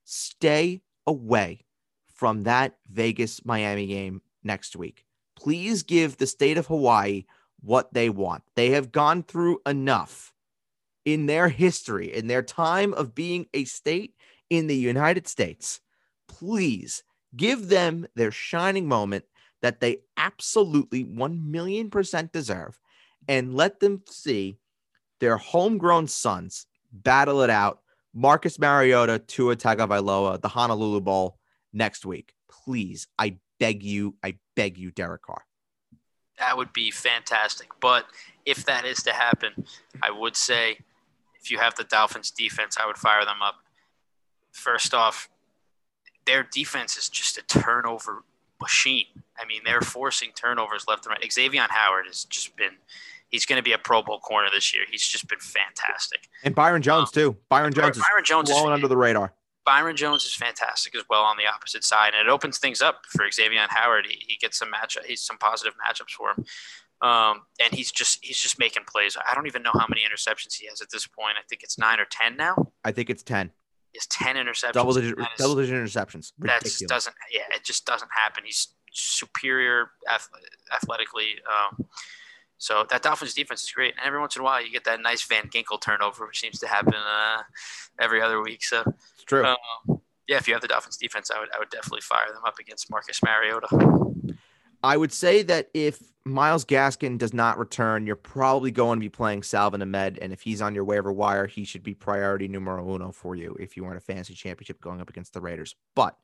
stay 0.05 0.83
away 1.09 1.65
from 2.15 2.45
that 2.45 2.77
Vegas 2.89 3.45
Miami 3.45 3.87
game 3.87 4.23
next 4.45 4.77
week. 4.77 5.05
Please 5.35 5.83
give 5.83 6.17
the 6.17 6.27
state 6.29 6.57
of 6.57 6.69
Hawaii 6.69 7.25
what 7.65 7.93
they 7.95 8.11
want. 8.11 8.43
They 8.55 8.71
have 8.71 8.93
gone 8.93 9.23
through 9.23 9.61
enough 9.67 10.33
in 11.05 11.27
their 11.27 11.49
history, 11.49 12.15
in 12.15 12.27
their 12.27 12.43
time 12.43 12.93
of 12.95 13.15
being 13.15 13.47
a 13.55 13.65
state 13.65 14.15
in 14.51 14.67
the 14.67 14.77
United 14.77 15.27
States. 15.27 15.81
Please 16.29 17.03
give 17.37 17.69
them 17.69 18.07
their 18.15 18.31
shining 18.31 18.87
moment 18.87 19.25
that 19.63 19.81
they 19.81 19.99
absolutely 20.17 21.03
1 21.05 21.51
million 21.51 21.91
percent 21.91 22.33
deserve 22.33 22.79
and 23.29 23.55
let 23.55 23.81
them 23.81 24.03
see 24.09 24.59
their 25.21 25.39
homegrown 25.39 26.07
sons 26.07 26.67
battle 26.93 27.41
it 27.43 27.51
out. 27.51 27.81
Marcus 28.13 28.59
Mariota, 28.59 29.19
Tua 29.19 29.57
Tagovailoa, 29.57 30.41
the 30.41 30.49
Honolulu 30.49 31.01
Bowl 31.01 31.39
next 31.73 32.05
week. 32.05 32.35
Please, 32.49 33.09
I 33.19 33.39
beg 33.59 33.83
you, 33.83 34.15
I 34.23 34.37
beg 34.55 34.79
you, 34.79 34.91
Derek 34.91 35.23
Carr 35.23 35.45
that 36.39 36.57
would 36.57 36.73
be 36.73 36.91
fantastic. 36.91 37.69
But 37.81 38.07
if 38.45 38.65
that 38.67 38.85
is 38.85 39.03
to 39.05 39.13
happen, 39.13 39.67
I 40.03 40.11
would 40.11 40.37
say 40.37 40.79
if 41.41 41.51
you 41.51 41.59
have 41.59 41.75
the 41.75 41.85
Dolphins 41.85 42.31
defense, 42.31 42.77
I 42.81 42.87
would 42.87 42.97
fire 42.97 43.25
them 43.25 43.43
up. 43.43 43.57
First 44.53 44.95
off, 44.95 45.29
their 46.27 46.43
defense 46.43 46.97
is 46.97 47.09
just 47.09 47.39
a 47.39 47.43
turnover 47.43 48.25
machine. 48.61 49.07
I 49.39 49.47
mean, 49.47 49.61
they're 49.65 49.81
forcing 49.81 50.31
turnovers 50.35 50.87
left 50.89 51.07
and 51.07 51.11
right. 51.11 51.33
Xavier 51.33 51.67
Howard 51.69 52.07
has 52.07 52.25
just 52.25 52.57
been 52.57 52.73
he's 53.29 53.47
going 53.47 53.59
to 53.59 53.63
be 53.63 53.73
a 53.73 53.79
Pro 53.79 54.03
Bowl 54.03 54.21
corner 54.21 54.49
this 54.53 54.75
year. 54.75 54.85
He's 54.91 55.07
just 55.07 55.29
been 55.29 55.41
fantastic. 55.41 56.29
And 56.45 56.55
Byron 56.55 56.83
Jones 56.83 57.09
um, 57.09 57.13
too. 57.13 57.37
Byron 57.49 57.73
Jones 57.73 57.99
Byron 57.99 58.25
Jones 58.25 58.51
is 58.51 58.57
under 58.57 58.89
the 58.89 58.97
radar. 58.97 59.33
Byron 59.65 59.97
Jones 59.97 60.25
is 60.25 60.35
fantastic 60.35 60.95
as 60.95 61.03
well 61.09 61.23
on 61.23 61.37
the 61.37 61.47
opposite 61.47 61.85
side, 61.85 62.13
and 62.17 62.29
it 62.29 62.31
opens 62.31 62.59
things 62.59 62.83
up 62.83 63.03
for 63.09 63.31
Xavier 63.31 63.67
Howard. 63.71 64.07
He, 64.07 64.19
he 64.27 64.37
gets 64.37 64.59
some 64.59 64.71
match, 64.71 64.97
he's 65.07 65.23
some 65.23 65.39
positive 65.39 65.75
matchups 65.75 66.11
for 66.11 66.31
him, 66.31 66.45
um, 67.09 67.43
and 67.63 67.73
he's 67.73 67.91
just 67.91 68.25
he's 68.25 68.39
just 68.39 68.59
making 68.59 68.85
plays. 68.87 69.17
I 69.27 69.35
don't 69.35 69.47
even 69.47 69.63
know 69.63 69.73
how 69.73 69.87
many 69.89 70.03
interceptions 70.03 70.55
he 70.55 70.67
has 70.69 70.81
at 70.81 70.91
this 70.91 71.07
point. 71.07 71.37
I 71.39 71.43
think 71.49 71.63
it's 71.63 71.79
nine 71.79 72.01
or 72.01 72.07
ten 72.11 72.37
now. 72.37 72.73
I 72.85 72.93
think 72.93 73.11
it's 73.11 73.23
ten. 73.23 73.51
It's 73.93 74.07
ten 74.11 74.37
interceptions. 74.37 74.73
Double 74.73 74.93
digit, 74.93 75.19
double 75.39 75.57
digit 75.57 75.77
interceptions. 75.77 76.33
That 76.39 76.63
doesn't. 76.89 77.15
Yeah, 77.33 77.43
it 77.55 77.65
just 77.65 77.87
doesn't 77.87 78.11
happen. 78.13 78.45
He's 78.45 78.75
superior 78.93 79.91
athletically. 80.73 81.37
Um, 81.49 81.87
so 82.65 82.87
that 82.89 83.03
Dolphins 83.03 83.35
defense 83.35 83.63
is 83.63 83.71
great, 83.71 83.93
and 83.99 84.07
every 84.07 84.19
once 84.19 84.37
in 84.37 84.41
a 84.41 84.45
while 84.45 84.65
you 84.65 84.71
get 84.71 84.85
that 84.85 85.03
nice 85.03 85.23
Van 85.27 85.51
Ginkel 85.51 85.79
turnover, 85.79 86.27
which 86.27 86.41
seems 86.41 86.59
to 86.61 86.67
happen 86.67 86.95
uh, 86.95 87.43
every 88.01 88.23
other 88.23 88.43
week. 88.43 88.65
So 88.65 88.83
it's 89.15 89.25
true. 89.25 89.45
Um, 89.45 90.01
yeah, 90.27 90.39
if 90.39 90.49
you 90.49 90.55
have 90.55 90.63
the 90.63 90.69
Dolphins 90.69 90.97
defense, 90.97 91.31
I 91.31 91.39
would 91.39 91.51
I 91.55 91.59
would 91.59 91.69
definitely 91.69 92.01
fire 92.01 92.33
them 92.33 92.43
up 92.47 92.59
against 92.59 92.91
Marcus 92.91 93.21
Mariota. 93.23 93.69
I 94.83 94.97
would 94.97 95.13
say 95.13 95.43
that 95.43 95.69
if 95.75 96.03
Myles 96.25 96.65
Gaskin 96.65 97.19
does 97.19 97.35
not 97.35 97.59
return, 97.59 98.07
you're 98.07 98.17
probably 98.17 98.71
going 98.71 98.99
to 98.99 99.05
be 99.05 99.11
playing 99.11 99.43
Salvon 99.43 99.83
Ahmed, 99.83 100.19
and 100.23 100.33
if 100.33 100.41
he's 100.41 100.63
on 100.63 100.75
your 100.75 100.85
waiver 100.85 101.13
wire, 101.13 101.47
he 101.47 101.65
should 101.65 101.83
be 101.83 101.93
priority 101.93 102.49
numero 102.49 102.95
uno 102.95 103.13
for 103.13 103.37
you 103.37 103.55
if 103.61 103.77
you 103.77 103.85
want 103.85 103.99
a 103.99 104.01
fantasy 104.01 104.33
championship 104.33 104.81
going 104.81 105.03
up 105.03 105.11
against 105.11 105.35
the 105.35 105.41
Raiders. 105.43 105.77
But 105.95 106.17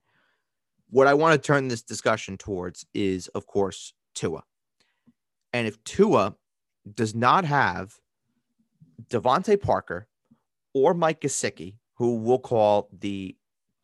what 0.89 1.07
I 1.07 1.13
want 1.13 1.35
to 1.35 1.47
turn 1.47 1.69
this 1.69 1.83
discussion 1.83 2.39
towards 2.39 2.87
is, 2.95 3.29
of 3.29 3.47
course, 3.47 3.93
Tua. 4.15 4.43
And 5.53 5.67
if 5.67 5.83
Tua 5.85 6.37
does 6.95 7.15
not 7.15 7.45
have 7.45 7.99
DeVante 9.09 9.61
Parker 9.61 10.09
or 10.75 10.95
Mike 10.95 11.21
Gesicki, 11.21 11.77
who 11.95 12.17
we'll 12.17 12.39
call 12.39 12.89
the 12.99 13.37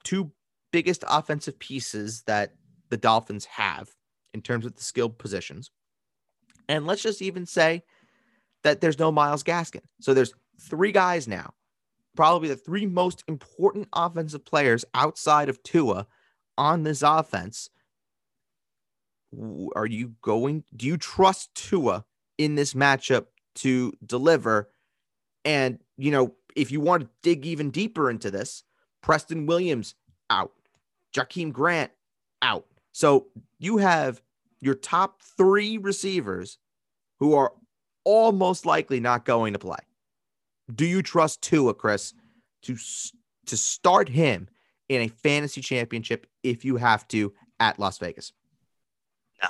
two 0.04 0.32
biggest 0.72 1.04
offensive 1.08 1.58
pieces 1.58 2.22
that 2.26 2.54
the 2.88 2.96
Dolphins 2.96 3.44
have 3.46 3.90
in 4.32 4.42
terms 4.42 4.64
of 4.64 4.74
the 4.74 4.82
skilled 4.82 5.18
positions. 5.18 5.70
And 6.68 6.86
let's 6.86 7.02
just 7.02 7.22
even 7.22 7.46
say 7.46 7.82
that 8.62 8.80
there's 8.80 8.98
no 8.98 9.12
Myles 9.12 9.42
Gaskin. 9.42 9.82
So 10.00 10.14
there's 10.14 10.34
three 10.60 10.92
guys 10.92 11.28
now, 11.28 11.54
probably 12.16 12.48
the 12.48 12.56
three 12.56 12.86
most 12.86 13.22
important 13.28 13.88
offensive 13.92 14.44
players 14.44 14.84
outside 14.94 15.48
of 15.48 15.62
Tua 15.62 16.06
on 16.58 16.82
this 16.82 17.02
offense, 17.02 17.70
are 19.74 19.87
you 19.87 20.14
going? 20.22 20.64
Do 20.74 20.87
you 20.87 20.97
trust 20.97 21.55
Tua 21.55 22.05
in 22.39 22.55
this 22.55 22.74
matchup 22.74 23.26
to 23.57 23.93
deliver? 24.05 24.70
And, 25.45 25.78
you 25.97 26.11
know, 26.11 26.34
if 26.57 26.70
you 26.72 26.80
want 26.80 27.03
to 27.03 27.09
dig 27.22 27.47
even 27.47 27.70
deeper 27.70 28.11
into 28.11 28.30
this, 28.30 28.64
Preston 29.03 29.47
Williams 29.47 29.95
out, 30.30 30.53
Jakeem 31.14 31.53
Grant 31.53 31.93
out. 32.43 32.66
So 32.93 33.26
you 33.59 33.76
have 33.76 34.22
your 34.61 34.74
top 34.74 35.22
three 35.22 35.78
receivers 35.78 36.59
who 37.20 37.34
are 37.34 37.53
almost 38.05 38.66
likely 38.66 39.01
not 39.01 39.24
going 39.24 39.53
to 39.53 39.59
play. 39.59 39.78
Do 40.74 40.87
you 40.87 41.03
trust 41.03 41.43
Tua, 41.43 41.74
Chris, 41.74 42.14
to 42.62 42.76
to 43.47 43.57
start 43.57 44.09
him 44.09 44.49
in 44.89 45.03
a 45.03 45.09
fantasy 45.09 45.61
championship 45.61 46.26
if 46.43 46.64
you 46.64 46.76
have 46.76 47.07
to 47.09 47.32
at 47.61 47.78
Las 47.78 47.99
Vegas? 47.99 48.32
No, 49.43 49.49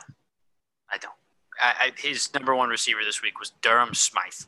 I 0.90 0.98
don't. 0.98 1.14
I, 1.60 1.74
I, 1.80 1.92
his 1.96 2.32
number 2.34 2.54
one 2.54 2.68
receiver 2.68 3.00
this 3.04 3.22
week 3.22 3.38
was 3.38 3.52
Durham 3.62 3.94
Smythe. 3.94 4.46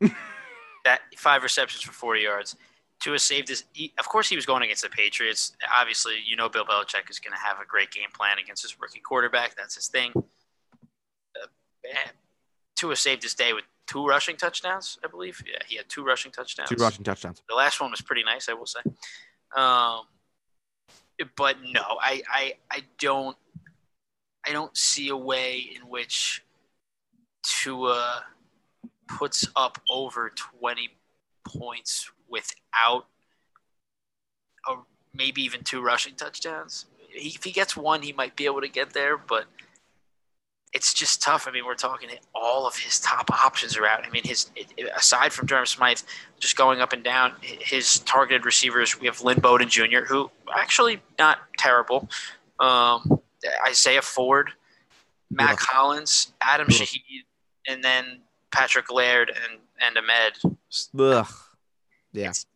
that 0.84 1.00
five 1.16 1.42
receptions 1.42 1.82
for 1.82 1.92
40 1.92 2.20
yards. 2.20 2.56
Tua 3.00 3.18
saved 3.18 3.48
his. 3.48 3.64
He, 3.72 3.92
of 3.98 4.08
course, 4.08 4.28
he 4.28 4.36
was 4.36 4.44
going 4.44 4.62
against 4.62 4.82
the 4.82 4.90
Patriots. 4.90 5.52
Obviously, 5.74 6.16
you 6.24 6.36
know 6.36 6.48
Bill 6.48 6.66
Belichick 6.66 7.08
is 7.08 7.18
going 7.18 7.32
to 7.32 7.38
have 7.38 7.58
a 7.58 7.66
great 7.66 7.90
game 7.90 8.10
plan 8.14 8.38
against 8.38 8.62
his 8.62 8.78
rookie 8.78 9.00
quarterback. 9.00 9.56
That's 9.56 9.74
his 9.74 9.88
thing. 9.88 10.12
Uh, 10.14 12.10
Tua 12.76 12.96
saved 12.96 13.22
his 13.22 13.34
day 13.34 13.54
with 13.54 13.64
two 13.86 14.06
rushing 14.06 14.36
touchdowns, 14.36 14.98
I 15.04 15.08
believe. 15.08 15.42
Yeah, 15.46 15.58
he 15.66 15.76
had 15.76 15.88
two 15.88 16.04
rushing 16.04 16.30
touchdowns. 16.30 16.68
Two 16.68 16.76
rushing 16.76 17.04
touchdowns. 17.04 17.42
The 17.48 17.54
last 17.54 17.80
one 17.80 17.90
was 17.90 18.00
pretty 18.02 18.22
nice, 18.22 18.48
I 18.48 18.52
will 18.52 18.66
say. 18.66 18.80
Um, 19.56 20.02
but 21.36 21.56
no, 21.62 21.82
I, 22.00 22.22
I, 22.30 22.54
I 22.70 22.82
don't, 22.98 23.36
I 24.46 24.52
don't 24.52 24.76
see 24.76 25.08
a 25.08 25.16
way 25.16 25.70
in 25.74 25.88
which 25.88 26.44
Tua 27.42 28.24
puts 29.08 29.46
up 29.56 29.78
over 29.90 30.32
20 30.60 30.90
points 31.44 32.10
without 32.28 33.06
a, 34.68 34.76
maybe 35.12 35.42
even 35.42 35.62
two 35.62 35.82
rushing 35.82 36.14
touchdowns. 36.14 36.86
He, 37.08 37.30
if 37.30 37.44
he 37.44 37.50
gets 37.50 37.76
one, 37.76 38.02
he 38.02 38.12
might 38.12 38.36
be 38.36 38.46
able 38.46 38.60
to 38.60 38.68
get 38.68 38.92
there, 38.92 39.16
but 39.16 39.46
it's 40.72 40.94
just 40.94 41.20
tough. 41.20 41.48
I 41.48 41.50
mean, 41.50 41.66
we're 41.66 41.74
talking 41.74 42.08
all 42.34 42.66
of 42.66 42.76
his 42.76 43.00
top 43.00 43.30
options 43.30 43.76
are 43.76 43.86
out. 43.86 44.06
I 44.06 44.10
mean, 44.10 44.22
his 44.24 44.50
aside 44.96 45.32
from 45.32 45.46
Durham 45.46 45.66
Smythe, 45.66 45.98
just 46.38 46.56
going 46.56 46.80
up 46.80 46.92
and 46.92 47.02
down, 47.02 47.34
his 47.40 47.98
targeted 48.00 48.44
receivers. 48.44 48.98
We 49.00 49.06
have 49.06 49.20
Lynn 49.20 49.40
Bowden 49.40 49.68
Jr., 49.68 50.04
who 50.06 50.30
actually 50.54 51.02
not 51.18 51.38
terrible. 51.58 52.08
Um, 52.60 53.19
Isaiah 53.66 54.02
Ford, 54.02 54.50
Mack 55.30 55.60
yeah. 55.60 55.66
Hollins, 55.68 56.32
Adam 56.40 56.66
yeah. 56.70 56.78
Shaheen, 56.78 57.24
and 57.68 57.82
then 57.82 58.20
Patrick 58.50 58.90
Laird 58.90 59.30
and 59.30 59.60
and 59.80 59.96
Ahmed. 59.96 60.58
Ugh. 60.98 61.26
Yeah. 62.12 62.28
It's, 62.30 62.46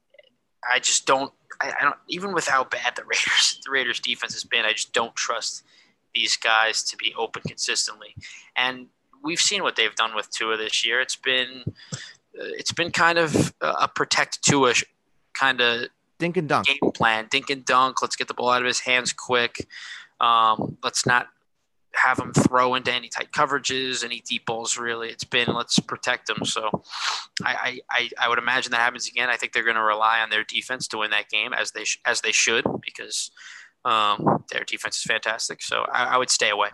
I 0.71 0.79
just 0.79 1.07
don't. 1.07 1.33
I, 1.61 1.73
I, 1.81 1.85
don't 1.85 1.97
even 2.09 2.33
with 2.33 2.47
how 2.47 2.65
bad 2.65 2.97
the 2.97 3.05
Raiders 3.05 3.61
the 3.65 3.71
Raiders 3.71 4.01
defense 4.01 4.35
has 4.35 4.45
been. 4.45 4.65
I 4.65 4.73
just 4.73 4.93
don't 4.93 5.15
trust 5.15 5.65
these 6.15 6.37
guys 6.37 6.83
to 6.85 6.97
be 6.97 7.15
open 7.17 7.43
consistently. 7.47 8.15
And 8.57 8.87
we've 9.23 9.41
seen 9.41 9.63
what 9.63 9.77
they've 9.77 9.95
done 9.95 10.15
with 10.15 10.31
Tua 10.31 10.57
this 10.57 10.87
year. 10.87 11.01
It's 11.01 11.17
been 11.17 11.65
uh, 11.97 12.53
it's 12.59 12.73
been 12.73 12.91
kind 12.91 13.19
of 13.19 13.55
a 13.61 13.89
protect 13.89 14.43
Tua 14.43 14.75
kind 15.33 15.61
of 15.61 15.89
dink 16.19 16.37
and 16.37 16.49
dunk 16.49 16.67
game 16.67 16.93
plan. 16.93 17.29
Dink 17.31 17.51
and 17.51 17.65
dunk. 17.65 18.03
Let's 18.03 18.17
get 18.17 18.29
the 18.29 18.35
ball 18.35 18.51
out 18.51 18.63
of 18.63 18.67
his 18.67 18.81
hands 18.81 19.13
quick. 19.13 19.67
Um, 20.21 20.79
let's 20.83 21.07
not 21.07 21.29
have 21.95 22.19
him 22.19 22.33
throw 22.33 22.75
into 22.75 22.93
any 22.93 23.09
tight 23.09 23.31
coverages, 23.33 24.05
any 24.05 24.21
deep 24.21 24.47
balls. 24.47 24.77
Really, 24.77 25.09
it's 25.09 25.25
been 25.25 25.49
let's 25.53 25.79
protect 25.79 26.29
him. 26.29 26.45
So, 26.45 26.83
I 27.43 27.81
I, 27.91 28.11
I 28.21 28.29
would 28.29 28.39
imagine 28.39 28.73
that 28.73 28.79
happens 28.81 29.09
again. 29.09 29.31
I 29.31 29.37
think 29.37 29.53
they're 29.53 29.65
going 29.65 29.77
to 29.77 29.83
rely 29.83 30.21
on 30.21 30.31
their 30.31 30.45
defense 30.45 30.89
to 30.89 30.99
win 30.99 31.11
that 31.11 31.29
game 31.29 31.53
as 31.53 31.73
they 31.73 31.85
sh- 31.85 32.01
as 32.05 32.21
they 32.21 32.33
should 32.33 32.65
because 32.83 33.31
um, 33.85 34.45
their 34.51 34.65
defense 34.65 34.97
is 34.97 35.03
fantastic. 35.03 35.63
So 35.63 35.85
I, 35.93 36.15
I 36.15 36.19
would 36.19 36.31
stay 36.31 36.51
away. 36.51 36.69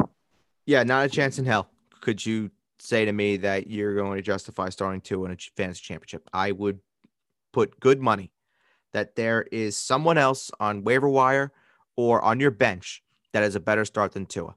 Yeah, 0.66 0.82
not 0.84 1.06
a 1.06 1.08
chance 1.08 1.38
in 1.38 1.44
hell. 1.44 1.68
Could 2.00 2.24
you 2.24 2.50
say 2.78 3.04
to 3.04 3.12
me 3.12 3.38
that 3.38 3.66
you're 3.66 3.94
going 3.94 4.16
to 4.16 4.22
justify 4.22 4.68
starting 4.68 5.00
Tua 5.00 5.26
in 5.26 5.32
a 5.32 5.36
fantasy 5.56 5.80
championship? 5.82 6.28
I 6.32 6.52
would 6.52 6.80
put 7.52 7.78
good 7.80 8.00
money 8.00 8.32
that 8.92 9.16
there 9.16 9.46
is 9.50 9.76
someone 9.76 10.18
else 10.18 10.50
on 10.60 10.84
waiver 10.84 11.08
wire 11.08 11.52
or 11.96 12.22
on 12.22 12.40
your 12.40 12.50
bench 12.50 13.02
that 13.32 13.42
has 13.42 13.54
a 13.54 13.60
better 13.60 13.84
start 13.84 14.12
than 14.12 14.26
Tua 14.26 14.54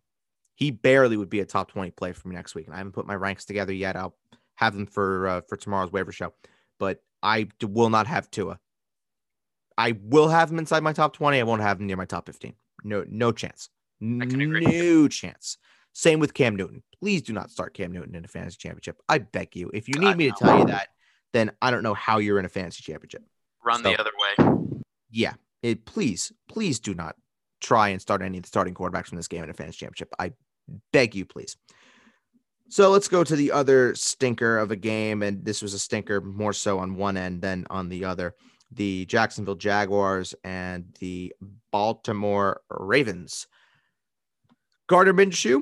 he 0.55 0.71
barely 0.71 1.17
would 1.17 1.29
be 1.29 1.39
a 1.39 1.45
top 1.45 1.71
20 1.71 1.91
play 1.91 2.13
for 2.13 2.27
me 2.27 2.35
next 2.35 2.55
week. 2.55 2.65
And 2.65 2.75
I 2.75 2.77
haven't 2.77 2.93
put 2.93 3.07
my 3.07 3.15
ranks 3.15 3.45
together 3.45 3.73
yet. 3.73 3.95
I'll 3.95 4.15
have 4.55 4.73
them 4.73 4.85
for 4.85 5.27
uh, 5.27 5.41
for 5.47 5.57
tomorrow's 5.57 5.91
waiver 5.91 6.11
show. 6.11 6.33
But 6.79 7.01
I 7.21 7.47
will 7.61 7.89
not 7.89 8.07
have 8.07 8.29
Tua. 8.29 8.59
I 9.77 9.97
will 10.03 10.29
have 10.29 10.51
him 10.51 10.59
inside 10.59 10.83
my 10.83 10.93
top 10.93 11.13
20. 11.13 11.39
I 11.39 11.43
won't 11.43 11.61
have 11.61 11.79
him 11.79 11.87
near 11.87 11.97
my 11.97 12.05
top 12.05 12.27
15. 12.27 12.53
No, 12.83 13.03
no 13.07 13.31
chance. 13.31 13.69
No 13.99 15.07
chance. 15.07 15.57
Same 15.93 16.19
with 16.19 16.33
Cam 16.33 16.55
Newton. 16.55 16.83
Please 16.99 17.21
do 17.21 17.33
not 17.33 17.49
start 17.49 17.73
Cam 17.73 17.91
Newton 17.91 18.15
in 18.15 18.25
a 18.25 18.27
fantasy 18.27 18.57
championship. 18.59 19.01
I 19.09 19.19
beg 19.19 19.55
you. 19.55 19.71
If 19.73 19.87
you 19.87 19.95
need 19.95 20.17
me 20.17 20.29
to 20.29 20.35
tell 20.37 20.59
you 20.59 20.65
that, 20.65 20.89
then 21.31 21.51
I 21.61 21.71
don't 21.71 21.83
know 21.83 21.93
how 21.93 22.19
you're 22.19 22.39
in 22.39 22.45
a 22.45 22.49
fantasy 22.49 22.83
championship. 22.83 23.23
Run 23.63 23.81
so, 23.83 23.89
the 23.89 23.99
other 23.99 24.11
way. 24.37 24.81
Yeah. 25.09 25.33
It, 25.61 25.85
please, 25.85 26.33
please 26.49 26.79
do 26.79 26.93
not 26.93 27.15
try 27.63 27.89
and 27.89 28.01
start 28.01 28.21
any 28.21 28.37
of 28.37 28.43
the 28.43 28.47
starting 28.47 28.73
quarterbacks 28.73 29.07
from 29.07 29.17
this 29.17 29.27
game 29.27 29.43
in 29.43 29.49
a 29.49 29.53
fantasy 29.53 29.77
championship. 29.77 30.13
I 30.19 30.33
beg 30.91 31.15
you, 31.15 31.25
please. 31.25 31.57
So 32.69 32.89
let's 32.89 33.07
go 33.07 33.23
to 33.23 33.35
the 33.35 33.51
other 33.51 33.95
stinker 33.95 34.57
of 34.57 34.71
a 34.71 34.75
game. 34.75 35.21
And 35.23 35.43
this 35.45 35.61
was 35.61 35.73
a 35.73 35.79
stinker 35.79 36.21
more 36.21 36.53
so 36.53 36.79
on 36.79 36.95
one 36.95 37.17
end 37.17 37.41
than 37.41 37.65
on 37.69 37.89
the 37.89 38.05
other. 38.05 38.35
The 38.71 39.05
Jacksonville 39.05 39.55
Jaguars 39.55 40.33
and 40.43 40.85
the 40.99 41.33
Baltimore 41.71 42.61
Ravens. 42.69 43.47
Gardner 44.87 45.13
Minshew 45.13 45.61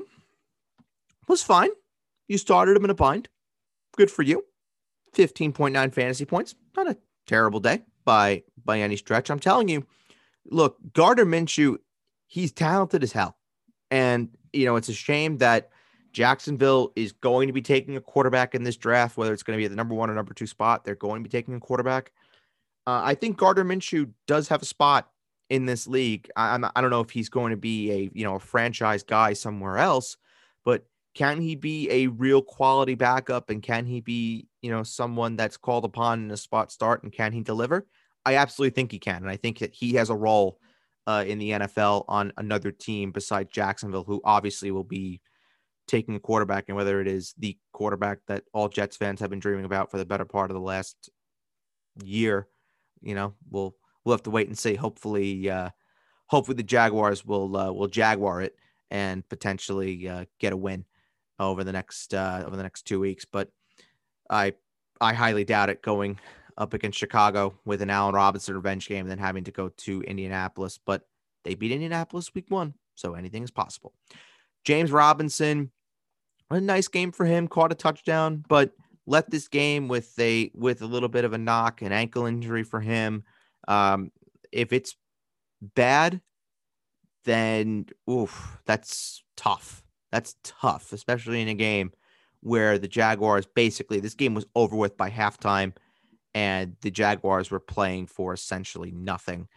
was 1.28 1.42
fine. 1.42 1.70
You 2.28 2.38
started 2.38 2.76
him 2.76 2.84
in 2.84 2.90
a 2.90 2.94
bind. 2.94 3.28
Good 3.96 4.10
for 4.10 4.22
you. 4.22 4.44
15.9 5.14 5.92
fantasy 5.92 6.24
points. 6.24 6.54
Not 6.76 6.88
a 6.88 6.96
terrible 7.26 7.60
day 7.60 7.82
by 8.04 8.42
by 8.64 8.80
any 8.80 8.96
stretch. 8.96 9.30
I'm 9.30 9.38
telling 9.38 9.68
you, 9.68 9.86
look, 10.46 10.76
Gardner 10.92 11.26
Minshew 11.26 11.76
he's 12.32 12.50
talented 12.50 13.02
as 13.02 13.12
hell. 13.12 13.36
And, 13.90 14.30
you 14.54 14.64
know, 14.64 14.76
it's 14.76 14.88
a 14.88 14.94
shame 14.94 15.36
that 15.36 15.68
Jacksonville 16.14 16.90
is 16.96 17.12
going 17.12 17.46
to 17.46 17.52
be 17.52 17.60
taking 17.60 17.94
a 17.94 18.00
quarterback 18.00 18.54
in 18.54 18.62
this 18.62 18.78
draft, 18.78 19.18
whether 19.18 19.34
it's 19.34 19.42
going 19.42 19.54
to 19.54 19.60
be 19.60 19.66
at 19.66 19.70
the 19.70 19.76
number 19.76 19.94
one 19.94 20.08
or 20.08 20.14
number 20.14 20.32
two 20.32 20.46
spot. 20.46 20.82
They're 20.82 20.94
going 20.94 21.22
to 21.22 21.28
be 21.28 21.30
taking 21.30 21.54
a 21.54 21.60
quarterback. 21.60 22.10
Uh, 22.86 23.02
I 23.04 23.16
think 23.16 23.36
Gardner 23.36 23.64
Minshew 23.64 24.12
does 24.26 24.48
have 24.48 24.62
a 24.62 24.64
spot 24.64 25.10
in 25.50 25.66
this 25.66 25.86
league. 25.86 26.30
I, 26.34 26.54
I'm, 26.54 26.64
I 26.74 26.80
don't 26.80 26.88
know 26.88 27.02
if 27.02 27.10
he's 27.10 27.28
going 27.28 27.50
to 27.50 27.58
be 27.58 27.92
a 27.92 28.10
you 28.14 28.24
know 28.24 28.36
a 28.36 28.40
franchise 28.40 29.02
guy 29.02 29.34
somewhere 29.34 29.76
else, 29.76 30.16
but 30.64 30.86
can 31.14 31.38
he 31.38 31.54
be 31.54 31.90
a 31.90 32.06
real 32.06 32.40
quality 32.40 32.94
backup 32.94 33.50
and 33.50 33.62
can 33.62 33.84
he 33.84 34.00
be 34.00 34.48
you 34.62 34.70
know 34.70 34.82
someone 34.82 35.36
that's 35.36 35.58
called 35.58 35.84
upon 35.84 36.24
in 36.24 36.30
a 36.30 36.36
spot 36.38 36.72
start 36.72 37.02
and 37.02 37.12
can 37.12 37.32
he 37.32 37.42
deliver? 37.42 37.86
I 38.24 38.36
absolutely 38.36 38.74
think 38.74 38.90
he 38.90 38.98
can, 38.98 39.16
and 39.16 39.28
I 39.28 39.36
think 39.36 39.58
that 39.58 39.74
he 39.74 39.92
has 39.94 40.08
a 40.08 40.14
role 40.14 40.58
uh, 41.06 41.24
in 41.26 41.38
the 41.38 41.50
NFL 41.50 42.04
on 42.08 42.32
another 42.36 42.70
team 42.70 43.10
besides 43.12 43.50
Jacksonville, 43.52 44.04
who 44.04 44.20
obviously 44.24 44.70
will 44.70 44.84
be 44.84 45.20
taking 45.88 46.14
a 46.14 46.20
quarterback, 46.20 46.66
and 46.68 46.76
whether 46.76 47.00
it 47.00 47.08
is 47.08 47.34
the 47.38 47.56
quarterback 47.72 48.18
that 48.28 48.44
all 48.52 48.68
Jets 48.68 48.96
fans 48.96 49.20
have 49.20 49.30
been 49.30 49.40
dreaming 49.40 49.64
about 49.64 49.90
for 49.90 49.98
the 49.98 50.06
better 50.06 50.24
part 50.24 50.50
of 50.50 50.54
the 50.54 50.60
last 50.60 51.10
year, 52.02 52.46
you 53.00 53.14
know, 53.14 53.34
we'll 53.50 53.74
we'll 54.04 54.14
have 54.14 54.22
to 54.24 54.30
wait 54.30 54.48
and 54.48 54.58
see. 54.58 54.74
Hopefully, 54.74 55.50
uh, 55.50 55.70
hopefully 56.26 56.56
the 56.56 56.62
Jaguars 56.62 57.24
will 57.24 57.56
uh, 57.56 57.72
will 57.72 57.88
jaguar 57.88 58.42
it 58.42 58.56
and 58.90 59.28
potentially 59.28 60.08
uh, 60.08 60.24
get 60.38 60.52
a 60.52 60.56
win 60.56 60.84
over 61.38 61.64
the 61.64 61.72
next 61.72 62.14
uh, 62.14 62.44
over 62.46 62.56
the 62.56 62.62
next 62.62 62.82
two 62.82 63.00
weeks. 63.00 63.24
But 63.24 63.50
I 64.30 64.54
I 65.00 65.14
highly 65.14 65.44
doubt 65.44 65.70
it 65.70 65.82
going 65.82 66.18
up 66.58 66.74
against 66.74 66.98
Chicago 66.98 67.58
with 67.64 67.82
an 67.82 67.90
Allen 67.90 68.14
Robinson 68.14 68.54
revenge 68.54 68.88
game, 68.88 69.06
then 69.06 69.18
having 69.18 69.44
to 69.44 69.50
go 69.50 69.68
to 69.68 70.02
Indianapolis. 70.02 70.78
But 70.84 71.06
they 71.44 71.54
beat 71.54 71.72
Indianapolis 71.72 72.34
week 72.34 72.46
one, 72.48 72.74
so 72.94 73.14
anything 73.14 73.42
is 73.42 73.50
possible. 73.50 73.92
James 74.64 74.92
Robinson, 74.92 75.70
a 76.50 76.60
nice 76.60 76.88
game 76.88 77.12
for 77.12 77.24
him, 77.24 77.48
caught 77.48 77.72
a 77.72 77.76
touchdown, 77.76 78.44
but 78.48 78.72
left 79.06 79.30
this 79.30 79.48
game 79.48 79.88
with 79.88 80.18
a 80.18 80.50
with 80.54 80.82
a 80.82 80.86
little 80.86 81.08
bit 81.08 81.24
of 81.24 81.32
a 81.32 81.38
knock, 81.38 81.82
an 81.82 81.92
ankle 81.92 82.26
injury 82.26 82.62
for 82.62 82.80
him. 82.80 83.24
Um, 83.68 84.12
if 84.52 84.72
it's 84.72 84.96
bad, 85.60 86.20
then 87.24 87.86
oof, 88.08 88.58
that's 88.66 89.22
tough. 89.36 89.82
That's 90.10 90.36
tough, 90.44 90.92
especially 90.92 91.40
in 91.40 91.48
a 91.48 91.54
game 91.54 91.92
where 92.40 92.78
the 92.78 92.88
Jaguars 92.88 93.46
basically 93.46 94.00
this 94.00 94.14
game 94.14 94.34
was 94.34 94.46
over 94.54 94.76
with 94.76 94.96
by 94.96 95.10
halftime 95.10 95.72
and 96.34 96.76
the 96.80 96.90
Jaguars 96.90 97.50
were 97.50 97.60
playing 97.60 98.06
for 98.06 98.32
essentially 98.32 98.90
nothing. 98.90 99.48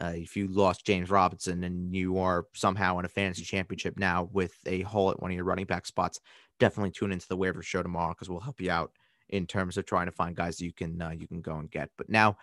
Uh, 0.00 0.12
if 0.16 0.36
you 0.36 0.48
lost 0.48 0.84
James 0.84 1.10
Robinson 1.10 1.62
and 1.62 1.94
you 1.94 2.18
are 2.18 2.46
somehow 2.54 2.98
in 2.98 3.04
a 3.04 3.08
fantasy 3.08 3.44
championship 3.44 3.96
now 3.96 4.28
with 4.32 4.54
a 4.66 4.82
hole 4.82 5.10
at 5.10 5.20
one 5.20 5.30
of 5.30 5.36
your 5.36 5.44
running 5.44 5.66
back 5.66 5.86
spots, 5.86 6.20
definitely 6.58 6.90
tune 6.90 7.12
into 7.12 7.28
the 7.28 7.36
waiver 7.36 7.62
show 7.62 7.82
tomorrow 7.82 8.12
because 8.12 8.28
we'll 8.28 8.40
help 8.40 8.60
you 8.60 8.70
out 8.70 8.92
in 9.28 9.46
terms 9.46 9.76
of 9.76 9.86
trying 9.86 10.06
to 10.06 10.12
find 10.12 10.36
guys 10.36 10.60
you 10.60 10.72
can 10.72 11.00
uh, 11.00 11.10
you 11.10 11.28
can 11.28 11.40
go 11.40 11.56
and 11.56 11.70
get. 11.70 11.90
But 11.96 12.08
now 12.08 12.36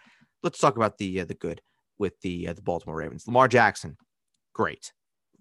let's 0.44 0.60
talk 0.60 0.78
about 0.78 0.98
the 0.98 1.22
uh, 1.22 1.26
the 1.26 1.34
good 1.34 1.62
with 1.98 2.20
the 2.22 2.48
uh, 2.48 2.54
the 2.54 2.62
Baltimore 2.62 2.96
Ravens. 2.96 3.28
Lamar 3.28 3.48
Jackson, 3.48 3.98
great, 4.54 4.94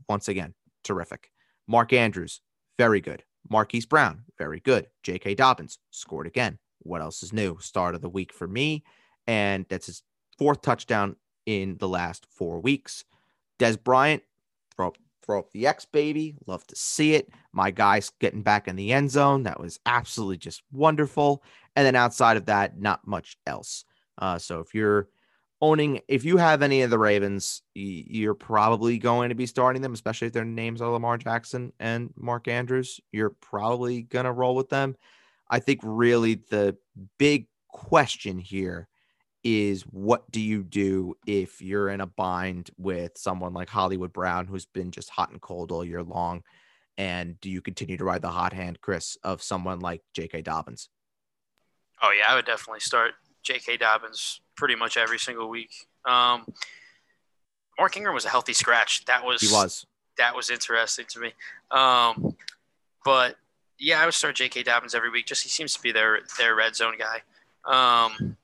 once 0.08 0.28
again, 0.28 0.54
terrific. 0.82 1.30
Mark 1.68 1.92
Andrews, 1.92 2.40
very 2.76 3.00
good. 3.00 3.22
Marquise 3.48 3.86
Brown, 3.86 4.24
very 4.38 4.60
good. 4.60 4.88
J.K. 5.02 5.34
Dobbins 5.34 5.78
scored 5.90 6.26
again. 6.26 6.58
What 6.80 7.02
else 7.02 7.22
is 7.22 7.32
new? 7.32 7.58
Start 7.60 7.94
of 7.94 8.00
the 8.00 8.08
week 8.08 8.32
for 8.32 8.48
me, 8.48 8.84
and 9.26 9.66
that's 9.68 9.86
his 9.86 10.02
fourth 10.38 10.62
touchdown 10.62 11.16
in 11.46 11.76
the 11.78 11.88
last 11.88 12.26
four 12.30 12.60
weeks. 12.60 13.04
Dez 13.58 13.82
Bryant, 13.82 14.22
throw 14.74 14.88
up, 14.88 14.96
throw 15.24 15.38
up 15.40 15.50
the 15.50 15.66
X 15.66 15.84
baby. 15.84 16.34
Love 16.46 16.66
to 16.68 16.76
see 16.76 17.14
it. 17.14 17.28
My 17.52 17.70
guy's 17.70 18.10
getting 18.20 18.42
back 18.42 18.68
in 18.68 18.76
the 18.76 18.92
end 18.92 19.10
zone. 19.10 19.42
That 19.42 19.60
was 19.60 19.78
absolutely 19.84 20.38
just 20.38 20.62
wonderful. 20.72 21.42
And 21.76 21.86
then 21.86 21.96
outside 21.96 22.36
of 22.36 22.46
that, 22.46 22.78
not 22.78 23.06
much 23.06 23.36
else. 23.46 23.84
Uh, 24.18 24.38
so 24.38 24.60
if 24.60 24.74
you're 24.74 25.08
owning, 25.60 26.00
if 26.08 26.24
you 26.24 26.36
have 26.36 26.62
any 26.62 26.82
of 26.82 26.90
the 26.90 26.98
Ravens, 26.98 27.62
you're 27.74 28.34
probably 28.34 28.98
going 28.98 29.28
to 29.28 29.34
be 29.34 29.46
starting 29.46 29.82
them, 29.82 29.92
especially 29.92 30.28
if 30.28 30.32
their 30.32 30.44
names 30.44 30.80
are 30.80 30.90
Lamar 30.90 31.18
Jackson 31.18 31.72
and 31.78 32.10
Mark 32.16 32.48
Andrews. 32.48 33.00
You're 33.12 33.30
probably 33.40 34.02
going 34.02 34.24
to 34.24 34.32
roll 34.32 34.54
with 34.54 34.68
them. 34.68 34.96
I 35.50 35.58
think 35.58 35.80
really 35.82 36.42
the 36.50 36.76
big 37.18 37.48
question 37.68 38.38
here 38.38 38.88
is 39.42 39.82
what 39.82 40.30
do 40.30 40.40
you 40.40 40.62
do 40.62 41.14
if 41.26 41.60
you're 41.60 41.88
in 41.88 42.00
a 42.00 42.06
bind 42.06 42.70
with 42.78 43.12
someone 43.16 43.52
like 43.52 43.68
Hollywood 43.68 44.12
Brown, 44.12 44.46
who's 44.46 44.66
been 44.66 44.90
just 44.90 45.10
hot 45.10 45.30
and 45.30 45.40
cold 45.40 45.72
all 45.72 45.84
year 45.84 46.02
long? 46.02 46.42
And 46.96 47.40
do 47.40 47.50
you 47.50 47.60
continue 47.60 47.96
to 47.96 48.04
ride 48.04 48.22
the 48.22 48.28
hot 48.28 48.52
hand, 48.52 48.80
Chris, 48.80 49.16
of 49.24 49.42
someone 49.42 49.80
like 49.80 50.02
J.K. 50.14 50.42
Dobbins? 50.42 50.88
Oh, 52.02 52.12
yeah, 52.16 52.30
I 52.30 52.34
would 52.34 52.44
definitely 52.44 52.80
start 52.80 53.12
J.K. 53.42 53.78
Dobbins 53.78 54.40
pretty 54.56 54.74
much 54.74 54.96
every 54.96 55.18
single 55.18 55.48
week. 55.48 55.70
Um, 56.04 56.46
Mark 57.78 57.96
Ingram 57.96 58.14
was 58.14 58.26
a 58.26 58.28
healthy 58.28 58.52
scratch. 58.52 59.06
That 59.06 59.24
was 59.24 59.40
he 59.40 59.48
was 59.50 59.86
that 60.18 60.36
was 60.36 60.50
interesting 60.50 61.06
to 61.08 61.20
me. 61.20 61.32
Um, 61.70 62.36
but 63.04 63.36
yeah, 63.80 64.00
I 64.00 64.04
would 64.04 64.14
start 64.14 64.36
J.K. 64.36 64.62
Dobbins 64.62 64.94
every 64.94 65.10
week. 65.10 65.26
Just 65.26 65.42
he 65.42 65.48
seems 65.48 65.74
to 65.74 65.80
be 65.80 65.90
their 65.90 66.20
their 66.38 66.54
red 66.54 66.76
zone 66.76 66.94
guy. 66.98 67.22
Um, 67.64 68.36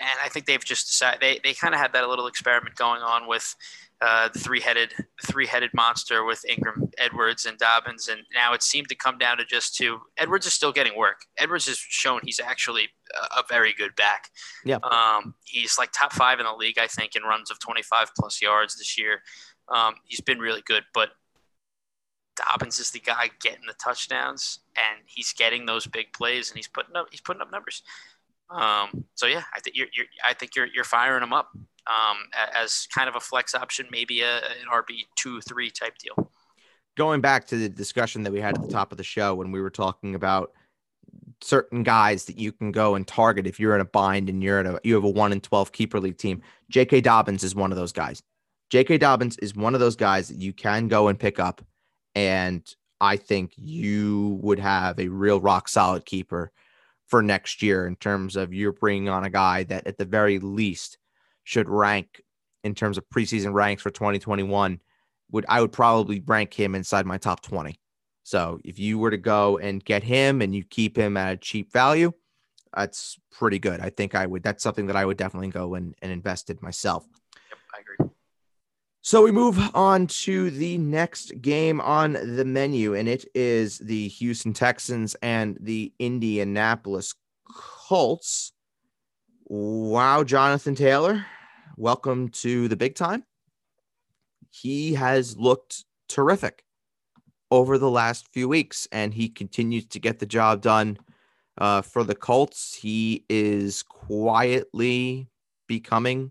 and 0.00 0.18
I 0.24 0.28
think 0.28 0.46
they've 0.46 0.64
just 0.64 0.86
decided 0.86 1.20
they, 1.20 1.40
they 1.42 1.54
kind 1.54 1.74
of 1.74 1.80
had 1.80 1.92
that 1.92 2.08
little 2.08 2.26
experiment 2.26 2.76
going 2.76 3.02
on 3.02 3.26
with 3.26 3.54
uh, 4.00 4.28
the 4.32 4.38
three 4.38 4.60
headed 4.60 4.94
three 5.24 5.46
headed 5.46 5.70
monster 5.74 6.24
with 6.24 6.44
Ingram, 6.48 6.88
Edwards, 6.98 7.46
and 7.46 7.58
Dobbins, 7.58 8.08
and 8.08 8.20
now 8.32 8.54
it 8.54 8.62
seemed 8.62 8.88
to 8.88 8.94
come 8.94 9.18
down 9.18 9.38
to 9.38 9.44
just 9.44 9.76
two. 9.76 9.98
Edwards 10.16 10.46
is 10.46 10.52
still 10.52 10.72
getting 10.72 10.96
work. 10.96 11.22
Edwards 11.36 11.66
has 11.66 11.76
shown 11.76 12.20
he's 12.24 12.38
actually 12.38 12.88
a, 13.36 13.42
very 13.48 13.74
good 13.76 13.96
back. 13.96 14.28
Yeah, 14.64 14.78
um, 14.84 15.34
he's 15.44 15.78
like 15.78 15.90
top 15.92 16.12
five 16.12 16.38
in 16.38 16.46
the 16.46 16.52
league, 16.52 16.78
I 16.78 16.86
think, 16.86 17.16
in 17.16 17.24
runs 17.24 17.50
of 17.50 17.58
twenty 17.58 17.82
five 17.82 18.10
plus 18.16 18.40
yards 18.40 18.76
this 18.76 18.96
year. 18.96 19.22
Um, 19.68 19.94
he's 20.04 20.20
been 20.20 20.38
really 20.38 20.62
good, 20.64 20.84
but 20.94 21.10
Dobbins 22.38 22.78
is 22.78 22.90
the 22.90 23.00
guy 23.00 23.30
getting 23.40 23.66
the 23.66 23.74
touchdowns, 23.74 24.60
and 24.76 25.00
he's 25.06 25.32
getting 25.32 25.66
those 25.66 25.86
big 25.86 26.12
plays, 26.12 26.50
and 26.50 26.56
he's 26.56 26.68
putting 26.68 26.96
up 26.96 27.08
he's 27.10 27.20
putting 27.20 27.42
up 27.42 27.50
numbers. 27.50 27.82
Um, 28.50 29.04
so 29.14 29.26
yeah, 29.26 29.42
I 29.54 29.60
think 29.60 29.76
you're, 29.76 29.88
you're, 29.92 30.06
I 30.24 30.34
think 30.34 30.56
you're 30.56 30.68
you're 30.74 30.84
firing 30.84 31.22
him 31.22 31.32
up 31.32 31.50
um, 31.54 32.16
as 32.54 32.86
kind 32.94 33.08
of 33.08 33.16
a 33.16 33.20
flex 33.20 33.54
option, 33.54 33.86
maybe 33.90 34.22
a, 34.22 34.36
an 34.38 34.68
RB 34.72 35.06
two 35.16 35.40
three 35.42 35.70
type 35.70 35.98
deal. 35.98 36.30
Going 36.96 37.20
back 37.20 37.46
to 37.48 37.56
the 37.56 37.68
discussion 37.68 38.22
that 38.24 38.32
we 38.32 38.40
had 38.40 38.56
at 38.56 38.62
the 38.62 38.72
top 38.72 38.92
of 38.92 38.98
the 38.98 39.04
show 39.04 39.34
when 39.34 39.52
we 39.52 39.60
were 39.60 39.70
talking 39.70 40.14
about 40.14 40.52
certain 41.40 41.82
guys 41.84 42.24
that 42.24 42.38
you 42.38 42.50
can 42.50 42.72
go 42.72 42.96
and 42.96 43.06
target 43.06 43.46
if 43.46 43.60
you're 43.60 43.74
in 43.74 43.80
a 43.80 43.84
bind 43.84 44.28
and 44.28 44.42
you're 44.42 44.58
at 44.58 44.66
a 44.66 44.80
you 44.82 44.94
have 44.94 45.04
a 45.04 45.10
one 45.10 45.32
in 45.32 45.40
twelve 45.40 45.72
keeper 45.72 46.00
league 46.00 46.18
team. 46.18 46.42
J.K. 46.70 47.00
Dobbins 47.00 47.44
is 47.44 47.54
one 47.54 47.72
of 47.72 47.78
those 47.78 47.92
guys. 47.92 48.22
J.K. 48.70 48.98
Dobbins 48.98 49.38
is 49.38 49.54
one 49.54 49.74
of 49.74 49.80
those 49.80 49.96
guys 49.96 50.28
that 50.28 50.38
you 50.38 50.52
can 50.52 50.88
go 50.88 51.08
and 51.08 51.18
pick 51.18 51.38
up, 51.38 51.64
and 52.18 52.68
I 53.00 53.16
think 53.16 53.52
you 53.54 54.40
would 54.42 54.58
have 54.58 54.98
a 54.98 55.06
real 55.06 55.40
rock 55.40 55.68
solid 55.68 56.04
keeper 56.04 56.50
for 57.06 57.22
next 57.22 57.62
year 57.62 57.86
in 57.86 57.94
terms 57.94 58.34
of 58.34 58.52
you're 58.52 58.72
bringing 58.72 59.08
on 59.08 59.22
a 59.22 59.30
guy 59.30 59.62
that 59.64 59.86
at 59.86 59.98
the 59.98 60.04
very 60.04 60.40
least 60.40 60.98
should 61.44 61.68
rank 61.68 62.20
in 62.64 62.74
terms 62.74 62.98
of 62.98 63.08
preseason 63.08 63.52
ranks 63.52 63.84
for 63.84 63.90
2021 63.90 64.80
would 65.30 65.46
I 65.48 65.60
would 65.60 65.70
probably 65.70 66.20
rank 66.26 66.52
him 66.52 66.74
inside 66.74 67.06
my 67.06 67.18
top 67.18 67.40
20. 67.40 67.78
So 68.24 68.58
if 68.64 68.80
you 68.80 68.98
were 68.98 69.12
to 69.12 69.16
go 69.16 69.58
and 69.58 69.84
get 69.84 70.02
him 70.02 70.42
and 70.42 70.52
you 70.52 70.64
keep 70.64 70.98
him 70.98 71.16
at 71.16 71.34
a 71.34 71.36
cheap 71.36 71.72
value, 71.72 72.12
that's 72.74 73.16
pretty 73.30 73.60
good. 73.60 73.78
I 73.78 73.90
think 73.90 74.16
I 74.16 74.26
would 74.26 74.42
that's 74.42 74.64
something 74.64 74.86
that 74.86 74.96
I 74.96 75.04
would 75.04 75.18
definitely 75.18 75.50
go 75.50 75.76
and, 75.76 75.94
and 76.02 76.10
invest 76.10 76.50
in 76.50 76.58
myself. 76.62 77.06
So 79.08 79.22
we 79.22 79.32
move 79.32 79.58
on 79.74 80.06
to 80.06 80.50
the 80.50 80.76
next 80.76 81.40
game 81.40 81.80
on 81.80 82.12
the 82.12 82.44
menu, 82.44 82.92
and 82.92 83.08
it 83.08 83.24
is 83.34 83.78
the 83.78 84.06
Houston 84.08 84.52
Texans 84.52 85.16
and 85.22 85.56
the 85.62 85.94
Indianapolis 85.98 87.14
Colts. 87.50 88.52
Wow, 89.46 90.24
Jonathan 90.24 90.74
Taylor, 90.74 91.24
welcome 91.78 92.28
to 92.42 92.68
the 92.68 92.76
big 92.76 92.96
time. 92.96 93.24
He 94.50 94.92
has 94.92 95.38
looked 95.38 95.86
terrific 96.10 96.62
over 97.50 97.78
the 97.78 97.90
last 97.90 98.28
few 98.34 98.46
weeks, 98.46 98.86
and 98.92 99.14
he 99.14 99.30
continues 99.30 99.86
to 99.86 99.98
get 99.98 100.18
the 100.18 100.26
job 100.26 100.60
done 100.60 100.98
uh, 101.56 101.80
for 101.80 102.04
the 102.04 102.14
Colts. 102.14 102.74
He 102.74 103.24
is 103.30 103.82
quietly 103.84 105.30
becoming 105.66 106.30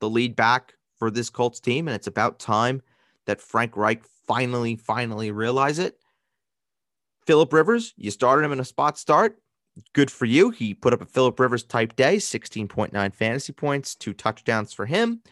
the 0.00 0.10
lead 0.10 0.34
back 0.34 0.74
for 1.00 1.10
this 1.10 1.30
Colts 1.30 1.58
team, 1.58 1.88
and 1.88 1.94
it's 1.96 2.06
about 2.06 2.38
time 2.38 2.82
that 3.26 3.40
Frank 3.40 3.76
Reich 3.76 4.04
finally, 4.28 4.76
finally 4.76 5.32
realize 5.32 5.80
it. 5.80 5.96
Philip 7.26 7.52
Rivers, 7.52 7.94
you 7.96 8.10
started 8.10 8.44
him 8.44 8.52
in 8.52 8.60
a 8.60 8.64
spot 8.64 8.98
start. 8.98 9.38
Good 9.94 10.10
for 10.10 10.26
you. 10.26 10.50
He 10.50 10.74
put 10.74 10.92
up 10.92 11.00
a 11.00 11.06
Philip 11.06 11.40
Rivers 11.40 11.64
type 11.64 11.96
day, 11.96 12.16
16.9 12.16 13.14
fantasy 13.14 13.52
points, 13.52 13.94
two 13.94 14.12
touchdowns 14.12 14.72
for 14.72 14.86
him. 14.86 15.22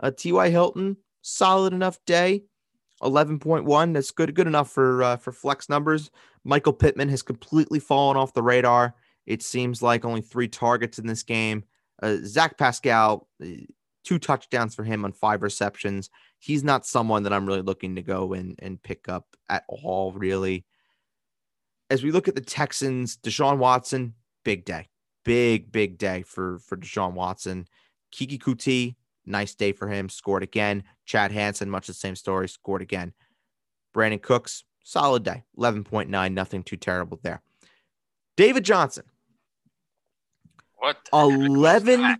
Uh, 0.00 0.10
T.Y. 0.10 0.50
Hilton, 0.50 0.96
solid 1.20 1.72
enough 1.72 1.98
day, 2.04 2.42
11.1. 3.02 3.94
That's 3.94 4.10
good, 4.10 4.34
good 4.34 4.46
enough 4.46 4.70
for 4.70 5.02
uh, 5.02 5.16
for 5.16 5.30
flex 5.30 5.68
numbers. 5.68 6.10
Michael 6.42 6.72
Pittman 6.72 7.08
has 7.10 7.22
completely 7.22 7.78
fallen 7.78 8.16
off 8.16 8.34
the 8.34 8.42
radar. 8.42 8.96
It 9.26 9.42
seems 9.42 9.82
like 9.82 10.04
only 10.04 10.22
three 10.22 10.48
targets 10.48 10.98
in 10.98 11.06
this 11.06 11.22
game. 11.22 11.64
Uh, 12.02 12.16
Zach 12.24 12.58
Pascal, 12.58 13.28
two 14.04 14.18
touchdowns 14.18 14.74
for 14.74 14.84
him 14.84 15.04
on 15.04 15.12
five 15.12 15.42
receptions. 15.42 16.10
He's 16.38 16.64
not 16.64 16.86
someone 16.86 17.22
that 17.22 17.32
I'm 17.32 17.46
really 17.46 17.62
looking 17.62 17.96
to 17.96 18.02
go 18.02 18.32
and, 18.32 18.58
and 18.60 18.82
pick 18.82 19.08
up 19.08 19.26
at 19.48 19.64
all, 19.68 20.12
really. 20.12 20.64
As 21.90 22.02
we 22.02 22.10
look 22.10 22.28
at 22.28 22.34
the 22.34 22.40
Texans, 22.40 23.16
Deshaun 23.16 23.58
Watson, 23.58 24.14
big 24.44 24.64
day. 24.64 24.88
Big, 25.24 25.70
big 25.70 25.98
day 25.98 26.22
for, 26.22 26.58
for 26.60 26.76
Deshaun 26.76 27.12
Watson. 27.12 27.66
Keke 28.12 28.40
Coutee, 28.40 28.96
nice 29.24 29.54
day 29.54 29.72
for 29.72 29.88
him. 29.88 30.08
Scored 30.08 30.42
again. 30.42 30.84
Chad 31.06 31.32
Hansen, 31.32 31.70
much 31.70 31.86
the 31.86 31.94
same 31.94 32.16
story, 32.16 32.48
scored 32.48 32.82
again. 32.82 33.12
Brandin 33.94 34.22
Cooks, 34.22 34.64
solid 34.82 35.22
day. 35.22 35.44
11.9, 35.58 36.32
nothing 36.32 36.62
too 36.62 36.76
terrible 36.76 37.20
there. 37.22 37.42
David 38.36 38.64
Johnson. 38.64 39.04
What? 40.76 40.96
11 41.12 42.16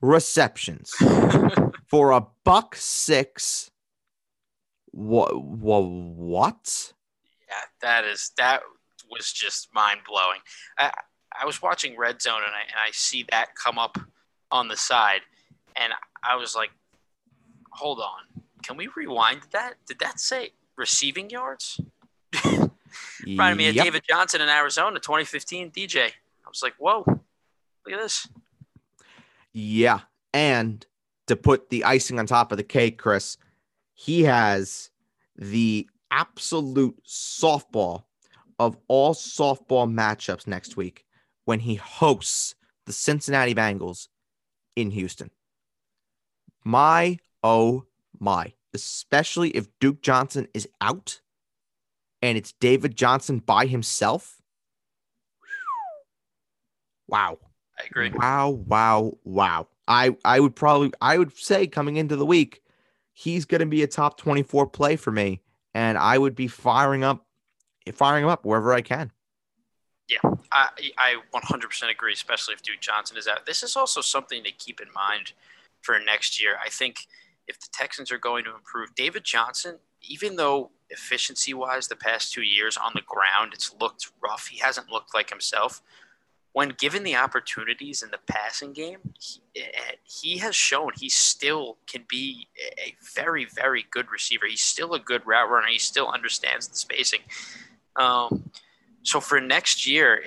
receptions 0.00 0.90
for 1.86 2.12
a 2.12 2.26
buck 2.44 2.76
six. 2.76 3.70
What? 4.90 5.42
What? 5.42 5.80
What? 5.80 6.92
Yeah, 7.48 7.54
that 7.80 8.04
is 8.04 8.32
that 8.36 8.62
was 9.10 9.32
just 9.32 9.68
mind 9.74 10.00
blowing. 10.06 10.40
I 10.78 10.92
I 11.40 11.46
was 11.46 11.62
watching 11.62 11.96
Red 11.96 12.20
Zone 12.20 12.42
and 12.44 12.54
I 12.54 12.62
and 12.62 12.76
I 12.76 12.90
see 12.92 13.24
that 13.30 13.54
come 13.54 13.78
up 13.78 13.98
on 14.50 14.68
the 14.68 14.76
side, 14.76 15.20
and 15.76 15.92
I 16.28 16.36
was 16.36 16.54
like, 16.54 16.70
hold 17.70 18.00
on, 18.00 18.42
can 18.62 18.76
we 18.76 18.88
rewind 18.96 19.42
that? 19.52 19.74
Did 19.86 19.98
that 20.00 20.20
say 20.20 20.50
receiving 20.76 21.30
yards? 21.30 21.80
Reminded 23.26 23.58
me 23.58 23.68
of 23.68 23.74
David 23.74 24.02
Johnson 24.08 24.40
in 24.40 24.48
Arizona, 24.48 24.98
2015 25.00 25.70
DJ. 25.70 26.06
I 26.06 26.48
was 26.48 26.62
like, 26.62 26.74
whoa, 26.78 27.04
look 27.06 27.92
at 27.92 28.00
this. 28.00 28.28
Yeah. 29.60 30.02
And 30.32 30.86
to 31.26 31.34
put 31.34 31.68
the 31.68 31.82
icing 31.82 32.20
on 32.20 32.26
top 32.26 32.52
of 32.52 32.58
the 32.58 32.64
cake, 32.64 32.96
Chris, 32.96 33.36
he 33.92 34.22
has 34.22 34.90
the 35.36 35.88
absolute 36.12 37.02
softball 37.04 38.04
of 38.60 38.76
all 38.86 39.14
softball 39.14 39.92
matchups 39.92 40.46
next 40.46 40.76
week 40.76 41.04
when 41.44 41.58
he 41.58 41.74
hosts 41.74 42.54
the 42.86 42.92
Cincinnati 42.92 43.52
Bengals 43.52 44.06
in 44.76 44.92
Houston. 44.92 45.28
My 46.64 47.18
Oh 47.42 47.84
my. 48.20 48.52
Especially 48.72 49.50
if 49.50 49.66
Duke 49.80 50.02
Johnson 50.02 50.46
is 50.54 50.68
out 50.80 51.20
and 52.22 52.38
it's 52.38 52.52
David 52.52 52.96
Johnson 52.96 53.40
by 53.40 53.66
himself. 53.66 54.40
Wow. 57.08 57.38
I 57.78 57.84
agree. 57.86 58.10
Wow, 58.10 58.50
wow, 58.50 59.12
wow. 59.24 59.68
I 59.86 60.16
I 60.24 60.40
would 60.40 60.56
probably 60.56 60.92
I 61.00 61.18
would 61.18 61.36
say 61.36 61.66
coming 61.66 61.96
into 61.96 62.16
the 62.16 62.26
week, 62.26 62.62
he's 63.12 63.44
going 63.44 63.60
to 63.60 63.66
be 63.66 63.82
a 63.82 63.86
top 63.86 64.18
24 64.18 64.68
play 64.68 64.96
for 64.96 65.10
me 65.10 65.40
and 65.74 65.96
I 65.96 66.18
would 66.18 66.34
be 66.34 66.48
firing 66.48 67.04
up 67.04 67.24
firing 67.92 68.24
him 68.24 68.30
up 68.30 68.44
wherever 68.44 68.72
I 68.72 68.82
can. 68.82 69.12
Yeah, 70.08 70.18
I, 70.50 70.68
I 70.96 71.16
100% 71.34 71.90
agree, 71.90 72.12
especially 72.14 72.54
if 72.54 72.62
Duke 72.62 72.80
Johnson 72.80 73.16
is 73.16 73.28
out. 73.28 73.44
This 73.44 73.62
is 73.62 73.76
also 73.76 74.00
something 74.00 74.42
to 74.42 74.50
keep 74.52 74.80
in 74.80 74.88
mind 74.94 75.32
for 75.82 75.98
next 75.98 76.40
year. 76.42 76.56
I 76.64 76.70
think 76.70 77.06
if 77.46 77.60
the 77.60 77.68
Texans 77.72 78.10
are 78.10 78.18
going 78.18 78.44
to 78.44 78.54
improve, 78.54 78.94
David 78.94 79.24
Johnson, 79.24 79.76
even 80.02 80.36
though 80.36 80.70
efficiency 80.90 81.52
wise, 81.52 81.88
the 81.88 81.96
past 81.96 82.32
two 82.32 82.42
years 82.42 82.78
on 82.78 82.92
the 82.94 83.02
ground, 83.02 83.52
it's 83.52 83.74
looked 83.78 84.10
rough, 84.22 84.48
he 84.48 84.58
hasn't 84.58 84.90
looked 84.90 85.14
like 85.14 85.28
himself. 85.28 85.82
When 86.58 86.70
given 86.70 87.04
the 87.04 87.14
opportunities 87.14 88.02
in 88.02 88.10
the 88.10 88.18
passing 88.26 88.72
game, 88.72 88.98
he, 89.20 89.62
eh, 89.62 89.92
he 90.02 90.38
has 90.38 90.56
shown 90.56 90.90
he 90.96 91.08
still 91.08 91.76
can 91.86 92.04
be 92.08 92.48
a 92.76 92.96
very, 93.14 93.44
very 93.44 93.86
good 93.92 94.10
receiver. 94.10 94.44
He's 94.44 94.60
still 94.60 94.92
a 94.94 94.98
good 94.98 95.24
route 95.24 95.48
runner. 95.48 95.68
He 95.68 95.78
still 95.78 96.10
understands 96.10 96.66
the 96.66 96.76
spacing. 96.76 97.20
Um, 97.94 98.50
so 99.04 99.20
for 99.20 99.40
next 99.40 99.86
year, 99.86 100.24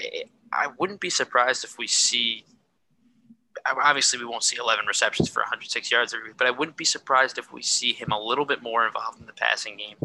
I 0.54 0.68
wouldn't 0.80 1.02
be 1.02 1.10
surprised 1.10 1.66
if 1.66 1.78
we 1.78 1.86
see. 1.86 2.46
Obviously, 3.70 4.18
we 4.18 4.24
won't 4.24 4.44
see 4.44 4.56
11 4.56 4.86
receptions 4.86 5.28
for 5.28 5.42
106 5.42 5.92
yards, 5.92 6.14
every 6.14 6.30
week, 6.30 6.38
but 6.38 6.48
I 6.48 6.52
wouldn't 6.52 6.78
be 6.78 6.86
surprised 6.86 7.40
if 7.40 7.52
we 7.52 7.62
see 7.62 7.92
him 7.92 8.14
a 8.14 8.18
little 8.18 8.46
bit 8.46 8.64
more 8.64 8.88
involved 8.88 9.20
in 9.20 9.26
the 9.26 9.34
passing 9.34 9.76
game. 9.76 9.98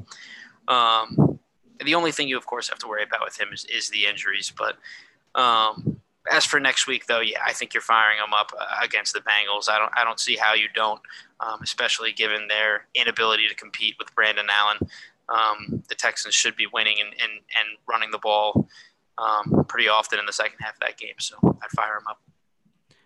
Um, 0.66 1.38
the 1.84 1.94
only 1.94 2.10
thing 2.10 2.26
you, 2.26 2.36
of 2.36 2.46
course, 2.46 2.68
have 2.68 2.80
to 2.80 2.88
worry 2.88 3.04
about 3.04 3.24
with 3.24 3.40
him 3.40 3.50
is, 3.52 3.64
is 3.66 3.90
the 3.90 4.06
injuries. 4.06 4.50
But 4.50 4.76
um, 5.40 6.00
as 6.30 6.44
for 6.44 6.60
next 6.60 6.86
week, 6.86 7.06
though, 7.06 7.20
yeah, 7.20 7.40
I 7.44 7.52
think 7.52 7.74
you're 7.74 7.80
firing 7.80 8.18
them 8.18 8.32
up 8.34 8.52
uh, 8.58 8.84
against 8.84 9.12
the 9.12 9.20
Bengals. 9.20 9.68
I 9.68 9.78
don't, 9.78 9.92
I 9.96 10.04
don't 10.04 10.20
see 10.20 10.36
how 10.36 10.54
you 10.54 10.68
don't, 10.74 11.00
um, 11.40 11.60
especially 11.62 12.12
given 12.12 12.48
their 12.48 12.86
inability 12.94 13.48
to 13.48 13.54
compete 13.54 13.96
with 13.98 14.14
Brandon 14.14 14.46
Allen 14.50 14.78
um, 15.28 15.82
the 15.88 15.94
Texans 15.94 16.34
should 16.34 16.56
be 16.56 16.66
winning 16.72 16.96
and, 17.00 17.08
and, 17.08 17.32
and 17.32 17.78
running 17.88 18.10
the 18.10 18.18
ball 18.18 18.68
um, 19.18 19.64
pretty 19.68 19.88
often 19.88 20.18
in 20.18 20.26
the 20.26 20.32
second 20.32 20.58
half 20.60 20.74
of 20.74 20.80
that 20.80 20.96
game. 20.96 21.14
So 21.18 21.36
I'd 21.42 21.70
fire 21.70 21.98
them 21.98 22.06
up. 22.08 22.20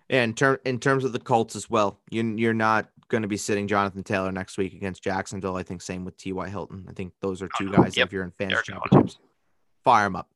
Yeah, 0.08 0.24
in, 0.24 0.34
ter- 0.34 0.60
in 0.64 0.80
terms 0.80 1.04
of 1.04 1.12
the 1.12 1.20
Colts 1.20 1.54
as 1.54 1.70
well, 1.70 2.00
you, 2.10 2.22
you're 2.36 2.52
not 2.52 2.90
going 3.08 3.22
to 3.22 3.28
be 3.28 3.36
sitting 3.36 3.68
Jonathan 3.68 4.02
Taylor 4.02 4.32
next 4.32 4.58
week 4.58 4.74
against 4.74 5.02
Jacksonville. 5.02 5.56
I 5.56 5.62
think 5.62 5.82
same 5.82 6.04
with 6.04 6.16
T.Y. 6.16 6.48
Hilton. 6.48 6.86
I 6.88 6.92
think 6.92 7.12
those 7.20 7.42
are 7.42 7.48
two 7.56 7.70
guys 7.70 7.96
yep. 7.96 8.08
if 8.08 8.12
you're 8.12 8.24
in 8.24 8.32
fantasy 8.32 8.72
championships. 8.72 9.18
Fire 9.84 10.04
them 10.04 10.16
up. 10.16 10.28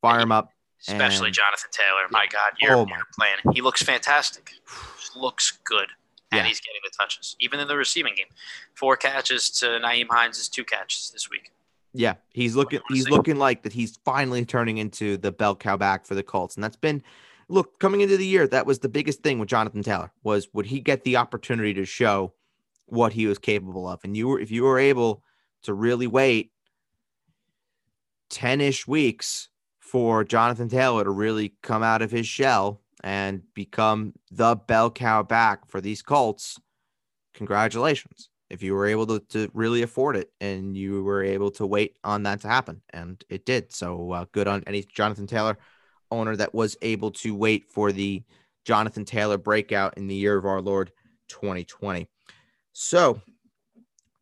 Fire 0.00 0.20
them 0.20 0.32
up. 0.32 0.52
Especially 0.86 1.28
and, 1.28 1.34
Jonathan 1.34 1.70
Taylor. 1.72 2.06
My 2.10 2.26
God, 2.30 2.52
you're, 2.60 2.76
oh 2.76 2.86
my. 2.86 3.00
playing. 3.16 3.36
He 3.52 3.60
looks 3.60 3.82
fantastic. 3.82 4.52
looks 5.16 5.58
good 5.64 5.88
and 6.30 6.46
he's 6.46 6.60
getting 6.60 6.80
the 6.84 6.90
touches, 6.98 7.36
even 7.40 7.60
in 7.60 7.68
the 7.68 7.76
receiving 7.76 8.14
game. 8.14 8.26
Four 8.74 8.96
catches 8.96 9.50
to 9.50 9.66
Nyheim 9.66 10.06
Hines' 10.10 10.38
is 10.38 10.48
two 10.48 10.64
catches 10.64 11.10
this 11.10 11.30
week. 11.30 11.52
Yeah, 11.94 12.14
he's 12.32 12.54
looking 12.54 12.80
he's 12.88 13.08
looking 13.08 13.36
like 13.36 13.62
that 13.62 13.72
he's 13.72 13.98
finally 14.04 14.44
turning 14.44 14.78
into 14.78 15.16
the 15.16 15.32
bell 15.32 15.56
cow 15.56 15.76
back 15.76 16.06
for 16.06 16.14
the 16.14 16.22
Colts. 16.22 16.54
And 16.54 16.62
that's 16.62 16.76
been 16.76 17.02
look, 17.48 17.78
coming 17.78 18.02
into 18.02 18.16
the 18.16 18.26
year, 18.26 18.46
that 18.46 18.66
was 18.66 18.80
the 18.80 18.88
biggest 18.88 19.22
thing 19.22 19.38
with 19.38 19.48
Jonathan 19.48 19.82
Taylor 19.82 20.12
was 20.22 20.48
would 20.52 20.66
he 20.66 20.80
get 20.80 21.04
the 21.04 21.16
opportunity 21.16 21.74
to 21.74 21.84
show 21.84 22.34
what 22.86 23.12
he 23.12 23.26
was 23.26 23.38
capable 23.38 23.88
of. 23.88 24.00
And 24.04 24.16
you 24.16 24.28
were 24.28 24.38
if 24.38 24.50
you 24.50 24.64
were 24.64 24.78
able 24.78 25.22
to 25.62 25.74
really 25.74 26.06
wait 26.06 26.52
10-ish 28.30 28.86
weeks 28.86 29.48
for 29.90 30.24
Jonathan 30.24 30.68
Taylor 30.68 31.04
to 31.04 31.10
really 31.10 31.54
come 31.62 31.82
out 31.82 32.02
of 32.02 32.10
his 32.10 32.26
shell 32.26 32.80
and 33.02 33.42
become 33.54 34.12
the 34.30 34.56
bell 34.56 34.90
cow 34.90 35.22
back 35.22 35.68
for 35.68 35.80
these 35.80 36.02
Colts, 36.02 36.58
congratulations. 37.34 38.28
If 38.50 38.62
you 38.62 38.74
were 38.74 38.86
able 38.86 39.06
to, 39.06 39.20
to 39.30 39.50
really 39.52 39.82
afford 39.82 40.16
it 40.16 40.30
and 40.40 40.76
you 40.76 41.02
were 41.04 41.22
able 41.22 41.50
to 41.52 41.66
wait 41.66 41.96
on 42.02 42.22
that 42.24 42.40
to 42.42 42.48
happen, 42.48 42.82
and 42.90 43.22
it 43.28 43.44
did. 43.44 43.72
So 43.72 44.12
uh, 44.12 44.24
good 44.32 44.48
on 44.48 44.64
any 44.66 44.82
Jonathan 44.82 45.26
Taylor 45.26 45.58
owner 46.10 46.34
that 46.36 46.54
was 46.54 46.76
able 46.82 47.10
to 47.10 47.34
wait 47.34 47.66
for 47.68 47.92
the 47.92 48.22
Jonathan 48.64 49.04
Taylor 49.04 49.38
breakout 49.38 49.96
in 49.96 50.06
the 50.06 50.14
year 50.14 50.36
of 50.36 50.46
our 50.46 50.60
Lord 50.60 50.92
2020. 51.28 52.08
So 52.72 53.20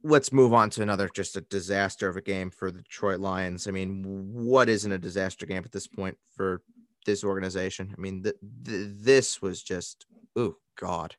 let's 0.06 0.32
move 0.32 0.52
on 0.52 0.70
to 0.70 0.82
another 0.82 1.10
just 1.14 1.36
a 1.36 1.40
disaster 1.42 2.08
of 2.08 2.16
a 2.16 2.22
game 2.22 2.50
for 2.50 2.70
the 2.70 2.82
Detroit 2.82 3.20
Lions. 3.20 3.66
I 3.66 3.70
mean, 3.70 4.02
what 4.04 4.68
isn't 4.68 4.90
a 4.90 4.98
disaster 4.98 5.46
game 5.46 5.62
at 5.64 5.72
this 5.72 5.86
point 5.86 6.16
for 6.34 6.62
this 7.06 7.24
organization. 7.24 7.94
I 7.96 8.00
mean, 8.00 8.24
th- 8.24 8.34
th- 8.64 8.88
this 8.92 9.40
was 9.40 9.62
just, 9.62 10.04
oh 10.34 10.56
God, 10.78 11.16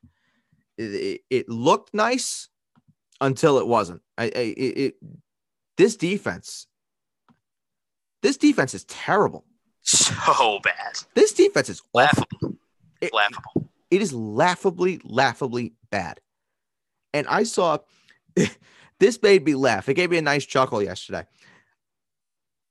it, 0.76 1.22
it, 1.28 1.48
looked 1.48 1.92
nice 1.92 2.48
until 3.20 3.58
it 3.58 3.66
wasn't. 3.66 4.02
I, 4.16 4.24
I 4.24 4.26
it, 4.26 4.78
it, 4.78 4.94
this 5.76 5.96
defense, 5.96 6.68
this 8.22 8.36
defense 8.36 8.74
is 8.74 8.84
terrible. 8.84 9.44
So 9.82 10.60
bad. 10.62 10.98
This 11.14 11.32
defense 11.32 11.68
is 11.68 11.82
laughable. 11.92 12.56
It, 13.00 13.12
laughable. 13.12 13.70
It 13.90 14.02
is 14.02 14.12
laughably, 14.12 15.00
laughably 15.02 15.72
bad. 15.90 16.20
And 17.14 17.26
I 17.26 17.44
saw 17.44 17.78
this 19.00 19.22
made 19.22 19.44
me 19.44 19.54
laugh. 19.54 19.88
It 19.88 19.94
gave 19.94 20.10
me 20.10 20.18
a 20.18 20.22
nice 20.22 20.44
chuckle 20.44 20.82
yesterday. 20.82 21.26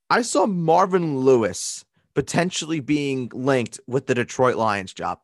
I 0.09 0.21
saw 0.21 0.45
Marvin 0.45 1.19
Lewis 1.19 1.86
potentially 2.13 2.80
being 2.80 3.30
linked 3.34 3.80
with 3.88 4.07
the 4.07 4.15
Detroit 4.15 4.55
Lions 4.55 4.93
job. 4.93 5.19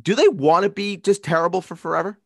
Do 0.00 0.14
they 0.14 0.28
want 0.28 0.64
to 0.64 0.70
be 0.70 0.96
just 0.96 1.22
terrible 1.22 1.60
for 1.60 1.76
forever? 1.76 2.18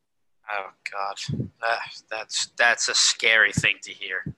Oh 0.51 0.70
God, 0.90 1.49
that, 1.61 1.78
that's 2.11 2.47
that's 2.57 2.88
a 2.88 2.95
scary 2.95 3.53
thing 3.53 3.76
to 3.82 3.92
hear. 3.92 4.34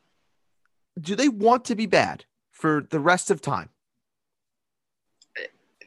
Do 1.01 1.15
they 1.17 1.29
want 1.29 1.65
to 1.67 1.75
be 1.75 1.87
bad 1.87 2.25
for 2.51 2.87
the 2.89 3.01
rest 3.01 3.31
of 3.31 3.41
time? 3.41 3.71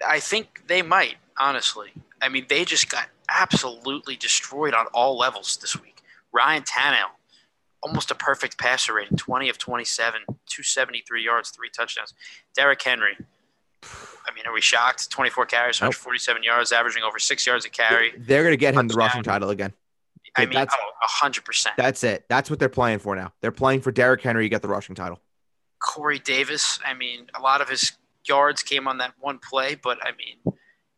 I 0.05 0.19
think 0.19 0.63
they 0.67 0.81
might. 0.81 1.15
Honestly, 1.37 1.91
I 2.21 2.27
mean, 2.27 2.45
they 2.49 2.65
just 2.65 2.89
got 2.89 3.07
absolutely 3.29 4.17
destroyed 4.17 4.73
on 4.73 4.87
all 4.87 5.17
levels 5.17 5.57
this 5.57 5.79
week. 5.81 6.01
Ryan 6.33 6.63
Tannehill, 6.63 7.11
almost 7.81 8.11
a 8.11 8.15
perfect 8.15 8.57
passer 8.57 8.93
rating, 8.93 9.17
20 9.17 9.49
of 9.49 9.57
27, 9.57 10.21
273 10.27 11.23
yards, 11.23 11.49
three 11.49 11.69
touchdowns. 11.69 12.13
Derrick 12.55 12.81
Henry, 12.81 13.17
I 13.83 14.33
mean, 14.35 14.45
are 14.45 14.53
we 14.53 14.61
shocked? 14.61 15.09
24 15.09 15.45
carries, 15.45 15.79
147 15.79 16.41
nope. 16.41 16.45
yards, 16.45 16.71
averaging 16.71 17.03
over 17.03 17.19
six 17.19 17.45
yards 17.45 17.65
a 17.65 17.69
carry. 17.69 18.13
They're 18.17 18.43
going 18.43 18.53
to 18.53 18.57
get 18.57 18.73
him 18.73 18.87
the 18.87 18.95
rushing 18.95 19.23
title 19.23 19.49
again. 19.49 19.73
I 20.35 20.45
mean, 20.45 20.53
that's, 20.53 20.75
oh, 20.77 21.27
100%. 21.27 21.67
That's 21.77 22.03
it. 22.03 22.25
That's 22.29 22.49
what 22.49 22.59
they're 22.59 22.69
playing 22.69 22.99
for 22.99 23.15
now. 23.15 23.33
They're 23.41 23.51
playing 23.51 23.81
for 23.81 23.91
Derrick 23.91 24.21
Henry 24.21 24.45
to 24.45 24.49
get 24.49 24.61
the 24.61 24.67
rushing 24.67 24.95
title. 24.95 25.19
Corey 25.79 26.19
Davis, 26.19 26.79
I 26.85 26.93
mean, 26.93 27.27
a 27.35 27.41
lot 27.41 27.61
of 27.61 27.69
his 27.69 27.93
yards 28.25 28.61
came 28.61 28.87
on 28.87 28.99
that 28.99 29.13
one 29.19 29.39
play, 29.39 29.75
but 29.75 29.97
I 30.03 30.11
mean, 30.11 30.55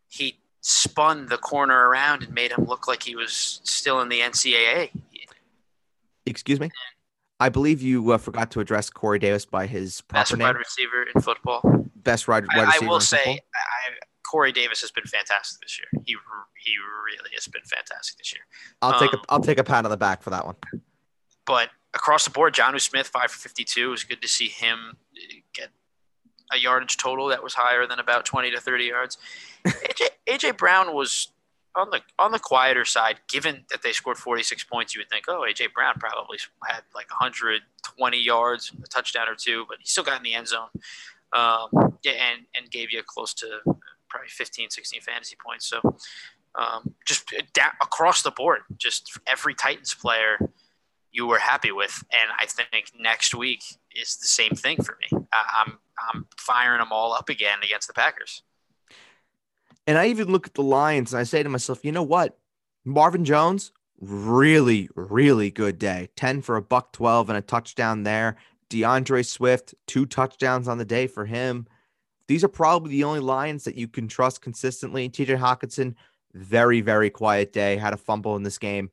he 0.08 0.38
spun 0.60 1.26
the 1.26 1.38
corner 1.38 1.88
around 1.88 2.22
and 2.22 2.34
made 2.34 2.52
him 2.52 2.64
look 2.64 2.86
like 2.86 3.02
he 3.02 3.16
was 3.16 3.60
still 3.64 4.00
in 4.00 4.08
the 4.08 4.20
NCAA. 4.20 4.90
Excuse 6.26 6.60
me? 6.60 6.70
I 7.40 7.48
believe 7.48 7.82
you 7.82 8.12
uh, 8.12 8.18
forgot 8.18 8.52
to 8.52 8.60
address 8.60 8.88
Corey 8.88 9.18
Davis 9.18 9.44
by 9.44 9.66
his 9.66 10.00
proper 10.02 10.20
best 10.20 10.36
name. 10.36 10.46
wide 10.46 10.56
receiver 10.56 11.06
in 11.14 11.20
football. 11.20 11.88
Best 11.96 12.28
wide, 12.28 12.44
wide 12.54 12.66
receiver. 12.66 12.84
I, 12.84 12.86
I 12.86 12.88
will 12.88 13.00
say, 13.00 13.18
I, 13.26 13.92
Corey 14.32 14.52
Davis 14.52 14.80
has 14.80 14.90
been 14.90 15.04
fantastic 15.04 15.60
this 15.60 15.78
year. 15.78 16.02
He 16.06 16.16
he 16.56 16.72
really 17.04 17.30
has 17.34 17.46
been 17.48 17.62
fantastic 17.64 18.16
this 18.16 18.32
year. 18.32 18.42
I'll 18.80 18.94
um, 18.94 19.00
take 19.00 19.12
a 19.12 19.16
um, 19.16 19.24
I'll 19.28 19.40
take 19.40 19.58
a 19.58 19.64
pat 19.64 19.84
on 19.84 19.90
the 19.90 19.96
back 19.96 20.22
for 20.22 20.30
that 20.30 20.46
one. 20.46 20.54
But 21.44 21.70
across 21.94 22.24
the 22.24 22.30
board, 22.30 22.54
Jonnu 22.54 22.80
Smith 22.80 23.08
five 23.08 23.30
for 23.30 23.38
fifty 23.38 23.64
two. 23.64 23.88
It 23.88 23.90
was 23.90 24.04
good 24.04 24.22
to 24.22 24.28
see 24.28 24.48
him 24.48 24.96
get 25.52 25.68
a 26.52 26.58
yardage 26.58 26.96
total 26.96 27.28
that 27.28 27.42
was 27.42 27.54
higher 27.54 27.86
than 27.86 27.98
about 27.98 28.24
twenty 28.24 28.50
to 28.52 28.60
thirty 28.60 28.84
yards. 28.84 29.18
AJ, 29.66 30.06
AJ 30.28 30.56
Brown 30.56 30.94
was 30.94 31.28
on 31.74 31.90
the 31.90 32.00
on 32.18 32.32
the 32.32 32.38
quieter 32.38 32.84
side, 32.84 33.20
given 33.28 33.64
that 33.70 33.82
they 33.82 33.92
scored 33.92 34.18
46 34.18 34.64
points, 34.64 34.94
you 34.94 35.00
would 35.00 35.08
think, 35.08 35.24
oh, 35.28 35.46
AJ 35.48 35.72
Brown 35.72 35.94
probably 35.98 36.38
had 36.66 36.82
like 36.94 37.10
120 37.10 38.18
yards, 38.18 38.72
a 38.82 38.86
touchdown 38.88 39.28
or 39.28 39.34
two, 39.34 39.64
but 39.68 39.78
he 39.80 39.86
still 39.86 40.04
got 40.04 40.18
in 40.18 40.22
the 40.22 40.34
end 40.34 40.48
zone, 40.48 40.68
um, 41.32 41.68
and 42.04 42.46
and 42.56 42.70
gave 42.70 42.92
you 42.92 43.02
close 43.06 43.34
to 43.34 43.60
probably 44.08 44.28
15, 44.28 44.68
16 44.70 45.00
fantasy 45.00 45.36
points. 45.44 45.66
So 45.66 45.80
um, 46.54 46.94
just 47.06 47.32
across 47.82 48.22
the 48.22 48.30
board, 48.30 48.60
just 48.76 49.18
every 49.26 49.54
Titans 49.54 49.94
player 49.94 50.38
you 51.10 51.26
were 51.26 51.38
happy 51.38 51.72
with, 51.72 52.04
and 52.12 52.30
I 52.38 52.46
think 52.46 52.92
next 52.98 53.34
week 53.34 53.62
is 53.94 54.16
the 54.16 54.26
same 54.26 54.52
thing 54.52 54.82
for 54.82 54.98
me. 55.00 55.18
I'm 55.32 55.78
I'm 56.12 56.26
firing 56.36 56.80
them 56.80 56.88
all 56.90 57.12
up 57.12 57.28
again 57.28 57.58
against 57.62 57.86
the 57.86 57.94
Packers. 57.94 58.42
And 59.86 59.98
I 59.98 60.06
even 60.06 60.30
look 60.30 60.46
at 60.46 60.54
the 60.54 60.62
Lions 60.62 61.12
and 61.12 61.20
I 61.20 61.24
say 61.24 61.42
to 61.42 61.48
myself, 61.48 61.84
you 61.84 61.92
know 61.92 62.02
what? 62.02 62.38
Marvin 62.84 63.24
Jones, 63.24 63.72
really, 64.00 64.88
really 64.94 65.50
good 65.50 65.78
day. 65.78 66.08
10 66.16 66.42
for 66.42 66.56
a 66.56 66.62
buck 66.62 66.92
12 66.92 67.30
and 67.30 67.38
a 67.38 67.42
touchdown 67.42 68.02
there. 68.02 68.36
DeAndre 68.70 69.26
Swift, 69.26 69.74
two 69.86 70.06
touchdowns 70.06 70.68
on 70.68 70.78
the 70.78 70.84
day 70.84 71.06
for 71.06 71.26
him. 71.26 71.66
These 72.28 72.44
are 72.44 72.48
probably 72.48 72.92
the 72.92 73.04
only 73.04 73.20
Lions 73.20 73.64
that 73.64 73.74
you 73.74 73.88
can 73.88 74.08
trust 74.08 74.40
consistently. 74.40 75.08
TJ 75.08 75.38
Hockenson, 75.38 75.94
very, 76.32 76.80
very 76.80 77.10
quiet 77.10 77.52
day. 77.52 77.76
Had 77.76 77.92
a 77.92 77.98
fumble 77.98 78.36
in 78.36 78.42
this 78.42 78.58
game. 78.58 78.90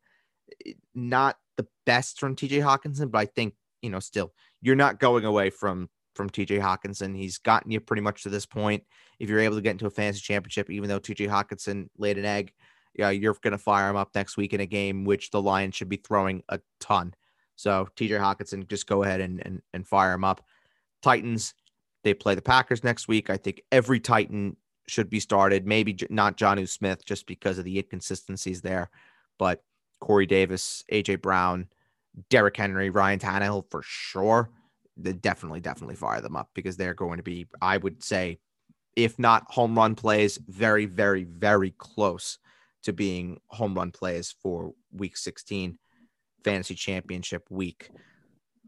Not 0.93 1.37
the 1.55 1.67
best 1.85 2.19
from 2.19 2.35
TJ 2.35 2.61
Hockenson, 2.61 3.11
but 3.11 3.19
I 3.19 3.25
think, 3.25 3.53
you 3.81 3.89
know, 3.89 3.99
still, 3.99 4.33
you're 4.61 4.75
not 4.75 4.99
going 4.99 5.23
away 5.23 5.49
from 5.49 5.89
from 6.19 6.29
TJ 6.29 6.59
Hockenson. 6.59 7.15
He's 7.15 7.37
gotten 7.37 7.71
you 7.71 7.79
pretty 7.79 8.01
much 8.01 8.23
to 8.23 8.29
this 8.29 8.45
point. 8.45 8.83
If 9.19 9.29
you're 9.29 9.39
able 9.39 9.55
to 9.55 9.61
get 9.61 9.71
into 9.71 9.85
a 9.85 9.89
fantasy 9.89 10.19
championship, 10.19 10.69
even 10.69 10.89
though 10.89 10.99
TJ 10.99 11.29
Hockenson 11.29 11.87
laid 11.97 12.17
an 12.17 12.25
egg, 12.25 12.51
yeah, 12.93 13.09
you're 13.09 13.37
going 13.41 13.53
to 13.53 13.57
fire 13.57 13.89
him 13.89 13.95
up 13.95 14.09
next 14.13 14.35
week 14.35 14.53
in 14.53 14.59
a 14.59 14.65
game 14.65 15.05
which 15.05 15.31
the 15.31 15.41
Lions 15.41 15.75
should 15.75 15.87
be 15.87 15.95
throwing 15.95 16.43
a 16.49 16.59
ton. 16.81 17.13
So 17.55 17.87
TJ 17.95 18.19
Hockenson, 18.19 18.67
just 18.67 18.85
go 18.85 19.03
ahead 19.03 19.21
and, 19.21 19.41
and, 19.45 19.61
and 19.73 19.87
fire 19.87 20.11
him 20.11 20.25
up. 20.25 20.43
Titans, 21.01 21.53
they 22.03 22.13
play 22.13 22.35
the 22.35 22.41
Packers 22.41 22.83
next 22.83 23.07
week. 23.07 23.29
I 23.29 23.37
think 23.37 23.61
every 23.71 24.01
Titan 24.01 24.57
should 24.89 25.09
be 25.09 25.21
started. 25.21 25.65
Maybe 25.65 25.97
not 26.09 26.35
Jonnu 26.35 26.67
Smith 26.67 27.05
just 27.05 27.27
because 27.27 27.59
of 27.59 27.63
the 27.63 27.77
inconsistencies 27.77 28.61
there, 28.61 28.89
but 29.37 29.63
Corey 30.01 30.25
Davis, 30.25 30.83
AJ 30.91 31.21
Brown, 31.21 31.69
Derrick 32.29 32.57
Henry, 32.57 32.89
Ryan 32.89 33.19
Tannehill 33.19 33.71
for 33.71 33.81
sure. 33.85 34.49
Definitely, 35.21 35.59
definitely 35.59 35.95
fire 35.95 36.21
them 36.21 36.35
up 36.35 36.49
because 36.53 36.77
they're 36.77 36.93
going 36.93 37.17
to 37.17 37.23
be, 37.23 37.47
I 37.61 37.77
would 37.77 38.03
say, 38.03 38.39
if 38.95 39.17
not 39.19 39.45
home 39.49 39.77
run 39.77 39.95
plays, 39.95 40.39
very, 40.47 40.85
very, 40.85 41.23
very 41.23 41.73
close 41.77 42.37
to 42.83 42.93
being 42.93 43.39
home 43.47 43.75
run 43.75 43.91
plays 43.91 44.35
for 44.41 44.73
week 44.91 45.17
16 45.17 45.77
fantasy 46.43 46.75
championship 46.75 47.45
week. 47.49 47.89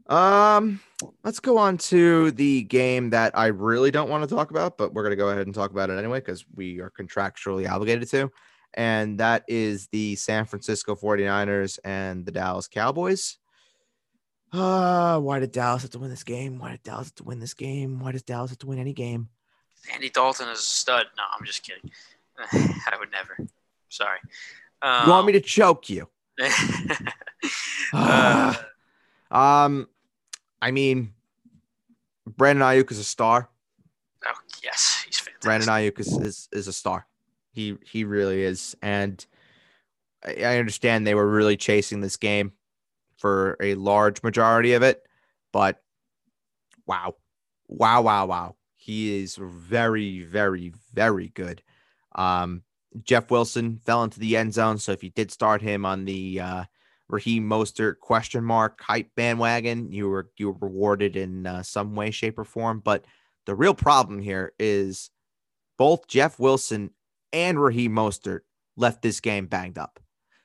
Um, 0.07 0.81
let's 1.23 1.39
go 1.39 1.57
on 1.57 1.77
to 1.77 2.31
the 2.31 2.63
game 2.63 3.11
that 3.11 3.37
I 3.37 3.47
really 3.47 3.91
don't 3.91 4.09
want 4.09 4.27
to 4.27 4.35
talk 4.35 4.51
about, 4.51 4.77
but 4.77 4.93
we're 4.93 5.03
going 5.03 5.11
to 5.11 5.15
go 5.17 5.29
ahead 5.29 5.45
and 5.45 5.55
talk 5.55 5.71
about 5.71 5.89
it 5.89 5.97
anyway 5.97 6.19
because 6.19 6.45
we 6.55 6.79
are 6.79 6.91
contractually 6.91 7.69
obligated 7.69 8.09
to. 8.09 8.31
And 8.73 9.19
that 9.19 9.43
is 9.47 9.87
the 9.87 10.15
San 10.15 10.45
Francisco 10.45 10.95
49ers 10.95 11.79
and 11.83 12.25
the 12.25 12.31
Dallas 12.31 12.67
Cowboys. 12.67 13.37
Uh, 14.53 15.19
why 15.19 15.39
did 15.39 15.51
Dallas 15.51 15.83
have 15.83 15.91
to 15.91 15.99
win 15.99 16.09
this 16.09 16.23
game? 16.23 16.59
Why 16.59 16.71
did 16.71 16.83
Dallas 16.83 17.07
have 17.07 17.15
to 17.15 17.23
win 17.23 17.39
this 17.39 17.53
game? 17.53 17.99
Why 17.99 18.11
does 18.11 18.23
Dallas 18.23 18.51
have 18.51 18.59
to 18.59 18.67
win 18.67 18.79
any 18.79 18.93
game? 18.93 19.29
Andy 19.93 20.09
Dalton 20.09 20.49
is 20.49 20.59
a 20.59 20.61
stud. 20.61 21.05
No, 21.17 21.23
I'm 21.37 21.45
just 21.45 21.63
kidding. 21.63 21.89
I 22.51 22.97
would 22.99 23.11
never. 23.11 23.37
Sorry. 23.89 24.19
Um, 24.81 25.05
you 25.05 25.11
want 25.11 25.27
me 25.27 25.33
to 25.33 25.41
choke 25.41 25.89
you? 25.89 26.09
uh, 27.93 28.55
um, 29.31 29.87
I 30.61 30.71
mean, 30.71 31.13
Brandon 32.27 32.65
Aiyuk 32.65 32.91
is 32.91 32.99
a 32.99 33.03
star. 33.03 33.49
Oh 34.25 34.33
yes, 34.63 35.03
he's 35.05 35.19
fantastic. 35.19 35.41
Brandon 35.41 35.69
Aiyuk 35.69 35.99
is, 35.99 36.17
is 36.17 36.49
is 36.51 36.67
a 36.67 36.73
star. 36.73 37.07
He 37.53 37.77
he 37.83 38.03
really 38.03 38.43
is, 38.43 38.75
and 38.81 39.25
I, 40.23 40.43
I 40.43 40.57
understand 40.57 41.07
they 41.07 41.15
were 41.15 41.27
really 41.27 41.57
chasing 41.57 42.01
this 42.01 42.17
game 42.17 42.53
for 43.21 43.55
a 43.61 43.75
large 43.75 44.23
majority 44.23 44.73
of 44.73 44.81
it, 44.81 45.03
but 45.53 45.81
wow, 46.87 47.15
wow, 47.67 48.01
wow, 48.01 48.25
wow, 48.25 48.55
he 48.75 49.21
is 49.21 49.37
very, 49.39 50.23
very, 50.23 50.73
very 50.93 51.29
good. 51.29 51.61
Um, 52.15 52.63
Jeff 53.03 53.31
Wilson 53.31 53.79
fell 53.85 54.03
into 54.03 54.19
the 54.19 54.35
end 54.35 54.53
zone. 54.53 54.77
So 54.77 54.91
if 54.91 55.03
you 55.03 55.11
did 55.11 55.31
start 55.31 55.61
him 55.61 55.85
on 55.85 56.05
the 56.05 56.39
uh, 56.39 56.63
Raheem 57.07 57.47
Mostert 57.47 57.99
question 57.99 58.43
mark 58.43 58.81
hype 58.81 59.11
bandwagon, 59.15 59.91
you 59.91 60.09
were 60.09 60.29
you 60.37 60.51
were 60.51 60.67
rewarded 60.67 61.15
in 61.15 61.45
uh, 61.45 61.63
some 61.63 61.95
way, 61.95 62.11
shape, 62.11 62.39
or 62.39 62.43
form. 62.43 62.81
But 62.83 63.05
the 63.45 63.55
real 63.55 63.73
problem 63.73 64.19
here 64.19 64.53
is 64.59 65.09
both 65.77 66.07
Jeff 66.07 66.39
Wilson 66.39 66.91
and 67.31 67.61
Raheem 67.61 67.93
Mostert 67.93 68.41
left 68.75 69.01
this 69.01 69.19
game 69.19 69.47
banged 69.47 69.77
up. 69.77 69.99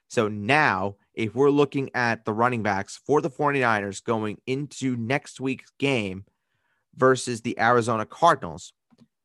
So 0.09 0.29
now, 0.29 0.97
if 1.17 1.35
we're 1.35 1.51
looking 1.51 1.91
at 1.95 2.25
the 2.27 2.33
running 2.33 2.63
backs 2.63 3.01
for 3.05 3.21
the 3.21 3.31
49ers 3.31 4.05
going 4.05 4.39
into 4.47 4.97
next 4.97 5.41
week's 5.41 5.73
game 5.79 6.25
versus 6.95 7.41
the 7.41 7.59
Arizona 7.59 8.05
Cardinals, 8.05 8.75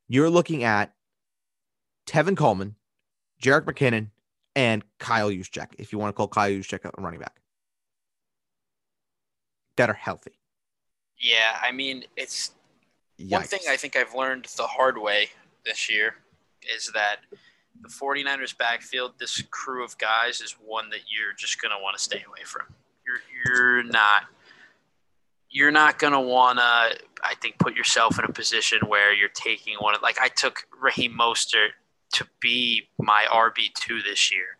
you're 0.08 0.30
looking 0.30 0.64
at 0.64 0.94
Tevin 2.06 2.36
Coleman, 2.36 2.76
Jerick 3.40 3.64
McKinnon, 3.64 4.08
and 4.56 4.82
Kyle 4.98 5.30
Juszczyk, 5.30 5.68
if 5.78 5.92
you 5.92 5.98
want 5.98 6.10
to 6.10 6.16
call 6.16 6.28
Kyle 6.28 6.50
Juszczyk 6.50 6.84
a 6.84 7.00
running 7.00 7.20
back, 7.20 7.40
that 9.76 9.88
are 9.88 9.94
healthy. 9.94 10.32
Yeah, 11.18 11.58
I 11.62 11.72
mean, 11.72 12.04
it's 12.16 12.52
Yikes. 13.20 13.30
one 13.30 13.42
thing 13.42 13.60
I 13.68 13.76
think 13.76 13.96
I've 13.96 14.14
learned 14.14 14.46
the 14.56 14.66
hard 14.66 14.98
way 14.98 15.28
this 15.64 15.88
year 15.88 16.16
is 16.74 16.90
that 16.94 17.20
the 17.80 17.88
49ers 17.88 18.56
backfield, 18.56 19.14
this 19.18 19.42
crew 19.50 19.84
of 19.84 19.96
guys 19.98 20.40
is 20.40 20.52
one 20.52 20.90
that 20.90 21.00
you're 21.08 21.32
just 21.36 21.60
going 21.60 21.72
to 21.76 21.82
want 21.82 21.96
to 21.96 22.02
stay 22.02 22.22
away 22.26 22.44
from. 22.44 22.66
You're 23.06 23.20
you're 23.44 23.82
not 23.82 24.24
you're 25.50 25.72
not 25.72 25.98
going 25.98 26.12
to 26.12 26.20
want 26.20 26.58
to 26.58 26.62
I 26.62 27.34
think 27.40 27.58
put 27.58 27.74
yourself 27.74 28.18
in 28.18 28.24
a 28.24 28.32
position 28.32 28.80
where 28.86 29.12
you're 29.12 29.28
taking 29.28 29.74
one 29.80 29.94
of 29.94 30.02
like 30.02 30.20
I 30.20 30.28
took 30.28 30.66
Raheem 30.80 31.16
Mostert 31.18 31.70
to 32.14 32.26
be 32.40 32.88
my 32.98 33.26
RB2 33.30 34.04
this 34.04 34.30
year. 34.30 34.58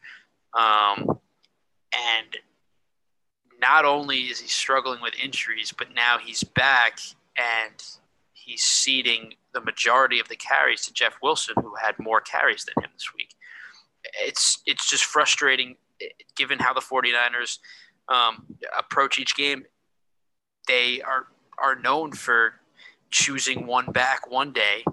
Um, 0.55 1.19
and 1.95 2.37
not 3.61 3.85
only 3.85 4.23
is 4.23 4.41
he 4.41 4.49
struggling 4.49 5.01
with 5.01 5.15
injuries, 5.23 5.73
but 5.77 5.95
now 5.95 6.19
he's 6.19 6.43
back 6.43 6.99
and 7.37 7.75
he's 8.33 8.63
ceding 8.63 9.35
the 9.55 9.61
majority 9.61 10.19
of 10.19 10.29
the 10.29 10.37
carries 10.37 10.83
to 10.83 10.93
Jeff 10.93 11.15
Wilson, 11.23 11.55
who 11.61 11.75
had 11.81 11.99
more 11.99 12.21
carries 12.21 12.65
than 12.65 12.83
him 12.83 12.91
this 12.95 13.13
week. 13.15 13.35
It's 14.21 14.63
it's 14.67 14.89
just 14.89 15.05
frustrating 15.05 15.77
given 16.37 16.59
how 16.59 16.73
the 16.73 16.81
49ers 16.81 17.59
um, 18.09 18.47
approach 18.77 19.19
each 19.19 19.37
game. 19.37 19.65
They 20.67 21.03
are 21.03 21.27
are 21.59 21.77
known 21.77 22.13
for 22.13 22.55
choosing 23.11 23.67
one 23.67 23.93
back 23.93 24.31
one 24.31 24.53
day 24.53 24.85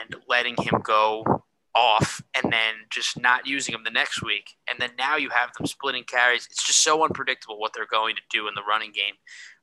and 0.00 0.16
letting 0.28 0.56
him 0.58 0.80
go 0.82 1.42
off 1.74 2.22
and 2.34 2.52
then 2.52 2.74
just 2.90 3.20
not 3.20 3.46
using 3.46 3.74
him 3.74 3.84
the 3.84 3.90
next 3.90 4.22
week. 4.22 4.56
And 4.68 4.80
then 4.80 4.90
now 4.98 5.16
you 5.16 5.28
have 5.30 5.52
them 5.56 5.66
splitting 5.66 6.04
carries. 6.04 6.46
It's 6.50 6.66
just 6.66 6.82
so 6.82 7.04
unpredictable 7.04 7.58
what 7.58 7.72
they're 7.74 7.86
going 7.86 8.16
to 8.16 8.22
do 8.30 8.48
in 8.48 8.54
the 8.54 8.62
running 8.62 8.92
game 8.92 9.14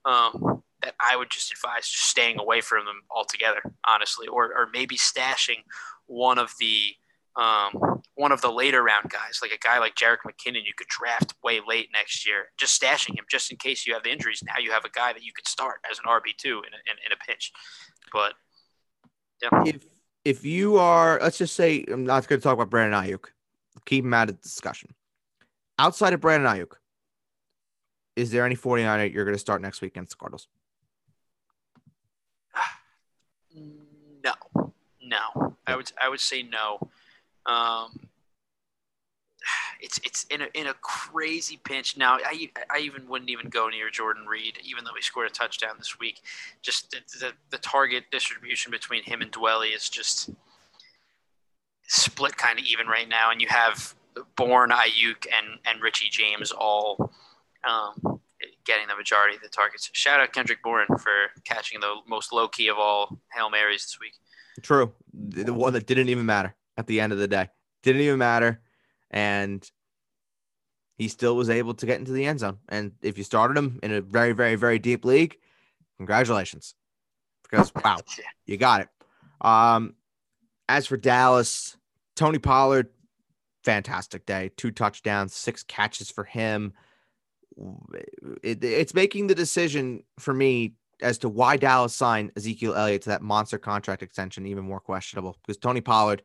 um, 0.05 0.63
that 0.83 0.95
I 0.99 1.15
would 1.15 1.29
just 1.31 1.51
advise 1.51 1.87
just 1.87 2.05
staying 2.05 2.39
away 2.39 2.61
from 2.61 2.85
them 2.85 3.01
altogether, 3.09 3.61
honestly, 3.87 4.27
or, 4.27 4.45
or 4.45 4.67
maybe 4.73 4.97
stashing 4.97 5.63
one 6.05 6.37
of 6.37 6.53
the 6.59 6.93
um, 7.35 8.01
one 8.13 8.31
of 8.31 8.41
the 8.41 8.51
later 8.51 8.83
round 8.83 9.09
guys, 9.09 9.39
like 9.41 9.51
a 9.51 9.57
guy 9.57 9.79
like 9.79 9.95
Jerick 9.95 10.17
McKinnon, 10.23 10.65
you 10.65 10.73
could 10.77 10.87
draft 10.87 11.33
way 11.43 11.61
late 11.67 11.89
next 11.91 12.27
year. 12.27 12.49
Just 12.59 12.79
stashing 12.79 13.17
him, 13.17 13.25
just 13.27 13.49
in 13.49 13.57
case 13.57 13.87
you 13.87 13.95
have 13.95 14.03
the 14.03 14.11
injuries. 14.11 14.43
Now 14.45 14.59
you 14.61 14.71
have 14.71 14.85
a 14.85 14.89
guy 14.89 15.13
that 15.13 15.23
you 15.23 15.31
could 15.35 15.47
start 15.47 15.79
as 15.89 15.97
an 15.97 16.05
RB 16.07 16.37
two 16.37 16.59
in, 16.59 16.73
in, 16.73 16.97
in 17.07 17.11
a 17.11 17.25
pinch. 17.25 17.51
But 18.11 18.33
yeah. 19.41 19.63
If 19.65 19.83
if 20.23 20.45
you 20.45 20.77
are, 20.77 21.19
let's 21.21 21.39
just 21.39 21.55
say, 21.55 21.83
I'm 21.91 22.05
not 22.05 22.27
going 22.27 22.39
to 22.39 22.43
talk 22.43 22.53
about 22.53 22.69
Brandon 22.69 23.01
Aiyuk, 23.03 23.25
Keep 23.85 24.05
him 24.05 24.13
out 24.13 24.29
of 24.29 24.37
the 24.37 24.41
discussion. 24.41 24.93
Outside 25.77 26.13
of 26.13 26.21
Brandon 26.21 26.49
Aiyuk, 26.55 26.73
is 28.15 28.31
there 28.31 28.45
any 28.45 28.55
49er 28.55 29.11
you're 29.11 29.25
going 29.25 29.35
to 29.35 29.39
start 29.39 29.61
next 29.61 29.81
week 29.81 29.93
against 29.93 30.11
the 30.11 30.17
Cardinals? 30.17 30.47
No. 35.05 35.55
I 35.67 35.75
would 35.75 35.91
I 36.01 36.09
would 36.09 36.19
say 36.19 36.43
no. 36.43 36.79
Um, 37.45 37.99
it's 39.81 39.99
it's 40.03 40.23
in 40.25 40.41
a 40.41 40.47
in 40.53 40.67
a 40.67 40.73
crazy 40.75 41.57
pinch 41.63 41.97
now. 41.97 42.17
I 42.25 42.49
I 42.69 42.79
even 42.79 43.07
wouldn't 43.07 43.29
even 43.29 43.49
go 43.49 43.69
near 43.69 43.89
Jordan 43.89 44.25
Reed, 44.25 44.57
even 44.63 44.83
though 44.83 44.93
he 44.95 45.01
scored 45.01 45.27
a 45.29 45.33
touchdown 45.33 45.75
this 45.77 45.99
week. 45.99 46.21
Just 46.61 46.91
the 46.91 46.99
the, 47.19 47.31
the 47.49 47.57
target 47.57 48.05
distribution 48.11 48.71
between 48.71 49.03
him 49.03 49.21
and 49.21 49.31
Dwelley 49.31 49.75
is 49.75 49.89
just 49.89 50.29
split 51.87 52.37
kind 52.37 52.59
of 52.59 52.65
even 52.65 52.87
right 52.87 53.07
now, 53.09 53.31
and 53.31 53.41
you 53.41 53.47
have 53.49 53.95
Bourne, 54.35 54.71
Aiyuk, 54.71 55.27
and 55.27 55.59
and 55.65 55.81
Richie 55.81 56.09
James 56.09 56.51
all 56.51 57.11
um, 57.67 58.19
getting 58.65 58.87
the 58.87 58.95
majority 58.95 59.35
of 59.35 59.41
the 59.41 59.49
targets. 59.49 59.89
Shout 59.93 60.19
out 60.19 60.33
Kendrick 60.33 60.63
Bourne 60.63 60.87
for 60.87 61.41
catching 61.43 61.79
the 61.79 61.95
most 62.07 62.31
low 62.31 62.47
key 62.47 62.67
of 62.67 62.77
all 62.77 63.19
hail 63.33 63.49
marys 63.49 63.83
this 63.83 63.99
week. 63.99 64.13
True, 64.61 64.93
the 65.13 65.53
one 65.53 65.73
that 65.73 65.87
didn't 65.87 66.09
even 66.09 66.25
matter 66.25 66.55
at 66.77 66.87
the 66.87 66.99
end 66.99 67.11
of 67.11 67.19
the 67.19 67.27
day. 67.27 67.49
Didn't 67.81 68.01
even 68.01 68.19
matter 68.19 68.61
and 69.13 69.69
he 70.97 71.07
still 71.07 71.35
was 71.35 71.49
able 71.49 71.73
to 71.75 71.85
get 71.85 71.99
into 71.99 72.11
the 72.11 72.25
end 72.25 72.39
zone. 72.39 72.57
And 72.67 72.93
if 73.01 73.17
you 73.17 73.23
started 73.23 73.57
him 73.57 73.79
in 73.81 73.91
a 73.91 74.01
very, 74.01 74.33
very, 74.33 74.55
very 74.55 74.79
deep 74.79 75.05
league, 75.05 75.37
congratulations, 75.97 76.75
because 77.43 77.71
wow, 77.83 77.97
you 78.45 78.57
got 78.57 78.81
it. 78.81 78.89
Um, 79.41 79.95
as 80.67 80.87
for 80.87 80.97
Dallas, 80.97 81.77
Tony 82.15 82.39
Pollard, 82.39 82.89
fantastic 83.63 84.25
day, 84.25 84.51
two 84.57 84.71
touchdowns, 84.71 85.33
six 85.33 85.63
catches 85.63 86.09
for 86.09 86.23
him. 86.23 86.73
it, 88.43 88.63
it's 88.63 88.93
making 88.93 89.27
the 89.27 89.35
decision 89.35 90.03
for 90.19 90.33
me 90.33 90.73
as 91.01 91.17
to 91.19 91.29
why 91.29 91.57
Dallas 91.57 91.95
signed 91.95 92.31
Ezekiel 92.35 92.75
Elliott 92.75 93.03
to 93.03 93.09
that 93.09 93.21
monster 93.21 93.57
contract 93.57 94.03
extension 94.03 94.45
even 94.45 94.63
more 94.63 94.79
questionable 94.79 95.37
because 95.41 95.57
Tony 95.57 95.81
Pollard 95.81 96.21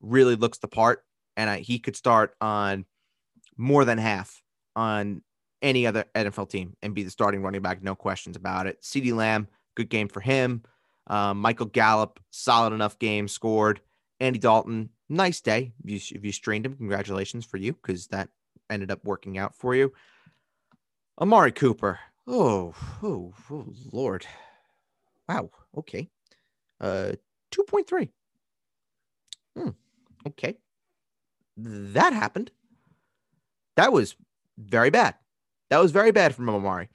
really 0.00 0.36
looks 0.36 0.58
the 0.58 0.68
part 0.68 1.04
and 1.36 1.50
I, 1.50 1.58
he 1.58 1.78
could 1.78 1.96
start 1.96 2.34
on 2.40 2.84
more 3.56 3.84
than 3.84 3.98
half 3.98 4.42
on 4.74 5.22
any 5.62 5.86
other 5.86 6.04
NFL 6.14 6.48
team 6.48 6.76
and 6.82 6.94
be 6.94 7.02
the 7.02 7.10
starting 7.10 7.42
running 7.42 7.62
back, 7.62 7.82
no 7.82 7.94
questions 7.94 8.36
about 8.36 8.66
it. 8.66 8.82
CeeDee 8.82 9.14
Lamb, 9.14 9.48
good 9.74 9.88
game 9.88 10.08
for 10.08 10.20
him. 10.20 10.62
Um, 11.06 11.40
Michael 11.40 11.66
Gallup, 11.66 12.20
solid 12.30 12.72
enough 12.72 12.98
game, 12.98 13.28
scored. 13.28 13.80
Andy 14.20 14.38
Dalton, 14.38 14.90
nice 15.08 15.40
day. 15.40 15.72
If 15.84 15.90
you, 15.90 16.16
if 16.16 16.24
you 16.24 16.32
strained 16.32 16.66
him, 16.66 16.74
congratulations 16.74 17.44
for 17.44 17.58
you 17.58 17.72
because 17.72 18.08
that 18.08 18.28
ended 18.70 18.90
up 18.90 19.04
working 19.04 19.38
out 19.38 19.54
for 19.54 19.74
you. 19.74 19.92
Amari 21.20 21.52
Cooper, 21.52 21.98
oh, 22.26 22.74
oh, 23.02 23.32
oh, 23.50 23.66
Lord. 23.92 24.26
Wow. 25.28 25.50
Okay. 25.76 26.08
Uh, 26.80 27.12
2.3. 27.52 28.08
Hmm. 29.56 29.68
Okay. 30.26 30.56
That 31.56 32.12
happened. 32.12 32.50
That 33.76 33.92
was 33.92 34.16
very 34.58 34.90
bad. 34.90 35.14
That 35.70 35.78
was 35.78 35.90
very 35.90 36.12
bad 36.12 36.34
from 36.34 36.48
Amari. 36.48 36.88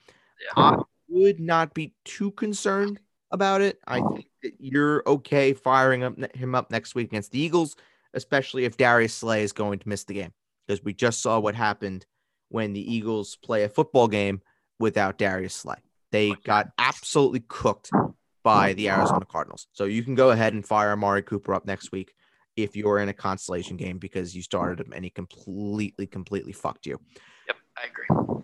Yeah. 0.56 0.62
I 0.62 0.82
would 1.08 1.40
not 1.40 1.74
be 1.74 1.94
too 2.04 2.30
concerned 2.32 3.00
about 3.30 3.60
it. 3.60 3.78
I 3.86 4.00
think 4.00 4.28
that 4.42 4.54
you're 4.58 5.02
okay 5.06 5.52
firing 5.52 6.04
up, 6.04 6.16
him 6.34 6.54
up 6.54 6.70
next 6.70 6.94
week 6.94 7.08
against 7.08 7.32
the 7.32 7.40
Eagles, 7.40 7.76
especially 8.14 8.64
if 8.64 8.76
Darius 8.76 9.14
Slay 9.14 9.42
is 9.42 9.52
going 9.52 9.78
to 9.80 9.88
miss 9.88 10.04
the 10.04 10.14
game, 10.14 10.32
because 10.66 10.82
we 10.82 10.94
just 10.94 11.20
saw 11.22 11.38
what 11.38 11.54
happened 11.54 12.06
when 12.48 12.72
the 12.72 12.94
Eagles 12.94 13.36
play 13.36 13.64
a 13.64 13.68
football 13.68 14.08
game 14.08 14.40
without 14.78 15.18
Darius 15.18 15.54
Slay. 15.54 15.76
They 16.10 16.34
got 16.44 16.70
absolutely 16.78 17.40
cooked 17.48 17.90
by 18.42 18.74
the 18.74 18.90
Arizona 18.90 19.24
Cardinals. 19.24 19.66
So 19.72 19.84
you 19.84 20.02
can 20.02 20.14
go 20.14 20.30
ahead 20.30 20.52
and 20.52 20.66
fire 20.66 20.92
Amari 20.92 21.22
Cooper 21.22 21.54
up 21.54 21.64
next 21.64 21.92
week 21.92 22.14
if 22.56 22.76
you're 22.76 22.98
in 22.98 23.08
a 23.08 23.14
constellation 23.14 23.76
game 23.76 23.98
because 23.98 24.36
you 24.36 24.42
started 24.42 24.84
him 24.84 24.92
and 24.92 25.04
he 25.04 25.10
completely, 25.10 26.06
completely 26.06 26.52
fucked 26.52 26.86
you. 26.86 27.00
Yep, 27.46 27.56
I 27.78 27.86
agree. 27.86 28.42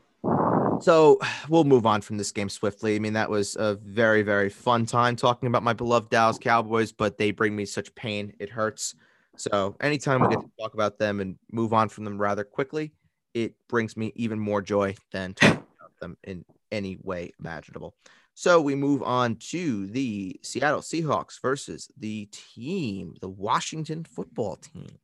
So 0.80 1.18
we'll 1.48 1.64
move 1.64 1.86
on 1.86 2.00
from 2.00 2.16
this 2.16 2.30
game 2.30 2.48
swiftly. 2.48 2.94
I 2.94 3.00
mean, 3.00 3.14
that 3.14 3.28
was 3.28 3.56
a 3.56 3.74
very, 3.74 4.22
very 4.22 4.48
fun 4.48 4.86
time 4.86 5.16
talking 5.16 5.48
about 5.48 5.62
my 5.62 5.72
beloved 5.72 6.08
Dallas 6.08 6.38
Cowboys, 6.38 6.92
but 6.92 7.18
they 7.18 7.32
bring 7.32 7.54
me 7.54 7.64
such 7.64 7.94
pain. 7.94 8.32
It 8.38 8.48
hurts. 8.48 8.94
So 9.36 9.76
anytime 9.80 10.20
we 10.20 10.28
get 10.28 10.40
to 10.40 10.50
talk 10.60 10.74
about 10.74 10.98
them 10.98 11.20
and 11.20 11.36
move 11.52 11.72
on 11.72 11.88
from 11.88 12.04
them 12.04 12.18
rather 12.18 12.44
quickly, 12.44 12.92
it 13.34 13.54
brings 13.68 13.96
me 13.96 14.12
even 14.14 14.38
more 14.38 14.62
joy 14.62 14.94
than 15.12 15.34
talking 15.34 15.64
them 16.00 16.16
in 16.24 16.44
any 16.70 16.98
way 17.02 17.32
imaginable. 17.38 17.94
So 18.34 18.60
we 18.60 18.74
move 18.74 19.02
on 19.02 19.36
to 19.50 19.86
the 19.86 20.38
Seattle 20.42 20.80
Seahawks 20.80 21.40
versus 21.42 21.90
the 21.98 22.28
team, 22.30 23.14
the 23.20 23.28
Washington 23.28 24.04
football 24.04 24.56
team. 24.56 24.98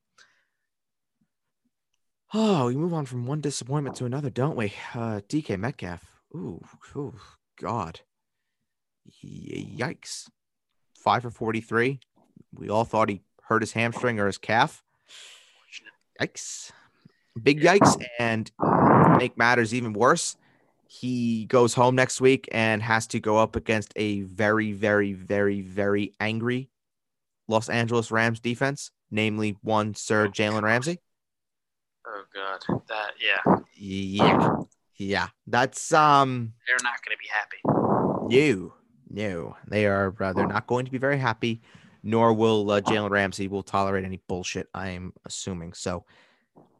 Oh, 2.32 2.66
we 2.66 2.76
move 2.76 2.94
on 2.94 3.06
from 3.06 3.26
one 3.26 3.40
disappointment 3.40 3.96
to 3.96 4.06
another, 4.06 4.30
don't 4.30 4.56
we? 4.56 4.72
Uh, 4.94 5.20
DK 5.28 5.58
Metcalf. 5.58 6.04
Ooh, 6.34 6.60
ooh, 6.96 7.14
God. 7.60 8.00
Yikes. 9.24 10.28
Five 10.96 11.22
for 11.22 11.30
43. 11.30 12.00
We 12.54 12.68
all 12.70 12.84
thought 12.84 13.08
he 13.08 13.22
hurt 13.42 13.62
his 13.62 13.72
hamstring 13.72 14.18
or 14.18 14.26
his 14.26 14.38
calf. 14.38 14.82
Yikes. 16.20 16.72
Big 17.40 17.60
yikes. 17.60 18.02
And 18.18 18.50
make 19.18 19.36
matters 19.36 19.74
even 19.74 19.92
worse, 19.92 20.36
he 21.00 21.46
goes 21.46 21.74
home 21.74 21.94
next 21.94 22.20
week 22.20 22.48
and 22.52 22.82
has 22.82 23.06
to 23.08 23.20
go 23.20 23.38
up 23.38 23.56
against 23.56 23.92
a 23.96 24.22
very, 24.22 24.72
very, 24.72 25.12
very, 25.12 25.60
very 25.60 26.12
angry 26.20 26.70
Los 27.48 27.68
Angeles 27.68 28.10
Rams 28.10 28.40
defense, 28.40 28.90
namely 29.10 29.56
one 29.62 29.94
Sir 29.94 30.28
Jalen 30.28 30.62
Ramsey. 30.62 31.00
Oh 32.06 32.22
god, 32.34 32.82
that 32.88 33.12
yeah. 33.20 33.56
Yeah. 33.76 34.50
Yeah. 34.96 35.28
That's 35.46 35.92
um 35.92 36.52
they're 36.66 36.76
not 36.82 37.02
going 37.04 37.16
to 37.16 37.20
be 37.20 37.28
happy. 37.30 37.58
No. 38.28 38.74
No. 39.10 39.56
They 39.66 39.86
are 39.86 40.14
uh, 40.20 40.32
they're 40.32 40.46
not 40.46 40.66
going 40.66 40.84
to 40.84 40.92
be 40.92 40.98
very 40.98 41.18
happy 41.18 41.60
nor 42.04 42.34
will 42.34 42.70
uh, 42.70 42.80
Jalen 42.82 43.10
Ramsey 43.10 43.48
will 43.48 43.62
tolerate 43.62 44.04
any 44.04 44.20
bullshit, 44.28 44.68
I'm 44.74 45.14
assuming. 45.24 45.72
So 45.72 46.04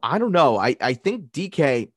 I 0.03 0.19
don't 0.19 0.33
know. 0.33 0.59
I 0.59 0.77
I 0.81 0.93
think 0.93 1.33
DK 1.33 1.91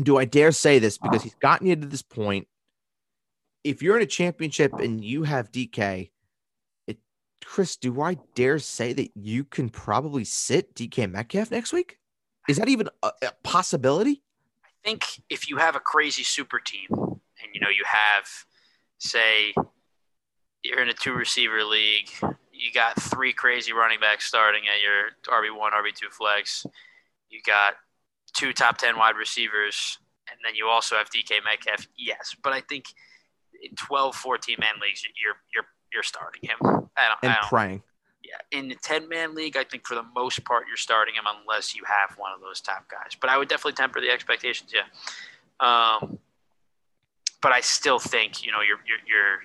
do 0.00 0.18
I 0.18 0.24
dare 0.24 0.52
say 0.52 0.78
this 0.78 0.98
because 0.98 1.22
he's 1.22 1.34
gotten 1.34 1.66
you 1.66 1.76
to 1.76 1.86
this 1.86 2.02
point. 2.02 2.46
If 3.64 3.82
you're 3.82 3.96
in 3.96 4.02
a 4.02 4.06
championship 4.06 4.72
and 4.74 5.04
you 5.04 5.24
have 5.24 5.52
DK, 5.52 6.10
it, 6.86 6.98
Chris, 7.44 7.76
do 7.76 8.00
I 8.00 8.16
dare 8.34 8.58
say 8.58 8.92
that 8.92 9.10
you 9.14 9.44
can 9.44 9.68
probably 9.68 10.24
sit 10.24 10.74
DK 10.74 11.10
Metcalf 11.10 11.50
next 11.50 11.72
week? 11.72 11.98
Is 12.48 12.56
that 12.56 12.68
even 12.68 12.88
a, 13.02 13.12
a 13.22 13.32
possibility? 13.42 14.22
I 14.64 14.68
think 14.82 15.04
if 15.28 15.48
you 15.50 15.58
have 15.58 15.76
a 15.76 15.80
crazy 15.80 16.22
super 16.22 16.58
team 16.58 16.88
and 16.90 17.54
you 17.54 17.60
know 17.60 17.68
you 17.68 17.84
have, 17.86 18.26
say, 18.98 19.52
you're 20.62 20.80
in 20.80 20.88
a 20.88 20.94
two 20.94 21.12
receiver 21.12 21.64
league, 21.64 22.08
you 22.52 22.72
got 22.72 23.00
three 23.00 23.32
crazy 23.32 23.72
running 23.72 24.00
backs 24.00 24.24
starting 24.24 24.62
at 24.68 24.82
your 24.82 25.10
RB 25.28 25.56
one, 25.56 25.72
RB 25.72 25.94
two 25.94 26.08
flex, 26.10 26.66
you 27.28 27.40
got 27.46 27.74
two 28.32 28.52
top 28.52 28.78
ten 28.78 28.96
wide 28.96 29.16
receivers, 29.16 29.98
and 30.28 30.38
then 30.44 30.54
you 30.54 30.68
also 30.68 30.96
have 30.96 31.10
DK 31.10 31.38
Metcalf. 31.44 31.86
Yes, 31.98 32.34
but 32.42 32.52
I 32.52 32.60
think 32.60 32.86
in 33.62 33.74
12, 33.76 34.14
14 34.14 34.56
man 34.58 34.74
leagues, 34.80 35.02
you're 35.04 35.36
you're 35.54 35.66
you're 35.92 36.02
starting 36.02 36.42
him. 36.42 36.56
I 36.62 37.08
don't, 37.08 37.18
and 37.22 37.32
I 37.32 37.34
don't, 37.34 37.48
praying 37.48 37.82
yeah, 38.30 38.58
in 38.58 38.68
the 38.68 38.74
10 38.74 39.08
man 39.08 39.34
league, 39.34 39.56
I 39.56 39.64
think 39.64 39.86
for 39.86 39.94
the 39.94 40.04
most 40.14 40.44
part 40.44 40.66
you're 40.68 40.76
starting 40.76 41.14
him 41.14 41.24
unless 41.40 41.74
you 41.74 41.82
have 41.84 42.16
one 42.18 42.32
of 42.32 42.40
those 42.40 42.60
top 42.60 42.88
guys. 42.88 43.16
But 43.20 43.30
I 43.30 43.38
would 43.38 43.48
definitely 43.48 43.72
temper 43.72 44.00
the 44.00 44.10
expectations, 44.10 44.72
yeah. 44.74 44.86
Um, 45.60 46.18
but 47.42 47.52
I 47.52 47.60
still 47.60 47.98
think, 47.98 48.44
you 48.44 48.52
know, 48.52 48.60
you're, 48.60 48.80
you're, 48.86 48.98
you're 49.06 49.40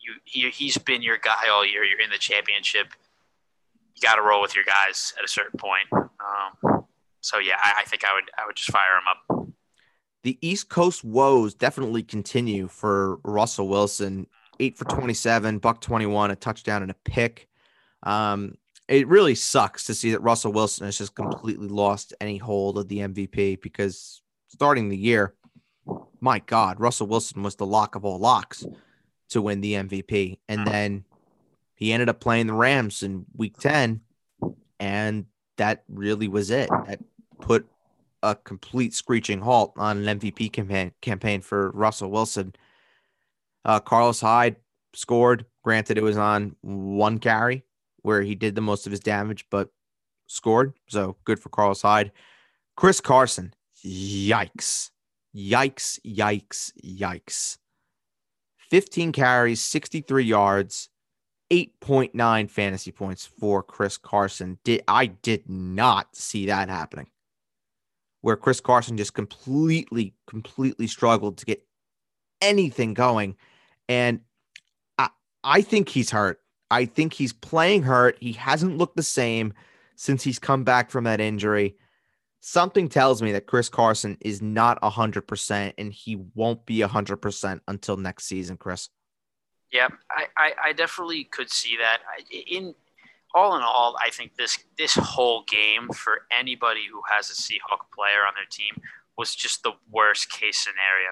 you, 0.00 0.14
he, 0.24 0.50
he's 0.50 0.78
been 0.78 1.02
your 1.02 1.18
guy 1.18 1.48
all 1.50 1.66
year. 1.66 1.84
You're 1.84 2.00
in 2.00 2.10
the 2.10 2.18
championship. 2.18 2.88
You 3.94 4.02
got 4.02 4.16
to 4.16 4.22
roll 4.22 4.42
with 4.42 4.54
your 4.54 4.64
guys 4.64 5.14
at 5.18 5.24
a 5.24 5.28
certain 5.28 5.58
point. 5.58 5.88
Um, 5.92 6.83
so 7.24 7.38
yeah, 7.38 7.54
I, 7.56 7.80
I 7.80 7.84
think 7.84 8.04
I 8.04 8.14
would, 8.14 8.24
I 8.38 8.46
would 8.46 8.54
just 8.54 8.70
fire 8.70 8.98
him 8.98 9.08
up. 9.08 9.48
The 10.24 10.38
East 10.42 10.68
Coast 10.68 11.02
woes 11.02 11.54
definitely 11.54 12.02
continue 12.02 12.68
for 12.68 13.18
Russell 13.24 13.68
Wilson. 13.68 14.26
Eight 14.60 14.76
for 14.76 14.84
27, 14.84 15.58
buck 15.58 15.80
21, 15.80 16.30
a 16.30 16.36
touchdown 16.36 16.82
and 16.82 16.90
a 16.90 16.96
pick. 17.04 17.48
Um, 18.02 18.54
it 18.88 19.08
really 19.08 19.34
sucks 19.34 19.84
to 19.86 19.94
see 19.94 20.10
that 20.10 20.20
Russell 20.20 20.52
Wilson 20.52 20.84
has 20.84 20.98
just 20.98 21.14
completely 21.14 21.68
lost 21.68 22.12
any 22.20 22.36
hold 22.36 22.76
of 22.76 22.88
the 22.88 22.98
MVP 22.98 23.60
because 23.62 24.20
starting 24.48 24.90
the 24.90 24.96
year, 24.96 25.34
my 26.20 26.40
God, 26.40 26.78
Russell 26.78 27.06
Wilson 27.06 27.42
was 27.42 27.56
the 27.56 27.66
lock 27.66 27.94
of 27.96 28.04
all 28.04 28.18
locks 28.18 28.64
to 29.30 29.40
win 29.40 29.62
the 29.62 29.72
MVP. 29.72 30.38
And 30.48 30.66
then 30.66 31.04
he 31.74 31.92
ended 31.92 32.10
up 32.10 32.20
playing 32.20 32.46
the 32.46 32.52
Rams 32.52 33.02
in 33.02 33.24
week 33.34 33.58
10, 33.58 34.02
and 34.78 35.24
that 35.56 35.84
really 35.88 36.28
was 36.28 36.50
it. 36.50 36.68
That 36.86 37.00
put 37.44 37.66
a 38.22 38.34
complete 38.34 38.94
screeching 38.94 39.40
halt 39.40 39.74
on 39.76 40.08
an 40.08 40.18
MVP 40.18 40.50
campaign, 40.50 40.92
campaign 41.02 41.42
for 41.42 41.70
Russell 41.72 42.10
Wilson. 42.10 42.54
Uh, 43.66 43.80
Carlos 43.80 44.20
Hyde 44.20 44.56
scored. 44.94 45.44
Granted, 45.62 45.98
it 45.98 46.02
was 46.02 46.16
on 46.16 46.56
one 46.62 47.18
carry, 47.18 47.64
where 48.02 48.22
he 48.22 48.34
did 48.34 48.54
the 48.54 48.62
most 48.62 48.86
of 48.86 48.90
his 48.90 49.00
damage, 49.00 49.44
but 49.50 49.68
scored. 50.26 50.72
So 50.88 51.16
good 51.24 51.38
for 51.38 51.50
Carlos 51.50 51.82
Hyde. 51.82 52.12
Chris 52.76 53.00
Carson, 53.00 53.52
yikes. 53.84 54.90
Yikes, 55.36 56.00
yikes, 56.06 56.72
yikes. 56.82 57.58
15 58.70 59.12
carries, 59.12 59.60
63 59.60 60.24
yards, 60.24 60.88
8.9 61.50 62.50
fantasy 62.50 62.90
points 62.92 63.26
for 63.26 63.62
Chris 63.62 63.98
Carson. 63.98 64.58
Did 64.64 64.82
I 64.88 65.06
did 65.06 65.48
not 65.48 66.16
see 66.16 66.46
that 66.46 66.68
happening. 66.68 67.08
Where 68.24 68.36
Chris 68.36 68.58
Carson 68.58 68.96
just 68.96 69.12
completely, 69.12 70.14
completely 70.26 70.86
struggled 70.86 71.36
to 71.36 71.44
get 71.44 71.62
anything 72.40 72.94
going. 72.94 73.36
And 73.86 74.20
I, 74.96 75.10
I 75.44 75.60
think 75.60 75.90
he's 75.90 76.10
hurt. 76.10 76.40
I 76.70 76.86
think 76.86 77.12
he's 77.12 77.34
playing 77.34 77.82
hurt. 77.82 78.16
He 78.20 78.32
hasn't 78.32 78.78
looked 78.78 78.96
the 78.96 79.02
same 79.02 79.52
since 79.96 80.22
he's 80.22 80.38
come 80.38 80.64
back 80.64 80.90
from 80.90 81.04
that 81.04 81.20
injury. 81.20 81.76
Something 82.40 82.88
tells 82.88 83.20
me 83.20 83.32
that 83.32 83.46
Chris 83.46 83.68
Carson 83.68 84.16
is 84.22 84.40
not 84.40 84.80
100% 84.80 85.74
and 85.76 85.92
he 85.92 86.16
won't 86.34 86.64
be 86.64 86.78
100% 86.78 87.60
until 87.68 87.98
next 87.98 88.24
season, 88.24 88.56
Chris. 88.56 88.88
Yeah, 89.70 89.88
I, 90.10 90.28
I, 90.34 90.52
I 90.68 90.72
definitely 90.72 91.24
could 91.24 91.50
see 91.50 91.76
that. 91.76 91.98
I, 92.08 92.44
In 92.46 92.74
all 93.34 93.56
in 93.56 93.62
all, 93.62 93.96
I 94.00 94.10
think 94.10 94.36
this 94.36 94.58
this 94.78 94.94
whole 94.94 95.42
game 95.42 95.88
for 95.90 96.22
anybody 96.36 96.82
who 96.90 97.02
has 97.10 97.30
a 97.30 97.34
Seahawk 97.34 97.90
player 97.92 98.24
on 98.26 98.34
their 98.36 98.46
team 98.50 98.80
was 99.18 99.34
just 99.34 99.62
the 99.62 99.72
worst 99.90 100.30
case 100.30 100.58
scenario. 100.58 101.10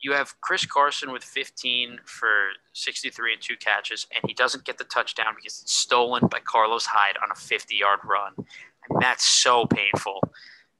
You 0.00 0.12
have 0.14 0.40
Chris 0.40 0.66
Carson 0.66 1.12
with 1.12 1.22
15 1.22 2.00
for 2.04 2.48
63 2.72 3.34
and 3.34 3.42
two 3.42 3.56
catches, 3.56 4.06
and 4.14 4.24
he 4.26 4.34
doesn't 4.34 4.64
get 4.64 4.78
the 4.78 4.84
touchdown 4.84 5.34
because 5.36 5.60
it's 5.62 5.74
stolen 5.74 6.26
by 6.26 6.40
Carlos 6.40 6.86
Hyde 6.86 7.16
on 7.22 7.30
a 7.30 7.36
50 7.36 7.76
yard 7.76 8.00
run. 8.04 8.32
And 8.36 9.00
that's 9.00 9.24
so 9.24 9.66
painful. 9.66 10.20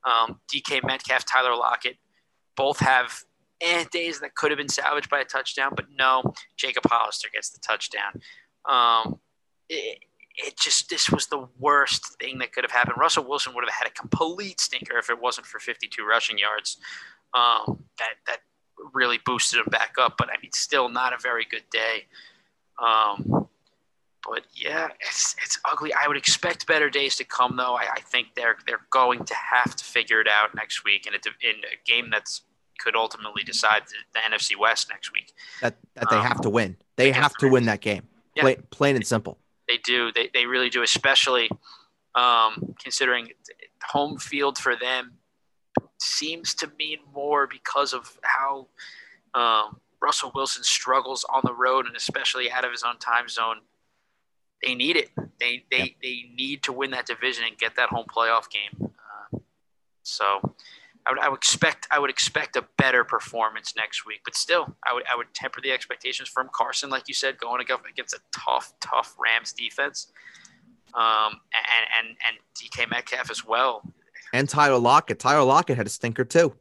Um, 0.05 0.41
DK 0.53 0.85
Metcalf, 0.85 1.25
Tyler 1.25 1.55
Lockett, 1.55 1.99
both 2.57 2.81
have 2.81 3.23
eh, 3.61 3.85
days 3.93 4.19
that 4.21 4.35
could 4.35 4.51
have 4.51 4.59
been 4.59 4.69
salvaged 4.69 5.09
by 5.09 5.21
a 5.21 5.25
touchdown, 5.25 5.73
but 5.77 5.87
no, 5.97 6.35
Jacob 6.57 6.83
Hollister 6.87 7.29
gets 7.33 7.51
the 7.51 7.61
touchdown. 7.61 8.21
Um, 8.69 9.21
it, 9.69 9.99
it 10.37 10.59
just 10.59 10.89
this 10.89 11.11
was 11.11 11.27
the 11.27 11.47
worst 11.59 12.19
thing 12.19 12.39
that 12.39 12.53
could 12.53 12.65
have 12.65 12.71
happened. 12.71 12.97
Russell 12.99 13.25
Wilson 13.25 13.55
would 13.55 13.65
have 13.65 13.75
had 13.75 13.87
a 13.87 13.91
complete 13.91 14.61
stinker 14.61 14.99
if 14.99 15.11
it 15.11 15.21
wasn't 15.21 15.47
for 15.47 15.59
52 15.59 16.05
rushing 16.05 16.39
yards. 16.39 16.79
Um, 17.35 17.85
that 17.99 18.15
that 18.27 18.39
really 18.95 19.19
boosted 19.25 19.61
him 19.61 19.67
back 19.71 19.95
up, 19.99 20.17
but 20.19 20.29
I 20.29 20.41
mean, 20.43 20.53
still 20.53 20.89
not 20.89 21.13
a 21.13 21.19
very 21.21 21.47
good 21.51 21.65
day. 21.71 22.07
Um, 22.83 23.49
but 24.25 24.45
yeah, 24.55 24.89
it's 25.01 25.35
it's 25.43 25.59
ugly. 25.71 25.93
I 25.93 26.09
would 26.09 26.17
expect 26.17 26.67
better 26.67 26.89
days 26.89 27.17
to 27.17 27.25
come, 27.25 27.57
though. 27.57 27.75
I, 27.75 27.87
I 27.97 28.01
think 28.01 28.29
they're 28.37 28.57
they're 28.67 28.87
going 28.91 29.25
to 29.25 29.35
have 29.35 29.75
to 29.77 29.85
figure 29.85 30.21
it 30.21 30.29
out 30.29 30.55
next 30.55 30.85
week 30.85 31.07
in 31.07 31.15
a, 31.15 31.49
in 31.49 31.57
a 31.65 31.91
game 31.91 32.11
that's 32.11 32.43
could 32.79 32.97
ultimately 32.97 33.43
decide 33.45 33.83
the, 33.87 33.95
the 34.15 34.35
NFC 34.35 34.59
West 34.59 34.89
next 34.89 35.13
week. 35.13 35.33
That 35.61 35.77
that 35.95 36.09
they 36.11 36.17
um, 36.17 36.27
have 36.27 36.41
to 36.43 36.51
win. 36.51 36.77
They 36.97 37.13
have 37.13 37.35
to 37.37 37.49
win 37.49 37.67
that 37.67 37.81
game. 37.81 38.03
Yeah. 38.37 38.43
Plain, 38.43 38.63
plain 38.71 38.97
and 38.97 39.07
simple. 39.07 39.39
They 39.73 39.79
do. 39.79 40.13
They, 40.13 40.29
they 40.35 40.45
really 40.45 40.69
do, 40.69 40.83
especially 40.83 41.49
um, 42.15 42.75
considering 42.83 43.29
home 43.83 44.19
field 44.19 44.59
for 44.59 44.77
them 44.77 45.15
seems 45.99 46.55
to 46.57 46.71
mean 46.79 46.99
more 47.15 47.47
because 47.47 47.95
of 47.95 48.19
how 48.23 48.67
um, 49.35 49.81
Russell 50.03 50.31
Wilson 50.35 50.63
struggles 50.63 51.25
on 51.33 51.41
the 51.45 51.55
road 51.55 51.87
and 51.87 51.97
especially 51.97 52.51
out 52.51 52.67
of 52.67 52.71
his 52.71 52.83
own 52.83 52.99
time 52.99 53.29
zone. 53.29 53.61
They 54.63 54.75
need 54.75 54.97
it. 54.97 55.09
They 55.41 55.65
they, 55.71 55.79
yep. 55.79 55.89
they 56.03 56.25
need 56.35 56.63
to 56.65 56.73
win 56.73 56.91
that 56.91 57.07
division 57.07 57.45
and 57.49 57.57
get 57.57 57.77
that 57.77 57.89
home 57.89 58.07
playoff 58.15 58.45
game. 58.51 58.91
Uh, 59.35 59.39
so 60.03 60.55
I 61.07 61.11
would, 61.11 61.21
I 61.21 61.29
would 61.29 61.39
expect 61.39 61.89
I 61.91 61.99
would 61.99 62.11
expect 62.11 62.57
a 62.57 62.65
better 62.79 63.05
performance 63.05 63.75
next 63.77 64.07
week, 64.07 64.21
but 64.25 64.37
still, 64.37 64.77
I 64.87 64.93
would 64.95 65.05
I 65.13 65.17
would 65.17 65.33
temper 65.35 65.61
the 65.61 65.73
expectations 65.73 66.29
from 66.29 66.49
Carson, 66.53 66.91
like 66.91 67.09
you 67.09 67.15
said, 67.15 67.39
going 67.39 67.61
against 67.61 68.15
a 68.15 68.21
tough, 68.33 68.73
tough 68.81 69.17
Rams 69.19 69.53
defense, 69.53 70.13
um, 70.95 71.41
and 71.53 71.87
and 71.99 72.17
and 72.29 72.37
DK 72.57 72.89
Metcalf 72.91 73.31
as 73.31 73.45
well, 73.45 73.83
and 74.33 74.49
Tyler 74.49 74.79
Lockett. 74.79 75.19
Tyler 75.19 75.45
Lockett 75.45 75.77
had 75.77 75.87
a 75.87 75.91
stinker 75.91 76.25
too. 76.25 76.55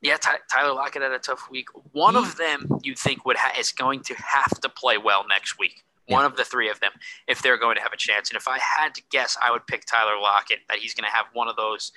Yeah, 0.00 0.16
Ty- 0.16 0.38
Tyler 0.50 0.74
Lockett 0.74 1.02
had 1.02 1.12
a 1.12 1.18
tough 1.18 1.48
week. 1.50 1.68
One 1.92 2.14
of 2.14 2.36
them 2.36 2.80
you 2.84 2.94
think 2.94 3.26
would 3.26 3.36
ha- 3.36 3.58
is 3.58 3.72
going 3.72 4.00
to 4.04 4.14
have 4.14 4.60
to 4.60 4.68
play 4.68 4.96
well 4.96 5.26
next 5.28 5.58
week. 5.58 5.82
One 6.06 6.24
of 6.24 6.36
the 6.36 6.44
three 6.44 6.70
of 6.70 6.80
them, 6.80 6.92
if 7.26 7.42
they're 7.42 7.58
going 7.58 7.76
to 7.76 7.82
have 7.82 7.92
a 7.92 7.96
chance. 7.96 8.30
And 8.30 8.36
if 8.38 8.48
I 8.48 8.58
had 8.60 8.94
to 8.94 9.02
guess, 9.10 9.36
I 9.42 9.50
would 9.50 9.66
pick 9.66 9.84
Tyler 9.84 10.18
Lockett. 10.18 10.60
That 10.68 10.78
he's 10.78 10.94
going 10.94 11.04
to 11.04 11.14
have 11.14 11.26
one 11.34 11.48
of 11.48 11.56
those 11.56 11.92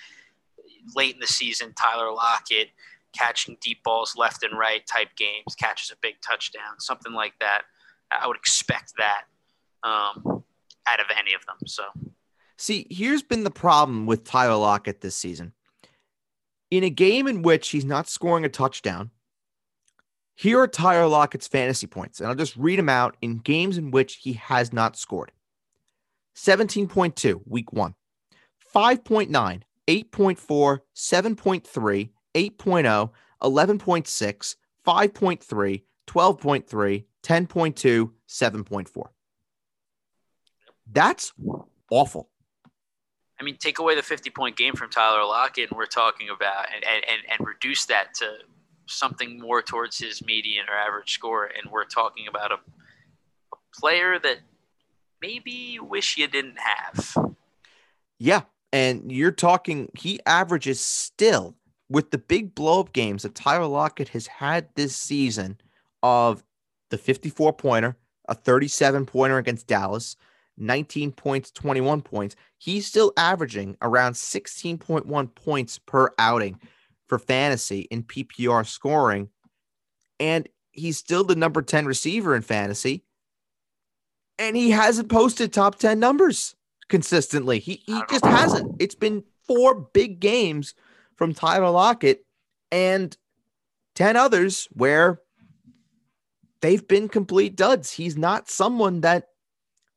late 0.95 1.13
in 1.13 1.19
the 1.19 1.27
season, 1.27 1.73
Tyler 1.73 2.11
Lockett 2.11 2.69
catching 3.13 3.57
deep 3.61 3.83
balls 3.83 4.15
left 4.15 4.43
and 4.43 4.57
right 4.57 4.85
type 4.87 5.09
games, 5.17 5.55
catches 5.57 5.91
a 5.91 5.95
big 6.01 6.15
touchdown, 6.25 6.79
something 6.79 7.13
like 7.13 7.33
that. 7.39 7.63
I 8.11 8.27
would 8.27 8.37
expect 8.37 8.93
that 8.97 9.23
um, 9.83 10.43
out 10.87 10.99
of 10.99 11.07
any 11.17 11.33
of 11.33 11.45
them. 11.45 11.57
So, 11.65 11.83
see, 12.57 12.87
here's 12.89 13.23
been 13.23 13.43
the 13.43 13.51
problem 13.51 14.05
with 14.05 14.23
Tyler 14.23 14.55
Lockett 14.55 15.01
this 15.01 15.15
season. 15.15 15.53
In 16.69 16.83
a 16.83 16.89
game 16.89 17.27
in 17.27 17.41
which 17.41 17.69
he's 17.69 17.85
not 17.85 18.07
scoring 18.07 18.45
a 18.45 18.49
touchdown, 18.49 19.11
here 20.35 20.59
are 20.59 20.67
Tyler 20.67 21.07
Lockett's 21.07 21.47
fantasy 21.47 21.87
points, 21.87 22.19
and 22.19 22.29
I'll 22.29 22.35
just 22.35 22.55
read 22.55 22.79
them 22.79 22.89
out 22.89 23.15
in 23.21 23.37
games 23.37 23.77
in 23.77 23.91
which 23.91 24.15
he 24.15 24.33
has 24.33 24.73
not 24.73 24.97
scored 24.97 25.31
17.2, 26.35 27.41
week 27.45 27.71
one, 27.73 27.95
5.9, 28.73 29.61
8.4, 29.91 30.79
7.3, 30.95 32.09
8.0, 32.33 33.09
11.6, 33.43 34.55
5.3, 34.87 35.83
12.3, 36.07 37.05
10.2, 37.21 38.11
7.4. 38.29 39.03
That's 40.89 41.33
awful. 41.89 42.29
I 43.37 43.43
mean, 43.43 43.57
take 43.57 43.79
away 43.79 43.95
the 43.95 44.01
50 44.01 44.29
point 44.29 44.55
game 44.55 44.75
from 44.75 44.89
Tyler 44.89 45.25
Lockett, 45.25 45.71
and 45.71 45.77
we're 45.77 45.85
talking 45.87 46.29
about, 46.29 46.67
and, 46.73 46.85
and, 46.85 47.21
and 47.29 47.45
reduce 47.45 47.85
that 47.87 48.13
to 48.15 48.31
something 48.87 49.41
more 49.41 49.61
towards 49.61 49.97
his 49.97 50.23
median 50.23 50.67
or 50.69 50.75
average 50.75 51.11
score. 51.11 51.45
And 51.45 51.69
we're 51.69 51.83
talking 51.83 52.27
about 52.29 52.53
a, 52.53 52.55
a 52.55 53.57
player 53.77 54.17
that 54.19 54.37
maybe 55.21 55.51
you 55.51 55.83
wish 55.83 56.17
you 56.17 56.27
didn't 56.27 56.59
have. 56.59 57.17
Yeah. 58.19 58.43
And 58.73 59.11
you're 59.11 59.31
talking, 59.31 59.89
he 59.97 60.19
averages 60.25 60.79
still 60.79 61.55
with 61.89 62.11
the 62.11 62.17
big 62.17 62.55
blow 62.55 62.79
up 62.79 62.93
games 62.93 63.23
that 63.23 63.35
Tyler 63.35 63.65
Lockett 63.65 64.09
has 64.09 64.27
had 64.27 64.69
this 64.75 64.95
season 64.95 65.59
of 66.03 66.43
the 66.89 66.97
54 66.97 67.53
pointer, 67.53 67.97
a 68.29 68.33
37 68.33 69.05
pointer 69.05 69.37
against 69.37 69.67
Dallas, 69.67 70.15
19 70.57 71.11
points, 71.11 71.51
21 71.51 72.01
points. 72.01 72.35
He's 72.57 72.87
still 72.87 73.11
averaging 73.17 73.75
around 73.81 74.13
16.1 74.13 75.35
points 75.35 75.79
per 75.79 76.11
outing 76.17 76.59
for 77.07 77.19
fantasy 77.19 77.81
in 77.91 78.03
PPR 78.03 78.65
scoring. 78.65 79.29
And 80.19 80.47
he's 80.71 80.97
still 80.97 81.25
the 81.25 81.35
number 81.35 81.61
10 81.61 81.85
receiver 81.85 82.35
in 82.35 82.41
fantasy. 82.41 83.03
And 84.39 84.55
he 84.55 84.71
hasn't 84.71 85.09
posted 85.09 85.51
top 85.51 85.75
10 85.75 85.99
numbers 85.99 86.55
consistently. 86.91 87.57
He 87.57 87.81
he 87.87 87.99
just 88.09 88.25
hasn't. 88.25 88.75
It's 88.79 88.93
been 88.93 89.23
four 89.47 89.73
big 89.73 90.19
games 90.19 90.75
from 91.15 91.33
Tyler 91.33 91.71
Lockett 91.71 92.25
and 92.71 93.17
10 93.95 94.15
others 94.17 94.67
where 94.73 95.21
they've 96.61 96.87
been 96.87 97.07
complete 97.09 97.55
duds. 97.55 97.91
He's 97.91 98.17
not 98.17 98.49
someone 98.49 99.01
that 99.01 99.29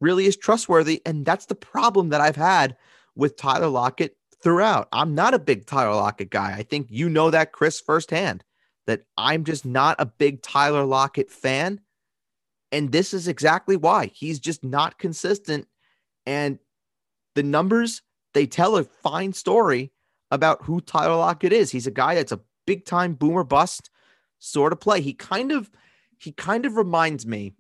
really 0.00 0.26
is 0.26 0.36
trustworthy. 0.36 1.02
And 1.04 1.26
that's 1.26 1.46
the 1.46 1.54
problem 1.54 2.10
that 2.10 2.20
I've 2.20 2.36
had 2.36 2.76
with 3.16 3.36
Tyler 3.36 3.68
Lockett 3.68 4.16
throughout. 4.42 4.88
I'm 4.92 5.14
not 5.14 5.34
a 5.34 5.38
big 5.38 5.66
Tyler 5.66 5.94
Lockett 5.94 6.30
guy. 6.30 6.54
I 6.56 6.62
think 6.62 6.86
you 6.90 7.08
know 7.08 7.30
that, 7.30 7.52
Chris, 7.52 7.80
firsthand, 7.80 8.44
that 8.86 9.02
I'm 9.16 9.44
just 9.44 9.64
not 9.64 9.96
a 9.98 10.06
big 10.06 10.42
Tyler 10.42 10.84
Lockett 10.84 11.30
fan. 11.30 11.80
And 12.70 12.92
this 12.92 13.14
is 13.14 13.28
exactly 13.28 13.76
why 13.76 14.06
he's 14.06 14.38
just 14.38 14.64
not 14.64 14.98
consistent. 14.98 15.66
And 16.26 16.58
the 17.34 17.42
numbers, 17.42 18.02
they 18.32 18.46
tell 18.46 18.76
a 18.76 18.84
fine 18.84 19.32
story 19.32 19.92
about 20.30 20.64
who 20.64 20.80
Tyler 20.80 21.16
Lockett 21.16 21.52
is. 21.52 21.70
He's 21.70 21.86
a 21.86 21.92
guy 21.92 22.14
that's 22.14 22.32
a 22.32 22.40
big 22.66 22.84
time 22.84 23.14
boomer 23.14 23.44
bust 23.44 23.90
sort 24.38 24.72
of 24.72 24.80
play. 24.80 25.00
He 25.00 25.14
kind 25.14 25.52
of 25.52 25.70
he 26.18 26.32
kind 26.32 26.66
of 26.66 26.76
reminds 26.76 27.26
me 27.26 27.54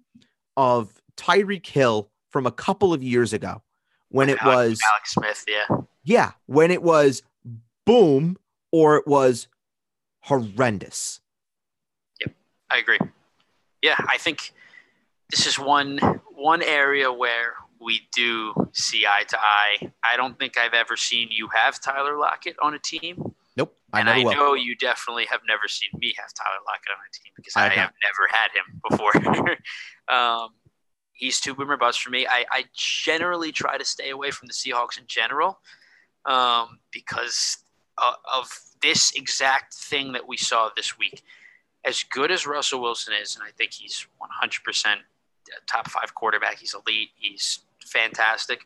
of 0.56 1.00
Tyreek 1.16 1.66
Hill 1.66 2.10
from 2.30 2.46
a 2.46 2.52
couple 2.52 2.92
of 2.92 3.02
years 3.02 3.32
ago 3.32 3.62
when 4.08 4.28
it 4.28 4.42
was 4.44 4.80
Alex 4.90 5.12
Smith, 5.12 5.44
yeah. 5.48 5.76
Yeah, 6.04 6.32
when 6.46 6.70
it 6.70 6.82
was 6.82 7.22
boom 7.86 8.36
or 8.70 8.96
it 8.96 9.06
was 9.06 9.48
horrendous. 10.20 11.20
Yep, 12.20 12.34
I 12.70 12.78
agree. 12.78 12.98
Yeah, 13.82 13.96
I 13.98 14.18
think 14.18 14.52
this 15.30 15.46
is 15.46 15.58
one 15.58 15.98
one 16.34 16.62
area 16.62 17.12
where 17.12 17.54
we 17.80 18.02
do 18.14 18.54
see 18.72 19.06
eye 19.06 19.24
to 19.28 19.38
eye. 19.38 19.92
I 20.02 20.16
don't 20.16 20.38
think 20.38 20.56
I've 20.58 20.74
ever 20.74 20.96
seen 20.96 21.28
you 21.30 21.48
have 21.54 21.80
Tyler 21.80 22.18
Lockett 22.18 22.56
on 22.62 22.74
a 22.74 22.78
team. 22.78 23.34
Nope. 23.56 23.76
I 23.92 24.00
and 24.00 24.08
I 24.10 24.24
will. 24.24 24.32
know 24.32 24.54
you 24.54 24.74
definitely 24.76 25.26
have 25.30 25.40
never 25.46 25.68
seen 25.68 25.90
me 25.98 26.14
have 26.18 26.32
Tyler 26.34 26.58
Lockett 26.66 26.90
on 26.90 26.98
a 26.98 27.12
team 27.12 27.32
because 27.36 27.54
I, 27.56 27.66
I 27.66 27.68
have 27.80 27.92
never 28.02 28.28
had 28.30 28.50
him 28.54 28.80
before. 28.88 29.56
um, 30.16 30.50
he's 31.12 31.40
too 31.40 31.54
boomer 31.54 31.76
bust 31.76 32.00
for 32.02 32.10
me. 32.10 32.26
I, 32.26 32.44
I, 32.50 32.64
generally 32.74 33.52
try 33.52 33.78
to 33.78 33.84
stay 33.84 34.10
away 34.10 34.32
from 34.32 34.48
the 34.48 34.52
Seahawks 34.52 34.98
in 34.98 35.04
general 35.06 35.60
um, 36.26 36.80
because 36.90 37.58
uh, 37.98 38.14
of 38.36 38.50
this 38.82 39.12
exact 39.14 39.74
thing 39.74 40.12
that 40.12 40.26
we 40.26 40.36
saw 40.36 40.70
this 40.76 40.98
week. 40.98 41.22
As 41.86 42.02
good 42.02 42.30
as 42.30 42.46
Russell 42.46 42.80
Wilson 42.80 43.14
is, 43.20 43.36
and 43.36 43.44
I 43.44 43.50
think 43.50 43.74
he's 43.74 44.06
100% 44.42 44.96
top 45.66 45.90
five 45.90 46.14
quarterback, 46.14 46.58
he's 46.58 46.74
elite, 46.74 47.10
he's 47.16 47.60
fantastic. 47.84 48.60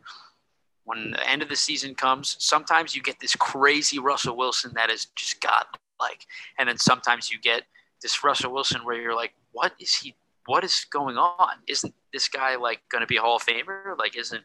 When 0.84 1.11
the 1.12 1.28
end 1.28 1.43
of 1.43 1.49
the 1.49 1.57
season 1.57 1.95
comes, 1.95 2.36
sometimes 2.39 2.95
you 2.95 3.03
get 3.03 3.20
this 3.20 3.36
crazy 3.36 3.99
Russell 3.99 4.36
Wilson 4.36 4.72
that 4.74 4.91
is 4.91 5.07
just 5.16 5.41
godlike, 5.41 6.26
and 6.59 6.68
then 6.68 6.78
sometimes 6.78 7.30
you 7.30 7.39
get 7.39 7.64
this 8.03 8.22
Russell 8.24 8.53
Wilson 8.53 8.84
where 8.84 9.01
you're 9.01 9.16
like, 9.16 9.34
what 9.53 9.72
is 9.80 9.95
he? 9.95 10.14
What 10.47 10.64
is 10.64 10.86
going 10.91 11.18
on? 11.18 11.57
Isn't 11.66 11.95
this 12.12 12.28
guy 12.28 12.57
like 12.57 12.80
going 12.89 13.03
to 13.03 13.07
be 13.07 13.16
a 13.16 13.20
Hall 13.20 13.36
of 13.36 13.45
Famer? 13.45 13.99
Like, 13.99 14.16
isn't 14.16 14.45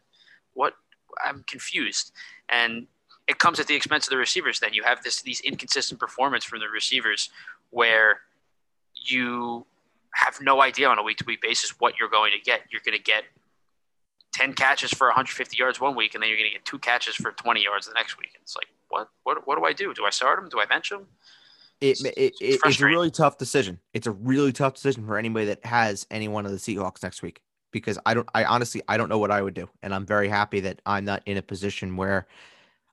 what? 0.52 0.74
I'm 1.24 1.44
confused. 1.46 2.12
And 2.48 2.86
it 3.26 3.38
comes 3.38 3.58
at 3.58 3.66
the 3.66 3.74
expense 3.74 4.06
of 4.06 4.10
the 4.10 4.16
receivers. 4.18 4.60
Then 4.60 4.74
you 4.74 4.82
have 4.82 5.02
this 5.02 5.22
these 5.22 5.40
inconsistent 5.40 5.98
performance 5.98 6.44
from 6.44 6.60
the 6.60 6.68
receivers 6.68 7.30
where 7.70 8.20
you 8.94 9.66
have 10.14 10.40
no 10.40 10.62
idea 10.62 10.88
on 10.88 10.98
a 10.98 11.02
week 11.02 11.18
to 11.18 11.24
week 11.26 11.42
basis 11.42 11.78
what 11.78 11.94
you're 11.98 12.08
going 12.08 12.32
to 12.32 12.40
get. 12.42 12.62
You're 12.70 12.82
going 12.84 12.96
to 12.96 13.02
get 13.02 13.24
10 14.34 14.54
catches 14.54 14.90
for 14.90 15.08
150 15.08 15.56
yards 15.56 15.80
one 15.80 15.96
week, 15.96 16.14
and 16.14 16.22
then 16.22 16.28
you're 16.28 16.38
going 16.38 16.50
to 16.50 16.54
get 16.54 16.64
two 16.64 16.78
catches 16.78 17.14
for 17.14 17.32
20 17.32 17.62
yards 17.62 17.86
the 17.86 17.94
next 17.94 18.18
week. 18.18 18.30
It's 18.40 18.56
like, 18.56 18.66
what, 18.88 19.08
what, 19.24 19.46
what 19.46 19.58
do 19.58 19.64
I 19.64 19.72
do? 19.72 19.92
Do 19.94 20.04
I 20.04 20.10
start 20.10 20.38
him? 20.38 20.48
Do 20.48 20.60
I 20.60 20.66
bench 20.66 20.90
him? 20.90 21.06
It, 21.80 22.00
it, 22.00 22.14
it 22.16 22.34
it's 22.40 22.80
a 22.80 22.84
really 22.84 23.10
tough 23.10 23.36
decision. 23.36 23.80
It's 23.92 24.06
a 24.06 24.12
really 24.12 24.52
tough 24.52 24.74
decision 24.74 25.06
for 25.06 25.18
anybody 25.18 25.46
that 25.46 25.64
has 25.64 26.06
any 26.10 26.28
one 26.28 26.46
of 26.46 26.52
the 26.52 26.58
Seahawks 26.58 27.02
next 27.02 27.22
week 27.22 27.42
because 27.72 27.98
I 28.06 28.14
don't, 28.14 28.28
I 28.34 28.44
honestly, 28.44 28.82
I 28.88 28.96
don't 28.96 29.08
know 29.08 29.18
what 29.18 29.32
I 29.32 29.42
would 29.42 29.54
do. 29.54 29.68
And 29.82 29.92
I'm 29.92 30.06
very 30.06 30.28
happy 30.28 30.60
that 30.60 30.80
I'm 30.86 31.04
not 31.04 31.22
in 31.26 31.36
a 31.36 31.42
position 31.42 31.96
where 31.96 32.26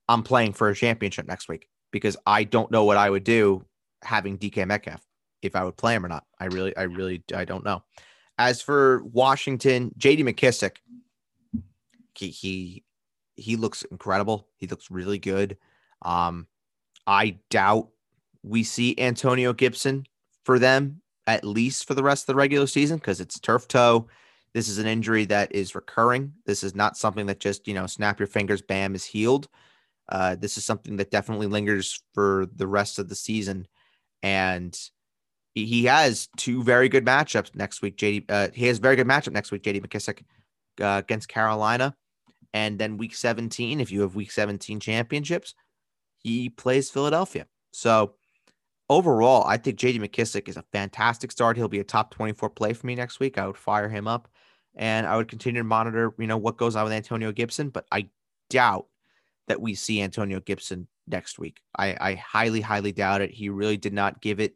I'm 0.10 0.24
playing 0.24 0.54
for 0.54 0.70
a 0.70 0.76
championship 0.76 1.28
next 1.28 1.48
week 1.48 1.70
because 1.92 2.18
I 2.26 2.44
don't 2.44 2.72
know 2.72 2.84
what 2.84 2.98
I 2.98 3.10
would 3.10 3.24
do 3.24 3.64
having 4.02 4.38
DK 4.38 4.66
Metcalf 4.66 5.06
if 5.42 5.56
I 5.56 5.64
would 5.64 5.78
play 5.78 5.96
him 5.96 6.06
or 6.06 6.10
not. 6.10 6.26
I 6.40 6.46
really, 6.46 6.76
I 6.76 6.84
really, 6.84 7.24
I 7.34 7.46
don't 7.46 7.66
know. 7.66 7.84
As 8.38 8.62
for 8.62 9.04
Washington, 9.04 9.92
JD 9.98 10.20
McKissic, 10.20 10.78
he 12.16 12.30
he 12.30 12.84
he 13.36 13.56
looks 13.56 13.84
incredible. 13.84 14.48
He 14.58 14.68
looks 14.68 14.92
really 14.92 15.20
good. 15.20 15.58
Um, 16.02 16.48
I 17.08 17.40
doubt 17.50 17.90
we 18.44 18.64
see 18.64 19.00
Antonio 19.00 19.54
Gibson 19.54 20.06
for 20.44 20.60
them 20.60 21.02
at 21.28 21.44
least 21.44 21.88
for 21.88 21.94
the 21.94 22.04
rest 22.04 22.24
of 22.24 22.28
the 22.28 22.36
regular 22.36 22.68
season 22.68 22.98
because 22.98 23.22
it's 23.22 23.40
turf 23.40 23.68
toe. 23.68 24.08
This 24.54 24.68
is 24.68 24.80
an 24.80 24.88
injury 24.88 25.26
that 25.26 25.54
is 25.54 25.76
recurring. 25.76 26.34
This 26.46 26.64
is 26.64 26.76
not 26.76 26.98
something 26.98 27.26
that 27.28 27.40
just 27.40 27.68
you 27.68 27.74
know 27.74 27.88
snap 27.88 28.20
your 28.20 28.28
fingers, 28.28 28.62
bam, 28.62 28.96
is 28.96 29.06
healed. 29.06 29.48
Uh, 30.10 30.36
this 30.36 30.58
is 30.58 30.66
something 30.66 30.98
that 30.98 31.12
definitely 31.12 31.48
lingers 31.48 32.04
for 32.14 32.48
the 32.56 32.68
rest 32.68 33.00
of 33.00 33.08
the 33.08 33.16
season, 33.16 33.68
and 34.24 34.78
he 35.54 35.86
has 35.86 36.30
two 36.38 36.64
very 36.64 36.90
good 36.90 37.06
matchups 37.06 37.56
next 37.56 37.82
week. 37.82 37.98
JD, 37.98 38.26
uh, 38.30 38.48
he 38.54 38.68
has 38.68 38.80
very 38.80 38.96
good 38.96 39.08
matchup 39.08 39.34
next 39.34 39.52
week. 39.52 39.64
JD 39.64 39.86
McKissic 39.86 40.24
uh, 40.82 41.00
against 41.04 41.28
Carolina, 41.28 41.96
and 42.54 42.80
then 42.80 42.98
week 42.98 43.16
17, 43.16 43.80
if 43.80 43.92
you 43.92 44.02
have 44.02 44.16
week 44.16 44.32
17 44.32 44.80
championships, 44.80 45.56
he 46.18 46.50
plays 46.50 46.90
Philadelphia. 46.90 47.48
So 47.72 48.16
overall, 48.90 49.46
I 49.46 49.58
think 49.58 49.80
JD 49.80 50.00
McKissic 50.00 50.50
is 50.50 50.58
a 50.58 50.66
fantastic 50.74 51.32
start. 51.32 51.58
He'll 51.58 51.68
be 51.68 51.80
a 51.80 51.84
top 51.84 52.14
24 52.14 52.50
play 52.52 52.74
for 52.74 52.88
me 52.88 52.96
next 52.96 53.20
week. 53.20 53.38
I 53.38 53.48
would 53.48 53.58
fire 53.58 53.90
him 53.90 54.08
up 54.08 54.28
and 54.76 55.08
I 55.08 55.18
would 55.18 55.28
continue 55.28 55.62
to 55.62 55.68
monitor, 55.68 56.14
you 56.18 56.28
know, 56.28 56.38
what 56.38 56.58
goes 56.58 56.76
on 56.76 56.84
with 56.84 56.94
Antonio 56.94 57.32
Gibson, 57.32 57.70
but 57.70 57.86
I 57.92 58.10
doubt 58.50 58.88
that 59.48 59.62
we 59.62 59.76
see 59.76 60.02
Antonio 60.02 60.40
Gibson 60.40 60.88
next 61.08 61.40
week. 61.40 61.62
I, 61.78 61.96
I 62.00 62.14
highly, 62.16 62.62
highly 62.62 62.92
doubt 62.92 63.22
it. 63.22 63.32
He 63.32 63.50
really 63.50 63.78
did 63.78 63.94
not 63.94 64.22
give 64.22 64.40
it 64.40 64.54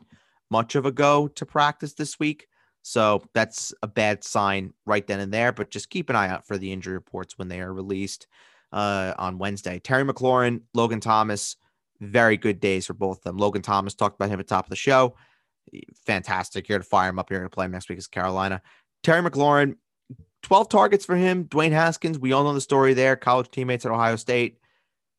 much 0.49 0.75
of 0.75 0.85
a 0.85 0.91
go 0.91 1.27
to 1.27 1.45
practice 1.45 1.93
this 1.93 2.19
week. 2.19 2.47
So 2.81 3.23
that's 3.33 3.73
a 3.81 3.87
bad 3.87 4.23
sign 4.23 4.73
right 4.85 5.05
then 5.05 5.19
and 5.19 5.33
there. 5.33 5.51
But 5.51 5.71
just 5.71 5.89
keep 5.89 6.09
an 6.09 6.15
eye 6.15 6.29
out 6.29 6.45
for 6.45 6.57
the 6.57 6.71
injury 6.71 6.93
reports 6.93 7.37
when 7.37 7.47
they 7.47 7.59
are 7.61 7.73
released 7.73 8.27
uh, 8.71 9.13
on 9.17 9.39
Wednesday. 9.39 9.79
Terry 9.79 10.03
McLaurin, 10.03 10.61
Logan 10.73 10.99
Thomas, 10.99 11.55
very 11.99 12.37
good 12.37 12.59
days 12.59 12.85
for 12.85 12.93
both 12.93 13.17
of 13.17 13.23
them. 13.23 13.37
Logan 13.37 13.61
Thomas 13.61 13.95
talked 13.95 14.15
about 14.15 14.29
him 14.29 14.39
at 14.39 14.47
the 14.47 14.53
top 14.53 14.65
of 14.65 14.69
the 14.69 14.75
show. 14.75 15.15
Fantastic. 16.05 16.69
You're 16.69 16.79
to 16.79 16.85
fire 16.85 17.09
him 17.09 17.17
up. 17.17 17.29
Going 17.29 17.43
to 17.43 17.49
play 17.49 17.65
him 17.65 17.71
next 17.71 17.89
week 17.89 17.97
as 17.97 18.07
Carolina. 18.07 18.61
Terry 19.01 19.27
McLaurin, 19.27 19.75
12 20.43 20.69
targets 20.69 21.05
for 21.05 21.15
him. 21.15 21.45
Dwayne 21.45 21.71
Haskins, 21.71 22.19
we 22.19 22.33
all 22.33 22.43
know 22.43 22.53
the 22.53 22.61
story 22.61 22.93
there. 22.93 23.15
College 23.15 23.49
teammates 23.49 23.85
at 23.85 23.91
Ohio 23.91 24.15
State. 24.15 24.59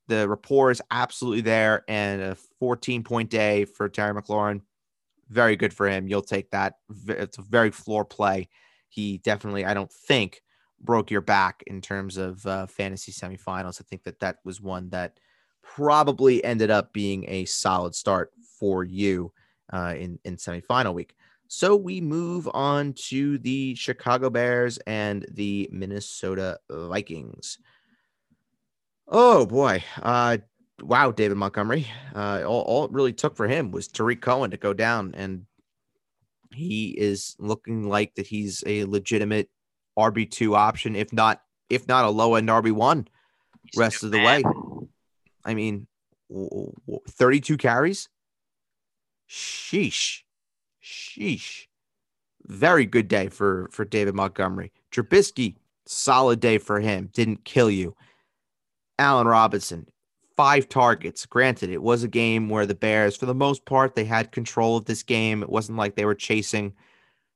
The 0.09 0.29
rapport 0.29 0.71
is 0.71 0.81
absolutely 0.91 1.41
there. 1.41 1.85
And 1.89 2.23
a 2.23 2.37
14 2.61 3.03
point 3.03 3.31
day 3.31 3.65
for 3.65 3.89
Terry 3.89 4.15
McLaurin 4.15 4.61
very 5.29 5.57
good 5.57 5.75
for 5.75 5.89
him. 5.89 6.09
You'll 6.09 6.23
take 6.23 6.51
that. 6.51 6.75
It's 7.09 7.39
a 7.39 7.43
very 7.43 7.71
floor 7.71 8.05
play. 8.05 8.49
He 8.89 9.19
definitely, 9.19 9.65
I 9.65 9.75
don't 9.75 9.93
think, 9.93 10.43
broke 10.81 11.11
your 11.11 11.21
back 11.21 11.63
in 11.67 11.81
terms 11.81 12.17
of 12.17 12.45
uh, 12.47 12.67
fantasy 12.67 13.13
semifinals. 13.13 13.81
I 13.81 13.85
think 13.89 14.05
that 14.05 14.21
that 14.21 14.39
was 14.45 14.61
one 14.61 14.91
that 14.91 15.19
probably 15.63 16.45
ended 16.45 16.71
up 16.71 16.93
being 16.93 17.25
a 17.29 17.45
solid 17.45 17.95
start 17.95 18.31
for 18.59 18.85
you 18.85 19.33
uh, 19.73 19.95
in 19.97 20.19
in 20.25 20.37
semifinal 20.37 20.95
week. 20.95 21.15
So 21.49 21.77
we 21.77 22.01
move 22.01 22.49
on 22.53 22.95
to 23.09 23.39
the 23.39 23.75
Chicago 23.75 24.31
Bears 24.31 24.79
and 24.87 25.27
the 25.31 25.69
Minnesota 25.73 26.59
Vikings. 26.71 27.59
Oh 29.09 29.47
boy, 29.47 29.85
uh, 30.03 30.39
wow, 30.83 31.11
David 31.11 31.37
Montgomery. 31.37 31.87
Uh, 32.15 32.43
all, 32.47 32.63
all 32.63 32.85
it 32.85 32.93
really 32.93 33.13
took 33.13 33.37
for 33.37 33.49
him 33.49 33.71
was 33.71 33.89
Tarik 33.89 34.21
Cohen 34.21 34.51
to 34.51 34.57
go 34.57 34.73
down, 34.73 35.15
and 35.17 35.47
he 36.53 36.91
is 36.91 37.37
looking 37.39 37.89
like 37.89 38.15
that 38.15 38.27
he's 38.27 38.63
a 38.67 38.85
legitimate 38.85 39.49
RB 39.99 40.31
two 40.31 40.55
option, 40.55 40.97
if 40.97 41.13
not 41.13 41.41
if 41.71 41.89
not 41.89 42.05
a 42.05 42.11
low 42.11 42.35
end 42.35 42.49
RB 42.49 42.73
one, 42.73 43.09
rest 43.77 44.03
of 44.03 44.11
the 44.11 44.19
way. 44.19 44.43
I 45.45 45.55
mean, 45.55 45.87
thirty 47.09 47.41
two 47.41 47.57
carries. 47.57 48.09
Sheesh, 49.29 50.21
sheesh. 50.83 51.67
Very 52.47 52.87
good 52.87 53.09
day 53.09 53.29
for 53.29 53.69
for 53.73 53.85
David 53.85 54.15
Montgomery. 54.15 54.73
Trubisky, 54.93 55.57
solid 55.87 56.41
day 56.41 56.59
for 56.59 56.81
him. 56.81 57.11
Didn't 57.13 57.45
kill 57.45 57.71
you. 57.71 57.97
Allen 58.99 59.27
Robinson, 59.27 59.87
five 60.37 60.69
targets. 60.69 61.27
Granted, 61.27 61.71
it 61.71 61.83
was 61.83 62.03
a 62.03 62.09
game 62.09 62.49
where 62.49 62.67
the 62.67 62.75
Bears, 62.75 63.17
for 63.17 63.27
the 63.27 63.35
most 63.35 63.65
part, 63.65 63.95
they 63.95 64.05
had 64.05 64.33
control 64.33 64.77
of 64.77 64.85
this 64.85 65.03
game. 65.03 65.43
It 65.43 65.49
wasn't 65.49 65.79
like 65.79 65.97
they 65.97 66.05
were 66.05 66.15
chasing. 66.15 66.75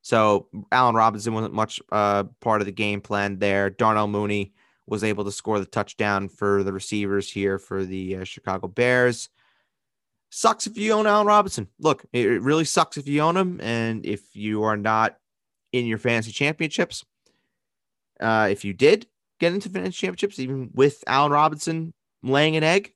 So 0.02 0.48
Allen 0.72 0.94
Robinson 0.94 1.34
wasn't 1.34 1.54
much 1.54 1.80
uh, 1.92 2.24
part 2.40 2.60
of 2.60 2.66
the 2.66 2.72
game 2.72 3.00
plan 3.00 3.38
there. 3.38 3.70
Darnell 3.70 4.08
Mooney 4.08 4.52
was 4.86 5.04
able 5.04 5.24
to 5.24 5.32
score 5.32 5.58
the 5.58 5.66
touchdown 5.66 6.28
for 6.28 6.62
the 6.62 6.72
receivers 6.72 7.30
here 7.30 7.58
for 7.58 7.84
the 7.84 8.16
uh, 8.16 8.24
Chicago 8.24 8.66
Bears. 8.66 9.28
Sucks 10.30 10.66
if 10.66 10.78
you 10.78 10.92
own 10.92 11.06
Allen 11.06 11.26
Robinson. 11.26 11.68
Look, 11.78 12.04
it 12.12 12.40
really 12.42 12.64
sucks 12.64 12.96
if 12.96 13.08
you 13.08 13.20
own 13.20 13.36
him, 13.36 13.60
and 13.60 14.06
if 14.06 14.34
you 14.34 14.62
are 14.62 14.76
not 14.76 15.16
in 15.72 15.86
your 15.86 15.98
fantasy 15.98 16.32
championships. 16.32 17.04
Uh, 18.20 18.48
if 18.50 18.64
you 18.64 18.72
did 18.72 19.06
get 19.38 19.52
into 19.52 19.68
fantasy 19.68 19.92
championships, 19.92 20.38
even 20.38 20.70
with 20.74 21.02
Allen 21.06 21.32
Robinson 21.32 21.94
laying 22.22 22.56
an 22.56 22.62
egg, 22.62 22.94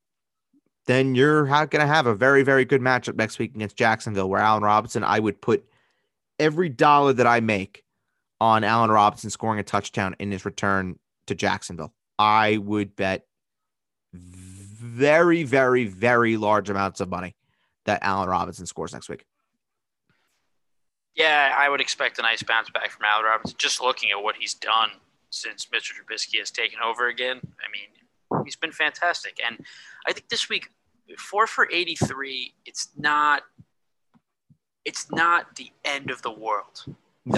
then 0.86 1.15
you're 1.15 1.47
going 1.47 1.69
to 1.69 1.86
have 1.86 2.06
a 2.06 2.15
very, 2.15 2.43
very 2.43 2.65
good 2.65 2.81
matchup 2.81 3.16
next 3.16 3.39
week 3.39 3.55
against 3.55 3.77
Jacksonville, 3.77 4.28
where 4.28 4.40
Allen 4.40 4.62
Robinson, 4.62 5.02
I 5.02 5.19
would 5.19 5.40
put 5.40 5.65
every 6.39 6.69
dollar 6.69 7.12
that 7.15 7.27
I 7.27 7.40
make 7.40 7.85
on 8.40 8.65
Allen 8.65 8.90
Robinson 8.90 9.31
scoring 9.31 9.59
a 9.61 9.62
touchdown 9.62 10.15
in 10.19 10.31
his 10.31 10.44
return 10.44 10.98
to 11.27 11.35
Jacksonville. 11.35 11.94
I 12.19 12.59
would 12.59 12.97
bet 12.97 13.27
very, 14.12 15.43
very, 15.43 15.86
very 15.86 16.36
large 16.36 16.69
amounts 16.69 17.01
of 17.01 17.09
money 17.09 17.35
that 17.86 18.01
Allen 18.02 18.28
Robinson 18.28 18.66
scores 18.66 18.93
next 18.93 19.09
week. 19.09 19.24
Yeah, 21.15 21.55
I 21.56 21.69
would 21.69 21.81
expect 21.81 22.19
a 22.19 22.23
nice 22.23 22.43
bounce 22.43 22.70
back 22.70 22.90
from 22.90 23.05
Allen 23.05 23.24
Robinson. 23.24 23.56
Just 23.59 23.81
looking 23.81 24.11
at 24.11 24.23
what 24.23 24.36
he's 24.36 24.52
done 24.52 24.90
since 25.31 25.66
Mr. 25.66 25.93
Trubisky 25.93 26.39
has 26.40 26.51
taken 26.51 26.81
over 26.85 27.09
again, 27.09 27.40
I 27.43 27.70
mean, 27.73 27.89
He's 28.44 28.56
been 28.56 28.73
fantastic, 28.73 29.40
and 29.44 29.65
I 30.06 30.12
think 30.12 30.28
this 30.28 30.48
week 30.48 30.70
four 31.18 31.47
for 31.47 31.68
eighty 31.70 31.97
three. 31.97 32.55
It's 32.64 32.89
not. 32.97 33.43
It's 34.85 35.10
not 35.10 35.56
the 35.56 35.70
end 35.85 36.10
of 36.10 36.22
the 36.22 36.31
world. 36.31 36.85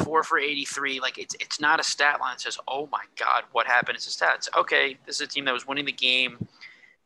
Four 0.02 0.22
for 0.22 0.38
eighty 0.38 0.64
three. 0.64 1.00
Like 1.00 1.18
it's 1.18 1.34
it's 1.40 1.60
not 1.60 1.80
a 1.80 1.84
stat 1.84 2.20
line 2.20 2.34
that 2.34 2.40
says, 2.40 2.58
"Oh 2.66 2.88
my 2.90 3.04
God, 3.18 3.44
what 3.52 3.66
happened?" 3.66 3.96
It's 3.96 4.06
a 4.06 4.10
stat. 4.10 4.32
It's, 4.36 4.48
okay, 4.56 4.98
this 5.06 5.16
is 5.16 5.20
a 5.22 5.26
team 5.26 5.44
that 5.44 5.52
was 5.52 5.66
winning 5.66 5.84
the 5.84 5.92
game. 5.92 6.46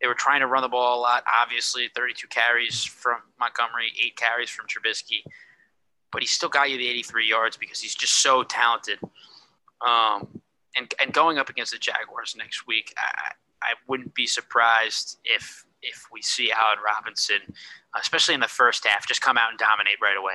They 0.01 0.07
were 0.07 0.15
trying 0.15 0.41
to 0.41 0.47
run 0.47 0.63
the 0.63 0.69
ball 0.69 0.99
a 0.99 1.01
lot. 1.01 1.25
Obviously, 1.43 1.91
32 1.95 2.27
carries 2.29 2.85
from 2.85 3.19
Montgomery, 3.39 3.93
eight 4.03 4.17
carries 4.17 4.49
from 4.49 4.67
Trubisky, 4.67 5.23
but 6.11 6.23
he 6.23 6.27
still 6.27 6.49
got 6.49 6.71
you 6.71 6.79
the 6.79 6.89
83 6.89 7.29
yards 7.29 7.59
because 7.59 7.81
he's 7.81 7.95
just 7.95 8.15
so 8.15 8.43
talented. 8.43 8.99
Um, 9.87 10.41
and 10.77 10.93
and 11.03 11.13
going 11.13 11.37
up 11.37 11.51
against 11.51 11.73
the 11.73 11.79
Jaguars 11.79 12.35
next 12.37 12.67
week, 12.67 12.95
I, 12.97 13.33
I 13.63 13.75
wouldn't 13.87 14.15
be 14.15 14.27
surprised 14.27 15.19
if 15.25 15.65
if 15.83 16.07
we 16.13 16.21
see 16.21 16.53
Allen 16.53 16.79
Robinson, 16.85 17.39
especially 17.99 18.35
in 18.35 18.41
the 18.41 18.49
first 18.49 18.87
half, 18.87 19.07
just 19.09 19.23
come 19.23 19.39
out 19.39 19.51
and 19.51 19.59
dominate 19.59 19.97
right 20.03 20.17
away. 20.17 20.35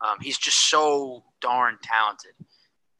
Um, 0.00 0.18
he's 0.20 0.38
just 0.38 0.70
so 0.70 1.24
darn 1.40 1.78
talented 1.82 2.32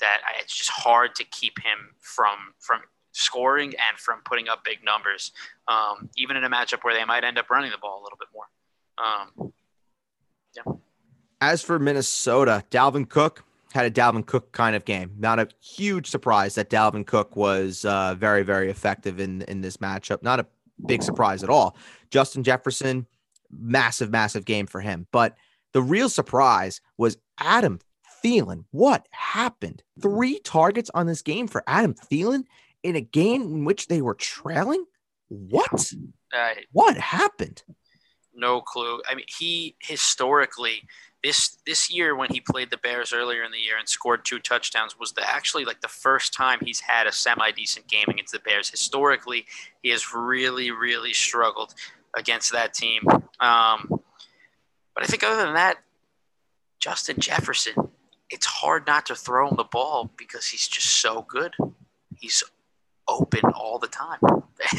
that 0.00 0.20
I, 0.26 0.40
it's 0.40 0.56
just 0.56 0.70
hard 0.70 1.14
to 1.16 1.24
keep 1.24 1.60
him 1.60 1.94
from 2.00 2.54
from 2.58 2.80
scoring 3.12 3.68
and 3.68 3.98
from 3.98 4.20
putting 4.24 4.48
up 4.48 4.62
big 4.64 4.84
numbers, 4.84 5.32
um, 5.68 6.10
even 6.16 6.36
in 6.36 6.44
a 6.44 6.50
matchup 6.50 6.84
where 6.84 6.94
they 6.94 7.04
might 7.04 7.24
end 7.24 7.38
up 7.38 7.48
running 7.48 7.70
the 7.70 7.78
ball 7.78 8.00
a 8.00 8.02
little 8.02 8.18
bit 8.18 8.28
more. 8.34 8.44
Um, 8.98 9.52
yeah. 10.54 10.72
As 11.40 11.62
for 11.62 11.78
Minnesota, 11.78 12.64
Dalvin 12.70 13.08
Cook, 13.08 13.44
had 13.76 13.86
a 13.86 13.90
Dalvin 13.90 14.26
Cook 14.26 14.52
kind 14.52 14.74
of 14.74 14.84
game. 14.84 15.12
Not 15.18 15.38
a 15.38 15.48
huge 15.60 16.08
surprise 16.08 16.54
that 16.56 16.70
Dalvin 16.70 17.06
Cook 17.06 17.36
was 17.36 17.84
uh, 17.84 18.14
very, 18.18 18.42
very 18.42 18.70
effective 18.70 19.20
in 19.20 19.42
in 19.42 19.60
this 19.60 19.76
matchup. 19.76 20.22
Not 20.22 20.40
a 20.40 20.46
big 20.86 21.02
surprise 21.02 21.42
at 21.44 21.50
all. 21.50 21.76
Justin 22.10 22.42
Jefferson, 22.42 23.06
massive, 23.50 24.10
massive 24.10 24.44
game 24.44 24.66
for 24.66 24.80
him. 24.80 25.06
But 25.12 25.36
the 25.72 25.82
real 25.82 26.08
surprise 26.08 26.80
was 26.98 27.16
Adam 27.38 27.78
Thielen. 28.24 28.64
What 28.70 29.06
happened? 29.10 29.82
Three 30.00 30.40
targets 30.40 30.90
on 30.94 31.06
this 31.06 31.22
game 31.22 31.46
for 31.46 31.62
Adam 31.66 31.94
Thielen 31.94 32.44
in 32.82 32.96
a 32.96 33.00
game 33.00 33.42
in 33.42 33.64
which 33.64 33.88
they 33.88 34.00
were 34.02 34.14
trailing? 34.14 34.84
What? 35.28 35.92
Uh, 36.32 36.50
What 36.72 36.96
happened? 36.96 37.62
no 38.38 38.60
clue. 38.60 39.00
I 39.10 39.14
mean, 39.14 39.24
he 39.38 39.76
historically 39.80 40.82
this 41.22 41.58
this 41.66 41.90
year 41.90 42.14
when 42.14 42.30
he 42.30 42.40
played 42.40 42.70
the 42.70 42.76
Bears 42.76 43.12
earlier 43.12 43.42
in 43.42 43.50
the 43.50 43.58
year 43.58 43.76
and 43.78 43.88
scored 43.88 44.24
two 44.24 44.38
touchdowns 44.38 44.98
was 44.98 45.12
the 45.12 45.28
actually 45.28 45.64
like 45.64 45.80
the 45.80 45.88
first 45.88 46.32
time 46.32 46.58
he's 46.62 46.80
had 46.80 47.06
a 47.06 47.12
semi 47.12 47.50
decent 47.52 47.86
game 47.88 48.06
against 48.08 48.32
the 48.32 48.38
Bears. 48.38 48.70
Historically, 48.70 49.46
he 49.82 49.90
has 49.90 50.14
really 50.14 50.70
really 50.70 51.12
struggled 51.12 51.74
against 52.16 52.52
that 52.52 52.74
team. 52.74 53.02
Um, 53.40 54.00
but 54.94 55.02
I 55.02 55.06
think 55.06 55.22
other 55.22 55.44
than 55.44 55.54
that, 55.54 55.76
Justin 56.78 57.16
Jefferson, 57.18 57.74
it's 58.30 58.46
hard 58.46 58.86
not 58.86 59.06
to 59.06 59.14
throw 59.14 59.48
him 59.48 59.56
the 59.56 59.64
ball 59.64 60.10
because 60.16 60.46
he's 60.46 60.66
just 60.66 61.00
so 61.00 61.22
good. 61.28 61.54
He's 62.18 62.42
open 63.08 63.44
all 63.54 63.78
the 63.78 63.88
time. 63.88 64.20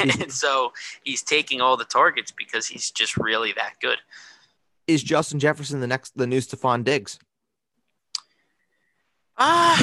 and 0.00 0.32
so 0.32 0.72
he's 1.04 1.22
taking 1.22 1.60
all 1.60 1.76
the 1.76 1.84
targets 1.84 2.32
because 2.32 2.66
he's 2.66 2.90
just 2.90 3.16
really 3.16 3.52
that 3.52 3.74
good. 3.80 3.98
Is 4.88 5.02
Justin 5.02 5.38
Jefferson 5.38 5.80
the 5.80 5.86
next 5.86 6.16
the 6.16 6.26
new 6.26 6.38
Stefon 6.40 6.82
Diggs? 6.82 7.18
Uh, 9.36 9.80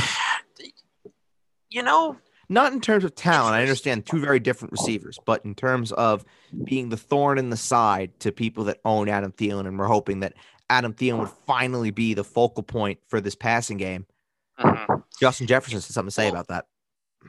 you 1.69 1.81
know, 1.81 2.17
Not 2.49 2.73
in 2.73 2.81
terms 2.81 3.03
of 3.05 3.15
talent. 3.15 3.55
I 3.55 3.61
understand 3.61 4.05
two 4.05 4.19
very 4.19 4.39
different 4.39 4.71
receivers, 4.73 5.17
but 5.25 5.45
in 5.45 5.55
terms 5.55 5.91
of 5.93 6.25
being 6.65 6.89
the 6.89 6.97
thorn 6.97 7.37
in 7.37 7.49
the 7.51 7.57
side 7.57 8.19
to 8.19 8.31
people 8.31 8.65
that 8.65 8.79
own 8.83 9.07
Adam 9.07 9.31
Thielen, 9.31 9.67
and 9.67 9.79
we're 9.79 9.87
hoping 9.87 10.19
that 10.21 10.33
Adam 10.69 10.93
Thielen 10.93 11.19
would 11.19 11.29
finally 11.47 11.91
be 11.91 12.13
the 12.13 12.23
focal 12.23 12.63
point 12.63 12.99
for 13.07 13.21
this 13.21 13.35
passing 13.35 13.77
game. 13.77 14.05
mhm. 14.59 15.03
Justin 15.19 15.47
Jefferson 15.47 15.77
has 15.77 15.85
something 15.85 16.09
to 16.09 16.13
say 16.13 16.27
about 16.27 16.47
that. 16.49 16.65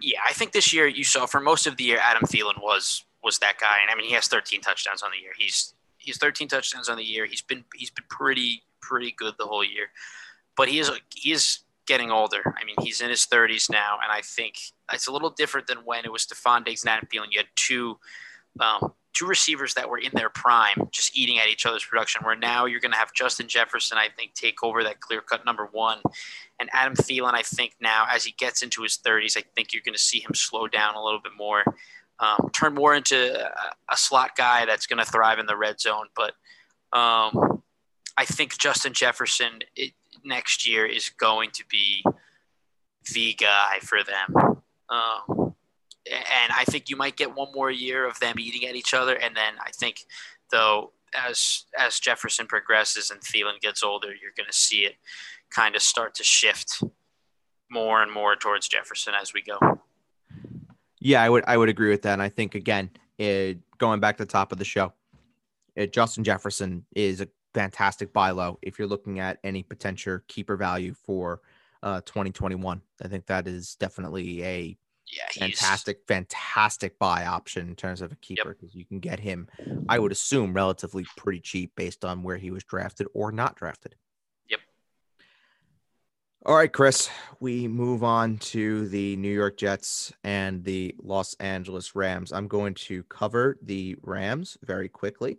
yeah, 0.00 0.18
I 0.28 0.32
think 0.32 0.52
this 0.52 0.72
year 0.72 0.86
you 0.86 1.04
saw 1.04 1.26
for 1.26 1.40
most 1.40 1.66
of 1.66 1.76
the 1.76 1.84
year 1.84 1.98
Adam 2.02 2.22
Thielen 2.24 2.60
was 2.60 3.04
was 3.22 3.38
that 3.38 3.58
guy, 3.60 3.78
and 3.82 3.90
I 3.90 3.94
mean 3.94 4.06
he 4.06 4.14
has 4.14 4.26
13 4.26 4.60
touchdowns 4.60 5.02
on 5.02 5.10
the 5.12 5.18
year. 5.18 5.32
He's 5.38 5.74
he's 6.06 6.18
13 6.18 6.48
touchdowns 6.48 6.88
on 6.88 6.96
the 6.96 7.04
year. 7.04 7.26
He's 7.26 7.42
been 7.42 7.64
he's 7.74 7.90
been 7.90 8.04
pretty 8.08 8.62
pretty 8.80 9.12
good 9.16 9.34
the 9.38 9.46
whole 9.46 9.64
year, 9.64 9.88
but 10.56 10.68
he 10.68 10.78
is 10.78 10.90
he 11.14 11.32
is 11.32 11.60
getting 11.86 12.10
older. 12.10 12.54
I 12.58 12.64
mean 12.64 12.76
he's 12.80 13.00
in 13.00 13.10
his 13.10 13.26
30s 13.26 13.70
now, 13.70 13.98
and 14.02 14.10
I 14.10 14.22
think 14.22 14.56
it's 14.92 15.06
a 15.06 15.12
little 15.12 15.30
different 15.30 15.66
than 15.66 15.78
when 15.78 16.04
it 16.04 16.12
was 16.12 16.24
Stefon 16.24 16.64
Diggs 16.64 16.82
and 16.82 16.90
Adam 16.90 17.08
Thielen. 17.12 17.28
You 17.30 17.40
had 17.40 17.48
two 17.56 17.98
um, 18.60 18.92
two 19.12 19.26
receivers 19.26 19.74
that 19.74 19.88
were 19.88 19.98
in 19.98 20.10
their 20.14 20.28
prime, 20.28 20.88
just 20.90 21.16
eating 21.16 21.38
at 21.38 21.48
each 21.48 21.66
other's 21.66 21.84
production. 21.84 22.22
Where 22.24 22.36
now 22.36 22.66
you're 22.66 22.80
going 22.80 22.92
to 22.92 22.98
have 22.98 23.12
Justin 23.12 23.48
Jefferson, 23.48 23.98
I 23.98 24.08
think, 24.16 24.34
take 24.34 24.62
over 24.62 24.82
that 24.84 25.00
clear 25.00 25.20
cut 25.20 25.44
number 25.44 25.68
one, 25.72 26.00
and 26.60 26.70
Adam 26.72 26.94
Thielen, 26.94 27.34
I 27.34 27.42
think 27.42 27.74
now 27.80 28.06
as 28.10 28.24
he 28.24 28.32
gets 28.32 28.62
into 28.62 28.82
his 28.82 28.98
30s, 28.98 29.36
I 29.36 29.42
think 29.54 29.72
you're 29.72 29.82
going 29.84 29.94
to 29.94 30.00
see 30.00 30.20
him 30.20 30.34
slow 30.34 30.68
down 30.68 30.94
a 30.94 31.02
little 31.02 31.20
bit 31.20 31.32
more, 31.36 31.64
um, 32.18 32.50
turn 32.52 32.74
more 32.74 32.94
into 32.94 33.44
a, 33.44 33.92
a 33.92 33.96
slot 33.96 34.36
guy 34.36 34.64
that's 34.64 34.86
going 34.86 35.04
to 35.04 35.10
thrive 35.10 35.38
in 35.38 35.46
the 35.46 35.56
red 35.56 35.80
zone. 35.80 36.06
But 36.14 36.32
um, 36.92 37.62
I 38.16 38.24
think 38.24 38.58
Justin 38.58 38.92
Jefferson 38.92 39.60
it, 39.74 39.92
next 40.24 40.66
year 40.68 40.86
is 40.86 41.10
going 41.10 41.50
to 41.52 41.64
be 41.70 42.04
the 43.12 43.34
guy 43.34 43.78
for 43.82 43.98
them. 44.02 44.62
Um, 44.88 45.54
and 46.06 46.52
I 46.54 46.64
think 46.64 46.88
you 46.88 46.96
might 46.96 47.16
get 47.16 47.34
one 47.34 47.52
more 47.52 47.70
year 47.70 48.06
of 48.06 48.18
them 48.20 48.38
eating 48.38 48.68
at 48.68 48.76
each 48.76 48.94
other, 48.94 49.16
and 49.16 49.36
then 49.36 49.54
I 49.60 49.70
think 49.70 50.06
though 50.52 50.92
as 51.14 51.64
as 51.76 51.98
Jefferson 51.98 52.46
progresses 52.46 53.10
and 53.10 53.20
Thielen 53.20 53.60
gets 53.60 53.82
older, 53.82 54.08
you're 54.08 54.32
going 54.36 54.48
to 54.48 54.56
see 54.56 54.84
it 54.84 54.96
kind 55.50 55.74
of 55.74 55.82
start 55.82 56.14
to 56.16 56.24
shift 56.24 56.82
more 57.70 58.02
and 58.02 58.12
more 58.12 58.36
towards 58.36 58.68
Jefferson 58.68 59.14
as 59.20 59.32
we 59.32 59.42
go. 59.42 59.58
Yeah, 61.06 61.22
I 61.22 61.28
would 61.28 61.44
I 61.46 61.56
would 61.56 61.68
agree 61.68 61.90
with 61.90 62.02
that. 62.02 62.14
And 62.14 62.22
I 62.22 62.28
think 62.28 62.56
again, 62.56 62.90
it, 63.16 63.60
going 63.78 64.00
back 64.00 64.16
to 64.16 64.24
the 64.24 64.30
top 64.30 64.50
of 64.50 64.58
the 64.58 64.64
show, 64.64 64.92
it, 65.76 65.92
Justin 65.92 66.24
Jefferson 66.24 66.84
is 66.96 67.20
a 67.20 67.28
fantastic 67.54 68.12
buy 68.12 68.30
low 68.30 68.58
if 68.60 68.76
you're 68.76 68.88
looking 68.88 69.20
at 69.20 69.38
any 69.44 69.62
potential 69.62 70.18
keeper 70.26 70.56
value 70.56 70.94
for 70.94 71.42
uh, 71.84 72.00
2021. 72.06 72.82
I 73.04 73.06
think 73.06 73.26
that 73.26 73.46
is 73.46 73.76
definitely 73.76 74.42
a 74.42 74.76
Yeah, 75.06 75.28
fantastic, 75.38 76.00
fantastic 76.08 76.98
buy 76.98 77.24
option 77.24 77.68
in 77.68 77.76
terms 77.76 78.02
of 78.02 78.10
a 78.10 78.16
keeper 78.16 78.56
because 78.58 78.74
you 78.74 78.84
can 78.84 78.98
get 78.98 79.20
him, 79.20 79.46
I 79.88 80.00
would 80.00 80.10
assume, 80.10 80.54
relatively 80.54 81.06
pretty 81.16 81.38
cheap 81.38 81.76
based 81.76 82.04
on 82.04 82.24
where 82.24 82.36
he 82.36 82.50
was 82.50 82.64
drafted 82.64 83.06
or 83.14 83.30
not 83.30 83.54
drafted. 83.54 83.94
All 86.46 86.54
right, 86.54 86.72
Chris, 86.72 87.10
we 87.40 87.66
move 87.66 88.04
on 88.04 88.38
to 88.38 88.86
the 88.88 89.16
New 89.16 89.32
York 89.34 89.56
Jets 89.56 90.12
and 90.22 90.62
the 90.62 90.94
Los 91.02 91.34
Angeles 91.40 91.96
Rams. 91.96 92.32
I'm 92.32 92.46
going 92.46 92.74
to 92.74 93.02
cover 93.04 93.58
the 93.62 93.96
Rams 94.02 94.56
very 94.62 94.88
quickly, 94.88 95.38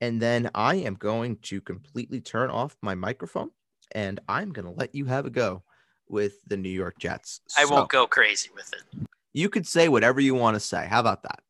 and 0.00 0.22
then 0.22 0.50
I 0.54 0.76
am 0.76 0.94
going 0.94 1.36
to 1.42 1.60
completely 1.60 2.20
turn 2.22 2.48
off 2.48 2.76
my 2.80 2.94
microphone 2.94 3.50
and 3.94 4.20
I'm 4.26 4.52
going 4.54 4.64
to 4.64 4.70
let 4.72 4.94
you 4.94 5.04
have 5.04 5.26
a 5.26 5.30
go 5.30 5.62
with 6.08 6.42
the 6.46 6.56
New 6.56 6.70
York 6.70 6.98
Jets. 6.98 7.42
I 7.58 7.64
So- 7.66 7.72
won't 7.74 7.90
go 7.90 8.06
crazy 8.06 8.48
with 8.54 8.72
it. 8.72 9.06
you 9.34 9.50
could 9.50 9.66
say 9.66 9.88
whatever 9.90 10.18
you 10.20 10.34
want 10.34 10.54
to 10.54 10.60
say. 10.60 10.86
How 10.86 11.00
about 11.00 11.22
that? 11.24 11.40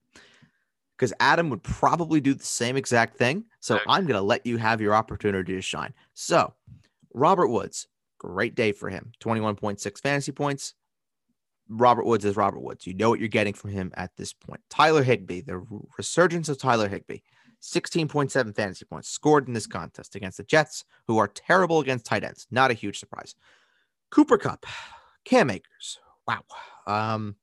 Because 0.97 1.13
Adam 1.21 1.51
would 1.51 1.63
probably 1.63 2.21
do 2.21 2.35
the 2.35 2.45
same 2.45 2.77
exact 2.77 3.17
thing. 3.17 3.45
So 3.61 3.77
Okay. 3.77 3.85
I'm 3.89 4.07
going 4.07 4.19
to 4.19 4.23
let 4.23 4.45
you 4.45 4.57
have 4.57 4.81
your 4.81 4.95
opportunity 4.95 5.55
to 5.55 5.63
shine. 5.63 5.95
So, 6.15 6.55
Robert 7.15 7.47
Woods, 7.49 7.87
great 8.23 8.55
day 8.55 8.73
for 8.73 8.89
him. 8.89 9.13
21.6 9.21 10.01
fantasy 10.01 10.33
points. 10.33 10.75
Robert 11.69 12.05
Woods 12.05 12.25
is 12.25 12.37
Robert 12.37 12.61
Woods. 12.61 12.87
You 12.87 12.95
know 12.95 13.09
what 13.09 13.19
you're 13.19 13.29
getting 13.29 13.55
from 13.55 13.71
him 13.71 13.93
at 13.95 14.11
this 14.17 14.33
point. 14.33 14.61
Tyler 14.69 15.03
Higbee, 15.03 15.41
the 15.41 15.65
resurgence 15.97 16.49
of 16.49 16.59
Tyler 16.59 16.89
Higbee, 16.89 17.19
16.7 17.63 18.55
fantasy 18.55 18.85
points 18.85 19.09
scored 19.09 19.47
in 19.47 19.55
this 19.55 19.67
contest 19.67 20.15
against 20.17 20.39
the 20.39 20.45
Jets, 20.45 20.85
who 21.07 21.19
are 21.19 21.29
terrible 21.29 21.81
against 21.81 22.05
tight 22.05 22.25
ends. 22.25 22.47
Not 22.51 22.71
a 22.71 22.75
huge 22.75 22.99
surprise. 22.99 23.35
Cooper 24.11 24.37
Kupp, 24.37 24.67
Cam 25.25 25.51
Akers. 25.51 26.01
Wow. 26.27 26.43
Um, 26.87 27.37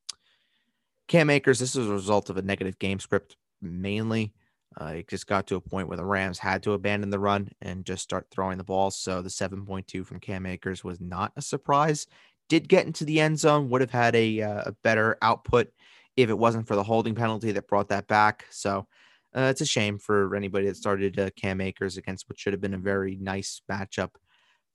Cam 1.07 1.30
Akers, 1.30 1.60
this 1.60 1.76
is 1.76 1.88
a 1.88 1.93
result 1.93 2.30
of 2.30 2.38
a 2.38 2.41
negative 2.41 2.77
game 2.77 2.99
script 2.99 3.35
mainly. 3.61 4.34
Uh, 4.79 4.93
it 4.97 5.07
just 5.07 5.27
got 5.27 5.47
to 5.47 5.55
a 5.55 5.61
point 5.61 5.87
where 5.87 5.97
the 5.97 6.05
Rams 6.05 6.39
had 6.39 6.63
to 6.63 6.73
abandon 6.73 7.09
the 7.09 7.19
run 7.19 7.49
and 7.61 7.85
just 7.85 8.03
start 8.03 8.27
throwing 8.29 8.57
the 8.57 8.63
ball. 8.63 8.91
So 8.91 9.21
the 9.21 9.29
7.2 9.29 10.05
from 10.05 10.19
Cam 10.19 10.45
Akers 10.45 10.83
was 10.83 11.01
not 11.01 11.31
a 11.35 11.41
surprise. 11.41 12.07
Did 12.49 12.69
get 12.69 12.85
into 12.85 13.03
the 13.03 13.19
end 13.19 13.39
zone, 13.39 13.69
would 13.69 13.81
have 13.81 13.91
had 13.91 14.15
a, 14.15 14.41
uh, 14.41 14.63
a 14.67 14.71
better 14.83 15.17
output 15.21 15.69
if 16.15 16.29
it 16.29 16.37
wasn't 16.37 16.67
for 16.67 16.75
the 16.75 16.83
holding 16.83 17.15
penalty 17.15 17.51
that 17.51 17.67
brought 17.67 17.89
that 17.89 18.07
back. 18.07 18.45
So 18.51 18.87
uh, 19.35 19.47
it's 19.51 19.61
a 19.61 19.65
shame 19.65 19.97
for 19.97 20.35
anybody 20.35 20.67
that 20.67 20.77
started 20.77 21.19
uh, 21.19 21.29
Cam 21.35 21.61
Akers 21.61 21.97
against 21.97 22.27
what 22.27 22.39
should 22.39 22.53
have 22.53 22.61
been 22.61 22.73
a 22.73 22.79
very 22.79 23.15
nice 23.15 23.61
matchup 23.71 24.11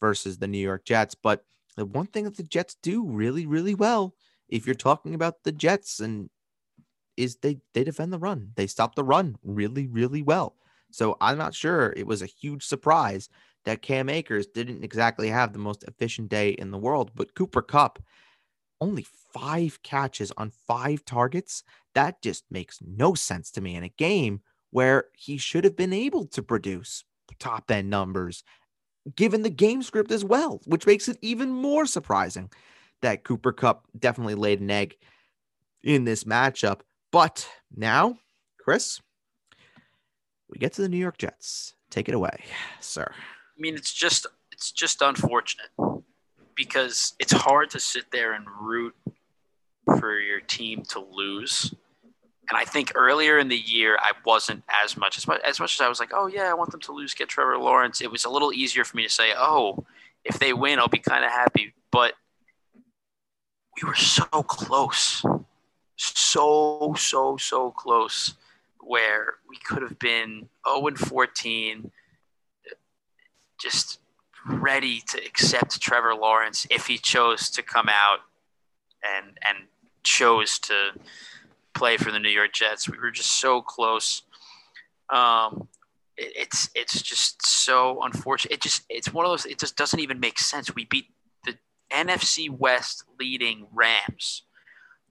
versus 0.01 0.39
the 0.39 0.49
New 0.49 0.59
York 0.59 0.85
Jets. 0.85 1.15
But 1.15 1.45
the 1.77 1.87
one 1.87 2.07
thing 2.07 2.25
that 2.25 2.37
the 2.37 2.43
Jets 2.43 2.77
do 2.83 3.05
really, 3.05 3.47
really 3.47 3.75
well, 3.75 4.15
if 4.49 4.67
you're 4.67 4.75
talking 4.75 5.15
about 5.15 5.43
the 5.43 5.53
Jets, 5.53 6.01
and 6.01 6.31
is 7.17 7.37
they 7.37 7.59
they 7.73 7.85
defend 7.85 8.13
the 8.13 8.19
run. 8.19 8.53
They 8.57 8.67
stop 8.67 8.95
the 8.95 9.05
run 9.05 9.37
really, 9.43 9.87
really 9.87 10.23
well. 10.23 10.57
So 10.91 11.17
I'm 11.21 11.39
not 11.39 11.55
sure 11.55 11.93
it 11.97 12.07
was 12.07 12.23
a 12.23 12.27
huge 12.27 12.65
surprise 12.65 13.29
that 13.65 13.83
Cam 13.83 14.09
Akers 14.09 14.47
didn't 14.47 14.85
exactly 14.85 15.29
have 15.29 15.53
the 15.53 15.59
most 15.59 15.85
efficient 15.85 16.29
day 16.29 16.51
in 16.51 16.71
the 16.71 16.79
world, 16.79 17.11
but 17.15 17.35
Cooper 17.35 17.63
Kupp 17.63 18.03
only 18.81 19.07
five 19.33 19.83
catches 19.83 20.33
on 20.37 20.51
five 20.51 21.05
targets. 21.05 21.65
That 21.95 22.23
just 22.23 22.45
makes 22.51 22.79
no 22.81 23.15
sense 23.15 23.51
to 23.53 23.61
me 23.61 23.75
in 23.75 23.85
a 23.85 23.89
game 23.89 24.41
where 24.71 25.07
he 25.15 25.37
should 25.37 25.65
have 25.65 25.77
been 25.77 25.93
able 25.93 26.27
to 26.27 26.43
produce 26.43 27.05
top 27.39 27.71
end 27.71 27.91
numbers 27.91 28.45
given 29.17 29.43
the 29.43 29.51
game 29.51 29.83
script 29.83 30.11
as 30.11 30.25
well, 30.25 30.61
which 30.67 30.87
makes 30.87 31.09
it 31.09 31.19
even 31.21 31.51
more 31.51 31.87
surprising 31.87 32.51
that 33.03 33.25
Cooper 33.25 33.53
Kupp 33.53 33.87
definitely 33.99 34.35
laid 34.35 34.61
an 34.61 34.71
egg 34.71 34.97
in 35.83 36.05
this 36.05 36.25
matchup. 36.25 36.81
But 37.15 37.49
now, 37.77 38.19
Chris, 38.59 39.01
we 40.51 40.59
get 40.59 40.73
to 40.73 40.83
the 40.83 40.89
New 40.89 40.99
York 40.99 41.17
Jets. 41.17 41.75
Take 41.89 42.09
it 42.09 42.15
away, 42.17 42.43
sir. 42.81 43.07
I 43.09 43.57
mean, 43.57 43.77
it's 43.77 43.95
just 43.95 44.27
it's 44.51 44.73
just 44.73 45.01
unfortunate 45.01 45.69
because 46.57 47.15
it's 47.21 47.31
hard 47.31 47.71
to 47.71 47.79
sit 47.79 48.11
there 48.11 48.33
and 48.33 48.45
root 48.61 48.97
for 50.01 50.19
your 50.19 50.41
team 50.41 50.83
to 50.89 50.99
lose. 50.99 51.73
And 52.51 52.59
I 52.59 52.65
think 52.65 52.91
earlier 52.97 53.39
in 53.39 53.47
the 53.47 53.57
year, 53.57 53.97
I 54.01 54.11
wasn't 54.27 54.65
as 54.83 54.97
much 54.97 55.17
as 55.17 55.29
much 55.29 55.41
as 55.45 55.61
much 55.61 55.77
as 55.77 55.81
I 55.81 55.89
was 55.89 56.01
like, 56.01 56.11
oh 56.13 56.27
yeah, 56.27 56.51
I 56.51 56.55
want 56.55 56.73
them 56.73 56.81
to 56.81 56.93
lose, 56.93 57.15
get 57.15 57.29
Trevor 57.29 57.59
Lawrence. 57.59 58.01
It 58.01 58.11
was 58.11 58.25
a 58.25 58.29
little 58.29 58.53
easier 58.53 58.83
for 58.83 58.97
me 58.97 59.05
to 59.05 59.09
say, 59.09 59.35
oh, 59.37 59.87
if 60.25 60.41
they 60.41 60.53
win, 60.53 60.81
I'll 60.81 60.89
be 60.89 60.99
kind 60.99 61.25
of 61.25 61.31
happy. 61.31 61.75
But 61.93 62.15
we 63.81 63.87
were 63.87 63.95
so 63.95 64.25
close, 64.25 65.25
so 65.97 66.95
so 66.97 67.37
so 67.37 67.71
close 67.71 68.35
where 68.81 69.35
we 69.49 69.57
could 69.57 69.83
have 69.83 69.99
been 69.99 70.49
0 70.69 70.87
and 70.89 70.99
14, 70.99 71.91
just 73.61 74.01
ready 74.47 75.01
to 75.09 75.19
accept 75.25 75.81
Trevor 75.81 76.15
Lawrence 76.15 76.67
if 76.71 76.87
he 76.87 76.99
chose 76.99 77.49
to 77.51 77.63
come 77.63 77.89
out 77.89 78.19
and 79.03 79.39
and 79.47 79.67
chose 80.03 80.59
to 80.61 80.91
play 81.75 81.97
for 81.97 82.13
the 82.13 82.19
New 82.19 82.29
York 82.29 82.53
Jets. 82.53 82.89
We 82.89 82.99
were 82.99 83.11
just 83.11 83.33
so 83.33 83.63
close. 83.63 84.23
Um, 85.11 85.69
it, 86.17 86.33
it's 86.37 86.71
it's 86.75 87.03
just 87.03 87.45
so 87.47 88.03
unfortunate. 88.03 88.55
It 88.55 88.63
just 88.63 88.83
it's 88.89 89.13
one 89.13 89.25
of 89.25 89.33
those. 89.33 89.47
It 89.47 89.59
just 89.59 89.77
doesn't 89.77 90.01
even 90.01 90.21
make 90.21 90.39
sense. 90.39 90.75
We 90.75 90.85
beat 90.85 91.07
the 91.45 91.57
NFC 91.91 92.51
West 92.51 93.05
leading 93.19 93.67
Rams, 93.73 94.43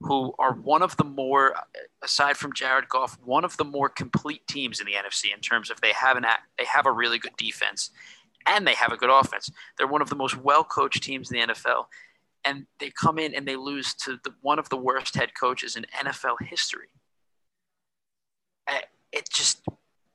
who 0.04 0.34
are 0.38 0.52
one 0.52 0.82
of 0.82 0.96
the 0.98 1.04
more, 1.04 1.54
aside 2.02 2.36
from 2.36 2.52
Jared 2.52 2.88
Goff, 2.88 3.18
one 3.24 3.44
of 3.44 3.56
the 3.56 3.64
more 3.64 3.88
complete 3.88 4.46
teams 4.46 4.78
in 4.78 4.86
the 4.86 4.92
NFC 4.92 5.32
in 5.34 5.40
terms 5.40 5.70
of 5.70 5.80
they 5.80 5.92
have 5.92 6.16
an 6.16 6.26
they 6.58 6.64
have 6.66 6.86
a 6.86 6.92
really 6.92 7.18
good 7.18 7.36
defense, 7.36 7.90
and 8.46 8.66
they 8.66 8.74
have 8.74 8.92
a 8.92 8.98
good 8.98 9.10
offense. 9.10 9.50
They're 9.78 9.86
one 9.86 10.02
of 10.02 10.10
the 10.10 10.16
most 10.16 10.36
well 10.36 10.62
coached 10.62 11.02
teams 11.02 11.30
in 11.30 11.38
the 11.38 11.54
NFL, 11.54 11.86
and 12.44 12.66
they 12.78 12.90
come 12.90 13.18
in 13.18 13.34
and 13.34 13.48
they 13.48 13.56
lose 13.56 13.94
to 13.94 14.18
the, 14.24 14.34
one 14.42 14.58
of 14.58 14.68
the 14.68 14.76
worst 14.76 15.16
head 15.16 15.30
coaches 15.38 15.74
in 15.74 15.86
NFL 15.98 16.36
history. 16.42 16.88
Eh, 18.68 18.80
it 19.12 19.28
just 19.30 19.62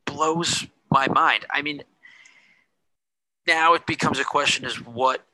blows 0.06 0.68
my 0.92 1.08
mind. 1.08 1.46
I 1.50 1.64
mean, 1.64 1.82
now 3.48 3.74
it 3.74 3.88
becomes 3.88 4.20
a 4.20 4.24
question: 4.24 4.66
is 4.66 4.86
what 4.86 5.26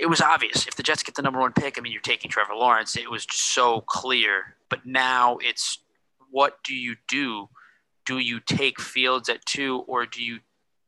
it 0.00 0.06
was 0.06 0.20
obvious 0.20 0.66
if 0.66 0.74
the 0.74 0.82
Jets 0.82 1.02
get 1.02 1.14
the 1.14 1.22
number 1.22 1.38
one 1.38 1.52
pick. 1.52 1.78
I 1.78 1.82
mean, 1.82 1.92
you're 1.92 2.00
taking 2.00 2.30
Trevor 2.30 2.54
Lawrence. 2.54 2.96
It 2.96 3.10
was 3.10 3.26
just 3.26 3.44
so 3.44 3.82
clear. 3.82 4.56
But 4.70 4.86
now 4.86 5.38
it's 5.42 5.78
what 6.30 6.62
do 6.64 6.74
you 6.74 6.96
do? 7.06 7.48
Do 8.06 8.18
you 8.18 8.40
take 8.40 8.80
Fields 8.80 9.28
at 9.28 9.44
two, 9.44 9.84
or 9.86 10.06
do 10.06 10.22
you 10.22 10.40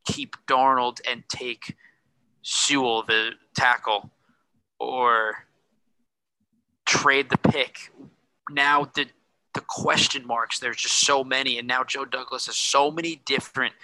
keep 0.06 0.34
Darnold 0.46 1.00
and 1.08 1.22
take 1.28 1.76
Sewell, 2.42 3.02
the 3.02 3.32
tackle, 3.54 4.10
or 4.80 5.46
trade 6.86 7.28
the 7.28 7.38
pick? 7.38 7.92
Now 8.50 8.90
the 8.94 9.06
the 9.54 9.60
question 9.60 10.26
marks. 10.26 10.58
There's 10.58 10.78
just 10.78 11.00
so 11.00 11.22
many, 11.22 11.58
and 11.58 11.68
now 11.68 11.84
Joe 11.84 12.06
Douglas 12.06 12.46
has 12.46 12.56
so 12.56 12.90
many 12.90 13.20
different 13.26 13.74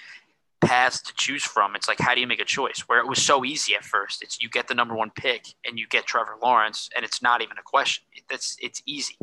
paths 0.60 1.01
to 1.02 1.14
choose 1.14 1.44
from. 1.44 1.76
It's 1.76 1.89
like 1.89 2.01
how 2.01 2.14
do 2.14 2.20
you 2.20 2.26
make 2.26 2.40
a 2.40 2.44
choice? 2.44 2.85
Where 2.86 3.01
it 3.01 3.09
was 3.09 3.22
so 3.22 3.44
easy 3.44 3.74
at 3.74 3.85
first, 3.85 4.22
it's 4.22 4.40
you 4.40 4.48
get 4.48 4.68
the 4.68 4.74
number 4.74 4.94
one 4.94 5.10
pick 5.10 5.47
and 5.64 5.78
you 5.78 5.86
get 5.89 6.06
Trevor 6.06 6.36
Lawrence, 6.43 6.89
and 6.94 7.05
it's 7.05 7.22
not 7.22 7.43
even 7.43 7.59
a 7.59 7.62
question. 7.62 8.05
That's 8.28 8.56
it's 8.60 8.82
easy. 8.86 9.16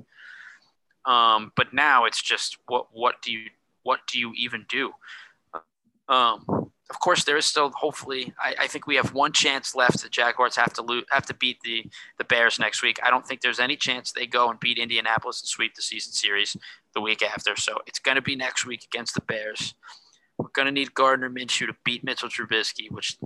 Um, 1.06 1.52
but 1.56 1.74
now 1.74 2.06
it's 2.06 2.22
just 2.22 2.58
what 2.68 2.88
what 2.92 3.22
do 3.22 3.32
you 3.32 3.50
what 3.84 4.00
do 4.08 4.20
you 4.20 4.34
even 4.36 4.66
do? 4.68 4.92
Um, 6.08 6.72
of 6.90 7.00
course, 7.00 7.24
there 7.24 7.38
is 7.38 7.46
still 7.46 7.72
hopefully. 7.72 8.34
I, 8.40 8.56
I, 8.62 8.68
think 8.68 8.86
we 8.86 8.96
have 8.96 9.14
one 9.14 9.32
chance 9.32 9.74
left. 9.74 10.04
The 10.04 10.10
Jaguars 10.10 10.56
have 10.56 10.72
to 10.74 10.84
lose, 10.84 11.04
have 11.10 11.26
to 11.26 11.34
beat 11.34 11.60
the 11.62 11.84
the 12.20 12.24
Bears 12.24 12.60
next 12.60 12.84
week. 12.84 13.00
I 13.04 13.10
don't 13.10 13.26
think 13.26 13.42
there's 13.42 13.60
any 13.60 13.76
chance 13.76 14.12
they 14.12 14.28
go 14.28 14.52
and 14.52 14.60
beat 14.60 14.78
Indianapolis 14.78 15.42
and 15.42 15.48
sweep 15.48 15.74
the 15.74 15.82
season 15.82 16.14
series 16.14 16.56
the 16.94 17.02
week 17.02 17.24
after. 17.24 17.56
So 17.56 17.80
it's 17.88 17.98
going 17.98 18.16
to 18.16 18.22
be 18.22 18.36
next 18.36 18.68
week 18.68 18.84
against 18.84 19.16
the 19.16 19.22
Bears. 19.22 19.74
We're 20.46 20.52
going 20.54 20.68
to 20.68 20.72
need 20.72 20.94
Gardner 20.94 21.30
Minshew 21.30 21.68
to 21.68 21.76
beat 21.84 22.04
Mitchell 22.04 22.30
Trubisky, 22.30 22.92
which 22.92 23.18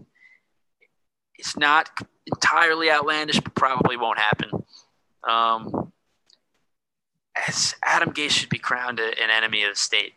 is 1.37 1.57
not 1.57 1.89
entirely 2.25 2.89
outlandish, 2.89 3.41
but 3.41 3.55
probably 3.55 3.97
won't 3.97 4.19
happen. 4.19 4.51
Um, 5.27 5.91
as 7.47 7.75
Adam 7.83 8.13
Gase 8.13 8.31
should 8.31 8.49
be 8.49 8.57
crowned 8.57 8.99
an 8.99 9.29
enemy 9.29 9.63
of 9.63 9.73
the 9.73 9.79
state 9.79 10.13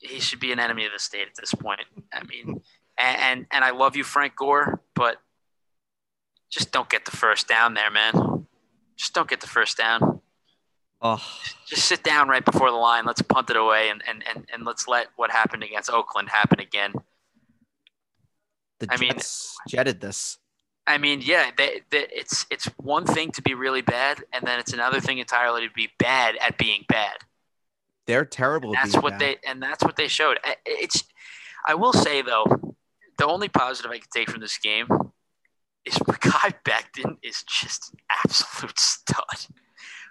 he 0.00 0.18
should 0.18 0.40
be 0.40 0.50
an 0.52 0.58
enemy 0.58 0.86
of 0.86 0.92
the 0.92 0.98
state 0.98 1.28
at 1.28 1.34
this 1.38 1.54
point. 1.54 1.80
I 2.12 2.24
mean, 2.24 2.62
and 2.98 3.46
and 3.50 3.64
I 3.64 3.70
love 3.70 3.96
you, 3.96 4.04
Frank 4.04 4.34
Gore, 4.34 4.80
but 4.94 5.18
just 6.50 6.72
don't 6.72 6.88
get 6.88 7.04
the 7.04 7.16
first 7.16 7.46
down 7.46 7.74
there, 7.74 7.90
man. 7.90 8.46
Just 8.96 9.14
don't 9.14 9.28
get 9.28 9.40
the 9.40 9.46
first 9.46 9.76
down. 9.76 10.19
Oh. 11.02 11.22
Just 11.66 11.86
sit 11.86 12.02
down 12.02 12.28
right 12.28 12.44
before 12.44 12.70
the 12.70 12.76
line. 12.76 13.06
Let's 13.06 13.22
punt 13.22 13.48
it 13.50 13.56
away 13.56 13.88
and, 13.88 14.02
and, 14.06 14.22
and, 14.34 14.46
and 14.52 14.64
let's 14.64 14.86
let 14.86 15.08
what 15.16 15.30
happened 15.30 15.62
against 15.62 15.90
Oakland 15.90 16.28
happen 16.28 16.60
again. 16.60 16.92
The 18.80 18.88
I 18.90 18.96
Jets 18.96 19.56
mean, 19.66 19.70
jetted 19.70 20.00
this. 20.00 20.38
I 20.86 20.98
mean, 20.98 21.20
yeah, 21.22 21.50
they, 21.56 21.82
they, 21.90 22.06
it's 22.10 22.46
it's 22.50 22.66
one 22.78 23.04
thing 23.04 23.30
to 23.32 23.42
be 23.42 23.54
really 23.54 23.82
bad, 23.82 24.24
and 24.32 24.44
then 24.46 24.58
it's 24.58 24.72
another 24.72 25.00
thing 25.00 25.18
entirely 25.18 25.68
to 25.68 25.72
be 25.72 25.90
bad 25.98 26.36
at 26.40 26.58
being 26.58 26.84
bad. 26.88 27.18
They're 28.06 28.24
terrible. 28.24 28.70
And 28.70 28.78
that's 28.78 28.96
what 28.96 29.18
they 29.18 29.36
and 29.46 29.62
that's 29.62 29.84
what 29.84 29.96
they 29.96 30.08
showed. 30.08 30.38
It's. 30.66 31.04
I 31.66 31.74
will 31.74 31.92
say 31.92 32.22
though, 32.22 32.74
the 33.18 33.26
only 33.26 33.48
positive 33.48 33.90
I 33.90 33.98
can 33.98 34.08
take 34.12 34.30
from 34.30 34.40
this 34.40 34.56
game 34.56 34.88
is 35.84 35.94
Mekhi 35.98 36.54
Becton 36.64 37.18
is 37.22 37.44
just 37.44 37.92
an 37.92 38.00
absolute 38.24 38.78
stud. 38.78 39.46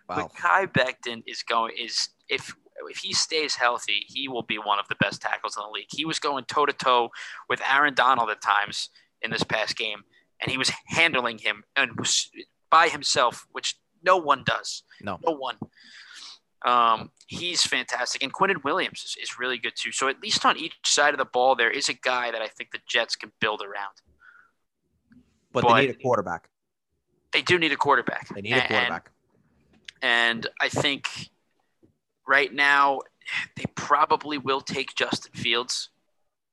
Wow. 0.09 0.29
Kai 0.35 0.65
Becton 0.65 1.23
is 1.27 1.43
going 1.43 1.73
is 1.77 2.09
if 2.29 2.53
if 2.87 2.97
he 2.97 3.13
stays 3.13 3.55
healthy, 3.55 4.05
he 4.07 4.27
will 4.27 4.43
be 4.43 4.57
one 4.57 4.79
of 4.79 4.87
the 4.87 4.95
best 4.95 5.21
tackles 5.21 5.57
in 5.57 5.63
the 5.63 5.69
league. 5.69 5.87
He 5.89 6.05
was 6.05 6.19
going 6.19 6.45
toe 6.45 6.65
to 6.65 6.73
toe 6.73 7.09
with 7.49 7.61
Aaron 7.69 7.93
Donald 7.93 8.29
at 8.29 8.41
times 8.41 8.89
in 9.21 9.31
this 9.31 9.43
past 9.43 9.77
game, 9.77 10.03
and 10.41 10.51
he 10.51 10.57
was 10.57 10.71
handling 10.87 11.37
him 11.37 11.63
and 11.75 11.91
was 11.97 12.31
by 12.69 12.87
himself, 12.87 13.45
which 13.51 13.75
no 14.01 14.17
one 14.17 14.43
does. 14.45 14.83
No, 15.01 15.19
no 15.25 15.33
one. 15.33 15.57
Um, 16.65 17.11
he's 17.27 17.65
fantastic, 17.65 18.23
and 18.23 18.33
Quinnen 18.33 18.63
Williams 18.63 19.03
is, 19.03 19.17
is 19.21 19.39
really 19.39 19.57
good 19.57 19.73
too. 19.75 19.91
So 19.91 20.07
at 20.07 20.21
least 20.21 20.45
on 20.45 20.57
each 20.57 20.73
side 20.85 21.13
of 21.13 21.17
the 21.17 21.25
ball, 21.25 21.55
there 21.55 21.71
is 21.71 21.89
a 21.89 21.93
guy 21.93 22.31
that 22.31 22.41
I 22.41 22.47
think 22.47 22.71
the 22.71 22.79
Jets 22.87 23.15
can 23.15 23.31
build 23.39 23.61
around. 23.61 23.93
But, 25.51 25.63
but 25.63 25.75
they 25.75 25.81
need 25.87 25.95
a 25.95 26.01
quarterback. 26.01 26.49
They 27.31 27.41
do 27.41 27.59
need 27.59 27.71
a 27.71 27.77
quarterback. 27.77 28.27
They 28.33 28.41
need 28.41 28.53
a 28.53 28.67
quarterback. 28.67 29.05
And, 29.07 29.15
and 30.01 30.47
I 30.61 30.69
think 30.69 31.29
right 32.27 32.53
now 32.53 33.01
they 33.55 33.65
probably 33.75 34.37
will 34.37 34.61
take 34.61 34.95
Justin 34.95 35.33
Fields 35.33 35.89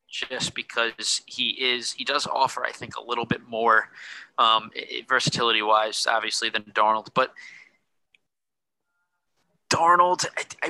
just 0.09 0.55
because 0.55 1.23
he 1.27 1.51
is 1.51 1.93
he 1.93 2.05
does 2.05 2.27
offer 2.27 2.65
I 2.65 2.71
think 2.71 2.97
a 2.97 3.03
little 3.03 3.27
bit 3.27 3.47
more 3.47 3.91
um, 4.39 4.71
versatility 5.09 5.63
wise 5.63 6.07
obviously 6.09 6.49
than 6.49 6.63
Darnold 6.63 7.09
but 7.13 7.33
Darnold, 9.69 10.25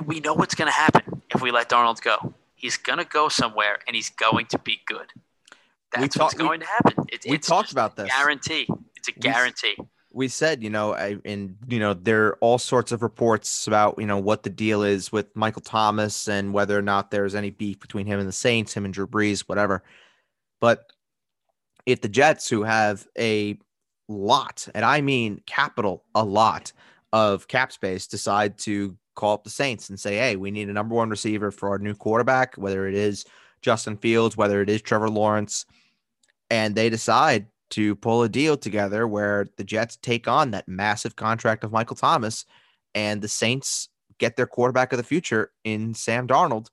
we 0.07 0.20
know 0.20 0.35
what's 0.35 0.55
going 0.55 0.69
to 0.69 0.77
happen 0.77 1.23
if 1.35 1.40
we 1.40 1.51
let 1.51 1.69
Darnold 1.69 2.01
go. 2.01 2.35
He's 2.55 2.77
going 2.77 2.98
to 2.98 3.05
go 3.05 3.28
somewhere 3.28 3.78
and 3.86 3.94
he's 3.94 4.11
going 4.11 4.47
to 4.47 4.59
be 4.59 4.81
good. 4.86 5.12
That's 5.93 6.16
talk, 6.16 6.24
what's 6.24 6.35
going 6.35 6.61
we, 6.61 6.66
to 6.66 6.70
happen. 6.70 7.05
It, 7.09 7.27
we 7.28 7.39
talked 7.39 7.73
about 7.73 7.97
this. 7.97 8.09
Guarantee. 8.11 8.66
It's 8.97 9.09
a 9.09 9.12
guarantee. 9.12 9.74
We, 9.78 9.85
we 10.16 10.28
said, 10.28 10.62
you 10.62 10.70
know, 10.70 10.94
I, 10.94 11.18
and 11.26 11.56
you 11.68 11.78
know, 11.78 11.93
there 11.93 12.28
are 12.28 12.38
all 12.40 12.56
sorts 12.56 12.90
of 12.90 13.02
reports 13.02 13.66
about, 13.66 13.97
you 13.98 14.06
know, 14.06 14.16
what 14.16 14.44
the 14.44 14.51
deal 14.51 14.82
is 14.82 15.12
with 15.12 15.36
Michael 15.36 15.60
Thomas 15.60 16.26
and 16.26 16.55
whether 16.55 16.76
or 16.76 16.80
not 16.80 17.10
there's 17.10 17.34
any 17.34 17.51
beef 17.51 17.78
between 17.80 18.06
him 18.06 18.18
and 18.18 18.26
the 18.26 18.32
Saints, 18.32 18.72
him 18.72 18.86
and 18.86 18.94
Drew 18.94 19.06
Brees, 19.06 19.43
whatever. 19.43 19.82
But 20.59 20.90
if 21.84 22.01
the 22.01 22.09
Jets, 22.09 22.48
who 22.48 22.62
have 22.62 23.06
a 23.18 23.59
lot, 24.09 24.66
and 24.74 24.86
I 24.86 25.02
mean 25.02 25.43
capital, 25.44 26.05
a 26.14 26.24
lot 26.24 26.72
of 27.12 27.47
cap 27.47 27.70
space 27.70 28.06
decide 28.06 28.56
to 28.60 28.97
call 29.16 29.34
up 29.34 29.44
the 29.44 29.51
Saints 29.51 29.90
and 29.90 30.01
say, 30.01 30.16
hey, 30.16 30.36
we 30.36 30.51
need 30.51 30.70
a 30.70 30.72
number 30.72 30.94
one 30.94 31.10
receiver 31.10 31.51
for 31.51 31.68
our 31.68 31.78
new 31.78 31.94
quarterback, 31.94 32.55
whether 32.55 32.88
it 32.88 32.94
is 32.94 33.26
Justin 33.60 33.98
Fields, 33.98 34.34
whether 34.34 34.62
it 34.62 34.70
is 34.70 34.80
Trevor 34.80 35.10
Lawrence, 35.10 35.66
and 36.48 36.74
they 36.74 36.88
decide 36.88 37.48
to 37.70 37.97
pull 37.97 38.22
a 38.22 38.28
deal 38.28 38.56
together 38.56 39.06
where 39.06 39.47
the 39.56 39.64
Jets 39.64 39.97
take 39.97 40.28
on 40.28 40.51
that 40.52 40.68
massive 40.68 41.16
contract 41.16 41.64
of 41.64 41.72
Michael 41.72 41.97
Thomas 41.97 42.44
and 42.94 43.20
the 43.20 43.28
Saints 43.28 43.88
get 44.18 44.36
their 44.36 44.47
quarterback 44.47 44.93
of 44.93 44.97
the 44.97 45.02
future 45.05 45.52
in 45.64 45.94
Sam 45.94 46.26
Darnold. 46.26 46.68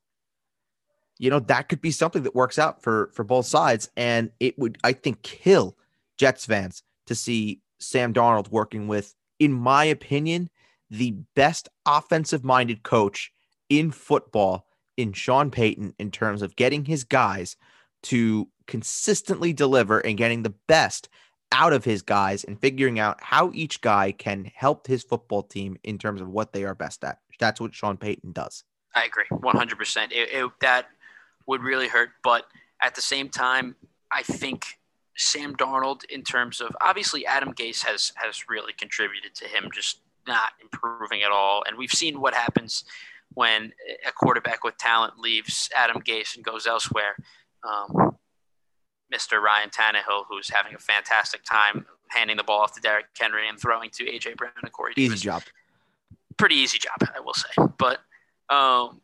You 1.20 1.30
know, 1.30 1.40
that 1.40 1.70
could 1.70 1.82
be 1.82 1.92
something 1.92 2.24
that 2.24 2.36
works 2.36 2.58
out 2.58 2.82
for 2.82 3.10
for 3.14 3.24
both 3.24 3.46
sides 3.46 3.90
and 3.96 4.32
it 4.40 4.58
would 4.58 4.78
I 4.84 4.94
think 4.94 5.22
kill 5.22 5.78
Jets 6.18 6.46
fans 6.46 6.84
to 7.08 7.16
see 7.16 7.62
Sam 7.80 8.14
Darnold 8.14 8.50
working 8.50 8.88
with 8.88 9.16
in 9.40 9.52
my 9.52 9.84
opinion, 9.84 10.50
the 10.90 11.16
best 11.36 11.68
offensive 11.86 12.44
minded 12.44 12.84
coach 12.84 13.32
in 13.70 13.92
football 13.92 14.68
in 14.96 15.12
Sean 15.12 15.50
Payton 15.50 15.94
in 15.98 16.12
terms 16.12 16.42
of 16.42 16.56
getting 16.56 16.86
his 16.86 17.04
guys 17.04 17.58
to 18.04 18.48
consistently 18.68 19.54
deliver 19.54 20.00
and 20.00 20.18
getting 20.18 20.44
the 20.44 20.54
best 20.68 21.10
out 21.52 21.74
of 21.74 21.86
his 21.86 22.02
guys 22.02 22.44
and 22.44 22.60
figuring 22.60 23.00
out 23.00 23.22
how 23.22 23.52
each 23.54 23.82
guy 23.82 24.12
can 24.12 24.52
help 24.56 24.88
his 24.88 25.04
football 25.04 25.44
team 25.44 25.78
in 25.84 25.98
terms 25.98 26.22
of 26.22 26.30
what 26.30 26.52
they 26.52 26.64
are 26.64 26.76
best 26.76 27.04
at. 27.04 27.20
That's 27.40 27.62
what 27.62 27.74
Sean 27.74 27.98
Payton 27.98 28.32
does. 28.32 28.64
I 28.96 29.06
agree 29.06 29.26
100%. 29.32 30.12
It, 30.12 30.30
it, 30.32 30.52
that 30.62 30.88
would 31.48 31.62
really 31.62 31.88
hurt. 31.88 32.10
But 32.24 32.46
at 32.82 32.96
the 32.96 33.02
same 33.02 33.30
time, 33.30 33.76
I 34.12 34.24
think 34.24 34.66
Sam 35.16 35.56
Darnold 35.56 36.06
in 36.06 36.24
terms 36.24 36.62
of 36.62 36.76
obviously 36.82 37.26
Adam 37.26 37.54
Gase 37.54 37.84
has 37.84 38.12
has 38.16 38.50
really 38.50 38.74
contributed 38.74 39.36
to 39.36 39.46
him 39.46 39.70
just 39.74 40.00
not 40.28 40.52
improving 40.62 41.22
at 41.24 41.32
all, 41.32 41.64
and 41.68 41.78
we've 41.78 41.92
seen 41.92 42.20
what 42.20 42.34
happens 42.34 42.84
when 43.36 43.74
a 44.08 44.12
quarterback 44.12 44.64
with 44.64 44.78
talent 44.78 45.18
leaves 45.18 45.70
Adam 45.76 46.02
Gase 46.02 46.36
and 46.36 46.44
goes 46.44 46.68
elsewhere. 46.68 47.16
Um, 47.64 48.18
Mr. 49.14 49.42
Ryan 49.42 49.70
Tannehill, 49.70 50.26
who's 50.28 50.50
having 50.50 50.74
a 50.74 50.80
fantastic 50.80 51.44
time 51.44 51.86
handing 52.10 52.38
the 52.38 52.44
ball 52.44 52.62
off 52.62 52.74
to 52.74 52.82
Derrick 52.82 53.06
Henry 53.18 53.48
and 53.48 53.60
throwing 53.60 53.90
to 53.92 54.06
AJ 54.06 54.38
Brown 54.38 54.52
and 54.62 54.72
Corey 54.72 54.94
Easy 54.96 55.10
Davis. 55.10 55.22
job. 55.22 55.44
Pretty 56.38 56.56
easy 56.56 56.80
job, 56.80 57.10
I 57.16 57.20
will 57.20 57.34
say. 57.34 57.50
But 57.78 58.00
um, 58.50 59.02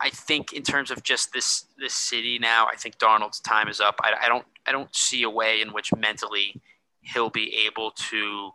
I 0.00 0.10
think 0.10 0.52
in 0.52 0.62
terms 0.62 0.90
of 0.90 1.02
just 1.02 1.32
this 1.32 1.64
this 1.78 1.94
city 1.94 2.38
now, 2.38 2.66
I 2.70 2.76
think 2.76 2.98
Darnold's 2.98 3.40
time 3.40 3.68
is 3.68 3.80
up. 3.80 3.98
I, 4.02 4.12
I 4.24 4.28
don't 4.28 4.44
I 4.66 4.72
don't 4.72 4.94
see 4.94 5.22
a 5.22 5.30
way 5.30 5.62
in 5.62 5.72
which 5.72 5.94
mentally 5.94 6.60
he'll 7.00 7.30
be 7.30 7.64
able 7.66 7.92
to 7.92 8.50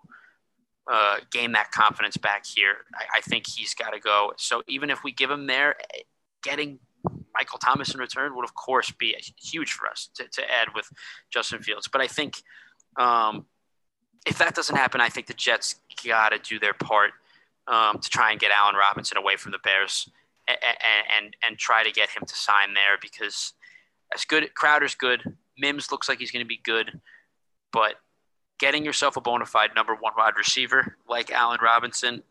uh, 0.92 1.18
gain 1.32 1.54
that 1.54 1.72
confidence 1.72 2.18
back 2.18 2.46
here. 2.46 2.78
I, 2.94 3.18
I 3.18 3.22
think 3.22 3.48
he's 3.48 3.74
got 3.74 3.92
to 3.92 4.00
go. 4.00 4.34
So 4.38 4.62
even 4.68 4.90
if 4.90 5.04
we 5.04 5.12
give 5.12 5.32
him 5.32 5.48
there, 5.48 5.76
getting 6.44 6.80
Michael 7.34 7.60
Thomas 7.60 7.94
in 7.94 8.00
return 8.00 8.36
would 8.36 8.46
of 8.46 8.54
course 8.56 8.92
be 8.92 9.16
huge 9.38 9.72
for 9.72 9.88
us 9.88 10.10
to, 10.16 10.28
to 10.28 10.42
add 10.42 10.70
with 10.76 10.90
Justin 11.30 11.62
Fields. 11.62 11.88
But 11.88 12.02
I 12.02 12.08
think 12.08 12.42
um, 12.98 13.46
if 14.26 14.38
that 14.38 14.56
doesn't 14.56 14.76
happen, 14.76 15.02
I 15.02 15.10
think 15.10 15.28
the 15.28 15.34
Jets 15.34 15.76
got 16.06 16.30
to 16.30 16.40
do 16.40 16.60
their 16.60 16.74
part 16.74 17.12
um, 17.68 18.00
to 18.00 18.10
try 18.10 18.32
and 18.32 18.40
get 18.40 18.52
Allen 18.52 18.76
Robinson 18.76 19.18
away 19.18 19.36
from 19.36 19.52
the 19.52 19.60
Bears 19.60 20.10
and, 20.48 20.58
and 21.18 21.36
and 21.46 21.58
try 21.58 21.84
to 21.84 21.92
get 21.92 22.10
him 22.10 22.24
to 22.26 22.36
sign 22.36 22.74
there 22.74 22.98
because 23.02 23.54
as 24.14 24.26
good 24.26 24.54
Crowder's 24.54 24.96
good, 24.96 25.22
Mims 25.58 25.92
looks 25.92 26.10
like 26.10 26.20
he's 26.20 26.32
going 26.32 26.44
to 26.44 26.48
be 26.48 26.60
good, 26.64 27.00
but 27.72 27.96
getting 28.60 28.86
yourself 28.86 29.18
a 29.18 29.22
bona 29.22 29.46
fide 29.46 29.72
number 29.76 29.96
one 29.96 30.14
wide 30.18 30.36
receiver 30.38 30.98
like 31.08 31.32
Allen 31.32 31.60
Robinson, 31.62 32.24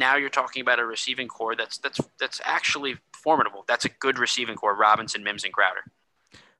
now 0.00 0.16
you're 0.16 0.30
talking 0.30 0.62
about 0.62 0.80
a 0.80 0.84
receiving 0.84 1.28
corps 1.28 1.54
that's 1.54 1.78
that's 1.78 2.00
that's 2.18 2.40
actually 2.44 2.96
formidable. 3.22 3.64
That's 3.68 3.84
a 3.84 3.88
good 3.88 4.18
receiving 4.18 4.56
corps: 4.56 4.74
Robinson, 4.74 5.22
Mims, 5.22 5.44
and 5.44 5.52
Crowder. 5.52 5.82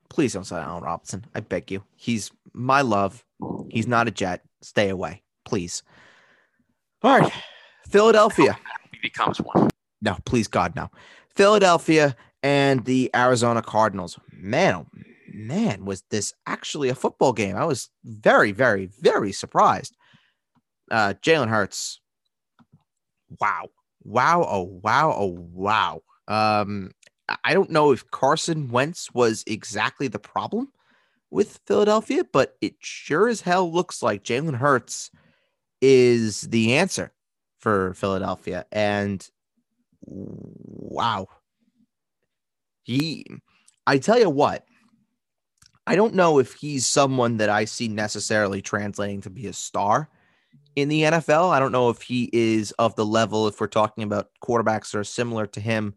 Please 0.09 0.35
don't 0.35 0.45
sign 0.45 0.63
Allen 0.63 0.85
Robinson. 0.85 1.25
I 1.35 1.41
beg 1.41 1.71
you. 1.71 1.83
He's 1.97 2.31
my 2.53 2.83
love. 2.83 3.25
He's 3.71 3.87
not 3.87 4.07
a 4.07 4.11
jet. 4.11 4.43
Stay 4.61 4.91
away, 4.91 5.23
please. 5.45 5.83
All 7.03 7.19
right, 7.19 7.33
Philadelphia. 7.89 8.59
He 8.93 8.99
becomes 9.03 9.39
one. 9.39 9.71
No, 10.03 10.17
please 10.25 10.47
God, 10.47 10.77
no. 10.77 10.91
Philadelphia 11.35 12.15
and 12.43 12.85
the 12.85 13.11
Arizona 13.15 13.63
Cardinals. 13.63 14.19
Man, 14.33 14.75
oh 14.75 14.87
man, 15.33 15.85
was 15.85 16.03
this 16.11 16.35
actually 16.47 16.89
a 16.89 16.95
football 16.95 17.33
game? 17.33 17.57
I 17.57 17.65
was 17.65 17.89
very, 18.05 18.53
very, 18.53 18.91
very 19.01 19.33
surprised. 19.33 19.97
Uh, 20.91 21.15
Jalen 21.23 21.49
Hurts. 21.49 22.01
Wow. 23.39 23.69
Wow. 24.03 24.47
Oh, 24.49 24.81
wow. 24.83 25.15
Oh, 25.17 25.39
wow. 25.53 26.03
Um, 26.29 26.93
I 27.45 27.55
don't 27.55 27.71
know 27.71 27.93
if 27.93 28.11
Carson 28.11 28.69
Wentz 28.69 29.13
was 29.13 29.45
exactly 29.47 30.09
the 30.09 30.19
problem 30.19 30.73
with 31.31 31.61
Philadelphia, 31.67 32.25
but 32.25 32.57
it 32.61 32.75
sure 32.81 33.29
as 33.29 33.41
hell 33.41 33.73
looks 33.73 34.03
like 34.03 34.25
Jalen 34.25 34.57
Hurts 34.57 35.11
is 35.81 36.43
the 36.43 36.75
answer 36.75 37.13
for 37.59 37.95
Philadelphia. 37.95 38.67
And 38.73 39.27
wow. 40.03 41.29
He, 42.83 43.27
I 43.87 43.99
tell 43.99 44.19
you 44.19 44.31
what, 44.31 44.65
I 45.87 45.95
don't 45.97 46.15
know 46.15 46.39
if 46.39 46.55
he's 46.55 46.87
someone 46.87 47.37
that 47.39 47.49
I 47.49 47.65
see 47.65 47.89
necessarily 47.89 48.63
translating 48.63 49.21
to 49.23 49.31
be 49.31 49.47
a 49.47 49.53
star 49.53 50.09
in 50.77 50.89
the 50.89 51.03
NFL. 51.03 51.51
I 51.51 51.59
don't 51.59 51.73
know 51.73 51.91
if 51.91 52.03
he 52.03 52.31
is 52.33 52.73
of 52.73 52.95
the 52.97 53.05
level, 53.05 53.49
if 53.49 53.61
we're 53.61 53.67
talking 53.67 54.05
about 54.05 54.31
quarterbacks 54.43 54.93
that 54.93 54.99
are 54.99 55.05
similar 55.05 55.47
to 55.49 55.61
him, 55.61 55.95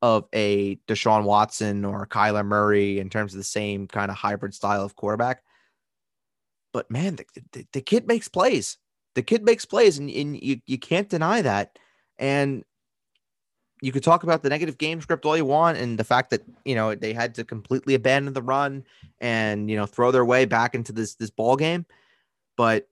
of 0.00 0.28
a 0.32 0.76
Deshaun 0.86 1.24
Watson 1.24 1.84
or 1.84 2.06
Kyler 2.06 2.46
Murray 2.46 3.00
in 3.00 3.10
terms 3.10 3.34
of 3.34 3.38
the 3.38 3.44
same 3.44 3.86
kind 3.88 4.10
of 4.10 4.16
hybrid 4.16 4.54
style 4.54 4.84
of 4.84 4.94
quarterback. 4.94 5.42
But 6.72 6.90
man, 6.90 7.16
the, 7.16 7.24
the, 7.52 7.66
the 7.72 7.80
kid 7.80 8.06
makes 8.06 8.28
plays. 8.28 8.78
The 9.14 9.22
kid 9.22 9.42
makes 9.42 9.64
plays, 9.64 9.98
and, 9.98 10.08
and 10.08 10.40
you, 10.40 10.60
you 10.66 10.78
can't 10.78 11.08
deny 11.08 11.42
that. 11.42 11.78
And 12.18 12.64
you 13.80 13.92
could 13.92 14.02
talk 14.02 14.22
about 14.22 14.42
the 14.42 14.48
negative 14.48 14.78
game 14.78 15.00
script 15.00 15.24
all 15.24 15.36
you 15.36 15.44
want 15.44 15.78
and 15.78 15.98
the 15.98 16.04
fact 16.04 16.30
that 16.30 16.42
you 16.64 16.74
know 16.74 16.94
they 16.94 17.12
had 17.12 17.34
to 17.36 17.44
completely 17.44 17.94
abandon 17.94 18.34
the 18.34 18.42
run 18.42 18.84
and 19.20 19.70
you 19.70 19.76
know 19.76 19.86
throw 19.86 20.10
their 20.10 20.24
way 20.24 20.44
back 20.44 20.74
into 20.74 20.92
this 20.92 21.14
this 21.14 21.30
ball 21.30 21.56
game 21.56 21.86
but 22.56 22.88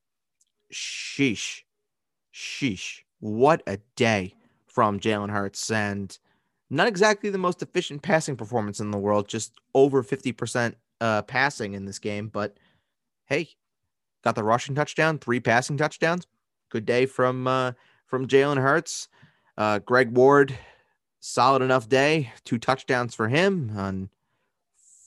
sheesh 0.73 1.63
sheesh 2.33 3.01
what 3.21 3.63
a 3.67 3.79
day 3.97 4.35
from 4.67 5.01
Jalen 5.01 5.31
Hurts 5.31 5.71
and 5.71 6.17
not 6.69 6.89
exactly 6.89 7.31
the 7.31 7.39
most 7.39 7.63
efficient 7.63 8.03
passing 8.03 8.37
performance 8.37 8.81
in 8.81 8.91
the 8.91 8.99
world 8.99 9.29
just 9.29 9.53
over 9.75 10.03
50% 10.03 10.75
uh 11.01 11.23
passing 11.23 11.75
in 11.75 11.85
this 11.85 11.99
game 11.99 12.29
but 12.29 12.57
hey 13.27 13.49
got 14.25 14.35
the 14.35 14.43
rushing 14.43 14.75
touchdown 14.75 15.19
three 15.19 15.41
passing 15.41 15.77
touchdowns 15.77 16.27
good 16.71 16.87
day 16.87 17.07
from 17.07 17.47
uh 17.47 17.73
from 18.07 18.27
Jalen 18.27 18.61
Hurts 18.61 19.09
uh 19.59 19.79
Greg 19.81 20.17
Ward 20.17 20.57
solid 21.27 21.61
enough 21.61 21.89
day. 21.89 22.33
Two 22.45 22.59
touchdowns 22.59 23.15
for 23.15 23.29
him 23.29 23.73
on 23.77 24.09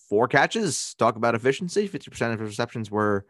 four 0.09 0.27
catches. 0.27 0.93
Talk 0.95 1.15
about 1.15 1.35
efficiency. 1.35 1.87
50% 1.87 2.33
of 2.33 2.39
his 2.39 2.49
receptions 2.49 2.91
were 2.91 3.25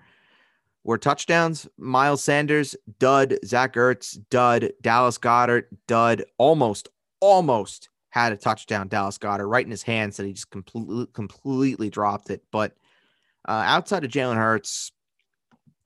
were 0.89 0.97
touchdowns. 0.97 1.67
Miles 1.77 2.23
Sanders, 2.23 2.75
dud. 2.97 3.37
Zach 3.45 3.75
Ertz, 3.75 4.17
dud. 4.31 4.71
Dallas 4.81 5.19
Goedert, 5.19 5.65
dud. 5.85 6.23
Almost, 6.39 6.89
almost 7.19 7.89
had 8.09 8.33
a 8.33 8.37
touchdown. 8.37 8.87
Dallas 8.87 9.19
Goedert 9.19 9.47
right 9.47 9.63
in 9.63 9.69
his 9.69 9.83
hands 9.83 10.17
that 10.17 10.25
he 10.25 10.33
just 10.33 10.49
completely, 10.49 11.05
completely 11.13 11.91
dropped 11.91 12.31
it. 12.31 12.41
But 12.51 12.73
uh, 13.47 13.63
outside 13.67 14.03
of 14.03 14.09
Jalen 14.09 14.37
Hurts, 14.37 14.91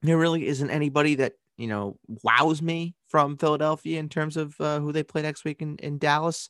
there 0.02 0.18
really 0.18 0.48
isn't 0.48 0.70
anybody 0.70 1.16
that 1.16 1.34
you 1.58 1.68
know 1.68 1.98
wows 2.24 2.62
me 2.62 2.96
from 3.10 3.36
Philadelphia 3.36 4.00
in 4.00 4.08
terms 4.08 4.38
of 4.38 4.56
uh, 4.62 4.80
who 4.80 4.94
they 4.94 5.04
play 5.04 5.22
next 5.22 5.44
week 5.44 5.62
in, 5.62 5.76
in 5.80 5.98
Dallas. 5.98 6.50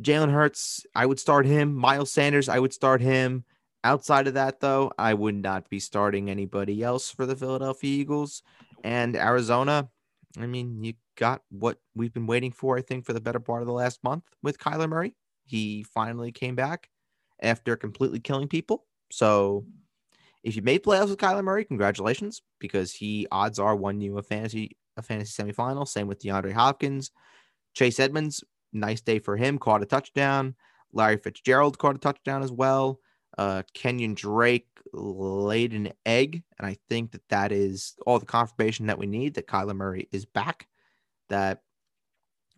Jalen 0.00 0.30
Hurts, 0.30 0.86
I 0.94 1.04
would 1.04 1.18
start 1.18 1.46
him. 1.46 1.74
Miles 1.74 2.12
Sanders, 2.12 2.48
I 2.48 2.60
would 2.60 2.72
start 2.72 3.00
him. 3.00 3.44
Outside 3.86 4.26
of 4.26 4.34
that, 4.34 4.58
though, 4.58 4.90
I 4.98 5.14
would 5.14 5.36
not 5.36 5.70
be 5.70 5.78
starting 5.78 6.28
anybody 6.28 6.82
else 6.82 7.08
for 7.08 7.24
the 7.24 7.36
Philadelphia 7.36 8.00
Eagles. 8.00 8.42
And 8.82 9.14
Arizona, 9.14 9.88
I 10.36 10.46
mean, 10.46 10.82
you 10.82 10.94
got 11.16 11.42
what 11.50 11.78
we've 11.94 12.12
been 12.12 12.26
waiting 12.26 12.50
for, 12.50 12.76
I 12.76 12.82
think, 12.82 13.06
for 13.06 13.12
the 13.12 13.20
better 13.20 13.38
part 13.38 13.62
of 13.62 13.68
the 13.68 13.72
last 13.72 14.02
month 14.02 14.24
with 14.42 14.58
Kyler 14.58 14.88
Murray. 14.88 15.14
He 15.44 15.84
finally 15.84 16.32
came 16.32 16.56
back 16.56 16.88
after 17.40 17.76
completely 17.76 18.18
killing 18.18 18.48
people. 18.48 18.86
So 19.12 19.64
if 20.42 20.56
you 20.56 20.62
made 20.62 20.82
playoffs 20.82 21.10
with 21.10 21.20
Kyler 21.20 21.44
Murray, 21.44 21.64
congratulations, 21.64 22.42
because 22.58 22.92
he 22.92 23.28
odds 23.30 23.60
are 23.60 23.76
won 23.76 24.00
you 24.00 24.18
a 24.18 24.22
fantasy 24.22 24.76
a 24.96 25.02
fantasy 25.02 25.40
semifinal. 25.40 25.86
Same 25.86 26.08
with 26.08 26.20
DeAndre 26.20 26.54
Hopkins. 26.54 27.12
Chase 27.72 28.00
Edmonds, 28.00 28.42
nice 28.72 29.00
day 29.00 29.20
for 29.20 29.36
him. 29.36 29.58
Caught 29.58 29.84
a 29.84 29.86
touchdown. 29.86 30.56
Larry 30.92 31.18
Fitzgerald 31.18 31.78
caught 31.78 31.94
a 31.94 31.98
touchdown 31.98 32.42
as 32.42 32.50
well. 32.50 32.98
Uh, 33.38 33.62
Kenyon 33.74 34.14
Drake 34.14 34.68
laid 34.92 35.72
an 35.72 35.92
egg, 36.04 36.42
and 36.58 36.66
I 36.66 36.78
think 36.88 37.12
that 37.12 37.28
that 37.28 37.52
is 37.52 37.94
all 38.06 38.18
the 38.18 38.26
confirmation 38.26 38.86
that 38.86 38.98
we 38.98 39.06
need 39.06 39.34
that 39.34 39.46
Kyler 39.46 39.76
Murray 39.76 40.08
is 40.12 40.24
back. 40.24 40.68
That 41.28 41.62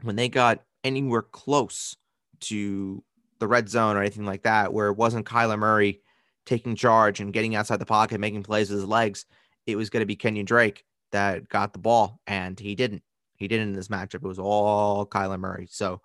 when 0.03 0.17
they 0.17 0.29
got 0.29 0.63
anywhere 0.85 1.23
close 1.23 1.97
to 2.41 3.03
the 3.39 3.49
red 3.49 3.69
zone 3.69 3.97
or 3.97 4.01
anything 4.01 4.25
like 4.25 4.43
that, 4.43 4.73
where 4.73 4.89
it 4.89 4.97
wasn't 4.97 5.27
Kyler 5.27 5.59
Murray 5.59 6.01
taking 6.47 6.77
charge 6.77 7.21
and 7.21 7.33
getting 7.33 7.55
outside 7.55 7.79
the 7.79 7.87
pocket, 7.87 8.21
making 8.21 8.43
plays 8.43 8.71
with 8.71 8.81
his 8.81 8.89
legs, 8.89 9.27
it 9.67 9.77
was 9.77 9.91
going 9.91 10.03
to 10.03 10.07
be 10.07 10.17
Kenyon 10.17 10.47
Drake 10.47 10.85
that 11.13 11.49
got 11.49 11.73
the 11.73 11.79
ball, 11.79 12.21
and 12.27 12.59
he 12.59 12.75
didn't. 12.75 13.03
He 13.37 13.49
didn't 13.49 13.69
in 13.69 13.75
this 13.75 13.89
matchup. 13.89 14.17
It 14.17 14.23
was 14.23 14.39
all 14.39 15.07
Kyler 15.07 15.39
Murray. 15.39 15.69
So, 15.71 16.01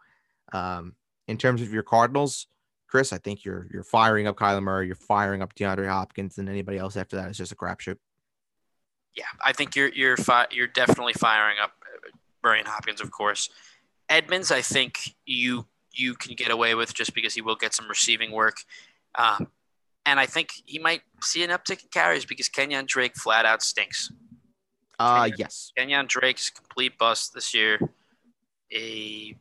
um, 0.51 0.95
in 1.27 1.37
terms 1.37 1.61
of 1.61 1.73
your 1.73 1.81
Cardinals, 1.81 2.47
Chris, 2.93 3.11
I 3.11 3.17
think 3.17 3.43
you're 3.43 3.65
you're 3.73 3.83
firing 3.83 4.27
up 4.27 4.37
Kyler 4.37 4.61
Murray, 4.61 4.85
you're 4.85 4.95
firing 4.95 5.41
up 5.41 5.55
DeAndre 5.55 5.87
Hopkins, 5.87 6.37
and 6.37 6.47
anybody 6.47 6.77
else 6.77 6.95
after 6.95 7.15
that 7.15 7.31
is 7.31 7.37
just 7.37 7.51
a 7.51 7.55
crapshoot. 7.55 7.97
Yeah, 9.17 9.25
I 9.43 9.51
think 9.51 9.75
you're 9.75 9.89
you're 9.89 10.15
fi- 10.15 10.45
you're 10.51 10.67
definitely 10.67 11.13
firing 11.13 11.57
up 11.59 11.71
uh, 11.81 12.09
Murray 12.43 12.59
and 12.59 12.67
Hopkins, 12.67 13.01
of 13.01 13.09
course. 13.09 13.49
Edmonds, 14.09 14.51
I 14.51 14.61
think 14.61 15.15
you 15.25 15.65
you 15.91 16.13
can 16.13 16.35
get 16.35 16.51
away 16.51 16.75
with 16.75 16.93
just 16.93 17.15
because 17.15 17.33
he 17.33 17.41
will 17.41 17.55
get 17.55 17.73
some 17.73 17.87
receiving 17.87 18.31
work. 18.31 18.57
Um, 19.15 19.47
and 20.05 20.19
I 20.19 20.27
think 20.27 20.51
he 20.63 20.77
might 20.77 21.01
see 21.19 21.43
an 21.43 21.49
uptick 21.49 21.81
in 21.81 21.89
carries 21.89 22.25
because 22.25 22.47
Kenyon 22.47 22.85
Drake 22.87 23.15
flat 23.15 23.43
out 23.43 23.63
stinks. 23.63 24.11
Uh, 24.99 25.31
yes. 25.35 25.71
Kenyon 25.75 26.05
Drake's 26.07 26.51
complete 26.51 26.99
bust 26.99 27.33
this 27.33 27.55
year. 27.55 27.79
A 28.71 29.35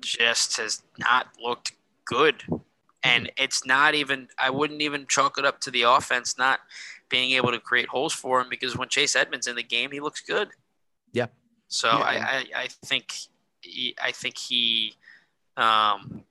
just 0.00 0.56
has 0.56 0.82
not 0.98 1.28
looked 1.40 1.74
good. 2.10 2.42
And 3.02 3.30
it's 3.38 3.64
not 3.64 3.94
even, 3.94 4.28
I 4.38 4.50
wouldn't 4.50 4.82
even 4.82 5.06
chalk 5.08 5.38
it 5.38 5.46
up 5.46 5.60
to 5.60 5.70
the 5.70 5.82
offense 5.82 6.36
not 6.36 6.60
being 7.08 7.30
able 7.32 7.50
to 7.50 7.58
create 7.58 7.88
holes 7.88 8.12
for 8.12 8.40
him 8.40 8.48
because 8.50 8.76
when 8.76 8.88
Chase 8.88 9.16
Edmonds 9.16 9.46
in 9.46 9.56
the 9.56 9.62
game, 9.62 9.90
he 9.90 10.00
looks 10.00 10.20
good. 10.20 10.48
Yeah. 11.12 11.26
So 11.68 11.88
yeah. 11.88 12.04
I, 12.04 12.14
I, 12.14 12.44
I 12.62 12.68
think 12.84 13.14
he, 13.62 13.94
I 14.02 14.12
think 14.12 14.36
he, 14.36 14.94
um, 15.56 16.24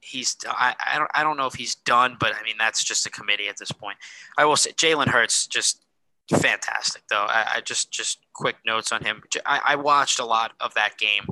he's 0.00 0.36
I, 0.48 0.74
I 0.92 0.98
don't 0.98 1.10
I 1.14 1.22
don't 1.22 1.36
know 1.36 1.46
if 1.46 1.54
he's 1.54 1.74
done, 1.74 2.16
but 2.18 2.34
I 2.34 2.42
mean 2.42 2.56
that's 2.58 2.82
just 2.82 3.06
a 3.06 3.10
committee 3.10 3.48
at 3.48 3.58
this 3.58 3.70
point. 3.70 3.98
I 4.38 4.44
will 4.44 4.56
say 4.56 4.72
Jalen 4.72 5.08
Hurts 5.08 5.46
just 5.46 5.84
fantastic 6.30 7.02
though. 7.10 7.26
I, 7.28 7.56
I, 7.56 7.60
just 7.60 7.90
just 7.90 8.20
quick 8.32 8.56
notes 8.64 8.92
on 8.92 9.04
him. 9.04 9.22
I, 9.44 9.60
I 9.66 9.76
watched 9.76 10.20
a 10.20 10.24
lot 10.24 10.52
of 10.60 10.72
that 10.74 10.96
game, 10.96 11.26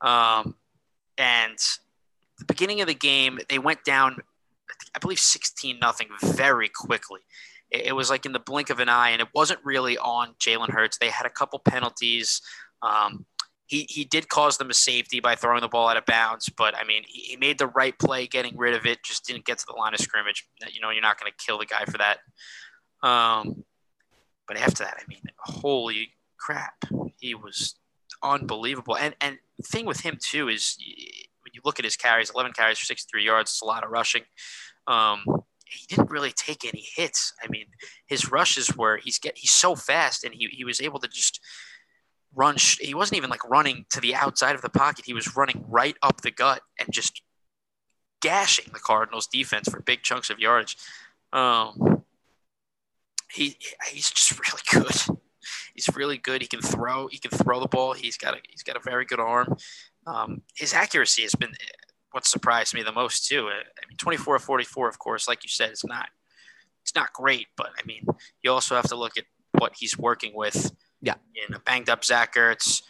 um, 0.00 0.54
and 1.16 1.58
the 2.38 2.44
beginning 2.44 2.80
of 2.80 2.86
the 2.86 2.94
game 2.94 3.38
they 3.48 3.58
went 3.58 3.84
down, 3.84 4.18
I 4.94 4.98
believe 4.98 5.18
sixteen 5.18 5.78
nothing 5.80 6.08
very 6.22 6.68
quickly. 6.68 7.20
It, 7.70 7.86
it, 7.86 7.92
was 7.92 8.10
like 8.10 8.26
in 8.26 8.32
the 8.32 8.38
blink 8.38 8.70
of 8.70 8.80
an 8.80 8.88
eye, 8.88 9.10
and 9.10 9.20
it 9.20 9.28
wasn't 9.34 9.60
really 9.64 9.98
on 9.98 10.34
Jalen 10.40 10.70
Hurts. 10.70 10.98
They 10.98 11.10
had 11.10 11.26
a 11.26 11.30
couple 11.30 11.58
penalties. 11.58 12.40
Um, 12.82 13.26
he, 13.66 13.86
he 13.90 14.04
did 14.04 14.28
cause 14.30 14.56
them 14.56 14.70
a 14.70 14.74
safety 14.74 15.20
by 15.20 15.34
throwing 15.34 15.60
the 15.60 15.68
ball 15.68 15.88
out 15.88 15.98
of 15.98 16.06
bounds, 16.06 16.48
but 16.48 16.74
I 16.74 16.84
mean, 16.84 17.02
he, 17.06 17.20
he 17.20 17.36
made 17.36 17.58
the 17.58 17.66
right 17.66 17.96
play 17.98 18.26
getting 18.26 18.56
rid 18.56 18.74
of 18.74 18.86
it, 18.86 19.02
just 19.04 19.26
didn't 19.26 19.44
get 19.44 19.58
to 19.58 19.66
the 19.68 19.74
line 19.74 19.92
of 19.92 20.00
scrimmage. 20.00 20.48
You 20.72 20.80
know, 20.80 20.88
you're 20.88 21.02
not 21.02 21.20
going 21.20 21.30
to 21.30 21.44
kill 21.44 21.58
the 21.58 21.66
guy 21.66 21.84
for 21.84 21.98
that. 21.98 22.18
Um, 23.06 23.64
but 24.46 24.56
after 24.56 24.84
that, 24.84 24.96
I 24.98 25.02
mean, 25.06 25.20
holy 25.36 26.12
crap, 26.38 26.82
he 27.18 27.34
was 27.34 27.74
unbelievable. 28.22 28.96
And 28.96 29.14
and 29.20 29.38
the 29.58 29.64
thing 29.64 29.84
with 29.84 30.00
him 30.00 30.18
too 30.20 30.48
is 30.48 30.76
when 31.48 31.54
you 31.54 31.62
look 31.64 31.78
at 31.78 31.84
his 31.84 31.96
carries, 31.96 32.30
11 32.30 32.52
carries 32.52 32.78
for 32.78 32.84
63 32.84 33.24
yards, 33.24 33.50
it's 33.50 33.62
a 33.62 33.64
lot 33.64 33.84
of 33.84 33.90
rushing. 33.90 34.22
Um, 34.86 35.24
he 35.64 35.86
didn't 35.86 36.10
really 36.10 36.32
take 36.32 36.64
any 36.64 36.84
hits. 36.94 37.32
I 37.42 37.48
mean, 37.48 37.66
his 38.06 38.30
rushes 38.30 38.76
were 38.76 38.98
he's 38.98 39.18
get 39.18 39.36
he's 39.36 39.50
so 39.50 39.74
fast, 39.74 40.24
and 40.24 40.34
he 40.34 40.48
he 40.50 40.64
was 40.64 40.80
able 40.80 40.98
to 41.00 41.08
just 41.08 41.40
run. 42.34 42.56
He 42.80 42.94
wasn't 42.94 43.18
even 43.18 43.30
like 43.30 43.48
running 43.48 43.84
to 43.90 44.00
the 44.00 44.14
outside 44.14 44.54
of 44.54 44.62
the 44.62 44.70
pocket. 44.70 45.04
He 45.04 45.12
was 45.12 45.36
running 45.36 45.64
right 45.68 45.96
up 46.02 46.22
the 46.22 46.30
gut 46.30 46.62
and 46.80 46.88
just 46.90 47.22
gashing 48.22 48.72
the 48.72 48.80
Cardinals 48.80 49.26
defense 49.26 49.68
for 49.68 49.80
big 49.80 50.02
chunks 50.02 50.30
of 50.30 50.38
yardage. 50.38 50.76
Um, 51.34 52.02
he 53.30 53.58
he's 53.90 54.10
just 54.10 54.38
really 54.38 54.62
good. 54.72 55.18
He's 55.74 55.94
really 55.94 56.18
good. 56.18 56.40
He 56.40 56.48
can 56.48 56.60
throw. 56.60 57.08
He 57.08 57.18
can 57.18 57.30
throw 57.30 57.60
the 57.60 57.68
ball. 57.68 57.92
He's 57.92 58.16
got 58.16 58.34
a 58.34 58.38
he's 58.48 58.62
got 58.62 58.76
a 58.76 58.80
very 58.80 59.04
good 59.04 59.20
arm. 59.20 59.54
Um, 60.08 60.42
his 60.56 60.72
accuracy 60.72 61.22
has 61.22 61.34
been 61.34 61.52
what 62.12 62.24
surprised 62.24 62.74
me 62.74 62.82
the 62.82 62.92
most 62.92 63.28
too. 63.28 63.48
I 63.48 63.86
mean, 63.88 63.96
24 63.98 64.36
of 64.36 64.42
44, 64.42 64.88
of 64.88 64.98
course, 64.98 65.28
like 65.28 65.44
you 65.44 65.50
said, 65.50 65.70
it's 65.70 65.84
not 65.84 66.08
it's 66.82 66.94
not 66.94 67.12
great, 67.12 67.48
but 67.56 67.70
I 67.78 67.84
mean, 67.84 68.06
you 68.42 68.50
also 68.50 68.74
have 68.74 68.88
to 68.88 68.96
look 68.96 69.18
at 69.18 69.24
what 69.52 69.74
he's 69.76 69.98
working 69.98 70.32
with 70.34 70.72
yeah. 71.00 71.14
In 71.48 71.54
a 71.54 71.60
banged 71.60 71.88
up 71.88 72.04
Zach 72.04 72.34
Ertz 72.34 72.82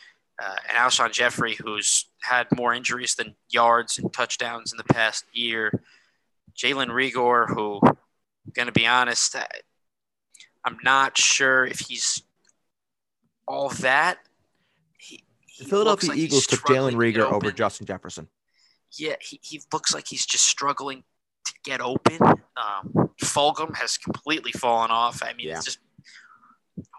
uh, 0.43 0.57
and 0.69 0.79
Alshon 0.79 1.13
Jeffery, 1.13 1.55
who's 1.55 2.07
had 2.23 2.47
more 2.57 2.73
injuries 2.73 3.15
than 3.15 3.35
yards 3.51 3.99
and 3.99 4.13
touchdowns 4.13 4.73
in 4.73 4.79
the 4.79 4.85
past 4.85 5.25
year. 5.33 5.83
Jalen 6.57 6.89
Reagor, 6.89 7.49
who, 7.49 7.81
going 8.55 8.67
to 8.67 8.73
be 8.73 8.87
honest, 8.87 9.37
I, 9.37 9.47
I'm 10.65 10.79
not 10.83 11.19
sure 11.19 11.65
if 11.67 11.81
he's 11.81 12.23
all 13.47 13.69
that. 13.81 14.19
He, 15.59 15.65
he 15.65 15.65
the 15.65 15.71
Philadelphia 15.71 16.11
like 16.11 16.19
Eagles 16.19 16.47
took 16.47 16.61
Jalen 16.61 16.95
Reagor 16.95 17.31
over 17.31 17.51
Justin 17.51 17.87
Jefferson. 17.87 18.29
Yeah, 18.97 19.17
he, 19.21 19.41
he 19.43 19.61
looks 19.73 19.93
like 19.93 20.07
he's 20.09 20.25
just 20.25 20.45
struggling 20.45 21.05
to 21.45 21.53
get 21.65 21.81
open. 21.81 22.19
Um, 22.23 23.11
Fulgham 23.23 23.77
has 23.77 23.99
completely 23.99 24.53
fallen 24.53 24.91
off. 24.91 25.23
I 25.23 25.35
mean, 25.35 25.49
yeah. 25.49 25.57
it's 25.57 25.65
just 25.65 25.79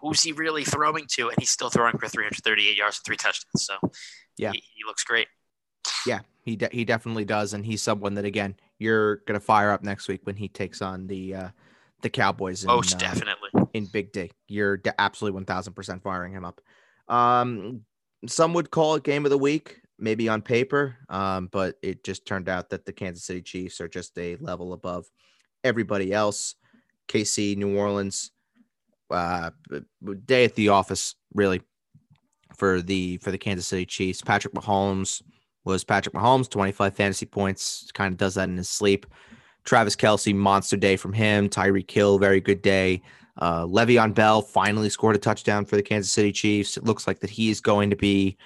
who's 0.01 0.21
he 0.21 0.31
really 0.31 0.63
throwing 0.63 1.05
to? 1.11 1.29
And 1.29 1.37
he's 1.39 1.49
still 1.49 1.69
throwing 1.69 1.97
for 1.97 2.07
338 2.07 2.77
yards 2.77 2.97
and 2.97 3.05
three 3.05 3.17
touchdowns. 3.17 3.65
So 3.65 3.75
yeah, 4.37 4.51
he, 4.51 4.63
he 4.75 4.83
looks 4.85 5.03
great. 5.03 5.27
Yeah, 6.05 6.19
he 6.43 6.55
de- 6.55 6.69
he 6.71 6.85
definitely 6.85 7.25
does, 7.25 7.53
and 7.53 7.65
he's 7.65 7.81
someone 7.81 8.15
that 8.15 8.25
again 8.25 8.55
you're 8.77 9.17
gonna 9.27 9.39
fire 9.39 9.71
up 9.71 9.83
next 9.83 10.07
week 10.07 10.21
when 10.23 10.35
he 10.35 10.47
takes 10.47 10.81
on 10.81 11.07
the 11.07 11.35
uh, 11.35 11.49
the 12.01 12.09
Cowboys. 12.09 12.63
In, 12.63 12.67
Most 12.67 12.95
uh, 12.95 12.99
definitely 12.99 13.49
in 13.73 13.85
Big 13.85 14.11
D. 14.11 14.31
You're 14.47 14.77
de- 14.77 14.99
absolutely 14.99 15.35
one 15.35 15.45
thousand 15.45 15.73
percent 15.73 16.03
firing 16.03 16.33
him 16.33 16.45
up. 16.45 16.61
Um, 17.07 17.81
some 18.27 18.53
would 18.53 18.71
call 18.71 18.95
it 18.95 19.03
game 19.03 19.25
of 19.25 19.31
the 19.31 19.37
week, 19.37 19.81
maybe 19.97 20.27
on 20.29 20.41
paper, 20.41 20.97
um, 21.09 21.47
but 21.51 21.75
it 21.81 22.03
just 22.03 22.25
turned 22.25 22.49
out 22.49 22.69
that 22.69 22.85
the 22.85 22.93
Kansas 22.93 23.23
City 23.23 23.41
Chiefs 23.41 23.79
are 23.79 23.87
just 23.87 24.17
a 24.17 24.35
level 24.37 24.73
above 24.73 25.05
everybody 25.63 26.13
else. 26.13 26.55
KC, 27.07 27.57
New 27.57 27.77
Orleans, 27.77 28.31
uh, 29.09 29.49
day 30.25 30.45
at 30.45 30.55
the 30.55 30.69
office, 30.69 31.15
really, 31.33 31.61
for 32.55 32.81
the 32.81 33.17
for 33.17 33.31
the 33.31 33.37
Kansas 33.37 33.67
City 33.67 33.85
Chiefs. 33.85 34.21
Patrick 34.21 34.53
Mahomes 34.53 35.21
was 35.65 35.83
Patrick 35.83 36.15
Mahomes, 36.15 36.49
25 36.49 36.95
fantasy 36.95 37.25
points, 37.25 37.89
kind 37.93 38.11
of 38.11 38.17
does 38.17 38.35
that 38.35 38.49
in 38.49 38.57
his 38.57 38.69
sleep. 38.69 39.05
Travis 39.65 39.95
Kelce, 39.95 40.33
monster 40.33 40.77
day 40.77 40.95
from 40.95 41.13
him. 41.13 41.49
Tyreek 41.49 41.89
Hill, 41.89 42.17
very 42.17 42.41
good 42.41 42.61
day. 42.61 43.01
Uh, 43.39 43.65
Le'Veon 43.65 44.13
Bell 44.13 44.41
finally 44.41 44.89
scored 44.89 45.15
a 45.15 45.19
touchdown 45.19 45.65
for 45.65 45.77
the 45.77 45.81
Kansas 45.81 46.11
City 46.11 46.31
Chiefs. 46.31 46.75
It 46.75 46.83
looks 46.83 47.07
like 47.07 47.21
that 47.21 47.29
he 47.29 47.49
is 47.49 47.61
going 47.61 47.89
to 47.89 47.95
be 47.95 48.37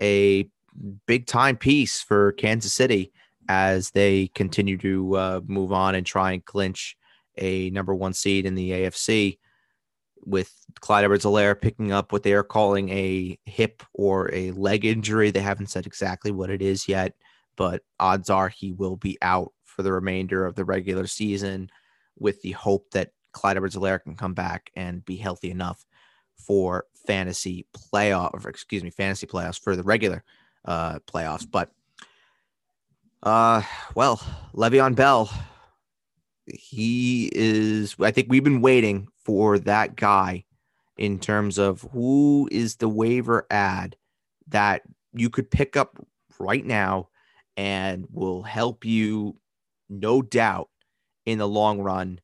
a 0.00 0.48
big 1.06 1.26
time 1.26 1.56
piece 1.56 2.02
for 2.02 2.32
Kansas 2.32 2.72
City 2.72 3.12
as 3.48 3.90
they 3.90 4.28
continue 4.28 4.76
to 4.78 5.16
uh, 5.16 5.40
move 5.46 5.72
on 5.72 5.94
and 5.94 6.04
try 6.04 6.32
and 6.32 6.44
clinch 6.44 6.96
a 7.38 7.70
number 7.70 7.94
one 7.94 8.12
seed 8.12 8.44
in 8.44 8.54
the 8.54 8.70
AFC 8.70 9.38
with 10.24 10.52
Clyde 10.80 11.04
Edwards-Helaire 11.04 11.60
picking 11.60 11.92
up 11.92 12.12
what 12.12 12.22
they 12.22 12.32
are 12.32 12.42
calling 12.42 12.90
a 12.90 13.38
hip 13.44 13.82
or 13.94 14.32
a 14.34 14.50
leg 14.52 14.84
injury. 14.84 15.30
They 15.30 15.40
haven't 15.40 15.70
said 15.70 15.86
exactly 15.86 16.30
what 16.30 16.50
it 16.50 16.60
is 16.60 16.88
yet, 16.88 17.14
but 17.56 17.82
odds 17.98 18.30
are 18.30 18.48
he 18.48 18.72
will 18.72 18.96
be 18.96 19.16
out 19.22 19.52
for 19.64 19.82
the 19.82 19.92
remainder 19.92 20.44
of 20.44 20.56
the 20.56 20.64
regular 20.64 21.06
season 21.06 21.70
with 22.18 22.42
the 22.42 22.52
hope 22.52 22.90
that 22.90 23.12
Clyde 23.32 23.56
Edwards-Helaire 23.56 24.02
can 24.02 24.16
come 24.16 24.34
back 24.34 24.70
and 24.74 25.04
be 25.04 25.16
healthy 25.16 25.50
enough 25.50 25.84
for 26.36 26.86
fantasy 27.06 27.66
playoff 27.76 28.44
or 28.44 28.48
excuse 28.48 28.82
me, 28.82 28.90
fantasy 28.90 29.26
playoffs 29.26 29.60
for 29.60 29.76
the 29.76 29.82
regular 29.82 30.24
uh 30.64 30.98
playoffs. 31.00 31.46
But 31.50 31.70
uh 33.22 33.62
well, 33.94 34.16
Le'Veon 34.54 34.94
Bell 34.94 35.30
he 36.46 37.30
is 37.34 37.96
I 38.00 38.10
think 38.10 38.28
we've 38.28 38.44
been 38.44 38.60
waiting 38.60 39.08
for 39.24 39.58
that 39.60 39.96
guy 39.96 40.44
in 40.96 41.18
terms 41.18 41.58
of 41.58 41.82
who 41.92 42.48
is 42.50 42.76
the 42.76 42.88
waiver 42.88 43.46
ad 43.50 43.96
that 44.48 44.82
you 45.12 45.30
could 45.30 45.50
pick 45.50 45.76
up 45.76 45.96
right 46.38 46.64
now 46.64 47.08
and 47.56 48.06
will 48.12 48.42
help 48.42 48.84
you 48.84 49.36
no 49.88 50.22
doubt 50.22 50.68
in 51.26 51.38
the 51.38 51.48
long 51.48 51.80
run 51.80 52.20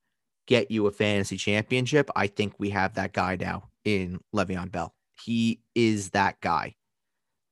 get 0.47 0.71
you 0.71 0.87
a 0.87 0.93
fantasy 0.93 1.37
championship. 1.37 2.11
I 2.17 2.27
think 2.27 2.55
we 2.59 2.71
have 2.71 2.95
that 2.95 3.13
guy 3.13 3.37
now 3.37 3.69
in 3.85 4.21
Le'Veon 4.35 4.71
Bell. 4.71 4.95
He 5.23 5.61
is 5.75 6.11
that 6.11 6.41
guy 6.41 6.75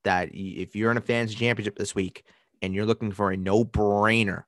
that 0.04 0.28
if 0.32 0.76
you're 0.76 0.90
in 0.90 0.96
a 0.96 1.02
fantasy 1.02 1.36
championship 1.36 1.76
this 1.76 1.94
week 1.94 2.24
and 2.62 2.74
you're 2.74 2.86
looking 2.86 3.12
for 3.12 3.30
a 3.30 3.36
no 3.36 3.64
brainer 3.64 4.44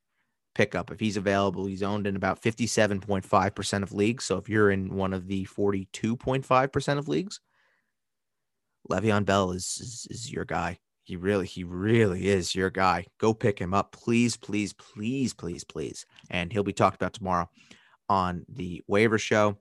pickup 0.56 0.90
if 0.90 0.98
he's 0.98 1.18
available. 1.18 1.66
He's 1.66 1.82
owned 1.82 2.06
in 2.06 2.16
about 2.16 2.42
57.5% 2.42 3.82
of 3.82 3.92
leagues. 3.92 4.24
So 4.24 4.38
if 4.38 4.48
you're 4.48 4.70
in 4.70 4.94
one 4.94 5.12
of 5.12 5.28
the 5.28 5.44
42.5% 5.44 6.98
of 6.98 7.08
leagues, 7.08 7.40
Le'Veon 8.90 9.26
Bell 9.26 9.50
is, 9.50 9.78
is, 9.80 10.06
is 10.10 10.32
your 10.32 10.46
guy. 10.46 10.78
He 11.04 11.14
really, 11.14 11.46
he 11.46 11.62
really 11.62 12.28
is 12.28 12.54
your 12.54 12.70
guy. 12.70 13.06
Go 13.18 13.34
pick 13.34 13.60
him 13.60 13.74
up, 13.74 13.92
please, 13.92 14.36
please, 14.36 14.72
please, 14.72 15.34
please, 15.34 15.62
please. 15.62 16.06
And 16.30 16.52
he'll 16.52 16.64
be 16.64 16.72
talked 16.72 16.96
about 16.96 17.12
tomorrow 17.12 17.48
on 18.08 18.44
the 18.48 18.82
waiver 18.86 19.18
show. 19.18 19.56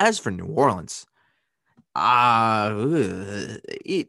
As 0.00 0.18
for 0.18 0.30
New 0.30 0.46
Orleans, 0.46 1.06
uh, 1.94 2.72
it, 3.66 4.08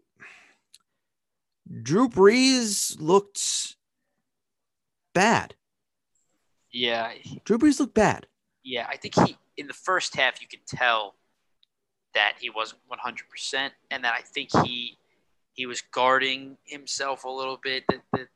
Drew 1.81 2.09
Brees 2.09 2.99
looked 2.99 3.75
bad. 5.13 5.55
Yeah. 6.71 7.11
Drew 7.45 7.57
Brees 7.57 7.79
looked 7.79 7.93
bad. 7.93 8.27
Yeah, 8.63 8.87
I 8.89 8.97
think 8.97 9.15
he 9.27 9.37
in 9.57 9.67
the 9.67 9.73
first 9.73 10.15
half 10.15 10.41
you 10.41 10.47
could 10.47 10.65
tell 10.65 11.15
that 12.15 12.33
he 12.39 12.49
wasn't 12.49 12.81
100% 12.91 13.69
and 13.91 14.03
that 14.03 14.13
I 14.17 14.21
think 14.21 14.49
he 14.65 14.97
he 15.53 15.65
was 15.67 15.81
guarding 15.91 16.57
himself 16.65 17.25
a 17.25 17.29
little 17.29 17.59
bit 17.61 17.83
that, 17.89 18.01
that 18.13 18.27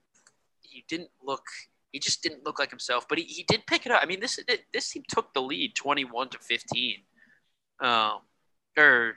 he 0.61 0.84
didn't 0.88 1.10
look 1.23 1.44
he 1.98 1.99
just 1.99 2.22
didn't 2.22 2.45
look 2.45 2.60
like 2.60 2.69
himself 2.69 3.07
but 3.10 3.18
he, 3.18 3.24
he 3.24 3.44
did 3.48 3.65
pick 3.65 3.86
it 3.88 3.91
up. 3.91 3.99
I 4.02 4.06
mean 4.06 4.19
this 4.19 4.40
this 4.72 4.90
team 4.91 5.03
took 5.07 5.34
the 5.34 5.41
lead 5.41 5.76
21 5.76 6.30
to 6.30 6.38
15 6.40 6.95
um 7.80 8.19
or 8.78 9.15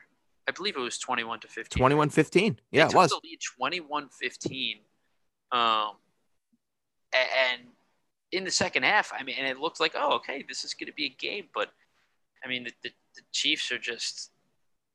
i 0.48 0.52
believe 0.52 0.76
it 0.76 0.80
was 0.80 0.98
21 0.98 1.40
to 1.40 1.48
15 1.48 1.78
21 1.78 2.10
15 2.10 2.60
yeah 2.72 2.88
it 2.88 2.94
was. 2.94 3.10
the 3.10 3.20
lead 3.24 3.38
21 3.58 4.08
15 4.08 4.78
um 5.52 5.92
and 7.12 7.62
in 8.32 8.44
the 8.44 8.50
second 8.50 8.84
half, 8.84 9.12
I 9.18 9.22
mean, 9.22 9.36
and 9.38 9.46
it 9.46 9.58
looked 9.58 9.80
like, 9.80 9.92
oh, 9.96 10.14
okay, 10.16 10.44
this 10.48 10.64
is 10.64 10.74
going 10.74 10.86
to 10.86 10.92
be 10.92 11.06
a 11.06 11.16
game. 11.20 11.46
But 11.52 11.70
I 12.44 12.48
mean, 12.48 12.64
the, 12.64 12.72
the, 12.82 12.90
the, 13.16 13.22
Chiefs 13.32 13.72
are 13.72 13.78
just 13.78 14.30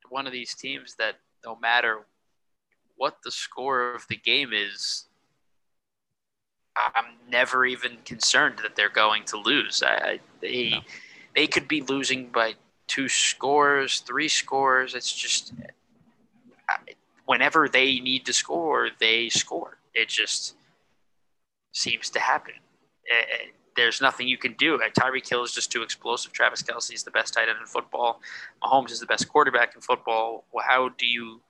one 0.10 0.26
of 0.26 0.34
these 0.34 0.54
teams 0.54 0.96
that 1.00 1.16
no 1.44 1.58
matter 1.62 2.06
what 2.96 3.18
the 3.24 3.32
score 3.32 3.94
of 3.94 4.06
the 4.10 4.16
game 4.16 4.52
is, 4.54 5.06
I'm 6.78 7.06
never 7.30 7.66
even 7.66 7.98
concerned 8.06 8.60
that 8.64 8.76
they're 8.76 8.90
going 8.90 9.24
to 9.26 9.38
lose. 9.38 9.82
I, 9.86 10.20
they 10.42 10.72
no. 10.72 10.80
they 11.36 11.48
could 11.48 11.68
be 11.68 11.82
losing 11.82 12.28
by 12.28 12.56
two 12.88 13.08
scores, 13.08 14.00
three 14.00 14.28
scores. 14.28 14.94
It's 14.94 15.12
just 15.12 15.54
whenever 17.26 17.68
they 17.70 18.00
need 18.00 18.26
to 18.26 18.34
score, 18.34 18.90
they 19.00 19.30
score. 19.30 19.78
It 19.94 20.10
just 20.10 20.56
seems 21.72 22.10
to 22.12 22.20
happen. 22.20 22.54
It, 23.06 23.54
there's 23.76 24.02
nothing 24.02 24.28
you 24.28 24.38
can 24.38 24.54
do. 24.54 24.76
Uh, 24.76 24.90
Tyreek 24.98 25.28
Hill 25.28 25.44
is 25.44 25.52
just 25.52 25.72
too 25.72 25.84
explosive. 25.84 26.32
Travis 26.32 26.62
Kelce 26.64 26.94
is 26.94 27.04
the 27.04 27.12
best 27.12 27.34
tight 27.34 27.50
end 27.50 27.58
in 27.60 27.66
football. 27.66 28.22
Mahomes 28.64 28.92
is 28.92 29.00
the 29.00 29.06
best 29.06 29.28
quarterback 29.28 29.76
in 29.76 29.82
football. 29.82 30.46
Well, 30.52 30.66
how 30.68 30.90
do 30.90 31.06
you 31.06 31.42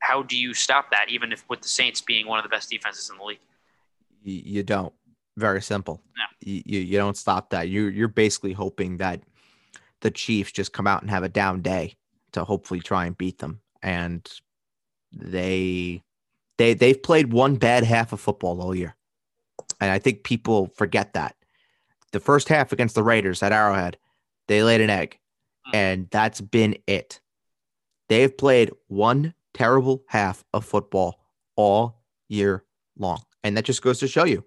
how 0.00 0.22
do 0.22 0.36
you 0.36 0.54
stop 0.54 0.90
that? 0.90 1.06
Even 1.08 1.32
if 1.32 1.44
with 1.48 1.60
the 1.60 1.68
Saints 1.68 2.00
being 2.00 2.26
one 2.26 2.38
of 2.38 2.42
the 2.44 2.48
best 2.48 2.70
defenses 2.70 3.10
in 3.10 3.18
the 3.18 3.24
league, 3.24 3.40
you 4.22 4.62
don't. 4.62 4.92
Very 5.36 5.62
simple. 5.62 6.02
Yeah. 6.16 6.62
You, 6.64 6.80
you 6.80 6.98
don't 6.98 7.16
stop 7.16 7.50
that. 7.50 7.68
You 7.68 7.86
you're 7.86 8.08
basically 8.08 8.52
hoping 8.52 8.96
that 8.98 9.22
the 10.00 10.10
Chiefs 10.10 10.52
just 10.52 10.72
come 10.72 10.86
out 10.86 11.02
and 11.02 11.10
have 11.10 11.22
a 11.22 11.28
down 11.28 11.62
day 11.62 11.94
to 12.32 12.44
hopefully 12.44 12.80
try 12.80 13.06
and 13.06 13.16
beat 13.16 13.38
them. 13.38 13.60
And 13.82 14.28
they 15.12 16.02
they 16.56 16.74
they've 16.74 17.02
played 17.02 17.32
one 17.32 17.56
bad 17.56 17.84
half 17.84 18.12
of 18.12 18.20
football 18.20 18.60
all 18.60 18.74
year. 18.74 18.96
And 19.80 19.90
I 19.90 19.98
think 19.98 20.24
people 20.24 20.68
forget 20.74 21.14
that. 21.14 21.36
The 22.12 22.20
first 22.20 22.48
half 22.48 22.72
against 22.72 22.94
the 22.94 23.02
Raiders 23.02 23.42
at 23.42 23.52
Arrowhead, 23.52 23.98
they 24.48 24.62
laid 24.62 24.80
an 24.80 24.90
egg. 24.90 25.18
And 25.72 26.08
that's 26.10 26.40
been 26.40 26.78
it. 26.86 27.20
They've 28.08 28.34
played 28.34 28.72
one 28.86 29.34
terrible 29.52 30.02
half 30.08 30.42
of 30.54 30.64
football 30.64 31.20
all 31.56 32.00
year 32.28 32.64
long. 32.96 33.22
And 33.48 33.56
that 33.56 33.64
just 33.64 33.82
goes 33.82 33.98
to 34.00 34.08
show 34.08 34.24
you 34.24 34.44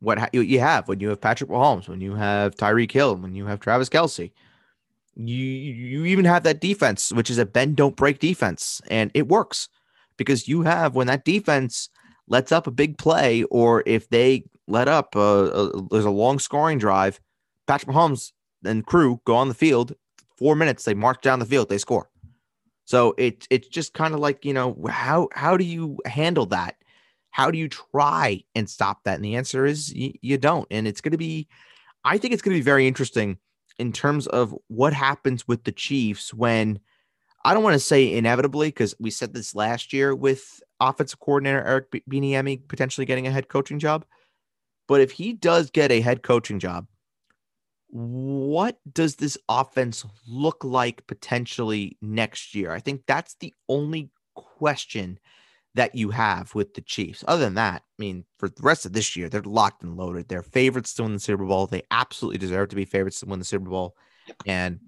what 0.00 0.32
you 0.34 0.60
have 0.60 0.88
when 0.88 1.00
you 1.00 1.08
have 1.08 1.20
Patrick 1.20 1.50
Mahomes, 1.50 1.88
when 1.88 2.00
you 2.00 2.14
have 2.14 2.54
Tyreek 2.54 2.92
Hill, 2.92 3.16
when 3.16 3.34
you 3.34 3.46
have 3.46 3.60
Travis 3.60 3.88
Kelce. 3.88 4.30
You 5.16 5.36
you 5.36 6.04
even 6.06 6.24
have 6.24 6.42
that 6.42 6.60
defense, 6.60 7.12
which 7.12 7.30
is 7.30 7.38
a 7.38 7.46
bend 7.46 7.76
don't 7.76 7.94
break 7.94 8.18
defense, 8.18 8.80
and 8.88 9.10
it 9.14 9.28
works 9.28 9.68
because 10.16 10.48
you 10.48 10.62
have 10.62 10.94
when 10.94 11.06
that 11.06 11.24
defense 11.24 11.88
lets 12.26 12.50
up 12.50 12.66
a 12.66 12.72
big 12.72 12.98
play, 12.98 13.44
or 13.44 13.82
if 13.86 14.08
they 14.08 14.44
let 14.66 14.88
up 14.88 15.14
a, 15.14 15.18
a, 15.18 15.88
there's 15.90 16.04
a 16.04 16.10
long 16.10 16.38
scoring 16.38 16.78
drive, 16.78 17.20
Patrick 17.66 17.94
Mahomes 17.94 18.32
and 18.64 18.86
crew 18.86 19.20
go 19.24 19.36
on 19.36 19.48
the 19.48 19.54
field. 19.54 19.94
Four 20.36 20.56
minutes, 20.56 20.84
they 20.84 20.94
march 20.94 21.20
down 21.22 21.38
the 21.38 21.46
field, 21.46 21.68
they 21.68 21.78
score. 21.78 22.10
So 22.86 23.14
it 23.16 23.46
it's 23.50 23.68
just 23.68 23.94
kind 23.94 24.14
of 24.14 24.20
like 24.20 24.44
you 24.44 24.52
know 24.52 24.76
how 24.88 25.28
how 25.32 25.56
do 25.56 25.64
you 25.64 25.98
handle 26.06 26.46
that? 26.46 26.76
How 27.34 27.50
do 27.50 27.58
you 27.58 27.68
try 27.68 28.44
and 28.54 28.70
stop 28.70 29.02
that? 29.02 29.16
And 29.16 29.24
the 29.24 29.34
answer 29.34 29.66
is 29.66 29.92
y- 29.92 30.14
you 30.22 30.38
don't. 30.38 30.68
And 30.70 30.86
it's 30.86 31.00
going 31.00 31.10
to 31.10 31.18
be, 31.18 31.48
I 32.04 32.16
think 32.16 32.32
it's 32.32 32.40
going 32.40 32.54
to 32.54 32.60
be 32.60 32.64
very 32.64 32.86
interesting 32.86 33.38
in 33.76 33.92
terms 33.92 34.28
of 34.28 34.54
what 34.68 34.92
happens 34.92 35.48
with 35.48 35.64
the 35.64 35.72
Chiefs 35.72 36.32
when 36.32 36.78
I 37.44 37.52
don't 37.52 37.64
want 37.64 37.74
to 37.74 37.80
say 37.80 38.14
inevitably 38.14 38.68
because 38.68 38.94
we 39.00 39.10
said 39.10 39.34
this 39.34 39.52
last 39.52 39.92
year 39.92 40.14
with 40.14 40.62
offensive 40.78 41.18
coordinator 41.18 41.60
Eric 41.66 41.90
Bieniemy 42.08 42.68
potentially 42.68 43.04
getting 43.04 43.26
a 43.26 43.32
head 43.32 43.48
coaching 43.48 43.80
job. 43.80 44.04
But 44.86 45.00
if 45.00 45.10
he 45.10 45.32
does 45.32 45.72
get 45.72 45.90
a 45.90 46.02
head 46.02 46.22
coaching 46.22 46.60
job, 46.60 46.86
what 47.88 48.78
does 48.92 49.16
this 49.16 49.36
offense 49.48 50.04
look 50.28 50.62
like 50.62 51.04
potentially 51.08 51.98
next 52.00 52.54
year? 52.54 52.70
I 52.70 52.78
think 52.78 53.02
that's 53.08 53.34
the 53.40 53.52
only 53.68 54.12
question 54.36 55.18
that 55.74 55.94
you 55.94 56.10
have 56.10 56.54
with 56.54 56.74
the 56.74 56.80
Chiefs. 56.80 57.24
Other 57.26 57.44
than 57.44 57.54
that, 57.54 57.82
I 57.82 58.02
mean, 58.02 58.24
for 58.38 58.48
the 58.48 58.62
rest 58.62 58.86
of 58.86 58.92
this 58.92 59.16
year, 59.16 59.28
they're 59.28 59.42
locked 59.42 59.82
and 59.82 59.96
loaded. 59.96 60.28
They're 60.28 60.42
favorites 60.42 60.94
to 60.94 61.02
win 61.02 61.14
the 61.14 61.18
Super 61.18 61.44
Bowl. 61.44 61.66
They 61.66 61.82
absolutely 61.90 62.38
deserve 62.38 62.68
to 62.68 62.76
be 62.76 62.84
favorites 62.84 63.20
to 63.20 63.26
win 63.26 63.40
the 63.40 63.44
Super 63.44 63.68
Bowl. 63.68 63.96
And 64.46 64.78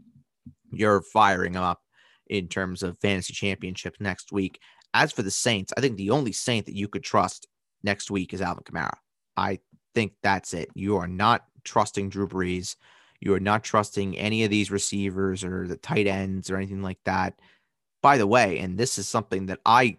you're 0.70 1.02
firing 1.02 1.52
them 1.52 1.62
up 1.62 1.80
in 2.28 2.48
terms 2.48 2.82
of 2.82 2.98
fantasy 2.98 3.32
championship 3.32 3.96
next 4.00 4.32
week. 4.32 4.60
As 4.94 5.12
for 5.12 5.22
the 5.22 5.30
Saints, 5.30 5.72
I 5.76 5.80
think 5.80 5.96
the 5.96 6.10
only 6.10 6.32
Saint 6.32 6.66
that 6.66 6.76
you 6.76 6.88
could 6.88 7.02
trust 7.02 7.46
next 7.82 8.10
week 8.10 8.32
is 8.32 8.40
Alvin 8.40 8.64
Kamara. 8.64 8.96
I 9.36 9.58
think 9.94 10.12
that's 10.22 10.54
it. 10.54 10.68
You 10.74 10.96
are 10.96 11.08
not 11.08 11.44
trusting 11.64 12.10
Drew 12.10 12.28
Brees. 12.28 12.76
You 13.20 13.34
are 13.34 13.40
not 13.40 13.64
trusting 13.64 14.16
any 14.16 14.44
of 14.44 14.50
these 14.50 14.70
receivers 14.70 15.42
or 15.42 15.66
the 15.66 15.76
tight 15.76 16.06
ends 16.06 16.50
or 16.50 16.56
anything 16.56 16.82
like 16.82 16.98
that. 17.04 17.34
By 18.02 18.18
the 18.18 18.26
way, 18.26 18.58
and 18.58 18.78
this 18.78 18.98
is 18.98 19.08
something 19.08 19.46
that 19.46 19.60
I 19.66 19.96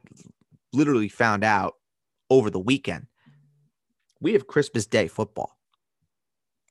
literally 0.77 1.09
found 1.09 1.43
out 1.43 1.75
over 2.29 2.49
the 2.49 2.59
weekend. 2.59 3.07
We 4.21 4.33
have 4.33 4.47
Christmas 4.47 4.85
Day 4.85 5.07
football, 5.07 5.57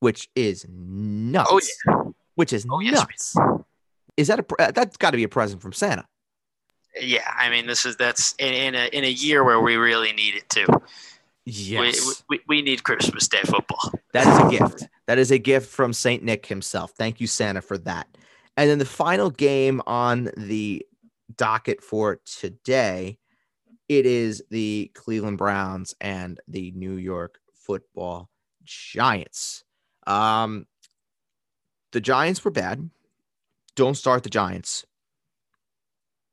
which 0.01 0.29
is 0.35 0.67
nuts. 0.69 1.51
Oh, 1.51 1.61
yeah. 1.61 2.11
Which 2.35 2.53
is 2.53 2.67
oh, 2.71 2.79
nuts. 2.79 3.35
Yes. 3.37 3.63
Is 4.17 4.29
that 4.29 4.41
a 4.41 4.73
that's 4.73 4.97
got 4.97 5.11
to 5.11 5.17
be 5.17 5.25
a 5.25 5.29
present 5.29 5.61
from 5.61 5.73
Santa? 5.73 6.07
Yeah, 6.99 7.31
I 7.37 7.51
mean, 7.51 7.67
this 7.67 7.85
is 7.85 7.97
that's 7.97 8.35
in, 8.39 8.55
in 8.55 8.75
a 8.75 8.87
in 8.87 9.05
a 9.05 9.11
year 9.11 9.45
where 9.45 9.61
we 9.61 9.77
really 9.77 10.13
need 10.13 10.35
it 10.35 10.49
too. 10.49 10.67
Yes, 11.45 12.25
we, 12.29 12.39
we, 12.39 12.43
we 12.49 12.63
need 12.63 12.83
Christmas 12.83 13.29
Day 13.29 13.43
football. 13.45 13.93
That 14.13 14.27
is 14.27 14.39
a 14.39 14.59
gift. 14.59 14.89
That 15.07 15.19
is 15.19 15.31
a 15.31 15.39
gift 15.39 15.69
from 15.69 15.93
Saint 15.93 16.23
Nick 16.23 16.47
himself. 16.47 16.93
Thank 16.93 17.21
you, 17.21 17.27
Santa, 17.27 17.61
for 17.61 17.79
that. 17.79 18.09
And 18.57 18.69
then 18.69 18.79
the 18.79 18.85
final 18.87 19.31
game 19.31 19.83
on 19.87 20.31
the 20.37 20.85
docket 21.37 21.83
for 21.83 22.21
today 22.25 23.19
it 23.89 24.07
is 24.07 24.43
the 24.51 24.91
Cleveland 24.95 25.39
Browns 25.39 25.95
and 26.01 26.41
the 26.49 26.73
New 26.73 26.95
York 26.95 27.39
Football 27.55 28.29
Giants. 28.65 29.65
Um, 30.07 30.67
the 31.93 32.01
Giants 32.01 32.45
were 32.45 32.51
bad. 32.51 32.91
Don't 33.75 33.97
start 33.97 34.23
the 34.23 34.31
Giants, 34.31 34.85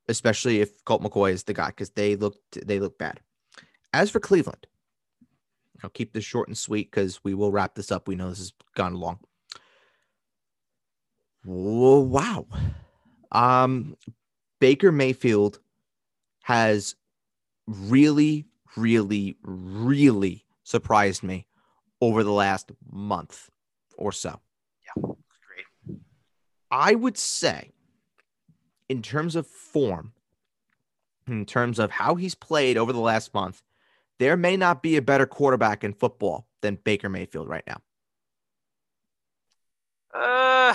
especially 0.07 0.61
if 0.61 0.83
Colt 0.85 1.03
McCoy 1.03 1.31
is 1.31 1.43
the 1.43 1.53
guy, 1.53 1.67
because 1.67 1.91
they 1.91 2.15
looked 2.15 2.65
they 2.65 2.79
look 2.79 2.97
bad. 2.97 3.19
As 3.93 4.09
for 4.09 4.19
Cleveland, 4.19 4.65
I'll 5.83 5.89
keep 5.89 6.13
this 6.13 6.23
short 6.23 6.47
and 6.47 6.57
sweet 6.57 6.89
because 6.89 7.23
we 7.23 7.33
will 7.33 7.51
wrap 7.51 7.75
this 7.75 7.91
up. 7.91 8.07
We 8.07 8.15
know 8.15 8.29
this 8.29 8.39
has 8.39 8.53
gone 8.75 8.95
long. 8.95 9.19
Wow. 11.45 12.47
Um, 13.31 13.97
Baker 14.59 14.91
Mayfield 14.91 15.59
has 16.43 16.95
really, 17.67 18.45
really, 18.75 19.37
really 19.43 20.45
surprised 20.63 21.23
me 21.23 21.47
over 22.01 22.23
the 22.23 22.31
last 22.31 22.71
month 22.91 23.49
or 23.97 24.11
so. 24.11 24.39
Yeah, 24.85 25.03
great. 25.03 25.99
I 26.71 26.95
would 26.95 27.17
say, 27.17 27.71
in 28.89 29.01
terms 29.01 29.35
of 29.35 29.47
form, 29.47 30.13
in 31.27 31.45
terms 31.45 31.79
of 31.79 31.91
how 31.91 32.15
he's 32.15 32.35
played 32.35 32.77
over 32.77 32.91
the 32.91 32.99
last 32.99 33.33
month, 33.33 33.61
there 34.19 34.37
may 34.37 34.57
not 34.57 34.83
be 34.83 34.97
a 34.97 35.01
better 35.01 35.25
quarterback 35.25 35.83
in 35.83 35.93
football 35.93 36.47
than 36.61 36.75
Baker 36.83 37.09
Mayfield 37.09 37.47
right 37.47 37.63
now. 37.67 37.81
Uh, 40.13 40.73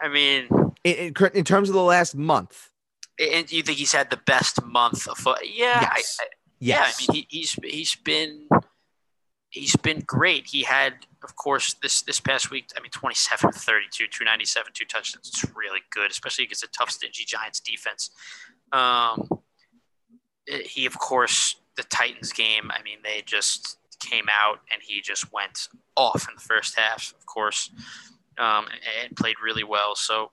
I 0.00 0.08
mean, 0.10 0.48
in, 0.84 0.94
in, 0.94 1.14
in 1.34 1.44
terms 1.44 1.68
of 1.68 1.74
the 1.74 1.82
last 1.82 2.14
month, 2.14 2.70
and 3.18 3.50
you 3.50 3.62
think 3.62 3.78
he's 3.78 3.92
had 3.92 4.10
the 4.10 4.20
best 4.26 4.62
month 4.64 5.08
of 5.08 5.18
foot? 5.18 5.40
Yeah, 5.44 5.80
yes. 5.80 6.18
I, 6.20 6.24
I, 6.24 6.28
yes. 6.60 6.60
yeah. 6.60 6.82
I 6.82 7.12
mean, 7.12 7.26
he, 7.28 7.38
he's 7.38 7.52
he's 7.64 7.94
been 7.96 8.48
he's 9.50 9.76
been 9.76 10.00
great. 10.00 10.46
He 10.46 10.62
had, 10.62 10.94
of 11.22 11.34
course, 11.36 11.74
this 11.82 12.02
this 12.02 12.20
past 12.20 12.50
week. 12.50 12.66
I 12.76 12.80
mean, 12.80 12.90
27 12.90 13.52
32, 13.52 14.06
297, 14.06 14.72
two 14.74 14.84
touchdowns. 14.84 15.28
It's 15.28 15.44
really 15.54 15.80
good, 15.90 16.10
especially 16.10 16.44
against 16.44 16.64
a 16.64 16.68
tough, 16.68 16.90
stingy 16.90 17.24
Giants 17.24 17.60
defense. 17.60 18.10
Um, 18.72 19.28
he, 20.46 20.86
of 20.86 20.98
course, 20.98 21.56
the 21.76 21.84
Titans 21.84 22.32
game. 22.32 22.70
I 22.70 22.82
mean, 22.82 22.98
they 23.02 23.22
just 23.24 23.78
came 24.00 24.26
out 24.30 24.60
and 24.72 24.82
he 24.82 25.00
just 25.00 25.32
went 25.32 25.68
off 25.96 26.28
in 26.28 26.34
the 26.34 26.40
first 26.40 26.78
half, 26.78 27.14
of 27.18 27.26
course, 27.26 27.70
um, 28.38 28.66
and, 28.66 29.06
and 29.06 29.16
played 29.16 29.36
really 29.42 29.64
well. 29.64 29.96
So 29.96 30.30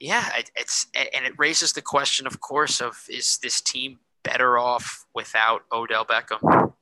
yeah, 0.00 0.30
it, 0.36 0.50
it's 0.56 0.86
and 0.94 1.26
it 1.26 1.34
raises 1.36 1.74
the 1.74 1.82
question, 1.82 2.26
of 2.26 2.40
course, 2.40 2.80
of 2.80 3.04
is 3.08 3.38
this 3.42 3.60
team 3.60 3.98
better 4.24 4.58
off 4.58 5.04
without 5.14 5.62
Odell 5.70 6.06
Beckham? 6.06 6.72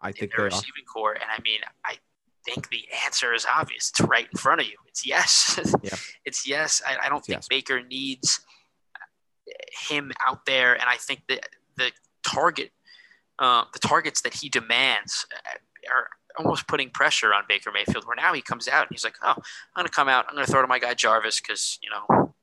I 0.00 0.12
think 0.12 0.32
their 0.36 0.44
receiving 0.46 0.84
corps, 0.86 1.14
and 1.14 1.24
I 1.28 1.40
mean, 1.42 1.60
I 1.84 1.96
think 2.44 2.70
the 2.70 2.84
answer 3.04 3.34
is 3.34 3.44
obvious. 3.52 3.90
It's 3.90 4.00
right 4.02 4.28
in 4.30 4.38
front 4.38 4.60
of 4.60 4.68
you. 4.68 4.76
It's 4.86 5.04
yes. 5.04 5.58
Yeah. 5.82 5.96
it's 6.24 6.48
yes. 6.48 6.80
I, 6.86 7.06
I 7.06 7.08
don't 7.08 7.18
it's 7.18 7.26
think 7.26 7.38
yes. 7.38 7.48
Baker 7.48 7.82
needs 7.82 8.40
him 9.88 10.12
out 10.24 10.46
there, 10.46 10.74
and 10.74 10.84
I 10.86 10.96
think 10.96 11.22
that 11.28 11.48
the 11.76 11.90
target, 12.22 12.70
uh, 13.40 13.64
the 13.72 13.80
targets 13.80 14.22
that 14.22 14.34
he 14.34 14.48
demands, 14.48 15.26
uh, 15.34 15.92
are 15.92 16.08
almost 16.38 16.68
putting 16.68 16.90
pressure 16.90 17.34
on 17.34 17.44
Baker 17.48 17.72
Mayfield. 17.72 18.06
Where 18.06 18.16
now 18.16 18.32
he 18.32 18.42
comes 18.42 18.68
out 18.68 18.82
and 18.82 18.90
he's 18.92 19.04
like, 19.04 19.16
"Oh, 19.22 19.34
I'm 19.34 19.82
going 19.82 19.86
to 19.86 19.92
come 19.92 20.08
out. 20.08 20.26
I'm 20.28 20.36
going 20.36 20.46
to 20.46 20.52
throw 20.52 20.62
to 20.62 20.68
my 20.68 20.78
guy 20.78 20.94
Jarvis 20.94 21.40
because 21.40 21.80
you 21.82 21.90
know 21.90 22.33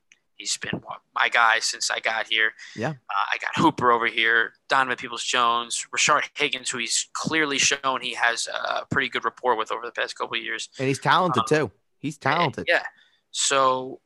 He's 0.41 0.57
been 0.57 0.81
my 1.13 1.29
guy 1.29 1.59
since 1.59 1.91
I 1.91 1.99
got 1.99 2.27
here. 2.27 2.51
Yeah. 2.75 2.89
Uh, 2.89 3.25
I 3.31 3.37
got 3.37 3.51
Hooper 3.55 3.91
over 3.91 4.07
here, 4.07 4.53
Donovan 4.69 4.97
Peoples 4.97 5.23
Jones, 5.23 5.85
Rashard 5.95 6.23
Higgins, 6.35 6.71
who 6.71 6.79
he's 6.79 7.07
clearly 7.13 7.59
shown 7.59 8.01
he 8.01 8.15
has 8.15 8.47
a 8.47 8.87
pretty 8.89 9.07
good 9.07 9.23
rapport 9.23 9.55
with 9.55 9.71
over 9.71 9.85
the 9.85 9.91
past 9.91 10.17
couple 10.17 10.35
of 10.35 10.43
years. 10.43 10.69
And 10.79 10.87
he's 10.87 10.97
talented 10.97 11.41
um, 11.41 11.45
too. 11.47 11.71
He's 11.99 12.17
talented. 12.17 12.65
Yeah. 12.67 12.81
So 13.29 13.99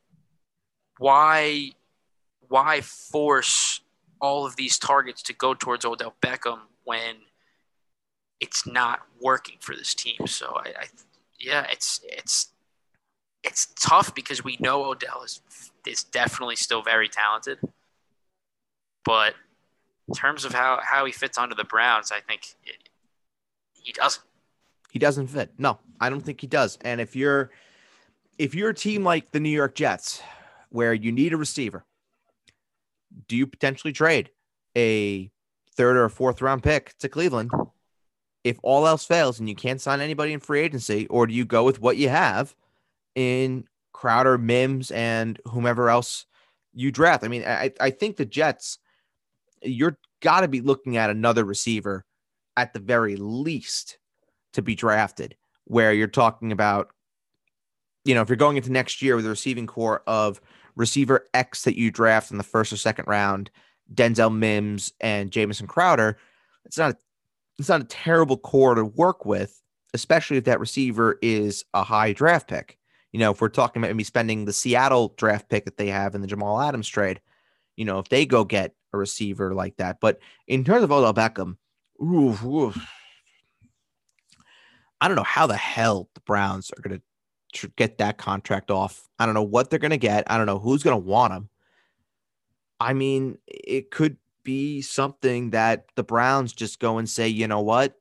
why 0.98 1.70
why 2.48 2.82
force 2.82 3.80
all 4.20 4.44
of 4.44 4.56
these 4.56 4.78
targets 4.78 5.22
to 5.22 5.32
go 5.32 5.54
towards 5.54 5.86
Odell 5.86 6.14
Beckham 6.20 6.60
when 6.84 7.16
it's 8.40 8.66
not 8.66 9.00
working 9.22 9.56
for 9.60 9.74
this 9.74 9.94
team? 9.94 10.26
So 10.26 10.52
I, 10.54 10.68
I 10.68 10.86
yeah, 11.40 11.66
it's 11.70 12.00
it's 12.04 12.50
it's 13.46 13.68
tough 13.80 14.14
because 14.14 14.42
we 14.42 14.56
know 14.60 14.84
Odell 14.84 15.22
is 15.24 15.40
is 15.86 16.04
definitely 16.04 16.56
still 16.56 16.82
very 16.82 17.08
talented, 17.08 17.58
but 19.04 19.34
in 20.08 20.14
terms 20.14 20.44
of 20.44 20.52
how 20.52 20.80
how 20.82 21.04
he 21.04 21.12
fits 21.12 21.38
onto 21.38 21.54
the 21.54 21.64
Browns, 21.64 22.12
I 22.12 22.20
think 22.20 22.42
it, 22.64 22.88
he 23.72 23.92
doesn't. 23.92 24.24
He 24.90 24.98
doesn't 24.98 25.28
fit. 25.28 25.52
No, 25.58 25.78
I 26.00 26.10
don't 26.10 26.20
think 26.20 26.40
he 26.40 26.46
does. 26.46 26.78
And 26.82 27.00
if 27.00 27.14
you're 27.14 27.50
if 28.38 28.54
you're 28.54 28.70
a 28.70 28.74
team 28.74 29.04
like 29.04 29.30
the 29.32 29.40
New 29.40 29.50
York 29.50 29.74
Jets, 29.74 30.22
where 30.70 30.94
you 30.94 31.12
need 31.12 31.32
a 31.32 31.36
receiver, 31.36 31.84
do 33.28 33.36
you 33.36 33.46
potentially 33.46 33.92
trade 33.92 34.30
a 34.76 35.30
third 35.74 35.96
or 35.96 36.08
fourth 36.08 36.40
round 36.40 36.62
pick 36.62 36.96
to 36.98 37.08
Cleveland 37.08 37.50
if 38.44 38.58
all 38.62 38.86
else 38.86 39.04
fails 39.04 39.40
and 39.40 39.48
you 39.48 39.56
can't 39.56 39.80
sign 39.80 40.00
anybody 40.00 40.32
in 40.32 40.38
free 40.38 40.60
agency, 40.60 41.06
or 41.08 41.26
do 41.26 41.34
you 41.34 41.44
go 41.44 41.64
with 41.64 41.80
what 41.80 41.96
you 41.96 42.08
have 42.08 42.54
in 43.16 43.64
Crowder, 43.96 44.36
Mims, 44.36 44.90
and 44.90 45.40
whomever 45.46 45.88
else 45.88 46.26
you 46.74 46.92
draft? 46.92 47.24
I 47.24 47.28
mean, 47.28 47.44
I, 47.44 47.72
I 47.80 47.88
think 47.88 48.16
the 48.16 48.26
Jets, 48.26 48.78
you're 49.62 49.98
got 50.20 50.42
to 50.42 50.48
be 50.48 50.60
looking 50.60 50.98
at 50.98 51.08
another 51.08 51.44
receiver 51.44 52.04
at 52.58 52.74
the 52.74 52.78
very 52.78 53.16
least 53.16 53.96
to 54.52 54.60
be 54.60 54.74
drafted, 54.74 55.34
where 55.64 55.94
you're 55.94 56.08
talking 56.08 56.52
about, 56.52 56.88
you 58.04 58.14
know, 58.14 58.20
if 58.20 58.28
you're 58.28 58.36
going 58.36 58.58
into 58.58 58.70
next 58.70 59.00
year 59.00 59.16
with 59.16 59.24
a 59.24 59.30
receiving 59.30 59.66
corps 59.66 60.02
of 60.06 60.42
receiver 60.74 61.24
X 61.32 61.64
that 61.64 61.78
you 61.78 61.90
draft 61.90 62.30
in 62.30 62.36
the 62.36 62.44
first 62.44 62.74
or 62.74 62.76
second 62.76 63.06
round, 63.08 63.50
Denzel 63.94 64.34
Mims 64.34 64.92
and 65.00 65.30
Jamison 65.30 65.66
Crowder, 65.66 66.18
it's 66.66 66.76
not 66.76 66.92
a 66.92 66.96
it's 67.58 67.70
not 67.70 67.80
a 67.80 67.84
terrible 67.84 68.36
corps 68.36 68.74
to 68.74 68.84
work 68.84 69.24
with, 69.24 69.62
especially 69.94 70.36
if 70.36 70.44
that 70.44 70.60
receiver 70.60 71.18
is 71.22 71.64
a 71.72 71.82
high 71.82 72.12
draft 72.12 72.48
pick. 72.48 72.76
You 73.16 73.20
know, 73.20 73.30
if 73.30 73.40
we're 73.40 73.48
talking 73.48 73.80
about 73.80 73.88
maybe 73.88 74.04
spending 74.04 74.44
the 74.44 74.52
Seattle 74.52 75.14
draft 75.16 75.48
pick 75.48 75.64
that 75.64 75.78
they 75.78 75.86
have 75.86 76.14
in 76.14 76.20
the 76.20 76.26
Jamal 76.26 76.60
Adams 76.60 76.86
trade, 76.86 77.22
you 77.74 77.86
know, 77.86 77.98
if 77.98 78.10
they 78.10 78.26
go 78.26 78.44
get 78.44 78.74
a 78.92 78.98
receiver 78.98 79.54
like 79.54 79.78
that. 79.78 80.00
But 80.02 80.18
in 80.46 80.64
terms 80.64 80.84
of 80.84 80.92
Odell 80.92 81.14
Beckham, 81.14 81.56
oof, 81.98 82.44
oof, 82.44 82.76
I 85.00 85.08
don't 85.08 85.16
know 85.16 85.22
how 85.22 85.46
the 85.46 85.56
hell 85.56 86.10
the 86.12 86.20
Browns 86.20 86.70
are 86.76 86.82
going 86.82 87.00
to 87.54 87.68
get 87.76 87.96
that 87.96 88.18
contract 88.18 88.70
off. 88.70 89.08
I 89.18 89.24
don't 89.24 89.34
know 89.34 89.42
what 89.42 89.70
they're 89.70 89.78
going 89.78 89.92
to 89.92 89.96
get. 89.96 90.30
I 90.30 90.36
don't 90.36 90.44
know 90.44 90.58
who's 90.58 90.82
going 90.82 91.00
to 91.00 91.08
want 91.08 91.32
him. 91.32 91.48
I 92.78 92.92
mean, 92.92 93.38
it 93.46 93.90
could 93.90 94.18
be 94.42 94.82
something 94.82 95.52
that 95.52 95.86
the 95.94 96.04
Browns 96.04 96.52
just 96.52 96.80
go 96.80 96.98
and 96.98 97.08
say, 97.08 97.28
you 97.28 97.48
know 97.48 97.62
what? 97.62 97.94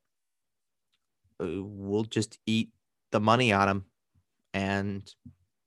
Uh, 1.41 1.63
we'll 1.63 2.03
just 2.03 2.37
eat 2.45 2.71
the 3.11 3.21
money 3.21 3.53
on 3.53 3.69
him. 3.69 3.85
And, 4.55 5.03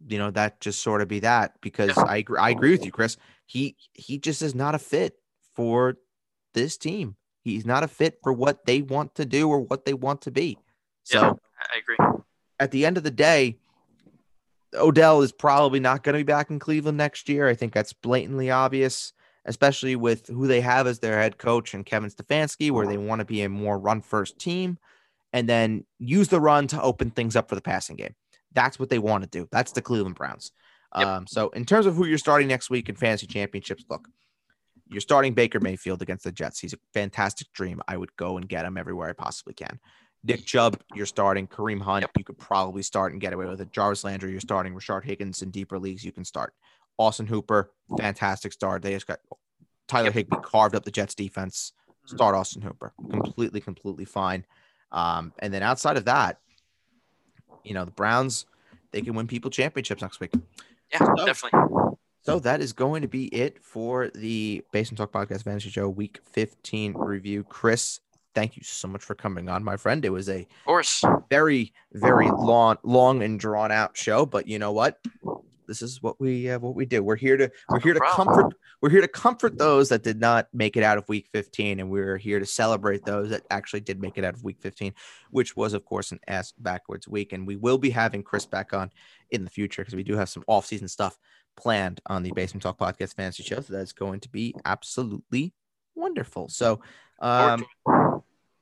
you 0.06 0.16
know, 0.19 0.31
that 0.31 0.60
just 0.60 0.81
sort 0.82 1.02
of 1.02 1.09
be 1.09 1.20
that 1.20 1.52
because. 1.60 1.97
I 1.97 2.16
agree, 2.16 2.39
I 2.39 2.51
agree 2.51 2.70
with 2.70 2.86
you, 2.86 2.90
Chris. 2.90 3.19
He 3.47 3.77
he 3.93 4.19
just 4.19 4.40
is 4.40 4.55
not 4.55 4.74
a 4.74 4.78
fit 4.78 5.15
for 5.55 5.98
this 6.55 6.78
team. 6.78 7.16
He's 7.44 7.66
not 7.66 7.85
a 7.85 7.89
fit 7.89 8.19
for 8.23 8.32
what 8.32 8.65
they 8.65 8.81
want 8.81 9.15
to 9.16 9.27
do 9.27 9.48
or 9.48 9.60
what 9.60 9.85
they 9.85 9.94
want 9.94 10.23
to 10.23 10.31
be. 10.31 10.59
So 11.05 11.20
yeah, 11.20 11.32
I 11.74 11.78
agree. 11.78 12.23
At 12.59 12.70
the 12.70 12.86
end 12.86 12.97
of 12.97 13.05
the 13.05 13.10
day, 13.10 13.59
Odell 14.74 15.23
is 15.23 15.32
probably 15.32 15.81
not 15.81 16.02
going 16.02 16.15
to 16.15 16.19
be 16.19 16.32
back 16.32 16.51
in 16.51 16.59
Cleveland 16.59 16.98
next 16.98 17.28
year. 17.28 17.47
I 17.47 17.55
think 17.55 17.73
that's 17.73 17.93
blatantly 17.93 18.51
obvious 18.51 19.12
especially 19.48 19.97
with 19.97 20.27
who 20.27 20.47
they 20.47 20.60
have 20.60 20.86
as 20.86 20.98
their 20.98 21.19
head 21.19 21.39
coach 21.39 21.73
and 21.73 21.86
Kevin 21.86 22.10
Stefanski, 22.10 22.70
where 22.70 22.86
they 22.86 22.98
want 22.98 23.20
to 23.20 23.24
be 23.24 23.43
a 23.43 23.48
more 23.48 23.78
run 23.78 24.02
first 24.02 24.39
team 24.39 24.77
and 25.32 25.48
then 25.48 25.85
use 25.98 26.28
the 26.28 26.40
run 26.40 26.66
to 26.69 26.81
open 26.82 27.10
things 27.10 27.35
up 27.35 27.48
for 27.48 27.55
the 27.55 27.60
passing 27.60 27.97
game. 27.97 28.15
That's 28.52 28.78
what 28.78 28.88
they 28.88 28.98
want 28.98 29.24
to 29.24 29.30
do. 29.30 29.48
That's 29.50 29.72
the 29.72 29.82
Cleveland 29.82 30.16
Browns. 30.16 30.52
Yep. 30.96 31.06
Um, 31.06 31.26
so, 31.26 31.50
in 31.50 31.64
terms 31.64 31.86
of 31.86 31.94
who 31.94 32.06
you're 32.06 32.18
starting 32.18 32.48
next 32.48 32.70
week 32.70 32.88
in 32.88 32.96
fantasy 32.96 33.26
championships, 33.26 33.84
look, 33.90 34.08
you're 34.86 35.00
starting 35.00 35.34
Baker 35.34 35.60
Mayfield 35.60 36.00
against 36.02 36.24
the 36.24 36.32
Jets. 36.32 36.58
He's 36.58 36.72
a 36.72 36.78
fantastic 36.94 37.52
dream. 37.52 37.82
I 37.86 37.96
would 37.96 38.14
go 38.16 38.38
and 38.38 38.48
get 38.48 38.64
him 38.64 38.78
everywhere 38.78 39.10
I 39.10 39.12
possibly 39.12 39.54
can. 39.54 39.78
Nick 40.24 40.44
Chubb, 40.46 40.80
you're 40.94 41.06
starting. 41.06 41.46
Kareem 41.46 41.80
Hunt, 41.80 42.02
yep. 42.02 42.10
you 42.16 42.24
could 42.24 42.38
probably 42.38 42.82
start 42.82 43.12
and 43.12 43.20
get 43.20 43.32
away 43.32 43.46
with 43.46 43.60
it. 43.60 43.70
Jarvis 43.70 44.04
Landry, 44.04 44.30
you're 44.30 44.40
starting. 44.40 44.74
Rashard 44.74 45.04
Higgins 45.04 45.42
in 45.42 45.50
deeper 45.50 45.78
leagues, 45.78 46.04
you 46.04 46.12
can 46.12 46.24
start. 46.24 46.54
Austin 46.98 47.26
Hooper, 47.26 47.70
fantastic 47.98 48.52
start. 48.52 48.82
They 48.82 48.92
just 48.92 49.06
got 49.06 49.20
Tyler 49.86 50.10
Higbee 50.10 50.38
carved 50.42 50.74
up 50.74 50.84
the 50.84 50.90
Jets 50.90 51.14
defense. 51.14 51.72
Mm-hmm. 51.88 52.16
Start 52.16 52.34
Austin 52.34 52.62
Hooper, 52.62 52.92
completely, 53.10 53.60
completely 53.60 54.04
fine. 54.04 54.44
Um, 54.90 55.32
and 55.38 55.52
then 55.52 55.62
outside 55.62 55.96
of 55.96 56.06
that, 56.06 56.38
you 57.64 57.74
know, 57.74 57.85
the 57.85 57.90
Browns, 57.90 58.47
they 58.93 59.01
can 59.01 59.14
win 59.14 59.26
people 59.26 59.51
championships 59.51 60.02
next 60.02 60.20
week. 60.20 60.32
Yeah, 60.93 60.98
so, 60.98 61.26
definitely. 61.26 61.60
So 62.22 62.39
that 62.40 62.60
is 62.60 62.72
going 62.72 63.02
to 63.02 63.09
be 63.09 63.26
it 63.26 63.64
for 63.64 64.10
the 64.14 64.62
Basement 64.72 64.98
Talk 64.98 65.12
Podcast 65.12 65.44
Fantasy 65.44 65.70
Show 65.70 65.89
Week 65.89 66.20
15 66.24 66.94
review. 66.94 67.44
Chris, 67.44 68.01
thank 68.35 68.56
you 68.56 68.62
so 68.62 68.86
much 68.86 69.02
for 69.02 69.14
coming 69.14 69.48
on, 69.48 69.64
my 69.64 69.76
friend. 69.76 70.05
It 70.05 70.10
was 70.10 70.28
a 70.28 70.40
of 70.40 70.64
course 70.66 71.02
very, 71.30 71.72
very 71.93 72.30
long, 72.30 72.76
long 72.82 73.22
and 73.22 73.40
drawn 73.40 73.72
out 73.72 73.97
show, 73.97 74.26
but 74.26 74.47
you 74.47 74.59
know 74.59 74.72
what? 74.72 74.98
This 75.68 75.82
is 75.82 76.02
what 76.02 76.18
we 76.18 76.50
uh, 76.50 76.58
what 76.58 76.74
we 76.74 76.86
do. 76.86 77.02
We're 77.02 77.16
here 77.16 77.36
to 77.36 77.50
we're 77.68 77.78
here 77.78 77.94
to 77.94 78.00
comfort 78.00 78.54
we're 78.80 78.90
here 78.90 79.02
to 79.02 79.08
comfort 79.08 79.58
those 79.58 79.90
that 79.90 80.02
did 80.02 80.18
not 80.18 80.48
make 80.52 80.76
it 80.76 80.82
out 80.82 80.98
of 80.98 81.08
week 81.08 81.28
15 81.32 81.78
and 81.78 81.90
we're 81.90 82.16
here 82.16 82.40
to 82.40 82.46
celebrate 82.46 83.04
those 83.04 83.30
that 83.30 83.42
actually 83.50 83.80
did 83.80 84.00
make 84.00 84.18
it 84.18 84.24
out 84.24 84.34
of 84.34 84.42
week 84.42 84.60
15, 84.60 84.94
which 85.30 85.54
was 85.56 85.74
of 85.74 85.84
course 85.84 86.10
an 86.10 86.18
ass 86.26 86.52
backwards 86.58 87.06
week 87.06 87.32
and 87.32 87.46
we 87.46 87.56
will 87.56 87.78
be 87.78 87.90
having 87.90 88.22
Chris 88.22 88.46
back 88.46 88.72
on 88.72 88.90
in 89.30 89.44
the 89.44 89.50
future 89.50 89.82
because 89.82 89.94
we 89.94 90.02
do 90.02 90.16
have 90.16 90.28
some 90.28 90.44
off-season 90.46 90.88
stuff 90.88 91.18
planned 91.56 92.00
on 92.06 92.22
the 92.22 92.32
Basement 92.32 92.62
Talk 92.62 92.78
Podcast 92.78 93.14
Fantasy 93.14 93.42
Show. 93.42 93.60
So 93.60 93.74
that's 93.74 93.92
going 93.92 94.20
to 94.20 94.28
be 94.28 94.54
absolutely 94.64 95.52
wonderful. 95.94 96.48
So 96.48 96.80
um 97.20 97.64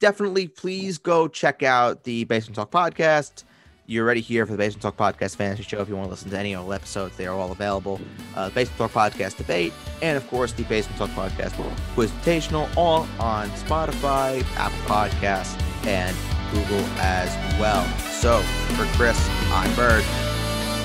definitely 0.01 0.49
please 0.49 0.99
go 0.99 1.29
check 1.29 1.63
out 1.63 2.05
the 2.05 2.25
Basement 2.25 2.57
Talk 2.57 2.71
Podcast 2.71 3.45
you're 3.87 4.05
ready 4.05 4.21
here 4.21 4.47
for 4.47 4.53
the 4.53 4.59
Basement 4.59 4.83
Talk 4.83 4.97
Podcast 4.97 5.37
Fantasy 5.37 5.63
Show. 5.63 5.81
If 5.81 5.89
you 5.89 5.97
want 5.97 6.07
to 6.07 6.11
listen 6.11 6.31
to 6.31 6.39
any 6.39 6.55
old 6.55 6.73
episodes, 6.73 7.17
they 7.17 7.27
are 7.27 7.35
all 7.35 7.53
available. 7.53 8.01
Uh, 8.35 8.51
Basement 8.51 8.79
Talk 8.79 9.13
Podcast 9.13 9.37
Debate, 9.37 9.73
and 10.03 10.17
of 10.17 10.27
course, 10.29 10.53
the 10.53 10.65
Basement 10.65 10.99
Talk 10.99 11.11
Podcast 11.11 11.53
Quizitational, 11.95 12.69
all 12.77 13.07
on 13.19 13.49
Spotify, 13.51 14.43
Apple 14.57 14.79
Podcasts, 14.87 15.61
and 15.87 16.17
Google 16.53 16.85
as 16.99 17.29
well. 17.61 17.85
So, 18.21 18.41
for 18.75 18.85
Chris, 18.97 19.19
I'm 19.51 19.75
Bird. 19.75 20.05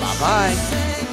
Bye 0.00 0.16
bye. 0.20 1.11